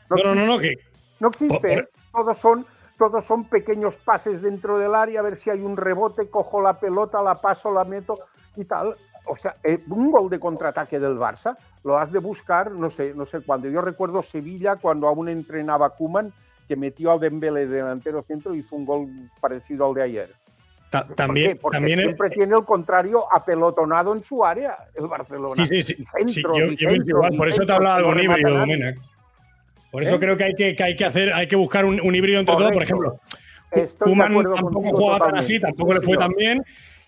No, 0.09 0.17
no, 0.25 0.35
no, 0.35 0.47
no, 0.47 0.59
que 0.59 0.73
No 1.21 1.29
existe. 1.29 1.59
Por- 1.59 1.69
¿eh? 1.71 1.89
Todos 2.13 2.39
son, 2.39 2.65
todos 3.11 3.25
son 3.27 3.49
pequeños 3.49 3.97
pases 3.97 4.41
dentro 4.43 4.79
del 4.79 4.95
área, 4.95 5.19
a 5.19 5.23
ver 5.25 5.37
si 5.37 5.51
hay 5.51 5.61
un 5.61 5.77
rebote, 5.77 6.31
cojo 6.31 6.61
la 6.63 6.79
pelota, 6.79 7.21
la 7.21 7.35
paso, 7.41 7.73
la 7.73 7.85
meto 7.85 8.15
y 8.55 8.65
tal. 8.65 8.95
O 9.27 9.37
sea, 9.37 9.57
eh, 9.65 9.81
un 9.89 10.13
gol 10.13 10.31
de 10.31 10.39
contraataque 10.39 11.01
del 11.01 11.19
Barça 11.19 11.57
lo 11.83 11.99
has 11.99 12.13
de 12.13 12.21
buscar, 12.21 12.71
no 12.71 12.91
sé, 12.91 13.13
no 13.13 13.27
sé 13.27 13.41
cuándo. 13.41 13.69
Yo 13.69 13.81
recuerdo 13.81 14.23
Sevilla 14.23 14.77
cuando 14.77 15.09
aún 15.09 15.29
entrenaba 15.29 15.91
Kuman, 15.91 16.33
que 16.69 16.77
metió 16.77 17.11
al 17.11 17.19
Dembélé 17.19 17.67
de 17.67 17.77
delantero 17.79 18.23
centro 18.23 18.55
y 18.55 18.59
hizo 18.61 18.77
un 18.77 18.87
gol 18.87 19.09
parecido 19.41 19.89
al 19.89 19.95
de 19.95 20.03
ayer. 20.03 20.35
ta- 20.89 21.05
¿Por 21.05 21.17
también? 21.17 21.59
Porque 21.61 21.79
siempre 22.05 22.31
tiene 22.31 22.55
el 22.57 22.65
contrario 22.65 23.25
apelotonado 23.35 24.15
en 24.15 24.23
su 24.23 24.45
área, 24.45 24.79
el 24.95 25.09
Barcelona. 25.09 25.67
Sí, 25.67 25.83
sí, 25.83 25.97
sí. 25.97 26.03
Y 26.03 26.07
centros, 26.07 26.33
Sí, 26.35 26.43
yo, 26.43 26.49
y 26.51 26.77
yo 26.77 26.89
pienso 26.89 26.91
centros, 26.91 27.09
igual, 27.09 27.35
y 27.35 27.37
por 27.39 27.49
eso 27.49 27.67
te 27.67 27.73
hablaba 27.73 27.99
remata 28.15 28.39
híbrido, 28.39 28.59
nadie. 28.67 28.95
Por 29.93 30.03
eso 30.03 30.17
¿Eh? 30.17 30.19
creo 30.19 30.37
que 30.37 30.45
hay 30.45 30.55
que, 30.55 30.75
que 30.75 30.83
hay 30.83 30.97
que 30.97 31.05
hacer, 31.05 31.33
hay 31.33 31.47
que 31.47 31.55
buscar 31.55 31.85
un, 31.85 32.01
un 32.01 32.15
híbrido 32.15 32.41
entre 32.41 32.57
todo. 32.57 32.71
Por 32.73 32.83
ejemplo, 32.83 33.21
Ku- 33.71 33.81
Estoy 33.81 33.87
de 33.87 33.99
Koeman 33.99 34.33
acuerdo 34.33 34.55
tampoco 34.55 34.91
jugaba 34.97 35.27
tan 35.27 35.37
así, 35.39 35.61
tampoco 35.61 35.93
Sí, 35.93 35.99
le 36.01 36.05
fue 36.05 36.17
tan 36.19 36.33
bien. 36.33 36.65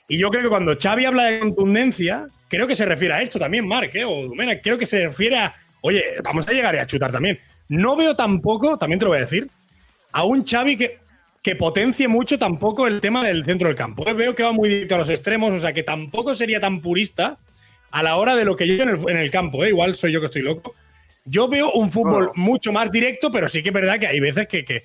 Y 0.07 0.19
yo 0.19 0.31
creo 0.31 0.43
que 0.45 0.49
cuando 0.51 0.77
Xavi 0.81 1.05
habla 1.07 1.25
de 1.25 1.41
contundencia, 1.41 2.27
creo 2.49 2.67
que 2.67 2.77
se 2.77 2.85
refiere 2.85 3.15
a 3.15 3.23
esto 3.23 3.39
también, 3.39 3.67
Marc, 3.67 3.95
¿eh? 3.97 4.05
o 4.05 4.29
Domènech, 4.29 4.63
creo 4.63 4.79
que 4.79 4.87
se 4.87 5.07
refiere 5.09 5.39
a, 5.39 5.55
oye, 5.81 6.05
vamos 6.23 6.47
a 6.47 6.53
llegar 6.53 6.77
a 6.77 6.87
chutar 6.87 7.11
también. 7.11 7.39
No 7.69 7.97
veo 7.97 8.15
tampoco, 8.15 8.77
también 8.79 8.99
te 8.99 9.07
lo 9.07 9.11
voy 9.13 9.19
a 9.19 9.23
decir, 9.23 9.49
a 10.13 10.25
un 10.25 10.45
Xavi 10.45 10.77
que, 10.77 10.99
que 11.43 11.57
potencie 11.57 12.07
mucho 12.07 12.39
tampoco 12.39 12.87
el 12.87 13.01
tema 13.01 13.25
del 13.25 13.47
centro 13.47 13.69
del 13.69 13.77
campo. 13.77 14.07
¿eh? 14.07 14.13
Veo 14.13 14.35
que 14.35 14.43
va 14.43 14.53
muy 14.53 14.69
directo 14.69 14.95
a 14.95 14.99
los 14.99 15.09
extremos, 15.09 15.55
o 15.55 15.59
sea 15.59 15.73
que 15.73 15.83
tampoco 15.83 16.35
sería 16.35 16.61
tan 16.61 16.83
purista 16.83 17.39
a 17.91 18.03
la 18.03 18.17
hora 18.17 18.37
de 18.37 18.45
lo 18.45 18.57
que 18.57 18.67
yo 18.69 18.83
en 18.83 18.91
el, 18.91 18.99
en 19.09 19.17
el 19.17 19.31
campo. 19.31 19.65
¿eh? 19.65 19.69
Igual 19.71 19.95
soy 19.95 20.13
yo 20.13 20.21
que 20.21 20.27
estoy 20.27 20.43
loco. 20.43 20.75
Yo 21.27 21.49
veo 21.49 21.73
un 21.73 21.91
fútbol 21.91 22.27
No. 22.27 22.43
mucho 22.43 22.71
más 22.73 22.91
directo, 22.91 23.31
pero 23.31 23.49
sí 23.49 23.63
que 23.63 23.71
es 23.71 23.75
verdad 23.75 23.99
que 23.99 24.07
hay 24.07 24.21
veces 24.21 24.47
que, 24.47 24.65
que, 24.65 24.85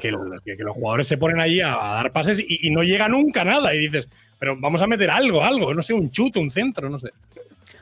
que- 0.00 0.10
los, 0.10 0.40
que- 0.40 0.56
los 0.56 0.74
jugadores 0.74 1.06
se 1.06 1.16
ponen 1.16 1.38
allí 1.38 1.60
a, 1.60 1.74
a 1.74 1.94
dar 1.94 2.10
pases 2.12 2.40
y, 2.40 2.66
y 2.66 2.70
no 2.70 2.82
llega 2.82 3.08
nunca 3.08 3.44
nada. 3.44 3.72
Y 3.72 3.78
dices, 3.78 4.08
pero 4.38 4.56
vamos 4.58 4.82
a 4.82 4.86
meter 4.88 5.10
algo, 5.10 5.44
algo, 5.44 5.72
no 5.72 5.82
sé, 5.82 5.94
un 5.94 6.10
chute, 6.10 6.40
un 6.40 6.50
centro, 6.50 6.90
no 6.90 6.98
sé. 6.98 7.10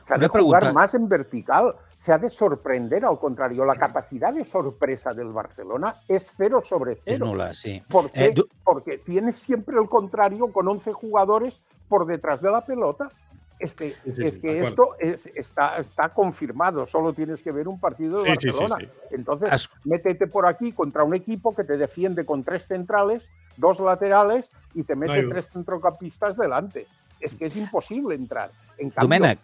Se 0.07 0.13
ha 0.13 0.17
de 0.17 0.27
jugar 0.27 0.71
más 0.71 0.93
en 0.93 1.09
vertical, 1.09 1.73
se 1.97 2.13
ha 2.13 2.19
de 2.19 2.29
sorprender, 2.29 3.03
al 3.05 3.17
contrario. 3.17 3.65
La 3.65 3.73
capacidad 3.75 4.31
de 4.31 4.45
sorpresa 4.45 5.11
del 5.13 5.29
Barcelona 5.29 5.95
es 6.07 6.27
cero 6.37 6.61
sobre 6.63 6.99
cero. 7.03 7.25
nula, 7.25 7.53
sí. 7.53 7.81
¿Por 7.89 8.11
qué? 8.11 8.25
Eh, 8.25 8.31
du- 8.35 8.47
Porque 8.63 8.99
tienes 8.99 9.37
siempre 9.37 9.77
el 9.81 9.89
contrario 9.89 10.53
con 10.53 10.67
11 10.67 10.93
jugadores 10.93 11.59
por 11.89 12.05
detrás 12.05 12.39
de 12.41 12.51
la 12.51 12.63
pelota. 12.63 13.09
Es 13.57 13.73
que, 13.73 13.91
Sí, 14.03 14.13
sí, 14.15 14.23
es 14.23 14.37
que 14.37 14.63
esto 14.63 14.95
es, 14.99 15.27
está, 15.33 15.77
está 15.77 16.09
confirmado, 16.09 16.87
solo 16.87 17.13
tienes 17.13 17.41
que 17.41 17.51
ver 17.51 17.67
un 17.67 17.79
partido 17.79 18.21
de 18.21 18.29
Sí, 18.31 18.35
sí, 18.41 18.51
sí, 18.51 18.57
Barcelona. 18.59 18.77
sí. 18.79 19.15
Entonces, 19.15 19.51
As- 19.53 19.69
métete 19.85 20.27
por 20.27 20.45
aquí 20.45 20.73
contra 20.73 21.03
un 21.03 21.13
equipo 21.13 21.55
que 21.55 21.63
te 21.63 21.77
defiende 21.77 22.25
con 22.25 22.43
tres 22.43 22.67
centrales, 22.67 23.23
dos 23.55 23.79
laterales 23.79 24.49
y 24.73 24.83
te 24.83 24.95
mete 24.95 25.23
tres 25.27 25.49
centrocampistas 25.49 26.35
delante. 26.35 26.85
Es 27.21 27.35
que 27.35 27.45
es 27.45 27.55
imposible 27.55 28.15
entrar. 28.15 28.51
En 28.77 28.89
cambio, 28.89 29.37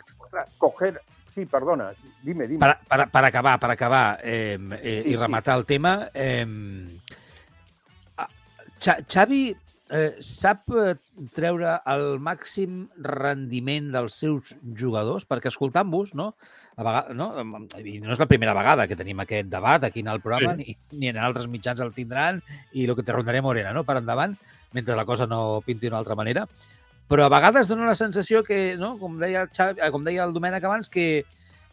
coger... 0.58 1.02
Sí, 1.30 1.46
perdona, 1.46 1.94
dime, 2.22 2.46
dime. 2.46 2.60
per, 2.60 2.78
per, 2.90 3.10
per 3.10 3.24
acabar, 3.24 3.58
per 3.58 3.72
acabar 3.72 4.20
eh, 4.22 4.60
eh, 4.84 5.02
Sí, 5.06 5.12
i 5.12 5.16
rematar 5.16 5.58
el 5.58 5.66
tema, 5.66 6.10
eh, 6.14 6.46
Xavi 9.08 9.56
eh, 9.92 10.16
sap 10.24 10.72
eh, 10.74 10.96
treure 11.36 11.76
el 11.92 12.18
màxim 12.24 12.86
rendiment 13.04 13.92
dels 13.94 14.18
seus 14.24 14.56
jugadors? 14.78 15.28
Perquè 15.30 15.52
escoltant-vos, 15.52 16.16
no? 16.18 16.32
A 16.80 16.86
vegades, 16.88 17.18
no? 17.20 17.30
I 17.78 18.00
no 18.02 18.16
és 18.16 18.22
la 18.22 18.30
primera 18.32 18.56
vegada 18.58 18.88
que 18.88 18.98
tenim 18.98 19.20
aquest 19.22 19.52
debat 19.52 19.84
aquí 19.84 20.02
en 20.02 20.12
el 20.14 20.24
programa, 20.24 20.56
Sí. 20.56 20.64
ni, 20.64 21.00
ni 21.00 21.12
en 21.12 21.20
altres 21.20 21.48
mitjans 21.52 21.84
el 21.84 21.94
tindran, 21.94 22.42
i 22.74 22.88
el 22.88 22.96
que 22.96 23.04
te 23.04 23.14
rondaré 23.14 23.42
Morena, 23.42 23.74
no?, 23.76 23.84
per 23.84 24.00
endavant, 24.00 24.38
mentre 24.72 24.96
la 24.96 25.06
cosa 25.06 25.28
no 25.28 25.62
pinti 25.66 25.88
d'una 25.88 26.00
altra 26.00 26.16
manera. 26.16 26.48
Però 27.12 27.26
a 27.28 27.34
vegades 27.34 27.68
dona 27.68 27.90
la 27.90 27.96
sensació 28.00 28.40
que, 28.42 28.78
no? 28.80 28.96
com, 28.98 29.20
deia 29.20 29.44
el 29.44 29.50
Xavi, 29.52 29.82
eh, 29.84 29.92
com 29.92 30.04
deia 30.08 30.24
el 30.24 30.32
Domènec 30.32 30.64
abans, 30.64 30.88
que, 30.88 31.26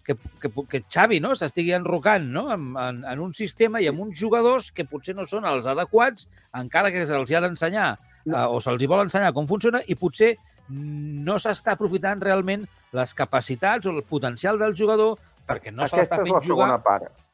que, 0.03 0.17
que, 0.43 0.51
que 0.67 0.81
Xavi 0.91 1.21
no? 1.23 1.37
s'estigui 1.39 1.77
enrocant 1.77 2.27
no? 2.35 2.49
en, 2.51 2.73
en, 2.75 3.05
en 3.07 3.23
un 3.23 3.31
sistema 3.37 3.79
i 3.79 3.87
amb 3.87 4.03
uns 4.03 4.19
jugadors 4.19 4.73
que 4.75 4.89
potser 4.89 5.15
no 5.15 5.29
són 5.31 5.47
els 5.47 5.69
adequats, 5.71 6.27
encara 6.59 6.91
que 6.91 7.07
se'ls 7.07 7.31
hi 7.31 7.39
ha 7.39 7.45
d'ensenyar 7.45 7.93
eh, 8.29 8.47
o 8.47 8.61
se'ls 8.61 8.87
vol 8.91 9.05
ensenyar 9.07 9.33
com 9.37 9.49
funciona 9.49 9.83
i 9.87 9.97
potser 9.99 10.35
no 10.69 11.39
s'està 11.41 11.75
aprofitant 11.75 12.21
realment 12.21 12.67
les 12.93 13.15
capacitats 13.17 13.89
o 13.89 13.95
el 13.95 14.05
potencial 14.05 14.59
del 14.61 14.77
jugador 14.77 15.17
perquè 15.49 15.73
no 15.73 15.87
se 15.87 15.97
aquesta 15.97 16.03
l'està 16.03 16.21
és 16.21 16.21
la 16.21 16.25
fent 16.25 16.35
jugar. 16.35 16.69
segona 16.69 16.79
part. 16.85 17.25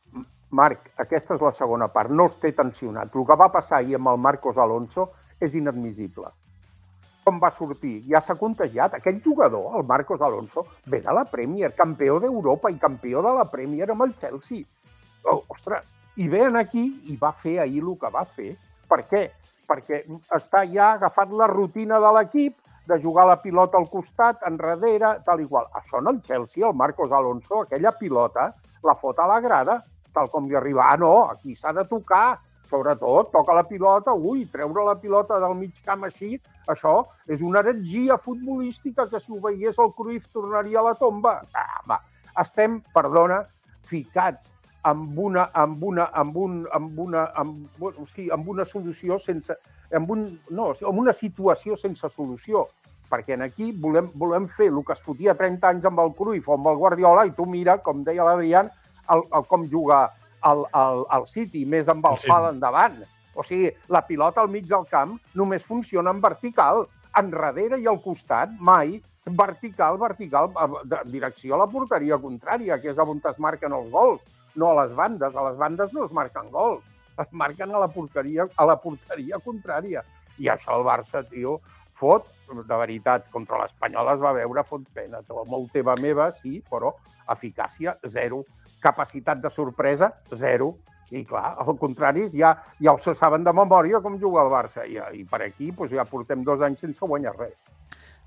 Marc, 0.54 0.90
aquesta 1.02 1.34
és 1.34 1.42
la 1.42 1.52
segona 1.58 1.88
part. 1.90 2.12
No 2.14 2.28
els 2.28 2.38
té 2.38 2.52
tensionat. 2.54 3.10
El 3.10 3.26
que 3.26 3.36
va 3.40 3.50
passar 3.50 3.80
ahir 3.80 3.96
amb 3.98 4.12
el 4.12 4.20
Marcos 4.22 4.58
Alonso 4.60 5.08
és 5.42 5.56
inadmissible. 5.58 6.30
Com 7.24 7.40
va 7.42 7.50
sortir? 7.56 7.96
Ja 8.06 8.20
s'ha 8.22 8.36
contagiat. 8.38 8.94
Aquest 9.00 9.24
jugador, 9.24 9.72
el 9.78 9.86
Marcos 9.88 10.22
Alonso, 10.22 10.66
ve 10.86 11.00
de 11.02 11.14
la 11.16 11.24
Premier, 11.24 11.72
campió 11.74 12.20
d'Europa 12.22 12.70
i 12.70 12.78
campió 12.78 13.24
de 13.24 13.32
la 13.34 13.48
Premier 13.50 13.90
amb 13.90 14.06
el 14.06 14.14
Chelsea. 14.20 14.62
Oh, 15.24 15.40
ostres, 15.48 15.88
i 16.20 16.28
ve 16.28 16.44
aquí 16.60 16.84
i 17.10 17.16
va 17.16 17.32
fer 17.32 17.58
ahir 17.60 17.82
el 17.82 17.96
que 17.98 18.10
va 18.12 18.24
fer. 18.36 18.52
Per 18.86 19.00
què? 19.10 19.24
Perquè 19.68 20.04
està 20.36 20.64
ja 20.70 20.92
agafat 20.94 21.32
la 21.32 21.48
rutina 21.50 22.00
de 22.02 22.12
l'equip 22.18 22.60
de 22.86 22.98
jugar 23.00 23.26
la 23.26 23.40
pilota 23.40 23.78
al 23.80 23.88
costat, 23.88 24.42
enrere, 24.48 25.14
tal 25.24 25.40
i 25.40 25.46
qual. 25.48 25.68
Això 25.78 26.00
en 26.02 26.10
el 26.12 26.20
Chelsea, 26.22 26.66
el 26.68 26.76
Marcos 26.76 27.12
Alonso, 27.12 27.62
aquella 27.62 27.94
pilota, 27.98 28.50
la 28.84 28.94
fot 29.00 29.18
a 29.18 29.28
la 29.30 29.40
grada, 29.40 29.78
tal 30.12 30.28
com 30.30 30.48
li 30.48 30.56
arriba. 30.56 30.90
Ah, 30.90 30.98
no, 31.00 31.14
aquí 31.32 31.56
s'ha 31.56 31.72
de 31.72 31.86
tocar, 31.88 32.38
sobretot, 32.68 33.30
toca 33.32 33.56
la 33.56 33.64
pilota, 33.68 34.12
ui, 34.12 34.44
treure 34.52 34.84
la 34.84 34.96
pilota 35.00 35.40
del 35.40 35.56
mig 35.56 35.80
camp 35.84 36.04
així, 36.04 36.36
això 36.68 37.00
és 37.28 37.40
una 37.40 37.64
heretgia 37.64 38.18
futbolística 38.20 39.08
que 39.08 39.20
si 39.20 39.32
ho 39.32 39.40
veiés 39.40 39.80
el 39.80 39.92
Cruyff 39.96 40.28
tornaria 40.32 40.80
a 40.80 40.88
la 40.90 40.94
tomba. 41.00 41.38
Ah, 41.56 41.80
va, 41.88 42.00
estem, 42.40 42.82
perdona, 42.92 43.42
ficats 43.88 44.53
amb 44.84 45.18
una, 45.18 45.48
amb 45.54 45.82
una, 45.82 46.08
amb 46.12 46.36
un, 46.36 46.56
amb 46.72 46.98
una, 47.00 47.24
amb, 47.34 47.68
bueno, 47.78 48.06
sí, 48.14 48.28
amb 48.30 48.48
una 48.48 48.66
solució 48.68 49.18
sense, 49.18 49.56
amb, 49.96 50.10
un, 50.12 50.26
no, 50.50 50.72
amb 50.76 51.00
una 51.00 51.14
situació 51.16 51.76
sense 51.80 52.10
solució. 52.12 52.66
Perquè 53.08 53.36
en 53.36 53.44
aquí 53.46 53.70
volem, 53.80 54.10
volem 54.20 54.48
fer 54.52 54.68
el 54.72 54.80
que 54.84 54.92
es 54.96 55.00
fotia 55.04 55.34
30 55.38 55.70
anys 55.70 55.88
amb 55.88 56.02
el 56.04 56.12
Cruyff 56.18 56.48
o 56.48 56.58
amb 56.58 56.68
el 56.68 56.80
Guardiola 56.80 57.24
i 57.28 57.32
tu 57.36 57.46
mira, 57.48 57.78
com 57.84 58.02
deia 58.04 58.26
l'Adrián, 58.28 58.68
el, 59.12 59.24
el, 59.24 59.48
com 59.48 59.64
juga 59.72 60.02
el, 60.50 60.64
el, 60.76 61.04
el 61.16 61.26
City, 61.32 61.64
més 61.64 61.88
amb 61.88 62.04
el 62.10 62.20
El 62.20 62.28
pal 62.28 62.50
endavant. 62.52 63.00
O 63.34 63.42
sigui, 63.42 63.72
la 63.88 64.04
pilota 64.06 64.44
al 64.44 64.52
mig 64.52 64.68
del 64.68 64.84
camp 64.90 65.16
només 65.34 65.64
funciona 65.64 66.12
en 66.12 66.20
vertical. 66.20 66.84
Enrere 67.16 67.80
i 67.80 67.88
al 67.88 68.00
costat, 68.04 68.52
mai. 68.60 68.98
Vertical, 69.24 69.96
vertical, 69.96 70.50
de 70.84 70.98
direcció 71.08 71.54
a 71.54 71.62
la 71.62 71.70
porteria 71.72 72.18
contrària, 72.20 72.76
que 72.80 72.90
és 72.92 72.98
on 73.00 73.22
es 73.24 73.38
marquen 73.40 73.72
els 73.72 73.88
gols, 73.88 74.20
no 74.56 74.70
a 74.70 74.82
les 74.82 74.94
bandes. 74.96 75.34
A 75.34 75.46
les 75.48 75.56
bandes 75.58 75.92
no 75.92 76.04
es 76.06 76.12
marquen 76.12 76.50
gols, 76.50 76.84
es 77.20 77.32
marquen 77.32 77.74
a 77.74 77.80
la 77.82 77.88
porteria, 77.88 78.46
a 78.56 78.66
la 78.68 78.76
porteria 78.80 79.40
contrària. 79.44 80.04
I 80.38 80.50
això 80.50 80.78
el 80.78 80.86
Barça, 80.86 81.22
tio, 81.30 81.58
fot, 81.94 82.26
de 82.50 82.76
veritat, 82.76 83.28
contra 83.32 83.60
l'Espanyol 83.62 84.14
es 84.14 84.22
va 84.22 84.34
veure, 84.36 84.64
fot 84.68 84.86
pena. 84.94 85.22
Molt 85.46 85.70
teva 85.72 85.94
meva, 86.00 86.30
sí, 86.40 86.58
però 86.70 86.94
eficàcia, 87.34 87.96
zero. 88.10 88.44
Capacitat 88.84 89.40
de 89.40 89.50
sorpresa, 89.50 90.12
zero. 90.34 90.74
I 91.14 91.22
clar, 91.28 91.54
al 91.60 91.76
contrari, 91.78 92.26
ja, 92.32 92.54
ja 92.82 92.94
ho 92.94 92.98
se 92.98 93.14
saben 93.14 93.44
de 93.44 93.52
memòria 93.54 94.00
com 94.02 94.16
juga 94.18 94.42
el 94.42 94.50
Barça. 94.50 94.86
I, 94.88 94.98
i 95.20 95.24
per 95.28 95.44
aquí 95.44 95.70
doncs, 95.70 95.92
ja 95.94 96.06
portem 96.08 96.42
dos 96.44 96.64
anys 96.64 96.82
sense 96.82 97.06
guanyar 97.06 97.36
res. 97.38 97.54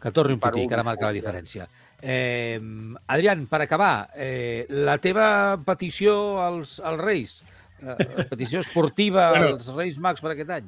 Que 0.02 0.12
torni 0.12 0.34
un 0.34 0.40
tití, 0.40 0.68
que 0.68 0.74
ara 0.76 0.84
marca 0.86 1.08
la 1.08 1.14
diferència. 1.16 1.68
Eh, 2.02 2.60
Adrián, 3.08 3.48
per 3.50 3.62
acabar, 3.64 4.10
eh, 4.16 4.66
la 4.70 5.00
teva 5.02 5.58
petició 5.66 6.38
als, 6.44 6.80
als 6.80 7.00
Reis, 7.02 7.44
eh, 7.82 8.26
petició 8.30 8.60
esportiva 8.62 9.30
Bueno. 9.34 9.48
als 9.56 9.68
Reis 9.74 9.98
Mags 9.98 10.22
per 10.22 10.36
aquest 10.36 10.50
any? 10.60 10.68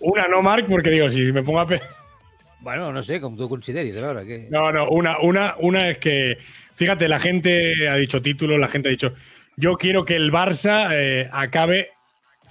Una 0.00 0.28
no, 0.28 0.42
Marc, 0.42 0.68
porque 0.68 0.90
digo, 0.90 1.08
si 1.10 1.32
me 1.32 1.42
pongo 1.42 1.60
a... 1.60 1.66
pe- 1.66 1.82
Bueno, 2.60 2.92
no 2.92 3.02
sé, 3.04 3.20
com 3.20 3.36
tu 3.38 3.46
consideris, 3.48 3.94
a 3.96 4.00
veure, 4.02 4.24
què... 4.26 4.36
No, 4.50 4.72
no, 4.74 4.88
una, 4.90 5.16
una, 5.22 5.54
una 5.58 5.88
es 5.90 5.98
que, 5.98 6.38
fíjate, 6.74 7.06
la 7.06 7.20
gente 7.20 7.88
ha 7.88 7.94
dicho 7.94 8.20
títulos, 8.20 8.58
la 8.58 8.66
gente 8.68 8.88
ha 8.88 8.90
dicho, 8.90 9.12
yo 9.56 9.76
quiero 9.76 10.04
que 10.04 10.16
el 10.16 10.32
Barça 10.32 10.88
eh, 10.90 11.28
acabe 11.32 11.90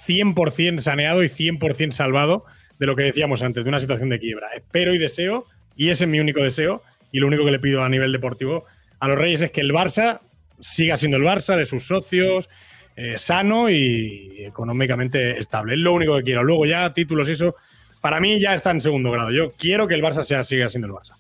100% 0.07 0.79
saneado 0.79 1.23
y 1.23 1.27
100% 1.27 1.91
salvado 1.91 2.45
de 2.79 2.85
lo 2.85 2.95
que 2.95 3.03
decíamos 3.03 3.43
antes, 3.43 3.63
de 3.65 3.69
una 3.69 3.81
situación 3.81 4.07
de 4.09 4.19
quiebra. 4.19 4.47
Espero 4.55 4.93
y 4.93 4.97
deseo, 4.97 5.45
y 5.77 5.89
ese 5.89 6.03
es 6.03 6.09
mi 6.09 6.19
único 6.19 6.41
deseo, 6.41 6.81
y 7.11 7.19
lo 7.19 7.27
único 7.27 7.45
que 7.45 7.51
le 7.51 7.59
pido 7.59 7.83
a 7.83 7.89
nivel 7.89 8.11
deportivo 8.11 8.65
a 8.99 9.07
los 9.07 9.17
Reyes 9.17 9.41
es 9.41 9.51
que 9.51 9.61
el 9.61 9.71
Barça 9.71 10.19
siga 10.59 10.97
siendo 10.97 11.17
el 11.17 11.23
Barça, 11.23 11.55
de 11.55 11.65
sus 11.65 11.85
socios, 11.87 12.49
eh, 12.95 13.17
sano 13.17 13.69
y 13.69 14.43
económicamente 14.43 15.37
estable. 15.39 15.75
Es 15.75 15.79
lo 15.79 15.93
único 15.93 16.17
que 16.17 16.23
quiero. 16.23 16.43
Luego 16.43 16.65
ya 16.65 16.91
títulos 16.93 17.29
y 17.29 17.33
eso, 17.33 17.55
para 18.01 18.19
mí 18.19 18.39
ya 18.39 18.53
está 18.53 18.71
en 18.71 18.81
segundo 18.81 19.11
grado. 19.11 19.31
Yo 19.31 19.53
quiero 19.53 19.87
que 19.87 19.93
el 19.93 20.01
Barça 20.01 20.23
sea, 20.23 20.43
siga 20.43 20.67
siendo 20.67 20.87
el 20.87 20.93
Barça. 20.93 21.15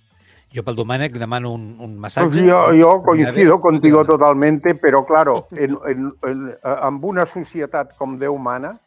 Jo 0.47 0.63
pel 0.63 0.77
Domènec 0.77 1.11
li 1.11 1.19
demano 1.19 1.51
un, 1.51 1.75
un 1.83 1.97
massatge. 1.99 2.39
Pues 2.39 2.45
yo, 2.47 2.73
yo 2.73 3.03
coincido 3.03 3.59
contigo 3.59 4.05
totalmente, 4.05 4.75
pero 4.75 5.05
claro, 5.05 5.47
en, 5.51 5.77
en, 5.85 6.13
en, 6.23 6.43
amb 6.63 7.03
una 7.03 7.25
societat 7.27 7.91
com 7.99 8.15
Déu 8.17 8.37
mana, 8.39 8.77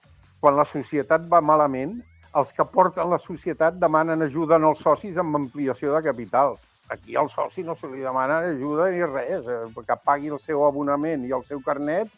quan 0.41 0.57
la 0.57 0.65
societat 0.65 1.27
va 1.31 1.43
malament, 1.45 1.99
els 2.37 2.53
que 2.55 2.65
porten 2.65 3.11
la 3.11 3.19
societat 3.19 3.79
demanen 3.81 4.23
ajuda 4.23 4.57
als 4.61 4.83
socis 4.85 5.19
amb 5.19 5.37
ampliació 5.37 5.95
de 5.97 6.03
capital. 6.03 6.57
Aquí 6.91 7.17
al 7.17 7.29
soci 7.31 7.63
no 7.63 7.75
se 7.79 7.89
li 7.91 8.01
demana 8.03 8.41
ajuda 8.51 8.91
ni 8.91 9.03
res, 9.05 9.47
eh, 9.47 9.67
que 9.87 9.97
pagui 10.05 10.29
el 10.31 10.41
seu 10.43 10.65
abonament 10.67 11.25
i 11.27 11.33
el 11.33 11.45
seu 11.47 11.61
carnet 11.63 12.11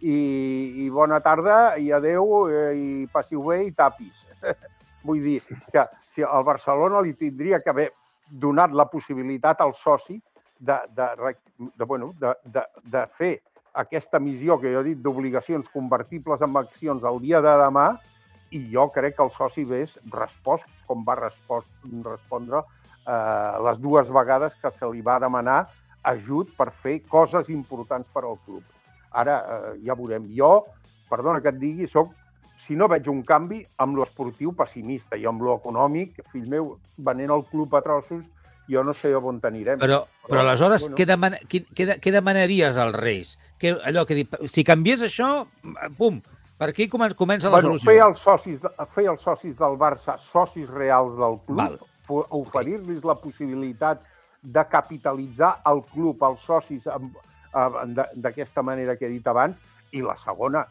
i, 0.00 0.84
i 0.84 0.88
bona 0.90 1.20
tarda 1.20 1.76
i 1.80 1.90
adeu 1.92 2.48
eh, 2.48 2.72
i 2.76 3.06
passiu 3.12 3.42
bé 3.48 3.62
i 3.66 3.72
tapis. 3.72 4.26
Vull 5.06 5.22
dir 5.24 5.40
que 5.72 5.84
si 6.12 6.22
al 6.24 6.44
Barcelona 6.44 7.00
li 7.00 7.14
tindria 7.14 7.60
que 7.60 7.70
haver 7.70 7.90
donat 8.28 8.72
la 8.76 8.84
possibilitat 8.90 9.60
al 9.64 9.72
soci 9.74 10.18
de, 10.58 10.76
de, 10.92 11.06
rec- 11.16 11.44
de, 11.56 11.84
bueno, 11.84 12.12
de, 12.20 12.34
de, 12.44 12.64
de 12.84 13.06
fer 13.16 13.38
aquesta 13.78 14.18
missió 14.20 14.58
que 14.60 14.72
jo 14.74 14.80
he 14.82 14.90
dit 14.90 15.00
d'obligacions 15.00 15.68
convertibles 15.72 16.42
en 16.42 16.56
accions 16.60 17.04
el 17.04 17.20
dia 17.22 17.40
de 17.40 17.54
demà 17.62 17.92
i 18.50 18.62
jo 18.72 18.88
crec 18.94 19.16
que 19.16 19.24
el 19.26 19.30
soci 19.34 19.64
hagués 19.66 19.98
respost 20.12 20.66
com 20.86 21.04
va 21.04 21.16
respost, 21.18 21.68
respondre 22.04 22.62
eh, 23.06 23.58
les 23.66 23.80
dues 23.82 24.08
vegades 24.12 24.56
que 24.62 24.70
se 24.70 24.88
li 24.92 25.02
va 25.04 25.18
demanar 25.20 25.66
ajut 26.08 26.54
per 26.56 26.70
fer 26.82 27.00
coses 27.08 27.50
importants 27.52 28.08
per 28.14 28.24
al 28.24 28.38
club. 28.46 28.62
Ara 29.12 29.38
eh, 29.40 29.74
ja 29.84 29.96
veurem. 29.98 30.28
Jo, 30.36 30.64
perdona 31.10 31.42
que 31.44 31.52
et 31.52 31.58
digui, 31.60 31.88
soc, 31.90 32.12
si 32.64 32.76
no 32.76 32.88
veig 32.88 33.08
un 33.08 33.22
canvi, 33.26 33.62
amb 33.78 33.96
lo 33.96 34.04
esportiu 34.06 34.52
pessimista 34.56 35.16
i 35.16 35.26
amb 35.28 35.42
lo 35.42 35.56
econòmic, 35.58 36.22
fill 36.32 36.48
meu, 36.50 36.76
venent 36.96 37.30
el 37.34 37.44
club 37.50 37.74
a 37.76 37.82
trossos, 37.84 38.24
jo 38.68 38.82
no 38.84 38.92
sé 38.92 39.14
on 39.16 39.40
anirem. 39.48 39.78
Però, 39.80 40.02
però 40.28 40.42
aleshores, 40.42 40.82
bueno. 40.88 40.96
què, 40.98 41.06
demana, 41.08 41.38
què, 41.48 41.62
què, 41.72 41.86
de- 41.88 41.98
què 42.04 42.12
demanaries 42.12 42.76
als 42.76 42.96
Reis? 42.96 43.38
Que, 43.58 43.72
allò 43.72 44.04
que 44.06 44.14
dic, 44.18 44.34
si 44.46 44.64
canviés 44.64 45.02
això, 45.06 45.46
pum, 45.96 46.20
per 46.58 46.68
aquí 46.70 46.88
comen- 46.90 47.14
comença 47.14 47.46
la 47.48 47.56
bueno, 47.58 47.68
solució. 47.76 47.90
fer 47.90 48.00
els, 48.02 48.18
socis, 48.18 48.60
fer 48.94 49.06
els 49.06 49.20
socis 49.22 49.56
del 49.56 49.76
Barça 49.78 50.18
socis 50.18 50.68
reals 50.68 51.14
del 51.16 51.38
club, 51.46 51.78
oferir-los 52.08 53.04
la 53.04 53.14
possibilitat 53.20 54.02
de 54.42 54.64
capitalitzar 54.70 55.60
el 55.66 55.82
club, 55.92 56.22
els 56.22 56.40
socis, 56.40 56.88
d'aquesta 57.52 58.62
manera 58.62 58.96
que 58.96 59.06
he 59.06 59.12
dit 59.12 59.26
abans, 59.26 59.56
i 59.92 60.02
la 60.02 60.16
segona, 60.16 60.66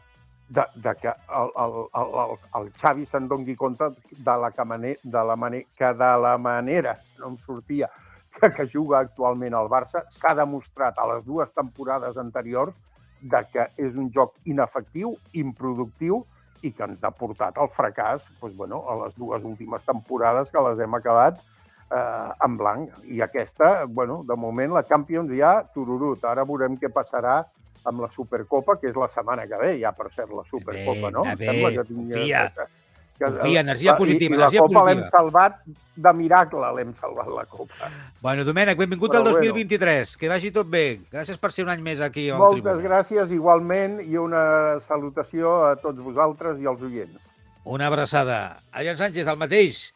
de, 0.48 0.64
de 0.76 0.94
que 0.96 1.08
el, 1.08 1.50
el, 1.62 1.74
el, 2.00 2.12
el, 2.22 2.36
el 2.60 2.68
Xavi 2.80 3.04
se'n 3.06 3.26
doni 3.28 3.54
compte 3.56 3.90
de 4.10 4.36
la, 4.40 4.50
que 4.50 4.64
mane, 4.64 4.94
de 5.02 5.24
la 5.24 5.36
mane, 5.36 5.66
que 5.76 5.92
de 5.92 6.12
la 6.22 6.36
manera, 6.38 6.94
no 7.18 7.34
em 7.34 7.38
sortia, 7.44 7.90
que, 8.38 8.50
que 8.56 8.66
juga 8.72 9.00
actualment 9.00 9.54
al 9.54 9.68
Barça, 9.68 10.04
s'ha 10.10 10.34
demostrat 10.38 10.98
a 10.98 11.06
les 11.12 11.24
dues 11.26 11.52
temporades 11.52 12.16
anteriors 12.16 12.74
de 13.20 13.40
que 13.52 13.66
és 13.76 13.94
un 13.96 14.10
joc 14.14 14.34
inefectiu, 14.44 15.16
improductiu 15.32 16.24
i 16.62 16.72
que 16.74 16.82
ens 16.88 17.04
ha 17.06 17.10
portat 17.14 17.58
al 17.58 17.68
fracàs 17.70 18.22
doncs, 18.40 18.56
bueno, 18.58 18.82
a 18.90 18.96
les 19.04 19.14
dues 19.18 19.44
últimes 19.46 19.82
temporades 19.86 20.50
que 20.50 20.62
les 20.68 20.80
hem 20.82 20.94
acabat 20.98 21.38
eh, 21.38 22.44
en 22.44 22.56
blanc. 22.58 22.90
I 23.04 23.20
aquesta, 23.22 23.84
bueno, 23.86 24.22
de 24.26 24.36
moment 24.36 24.72
la 24.74 24.82
Champions 24.86 25.30
ja 25.38 25.62
tururut. 25.74 26.24
Ara 26.24 26.44
veurem 26.44 26.76
què 26.78 26.90
passarà 26.92 27.44
amb 27.86 28.02
la 28.02 28.10
Supercopa, 28.10 28.74
que 28.80 28.88
és 28.90 28.96
la 28.98 29.08
setmana 29.14 29.46
que 29.48 29.56
ve, 29.56 29.70
ja 29.80 29.92
per 29.96 30.10
cert, 30.12 30.30
la 30.34 30.42
Supercopa, 30.50 31.10
no? 31.14 31.22
Bé, 31.38 31.46
que 31.76 31.84
tingui- 31.88 32.12
confia. 32.18 32.77
Que- 33.18 33.24
Confia, 33.24 33.60
energia 33.60 33.96
positiva, 33.96 34.34
I, 34.34 34.38
i 34.38 34.40
energia 34.42 34.60
la 34.62 34.66
Copa 34.68 34.84
l'hem 34.86 35.04
salvat 35.10 35.56
de 35.96 36.12
miracle, 36.14 36.72
l'hem 36.76 36.92
salvat 37.00 37.26
la 37.34 37.44
Copa. 37.50 37.88
Bueno, 38.22 38.44
Domènec, 38.44 38.78
benvingut 38.78 39.10
Però 39.10 39.18
al 39.24 39.32
bueno. 39.32 39.38
2023. 39.38 40.16
Que 40.16 40.28
vagi 40.28 40.52
tot 40.54 40.68
bé. 40.70 41.00
Gràcies 41.10 41.38
per 41.38 41.50
ser 41.52 41.64
un 41.64 41.70
any 41.74 41.82
més 41.82 42.00
aquí 42.00 42.28
al 42.30 42.38
Moltes 42.38 42.62
Tribuna. 42.62 42.84
gràcies 42.88 43.32
igualment 43.34 44.00
i 44.06 44.16
una 44.16 44.78
salutació 44.86 45.66
a 45.66 45.76
tots 45.76 45.98
vosaltres 45.98 46.60
i 46.60 46.66
als 46.66 46.80
oients. 46.82 47.20
Una 47.64 47.86
abraçada. 47.88 48.60
Adrián 48.72 48.96
Sánchez, 48.96 49.26
el 49.26 49.36
mateix. 49.36 49.92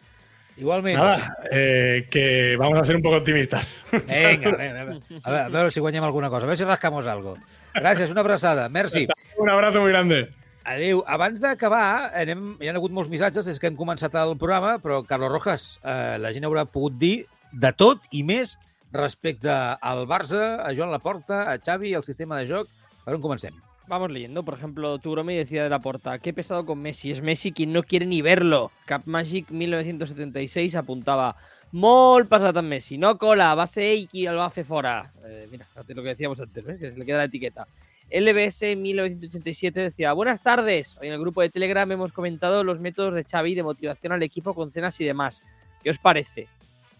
Igualment. 0.58 0.98
Nada, 0.98 1.36
eh, 1.50 2.06
que 2.10 2.56
vamos 2.58 2.78
a 2.78 2.84
ser 2.84 2.96
un 2.96 3.00
poco 3.02 3.16
optimistas. 3.16 3.82
Vinga, 3.90 4.50
a 4.50 4.56
veure, 4.56 4.68
a 4.80 4.84
veure, 4.84 5.00
a 5.24 5.30
veure, 5.30 5.44
a 5.46 5.48
veure 5.48 5.70
si 5.70 5.80
guanyem 5.80 6.04
alguna 6.04 6.28
cosa. 6.28 6.42
A 6.42 6.46
veure 6.46 6.58
si 6.58 6.64
rascamos 6.64 7.06
algo. 7.06 7.38
Gràcies, 7.74 8.10
una 8.10 8.20
abraçada. 8.20 8.68
Merci. 8.68 9.06
Un 9.38 9.48
abrazo 9.48 9.80
muy 9.80 9.90
grande. 9.92 10.28
Adéu. 10.64 11.02
Abans 11.06 11.40
d'acabar, 11.42 12.12
anem... 12.14 12.52
hi 12.62 12.70
ha 12.70 12.74
hagut 12.78 12.94
molts 12.94 13.10
missatges 13.10 13.48
des 13.48 13.58
que 13.58 13.66
hem 13.70 13.78
començat 13.78 14.14
el 14.20 14.36
programa, 14.38 14.76
però, 14.82 15.00
Carlos 15.06 15.32
Rojas, 15.32 15.64
eh, 15.82 16.18
la 16.22 16.30
gent 16.34 16.46
haurà 16.46 16.64
pogut 16.68 16.98
dir 17.00 17.26
de 17.52 17.72
tot 17.74 18.06
i 18.14 18.22
més 18.22 18.54
respecte 18.92 19.50
al 19.52 20.06
Barça, 20.06 20.60
a 20.62 20.70
Joan 20.76 20.92
Laporta, 20.92 21.44
a 21.50 21.58
Xavi 21.58 21.94
al 21.94 22.06
sistema 22.06 22.38
de 22.38 22.46
joc. 22.46 22.70
Per 23.02 23.16
on 23.16 23.24
comencem? 23.24 23.56
Vamos 23.88 24.10
leyendo. 24.10 24.44
Por 24.44 24.54
ejemplo, 24.54 24.98
Tugromi 24.98 25.36
decía 25.36 25.64
de 25.64 25.70
la 25.70 25.80
porta, 25.80 26.18
qué 26.18 26.32
pesado 26.32 26.64
con 26.64 26.80
Messi. 26.80 27.10
Es 27.10 27.20
Messi 27.20 27.52
quien 27.52 27.72
no 27.72 27.82
quiere 27.82 28.06
ni 28.06 28.22
verlo. 28.22 28.70
Cap 28.86 29.02
Magic 29.06 29.50
1976 29.50 30.76
apuntaba, 30.76 31.34
molt 31.72 32.28
passat 32.30 32.56
amb 32.56 32.70
Messi. 32.70 32.98
No 33.00 33.16
cola, 33.18 33.54
va 33.58 33.66
ser 33.66 33.88
ell 33.90 34.06
qui 34.08 34.28
el 34.30 34.38
va 34.38 34.50
fer 34.54 34.64
fora. 34.64 35.10
Eh, 35.24 35.48
mira, 35.50 35.66
lo 35.74 36.02
que 36.02 36.08
decíamos 36.08 36.40
antes, 36.40 36.64
¿ves? 36.64 36.78
que 36.78 36.92
se 36.92 36.98
le 36.98 37.04
queda 37.04 37.18
la 37.18 37.24
etiqueta. 37.24 37.66
LBS 38.12 38.76
1987 38.76 39.80
decía, 39.80 40.12
buenas 40.12 40.42
tardes. 40.42 40.96
Hoy 41.00 41.08
en 41.08 41.14
el 41.14 41.20
grupo 41.20 41.40
de 41.40 41.48
Telegram 41.50 41.90
hemos 41.90 42.12
comentado 42.12 42.62
los 42.62 42.78
métodos 42.78 43.14
de 43.14 43.24
Xavi 43.24 43.54
de 43.54 43.62
motivación 43.62 44.12
al 44.12 44.22
equipo 44.22 44.54
con 44.54 44.70
cenas 44.70 45.00
y 45.00 45.04
demás. 45.04 45.42
¿Qué 45.82 45.90
os 45.90 45.98
parece? 45.98 46.46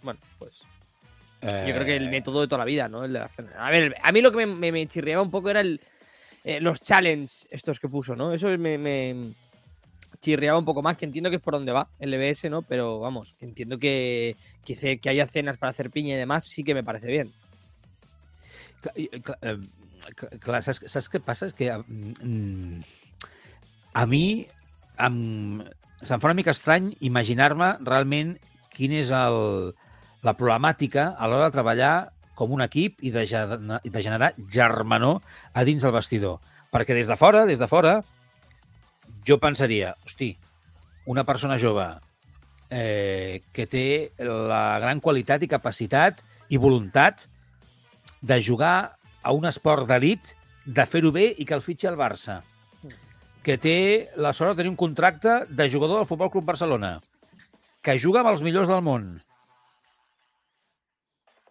Bueno, 0.03 0.19
pues 0.39 0.53
Eh, 1.43 1.65
yo 1.69 1.75
creo 1.75 1.85
que 1.85 1.97
el 1.97 2.09
método 2.09 2.41
de 2.41 2.47
toda 2.49 2.61
la 2.61 2.65
vida, 2.65 2.89
¿no? 2.89 3.05
El 3.05 3.13
de 3.13 3.19
las 3.19 3.33
cenas. 3.35 3.53
A 3.59 3.71
ver, 3.71 3.95
a 4.03 4.13
mí 4.13 4.21
lo 4.23 4.31
que 4.31 4.39
me, 4.39 4.47
me- 4.47 4.73
me 4.73 4.87
chirriaba 4.87 5.23
un 5.23 5.31
poco 5.31 5.51
era 5.51 5.61
el, 5.61 5.81
eh, 6.45 6.61
los 6.61 6.81
challenge 6.81 7.47
estos 7.51 7.79
que 7.81 7.89
puso, 7.89 8.15
¿no? 8.17 8.33
Eso 8.33 8.47
me, 8.59 8.79
me 8.79 9.35
chirriaba 10.21 10.59
un 10.59 10.65
poco 10.65 10.83
más, 10.83 10.97
que 10.97 11.05
entiendo 11.05 11.31
que 11.31 11.37
es 11.37 11.43
por 11.43 11.55
donde 11.55 11.73
va 11.73 11.89
LBS, 11.99 12.49
¿no? 12.49 12.63
Pero 12.63 13.01
vamos, 13.01 13.35
entiendo 13.41 13.77
que, 13.79 14.37
que, 14.65 14.99
que 14.99 15.09
haya 15.11 15.27
cenas 15.27 15.59
para 15.59 15.71
hacer 15.71 15.91
piña 15.91 16.15
y 16.15 16.19
demás, 16.19 16.45
sí 16.47 16.63
que 16.65 16.75
me 16.75 16.85
parece 16.85 17.09
bien. 17.09 17.33
Clar, 20.43 20.63
saps, 20.67 20.83
saps 20.91 21.09
què 21.11 21.21
passa? 21.23 21.49
És 21.51 21.57
que 21.57 21.71
mm, 21.71 22.83
a 23.95 24.07
mi 24.09 24.25
em, 24.99 25.63
se'm 26.03 26.23
fa 26.23 26.31
una 26.31 26.39
mica 26.39 26.55
estrany 26.55 26.93
imaginar-me 27.07 27.77
realment 27.87 28.37
quin 28.73 28.95
és 28.97 29.13
el, 29.15 29.73
la 30.25 30.35
problemàtica 30.39 31.13
a 31.15 31.29
l'hora 31.29 31.51
de 31.51 31.57
treballar 31.57 31.95
com 32.39 32.55
un 32.57 32.65
equip 32.65 33.03
i 33.05 33.13
de, 33.15 33.27
i 33.27 33.93
de 33.93 34.03
generar 34.03 34.33
germanor 34.51 35.21
a 35.53 35.65
dins 35.69 35.85
del 35.85 35.95
vestidor. 35.95 36.41
Perquè 36.73 36.97
des 36.97 37.11
de 37.11 37.19
fora, 37.21 37.45
des 37.47 37.61
de 37.61 37.69
fora, 37.69 37.99
jo 39.29 39.37
pensaria, 39.39 39.93
hosti, 40.07 40.33
una 41.07 41.25
persona 41.29 41.59
jove 41.61 41.85
eh, 42.71 43.43
que 43.53 43.67
té 43.69 43.87
la 44.25 44.79
gran 44.81 45.03
qualitat 45.05 45.45
i 45.45 45.51
capacitat 45.51 46.23
i 46.49 46.61
voluntat 46.61 47.27
de 48.23 48.39
jugar 48.43 48.97
a 49.23 49.33
un 49.33 49.47
esport 49.49 49.87
d'elit, 49.89 50.35
de 50.67 50.87
fer-ho 50.87 51.13
bé 51.15 51.33
i 51.39 51.47
que 51.47 51.55
el 51.57 51.65
fitxi 51.65 51.89
al 51.91 51.99
Barça. 51.99 52.41
Que 53.43 53.57
té 53.59 53.77
la 54.23 54.33
sort 54.37 54.53
de 54.53 54.63
tenir 54.63 54.71
un 54.71 54.79
contracte 54.79 55.43
de 55.49 55.69
jugador 55.71 56.03
del 56.03 56.07
Futbol 56.07 56.31
Club 56.31 56.47
Barcelona. 56.53 57.01
Que 57.83 57.99
juga 57.99 58.23
amb 58.23 58.31
els 58.31 58.43
millors 58.43 58.71
del 58.71 58.83
món. 58.87 59.17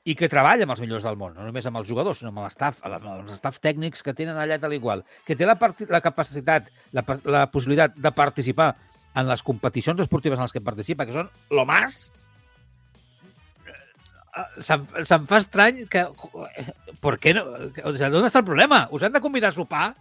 I 0.07 0.15
que 0.17 0.29
treballa 0.31 0.65
amb 0.65 0.73
els 0.73 0.81
millors 0.81 1.03
del 1.05 1.17
món, 1.19 1.35
no 1.35 1.43
només 1.45 1.65
amb 1.67 1.77
els 1.77 1.89
jugadors, 1.89 2.21
sinó 2.21 2.31
amb 2.31 2.41
l'estaf, 2.41 2.79
amb 2.87 3.03
els 3.19 3.35
staff 3.37 3.59
tècnics 3.61 4.01
que 4.01 4.15
tenen 4.17 4.39
allà 4.39 4.57
tal 4.57 4.73
igual. 4.73 5.03
Que 5.27 5.35
té 5.37 5.45
la, 5.45 5.57
la 5.91 6.01
capacitat, 6.01 6.71
la, 6.95 7.03
la 7.27 7.43
possibilitat 7.51 7.99
de 7.99 8.11
participar 8.15 8.71
en 9.13 9.27
les 9.27 9.43
competicions 9.43 9.99
esportives 10.01 10.39
en 10.39 10.47
les 10.47 10.55
que 10.55 10.63
participa, 10.63 11.05
que 11.05 11.13
són 11.13 11.29
lo 11.51 11.67
más, 11.69 12.07
se'm, 14.57 14.85
se'm 15.03 15.25
fa 15.27 15.39
estrany 15.41 15.85
que... 15.91 16.05
Per 17.01 17.15
què 17.19 17.33
no? 17.35 17.45
O 17.83 17.93
sea, 17.97 18.09
¿dónde 18.09 18.27
está 18.27 18.39
el 18.39 18.45
problema? 18.45 18.87
Us 18.91 19.03
han 19.03 19.13
de 19.13 19.21
convidar 19.21 19.49
a 19.49 19.55
sopar 19.55 19.95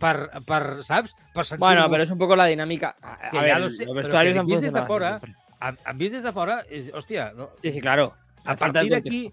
per, 0.00 0.30
per 0.46 0.62
saps? 0.84 1.14
Per 1.34 1.44
sentir 1.44 1.60
Bueno, 1.60 1.88
pero 1.90 2.02
es 2.04 2.10
un 2.10 2.18
poco 2.18 2.36
la 2.36 2.46
dinámica. 2.46 2.94
A, 3.02 3.14
a 3.14 3.30
Que 3.30 3.38
ver, 3.38 3.48
ya 3.48 3.58
lo 3.58 3.70
sé, 3.70 3.86
vestuarios 3.92 4.36
que 4.38 4.44
vist 4.44 4.62
des 4.62 4.72
de 4.72 4.82
fora, 4.82 5.20
han, 5.60 5.78
han 5.84 5.98
vist 5.98 6.14
des 6.14 6.22
de 6.24 6.32
fora, 6.32 6.60
és, 6.70 6.90
hòstia, 6.92 7.32
no, 7.36 7.50
Sí, 7.62 7.72
sí, 7.72 7.80
claro. 7.80 8.12
a 8.44 8.56
partir 8.56 8.90
d'aquí, 8.92 9.32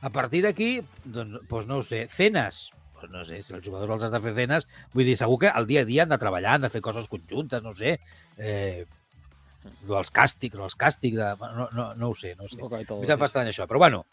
a 0.00 0.10
partir 0.10 0.42
d'aquí, 0.42 0.82
doncs, 1.04 1.40
doncs 1.48 1.66
no 1.70 1.78
ho 1.78 1.82
sé, 1.86 2.08
cenes, 2.10 2.70
doncs 3.00 3.12
no 3.12 3.24
sé, 3.24 3.40
si 3.42 3.54
els 3.54 3.64
jugadors 3.64 3.94
els 3.98 4.08
has 4.08 4.14
de 4.14 4.20
fer 4.22 4.34
cenes, 4.34 4.66
vull 4.94 5.06
dir, 5.06 5.16
segur 5.16 5.38
que 5.44 5.52
el 5.54 5.66
dia 5.66 5.82
a 5.82 5.88
dia 5.88 6.02
han 6.02 6.10
de 6.14 6.18
treballar, 6.18 6.56
han 6.56 6.66
de 6.66 6.70
fer 6.70 6.82
coses 6.82 7.06
conjuntes, 7.10 7.62
no 7.62 7.72
sé, 7.72 8.00
eh, 8.36 8.86
lo 9.86 9.96
dels 9.96 10.10
càstigs, 10.14 10.58
els 10.58 10.76
càstigs, 10.78 11.16
de, 11.16 11.52
no, 11.56 11.68
no, 11.72 11.92
no 11.94 12.10
ho 12.10 12.14
sé, 12.14 12.34
no 12.36 12.44
ho 12.44 12.48
sé. 12.48 12.60
Un 12.62 13.06
sí. 13.06 13.16
fa 13.16 13.28
estrany 13.28 13.50
això, 13.52 13.66
però 13.70 13.82
bueno, 13.82 14.04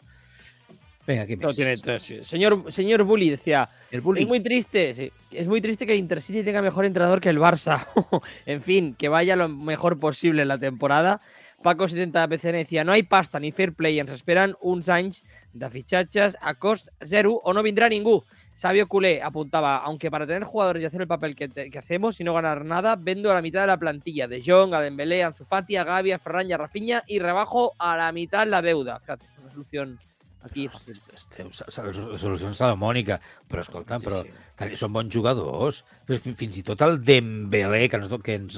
vinga, 1.06 1.22
aquí 1.22 1.36
Todo 1.36 1.48
més. 1.48 1.56
tiene 1.56 1.76
tres, 1.76 2.02
sí. 2.02 2.22
Señor, 2.22 2.72
señor 2.72 3.04
Bully 3.04 3.30
decía, 3.30 3.68
El 3.90 4.00
bullying. 4.00 4.22
Es 4.22 4.28
muy 4.28 4.40
triste, 4.40 4.94
sí. 4.94 5.12
Es 5.30 5.46
muy 5.46 5.60
triste 5.60 5.86
que 5.86 5.92
el 5.92 5.98
Intercity 5.98 6.42
tenga 6.42 6.62
mejor 6.62 6.84
entrenador 6.84 7.20
que 7.20 7.28
el 7.28 7.38
Barça. 7.38 7.86
en 8.46 8.62
fin, 8.62 8.94
que 8.94 9.08
vaya 9.08 9.36
lo 9.36 9.48
mejor 9.48 9.98
posible 9.98 10.42
en 10.42 10.48
la 10.48 10.58
temporada. 10.58 11.20
Paco 11.62 11.88
70 11.88 12.28
PCN 12.28 12.52
decía, 12.52 12.84
no 12.84 12.92
hay 12.92 13.02
pasta 13.02 13.40
ni 13.40 13.50
fair 13.50 13.72
play, 13.74 13.98
ens 13.98 14.12
esperan 14.12 14.54
uns 14.60 14.88
anys 14.92 15.24
de 15.52 15.70
fitxatges 15.70 16.36
a 16.40 16.54
cost 16.54 16.92
zero 17.02 17.40
o 17.42 17.54
no 17.56 17.62
vendrá 17.64 17.88
ningú. 17.88 18.22
Sabio 18.56 18.86
Culé 18.88 19.20
apuntaba, 19.22 19.76
aunque 19.84 20.10
para 20.10 20.26
tener 20.26 20.44
jugadores 20.44 20.82
y 20.82 20.86
hacer 20.86 21.02
el 21.02 21.06
papel 21.06 21.36
que, 21.36 21.46
te- 21.48 21.70
que 21.70 21.78
hacemos 21.78 22.18
y 22.20 22.24
no 22.24 22.32
ganar 22.32 22.64
nada, 22.64 22.96
vendo 22.96 23.30
a 23.30 23.34
la 23.34 23.42
mitad 23.42 23.60
de 23.60 23.66
la 23.66 23.76
plantilla, 23.76 24.26
de 24.26 24.42
Jong, 24.42 24.72
a 24.72 24.80
Dembélé, 24.80 25.22
a 25.22 25.26
Ansu 25.28 25.44
Fati, 25.44 25.76
a 25.76 25.84
Gavi, 25.84 26.12
a 26.12 26.18
Ferran 26.18 26.48
y 26.48 26.54
a 26.54 26.56
Rafinha 26.56 27.02
y 27.06 27.18
rebajo 27.18 27.74
a 27.78 27.98
la 27.98 28.10
mitad 28.12 28.46
la 28.48 28.62
deuda. 28.62 28.98
Fíjate, 29.00 29.26
una 29.42 29.52
solución 29.52 29.98
aquí 30.42 30.70
sa- 31.52 31.68
sa- 31.68 31.92
solució 31.92 32.54
salomònica, 32.54 33.20
però 33.50 33.60
escolta, 33.60 33.98
però 34.00 34.22
sí. 34.24 34.76
són 34.80 34.92
bons 34.94 35.12
jugadors. 35.12 35.82
Fins 36.08 36.56
i 36.56 36.62
tot 36.64 36.80
el 36.86 37.00
Dembélé, 37.04 37.88
que 37.90 38.00
ens, 38.00 38.08
que 38.24 38.38
ens 38.40 38.56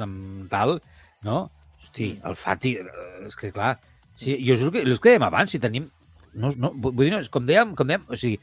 tal, 0.49 0.79
no? 1.27 1.51
Hosti, 1.83 2.13
el 2.23 2.37
Fati, 2.39 2.77
eh, 2.77 3.27
és 3.27 3.35
que 3.35 3.51
clar, 3.51 3.81
sí, 4.15 4.37
jo 4.47 4.55
el 4.55 4.71
que, 4.71 4.85
el 4.87 5.01
que 5.01 5.15
dèiem 5.17 5.27
abans, 5.27 5.51
si 5.51 5.59
tenim... 5.59 5.91
No, 6.39 6.51
no, 6.61 6.71
vull 6.77 7.07
dir, 7.07 7.11
no, 7.11 7.19
és 7.25 7.31
com 7.33 7.47
dèiem, 7.49 7.73
com 7.75 7.89
dèiem, 7.89 8.05
o 8.07 8.15
sigui, 8.15 8.37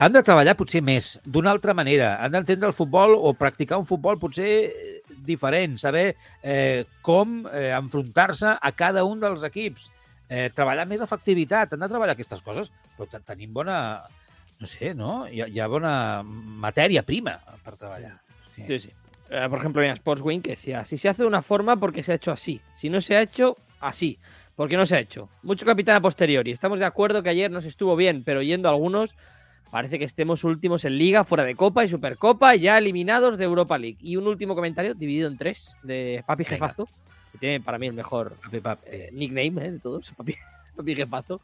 han 0.00 0.14
de 0.16 0.22
treballar 0.24 0.56
potser 0.56 0.80
més, 0.80 1.18
d'una 1.28 1.52
altra 1.52 1.74
manera, 1.76 2.14
han 2.24 2.32
d'entendre 2.32 2.70
el 2.70 2.76
futbol 2.76 3.12
o 3.18 3.34
practicar 3.36 3.76
un 3.78 3.84
futbol 3.88 4.16
potser 4.18 4.48
eh, 4.70 5.00
diferent, 5.26 5.76
saber 5.78 6.14
eh, 6.42 6.86
com 7.04 7.42
eh, 7.52 7.68
enfrontar-se 7.76 8.54
a 8.56 8.72
cada 8.72 9.04
un 9.04 9.20
dels 9.20 9.44
equips, 9.44 9.90
eh, 10.30 10.48
treballar 10.56 10.86
més 10.88 11.02
efectivitat, 11.04 11.74
han 11.76 11.84
de 11.84 11.90
treballar 11.92 12.14
aquestes 12.16 12.40
coses, 12.42 12.72
però 12.96 13.10
te- 13.12 13.20
tenim 13.28 13.52
bona, 13.52 13.76
no 14.60 14.66
sé, 14.70 14.94
no? 14.96 15.26
Hi 15.28 15.44
ha, 15.44 15.50
hi 15.52 15.60
ha 15.60 15.68
bona 15.68 15.92
matèria 16.24 17.02
prima 17.04 17.36
per 17.64 17.76
treballar. 17.76 18.16
Sí, 18.56 18.78
sí. 18.86 18.90
Eh, 19.30 19.46
por 19.48 19.60
ejemplo, 19.60 19.82
mira, 19.82 19.94
Sportswing 19.96 20.40
que 20.42 20.56
decía, 20.56 20.84
si 20.84 20.96
se 20.98 21.08
hace 21.08 21.22
de 21.22 21.28
una 21.28 21.42
forma 21.42 21.76
porque 21.76 22.02
se 22.02 22.12
ha 22.12 22.16
hecho 22.16 22.32
así, 22.32 22.60
si 22.74 22.88
no 22.88 23.00
se 23.00 23.16
ha 23.16 23.22
hecho 23.22 23.56
así, 23.80 24.18
porque 24.56 24.76
no 24.76 24.86
se 24.86 24.96
ha 24.96 25.00
hecho. 25.00 25.28
Mucho 25.42 25.64
capitán 25.64 25.96
a 25.96 26.00
posteriori. 26.00 26.50
Estamos 26.50 26.78
de 26.80 26.84
acuerdo 26.84 27.22
que 27.22 27.30
ayer 27.30 27.50
nos 27.50 27.64
estuvo 27.64 27.96
bien, 27.96 28.24
pero 28.24 28.42
yendo 28.42 28.68
a 28.68 28.72
algunos, 28.72 29.14
parece 29.70 29.98
que 29.98 30.04
estemos 30.04 30.44
últimos 30.44 30.84
en 30.84 30.98
Liga, 30.98 31.24
fuera 31.24 31.44
de 31.44 31.54
Copa 31.54 31.84
y 31.84 31.88
Supercopa, 31.88 32.54
ya 32.56 32.78
eliminados 32.78 33.38
de 33.38 33.44
Europa 33.44 33.78
League. 33.78 33.98
Y 34.00 34.16
un 34.16 34.26
último 34.26 34.54
comentario, 34.54 34.94
dividido 34.94 35.28
en 35.28 35.36
tres, 35.36 35.76
de 35.82 36.24
Papi 36.26 36.44
Venga. 36.44 36.56
Jefazo, 36.56 36.88
que 37.32 37.38
tiene 37.38 37.60
para 37.60 37.78
mí 37.78 37.86
el 37.86 37.92
mejor 37.92 38.36
Papi, 38.62 38.82
eh, 38.86 39.10
nickname 39.12 39.64
eh, 39.66 39.70
de 39.72 39.78
todos, 39.78 40.10
Papi, 40.16 40.34
Papi 40.76 40.94
Jefazo. 40.96 41.40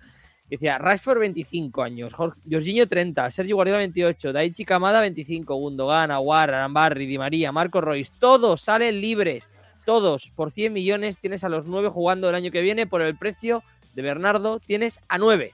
Decía, 0.49 0.79
Rashford 0.79 1.19
25 1.19 1.83
años, 1.83 2.15
Jorginho 2.15 2.87
30, 2.87 3.31
Sergio 3.33 3.57
Guardiola 3.57 3.79
28, 3.79 4.33
Daichi 4.33 4.65
Kamada 4.65 5.01
25, 5.01 5.53
Gundogan, 5.57 6.13
Aguar, 6.13 6.51
Arambarri, 6.51 7.07
Di 7.07 7.19
María, 7.19 7.51
Marco 7.51 7.81
Royce, 7.81 8.13
todos 8.21 8.63
salen 8.63 9.01
libres, 9.01 9.51
todos 9.85 10.31
por 10.37 10.53
100 10.53 10.73
millones 10.73 11.19
tienes 11.19 11.43
a 11.43 11.49
los 11.49 11.67
9 11.67 11.89
jugando 11.89 12.29
el 12.29 12.37
año 12.37 12.53
que 12.53 12.61
viene 12.61 12.87
por 12.87 13.03
el 13.03 13.17
precio 13.17 13.65
de 13.97 14.03
Bernardo 14.03 14.61
tienes 14.61 15.01
a 15.09 15.19
9. 15.19 15.53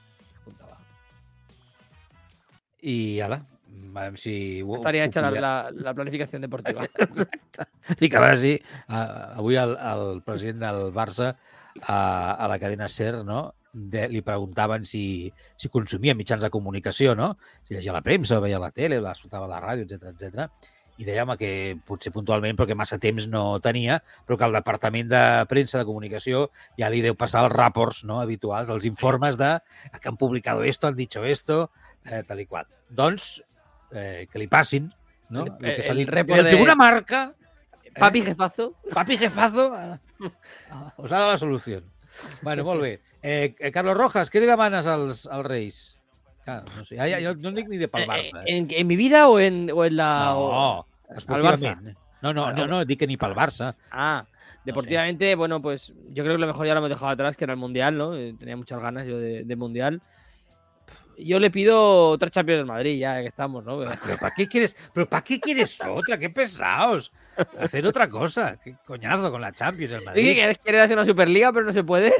I 2.83 3.21
ala, 3.23 3.39
si... 4.15 4.61
Ho, 4.61 4.75
Estaria 4.75 5.05
hecha 5.05 5.21
la, 5.21 5.31
la, 5.31 5.71
la 5.71 5.93
planificación 5.93 6.41
deportiva. 6.41 6.85
Sí, 7.99 8.07
que 8.07 8.15
a 8.15 8.21
veure 8.23 8.37
si 8.39 8.53
uh, 8.55 9.39
avui 9.39 9.57
el, 9.59 9.73
el 9.75 10.21
president 10.23 10.61
del 10.63 10.85
Barça 10.95 11.33
a, 11.81 11.97
a 12.31 12.47
la 12.47 12.55
cadena 12.59 12.87
SER 12.87 13.25
no? 13.27 13.55
de, 13.73 14.05
li 14.07 14.21
preguntaven 14.23 14.85
si, 14.87 15.33
si 15.59 15.69
consumia 15.73 16.15
mitjans 16.15 16.45
de 16.45 16.51
comunicació, 16.53 17.11
no? 17.19 17.33
si 17.63 17.75
llegia 17.75 17.95
la 17.95 18.03
premsa, 18.05 18.39
veia 18.39 18.61
la 18.61 18.71
tele, 18.71 19.01
la 19.03 19.11
escoltava 19.17 19.49
a 19.49 19.51
la 19.51 19.59
ràdio, 19.59 19.83
etc 19.83 20.13
etc. 20.13 20.47
I 21.01 21.05
home, 21.19 21.35
que 21.37 21.75
potser 21.87 22.11
puntualment, 22.13 22.55
perquè 22.55 22.75
massa 22.77 22.99
temps 23.01 23.25
no 23.27 23.59
tenia, 23.59 23.95
però 24.27 24.37
que 24.37 24.45
el 24.45 24.53
departament 24.53 25.07
de 25.09 25.21
premsa 25.49 25.79
de 25.79 25.85
comunicació 25.85 26.49
ja 26.77 26.89
li 26.93 27.01
deu 27.01 27.15
passar 27.17 27.41
els 27.47 27.53
ràports 27.55 28.03
no? 28.05 28.19
habituals, 28.21 28.69
els 28.69 28.85
informes 28.85 29.37
de 29.37 29.55
que 29.99 30.07
han 30.11 30.17
publicat 30.17 30.61
esto, 30.63 30.87
han 30.87 30.95
dicho 30.95 31.23
esto, 31.25 31.71
eh, 32.05 32.21
tal 32.27 32.39
i 32.39 32.45
qual. 32.45 32.67
Doncs, 32.89 33.43
eh, 33.91 34.27
que 34.31 34.37
li 34.39 34.47
passin, 34.47 34.91
no? 35.29 35.45
El- 35.45 35.51
Lo 35.53 35.57
que 35.75 35.81
se 35.81 35.91
el 35.91 35.97
li- 35.97 36.05
report 36.05 36.39
el 36.39 36.45
de- 36.45 36.51
tribuna 36.51 36.75
marca 36.75 37.33
Papi 37.93 38.21
jefazo. 38.21 38.73
Papi 38.93 39.17
jefazo 39.17 39.67
eh, 39.77 39.99
us 40.97 41.11
ha 41.11 41.17
dado 41.19 41.31
la 41.31 41.37
solució. 41.37 41.83
Bueno, 42.41 42.63
molt 42.63 42.81
bé. 42.81 43.01
Eh, 43.21 43.55
eh, 43.59 43.71
Carlos 43.71 43.95
Rojas, 43.97 44.31
què 44.31 44.39
li 44.41 44.45
demanes 44.49 44.85
als, 44.87 45.25
als 45.27 45.45
Reis? 45.45 45.97
Clar, 46.43 46.65
no 46.75 46.83
sé, 46.83 46.97
ja, 46.97 47.07
jo 47.23 47.35
no 47.35 47.51
ni 47.51 47.77
de 47.77 47.87
pel 47.87 48.05
Barça. 48.07 48.43
Eh? 48.45 48.57
¿En, 48.57 48.67
en 48.69 48.87
mi 48.87 48.95
vida 48.97 49.29
o 49.29 49.39
en, 49.39 49.71
o 49.71 49.85
en 49.85 49.95
la. 49.95 50.25
No, 50.25 50.39
o-. 50.39 50.87
No, 52.21 52.33
no, 52.33 52.51
no, 52.53 52.67
no, 52.67 52.85
dic 52.85 52.99
que 52.99 53.07
ni 53.07 53.17
pel 53.17 53.33
Barça. 53.35 53.75
Ah, 53.91 54.25
deportivamente, 54.65 55.35
bueno, 55.35 55.61
pues 55.61 55.93
yo 56.11 56.23
creo 56.23 56.35
que 56.35 56.41
lo 56.41 56.47
mejor 56.47 56.65
ya 56.67 56.73
lo 56.73 56.79
hemos 56.79 56.89
dejado 56.89 57.11
atrás, 57.11 57.37
que 57.37 57.43
era 57.45 57.53
el 57.53 57.59
Mundial, 57.59 57.97
¿no? 57.97 58.15
Eh, 58.15 58.33
Tenía 58.37 58.57
muchas 58.57 58.81
ganas 58.81 59.07
yo 59.07 59.17
de, 59.17 59.43
de 59.43 59.55
Mundial. 59.55 60.01
Yo 61.17 61.39
le 61.39 61.51
pido 61.51 62.09
otra 62.09 62.29
Champions 62.29 62.59
del 62.59 62.65
Madrid, 62.65 62.97
ya 62.97 63.21
que 63.21 63.27
estamos, 63.27 63.63
¿no? 63.63 63.77
¿Pero 63.77 64.17
para 64.17 64.33
qué 64.33 64.47
quieres, 64.47 64.75
pero 64.93 65.07
para 65.07 65.23
qué 65.23 65.39
quieres 65.39 65.79
otra? 65.87 66.17
¡Qué 66.17 66.29
pesados! 66.29 67.11
Hacer 67.59 67.85
otra 67.85 68.09
cosa. 68.09 68.57
¡Qué 68.63 68.75
coñazo 68.85 69.31
con 69.31 69.41
la 69.41 69.51
Champions 69.51 69.91
del 69.93 70.03
Madrid! 70.05 70.33
¿quieres, 70.33 70.57
quieres 70.57 70.81
hacer 70.81 70.97
una 70.97 71.05
Superliga, 71.05 71.53
pero 71.53 71.65
no 71.65 71.73
se 71.73 71.83
puede? 71.83 72.13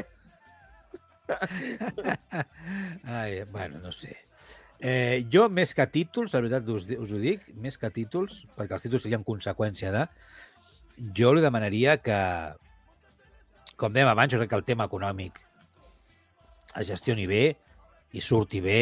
Ai, 3.04 3.44
bueno, 3.50 3.80
no 3.82 3.92
sé. 3.92 4.16
Eh, 4.80 5.24
jo, 5.32 5.48
més 5.48 5.72
que 5.74 5.86
títols, 5.88 6.34
la 6.34 6.42
veritat 6.44 6.68
us, 6.68 6.86
us 6.98 7.14
ho 7.14 7.20
dic, 7.22 7.46
més 7.56 7.78
que 7.80 7.90
títols, 7.94 8.42
perquè 8.56 8.76
els 8.76 8.84
títols 8.84 9.06
serien 9.06 9.24
conseqüència 9.24 9.92
de... 9.94 10.04
Jo 11.16 11.32
li 11.34 11.42
demanaria 11.42 11.96
que, 11.98 12.18
com 13.80 13.94
dèiem 13.94 14.12
abans, 14.12 14.30
jo 14.30 14.38
crec 14.38 14.52
que 14.52 14.60
el 14.60 14.66
tema 14.68 14.86
econòmic 14.86 15.40
es 16.78 16.86
gestioni 16.86 17.24
bé 17.26 17.56
i 18.14 18.22
surti 18.22 18.60
bé 18.62 18.78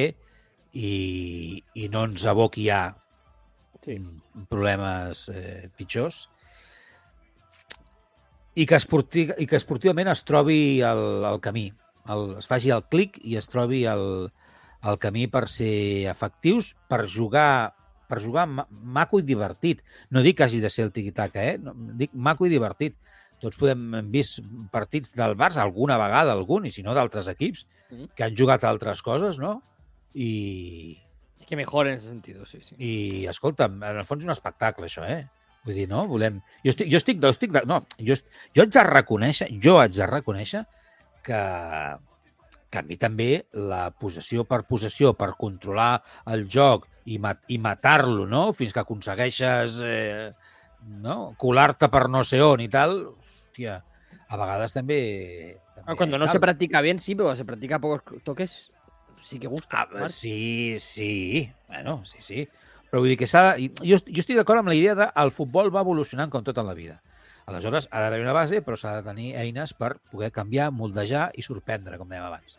i, 0.77 1.62
i 1.81 1.89
no 1.89 2.05
ens 2.10 2.27
aboqui 2.28 2.69
a 2.69 2.82
Sí. 3.82 3.97
problemes 4.47 5.24
eh, 5.35 5.69
pitjors 5.74 6.28
i 8.55 8.62
que, 8.62 8.77
esporti, 8.77 9.24
i 9.43 9.47
que 9.51 9.59
esportivament 9.59 10.06
es 10.12 10.23
trobi 10.28 10.78
el, 10.86 11.24
el 11.27 11.40
camí, 11.43 11.64
el, 12.09 12.39
es 12.39 12.47
faci 12.51 12.70
el 12.74 12.83
clic 12.91 13.19
i 13.23 13.37
es 13.37 13.49
trobi 13.49 13.85
el, 13.87 14.31
el 14.83 14.99
camí 14.99 15.27
per 15.31 15.49
ser 15.49 16.09
efectius, 16.11 16.74
per 16.89 17.07
jugar 17.09 17.74
per 18.12 18.19
jugar 18.20 18.45
ma- 18.47 18.66
maco 18.70 19.19
i 19.19 19.23
divertit. 19.24 19.79
No 20.11 20.20
dic 20.20 20.37
que 20.37 20.45
hagi 20.45 20.59
de 20.61 20.69
ser 20.69 20.85
el 20.85 20.91
tiqui-taca, 20.93 21.45
eh? 21.49 21.55
No, 21.59 21.73
dic 21.97 22.11
maco 22.12 22.45
i 22.45 22.51
divertit. 22.53 22.99
Tots 23.41 23.57
podem 23.57 23.87
hem 23.97 24.11
vist 24.12 24.43
partits 24.70 25.15
del 25.16 25.33
Barça, 25.35 25.62
alguna 25.65 25.97
vegada 25.99 26.35
algun, 26.37 26.66
i 26.69 26.70
si 26.70 26.83
no 26.85 26.93
d'altres 26.95 27.29
equips, 27.33 27.66
Mhm. 27.91 28.11
que 28.15 28.24
han 28.24 28.37
jugat 28.37 28.65
altres 28.65 29.01
coses, 29.03 29.39
no? 29.39 29.62
I, 30.15 30.99
Es 31.41 31.47
que 31.47 31.57
mejor 31.57 31.89
en 31.89 31.95
ese 31.95 32.09
sentido, 32.09 32.45
sí, 32.47 32.59
sí. 32.62 32.74
i, 32.79 33.27
escolta'm, 33.27 33.83
en 33.83 33.97
el 33.99 34.05
fons 34.05 34.23
és 34.23 34.29
un 34.29 34.31
espectacle, 34.37 34.87
això, 34.87 35.03
eh? 35.09 35.27
Vull 35.65 35.74
dir, 35.74 35.89
no? 35.89 36.07
Volem... 36.09 36.41
Jo 36.65 36.70
estic, 36.70 36.89
jo 36.93 36.99
estic, 37.01 37.19
jo 37.23 37.31
estic 37.33 37.53
no, 37.66 37.81
jo, 37.99 38.15
jo 38.55 38.62
haig 38.62 38.73
de 38.77 38.85
reconèixer, 38.89 39.49
jo 39.62 39.79
haig 39.81 39.93
de 39.97 40.07
reconèixer 40.07 40.62
que, 41.24 41.43
que 42.70 42.81
a 42.81 42.86
mi 42.86 42.99
també 43.01 43.44
la 43.53 43.90
possessió 43.90 44.44
per 44.49 44.62
possessió, 44.69 45.15
per 45.19 45.35
controlar 45.39 46.03
el 46.32 46.47
joc 46.51 46.89
i, 47.05 47.19
mat 47.23 47.43
i 47.49 47.59
matar-lo, 47.62 48.27
no? 48.31 48.51
Fins 48.57 48.74
que 48.74 48.82
aconsegueixes 48.82 49.81
eh, 49.86 50.32
no? 51.03 51.35
colar-te 51.39 51.89
per 51.93 52.09
no 52.11 52.23
sé 52.27 52.40
on 52.44 52.62
i 52.65 52.69
tal, 52.73 52.97
hòstia, 53.23 53.81
a 54.28 54.39
vegades 54.40 54.74
també... 54.77 55.01
també 55.74 55.86
Ah, 55.86 55.97
Cuando 55.97 56.19
no 56.19 56.27
cal. 56.27 56.32
se 56.32 56.40
practica 56.40 56.81
bien, 56.81 56.99
sí, 56.99 57.15
pero 57.15 57.35
se 57.36 57.44
practica 57.44 57.81
pocos 57.81 58.23
toques, 58.23 58.73
sí 59.20 59.39
que 59.39 59.49
gusta. 59.49 59.89
Ah, 59.93 60.09
sí, 60.09 60.77
sí, 60.78 61.51
bueno, 61.69 62.05
sí, 62.05 62.19
sí. 62.20 62.49
Però 62.90 63.01
vull 63.01 63.09
dir 63.15 63.16
que 63.16 63.27
s'ha... 63.27 63.57
Jo, 63.57 63.99
jo 64.05 64.20
estic 64.20 64.36
d'acord 64.36 64.61
amb 64.61 64.69
la 64.69 64.77
idea 64.77 64.94
de 64.94 65.09
el 65.16 65.32
futbol 65.32 65.73
va 65.74 65.81
evolucionant 65.81 66.31
com 66.31 66.44
tot 66.44 66.59
en 66.61 66.69
la 66.69 66.77
vida. 66.77 67.01
Aleshores, 67.47 67.89
ha 67.90 68.01
d'haver 68.05 68.20
una 68.23 68.32
base, 68.36 68.62
però 68.62 68.77
s'ha 68.78 68.97
de 69.01 69.06
tenir 69.09 69.32
eines 69.36 69.74
per 69.74 69.97
poder 70.12 70.31
canviar, 70.32 70.70
moldejar 70.73 71.31
i 71.35 71.43
sorprendre, 71.43 71.98
com 71.98 72.09
dèiem 72.10 72.24
abans. 72.28 72.59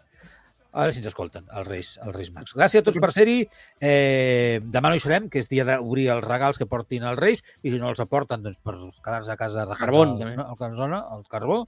A 0.74 0.82
veure 0.82 0.94
si 0.96 1.04
ens 1.04 1.08
escolten, 1.12 1.44
els 1.54 1.68
Reis, 1.68 1.90
els 2.02 2.16
Reis 2.16 2.32
Mags. 2.34 2.56
Gràcies 2.58 2.82
a 2.82 2.86
tots 2.88 2.98
per 2.98 3.12
ser-hi. 3.14 3.44
Eh, 3.78 4.58
demà 4.74 4.90
no 4.90 4.98
hi 4.98 5.02
serem, 5.04 5.28
que 5.30 5.38
és 5.44 5.46
dia 5.52 5.62
d'obrir 5.68 6.08
els 6.10 6.24
regals 6.26 6.58
que 6.58 6.66
portin 6.66 7.06
els 7.06 7.20
Reis, 7.20 7.44
i 7.62 7.70
si 7.70 7.78
no 7.78 7.92
els 7.92 8.02
aporten, 8.02 8.42
doncs 8.42 8.58
per 8.58 8.74
quedar-se 9.06 9.30
a 9.32 9.38
casa 9.38 9.68
a 9.68 9.78
Carbón, 9.78 10.16
el, 10.18 10.36
no, 10.40 10.48
el, 10.50 10.58
canzona, 10.58 11.04
el 11.14 11.28
carbó. 11.30 11.60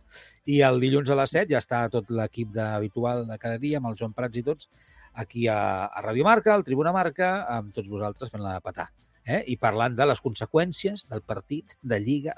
I 0.49 0.57
el 0.65 0.81
dilluns 0.81 1.11
a 1.13 1.19
les 1.21 1.35
7 1.37 1.53
ja 1.53 1.61
està 1.61 1.83
tot 1.93 2.09
l'equip 2.09 2.49
de- 2.55 2.65
habitual 2.65 3.27
de 3.29 3.37
cada 3.37 3.59
dia, 3.61 3.77
amb 3.77 3.91
el 3.91 3.99
Joan 3.99 4.17
Prats 4.17 4.41
i 4.41 4.43
tots, 4.43 4.71
aquí 5.13 5.45
a, 5.47 5.85
a 5.85 6.01
Radio 6.01 6.25
Marca, 6.25 6.55
al 6.55 6.65
Tribuna 6.65 6.91
Marca, 6.91 7.45
amb 7.59 7.75
tots 7.77 7.87
vosaltres 7.87 8.33
fent 8.33 8.41
la 8.41 8.57
petar. 8.59 8.89
Eh? 9.21 9.43
I 9.53 9.57
parlant 9.61 9.93
de 9.95 10.09
les 10.09 10.21
conseqüències 10.21 11.05
del 11.13 11.21
partit 11.21 11.77
de 11.81 12.01
Lliga 12.01 12.33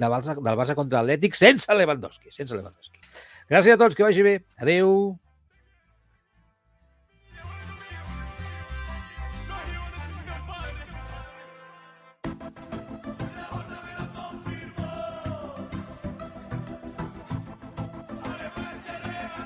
de 0.00 0.08
Barça, 0.08 0.36
del 0.38 0.56
Barça 0.58 0.76
contra 0.78 1.00
l'Atlètic 1.02 1.36
sense 1.38 1.72
Lewandowski. 1.74 2.32
Sense 2.34 2.54
Lewandowski. 2.54 2.98
Gràcies 3.50 3.74
a 3.74 3.80
tots, 3.80 3.98
que 3.98 4.06
vagi 4.06 4.24
bé. 4.26 4.38
Adeu. 4.62 4.94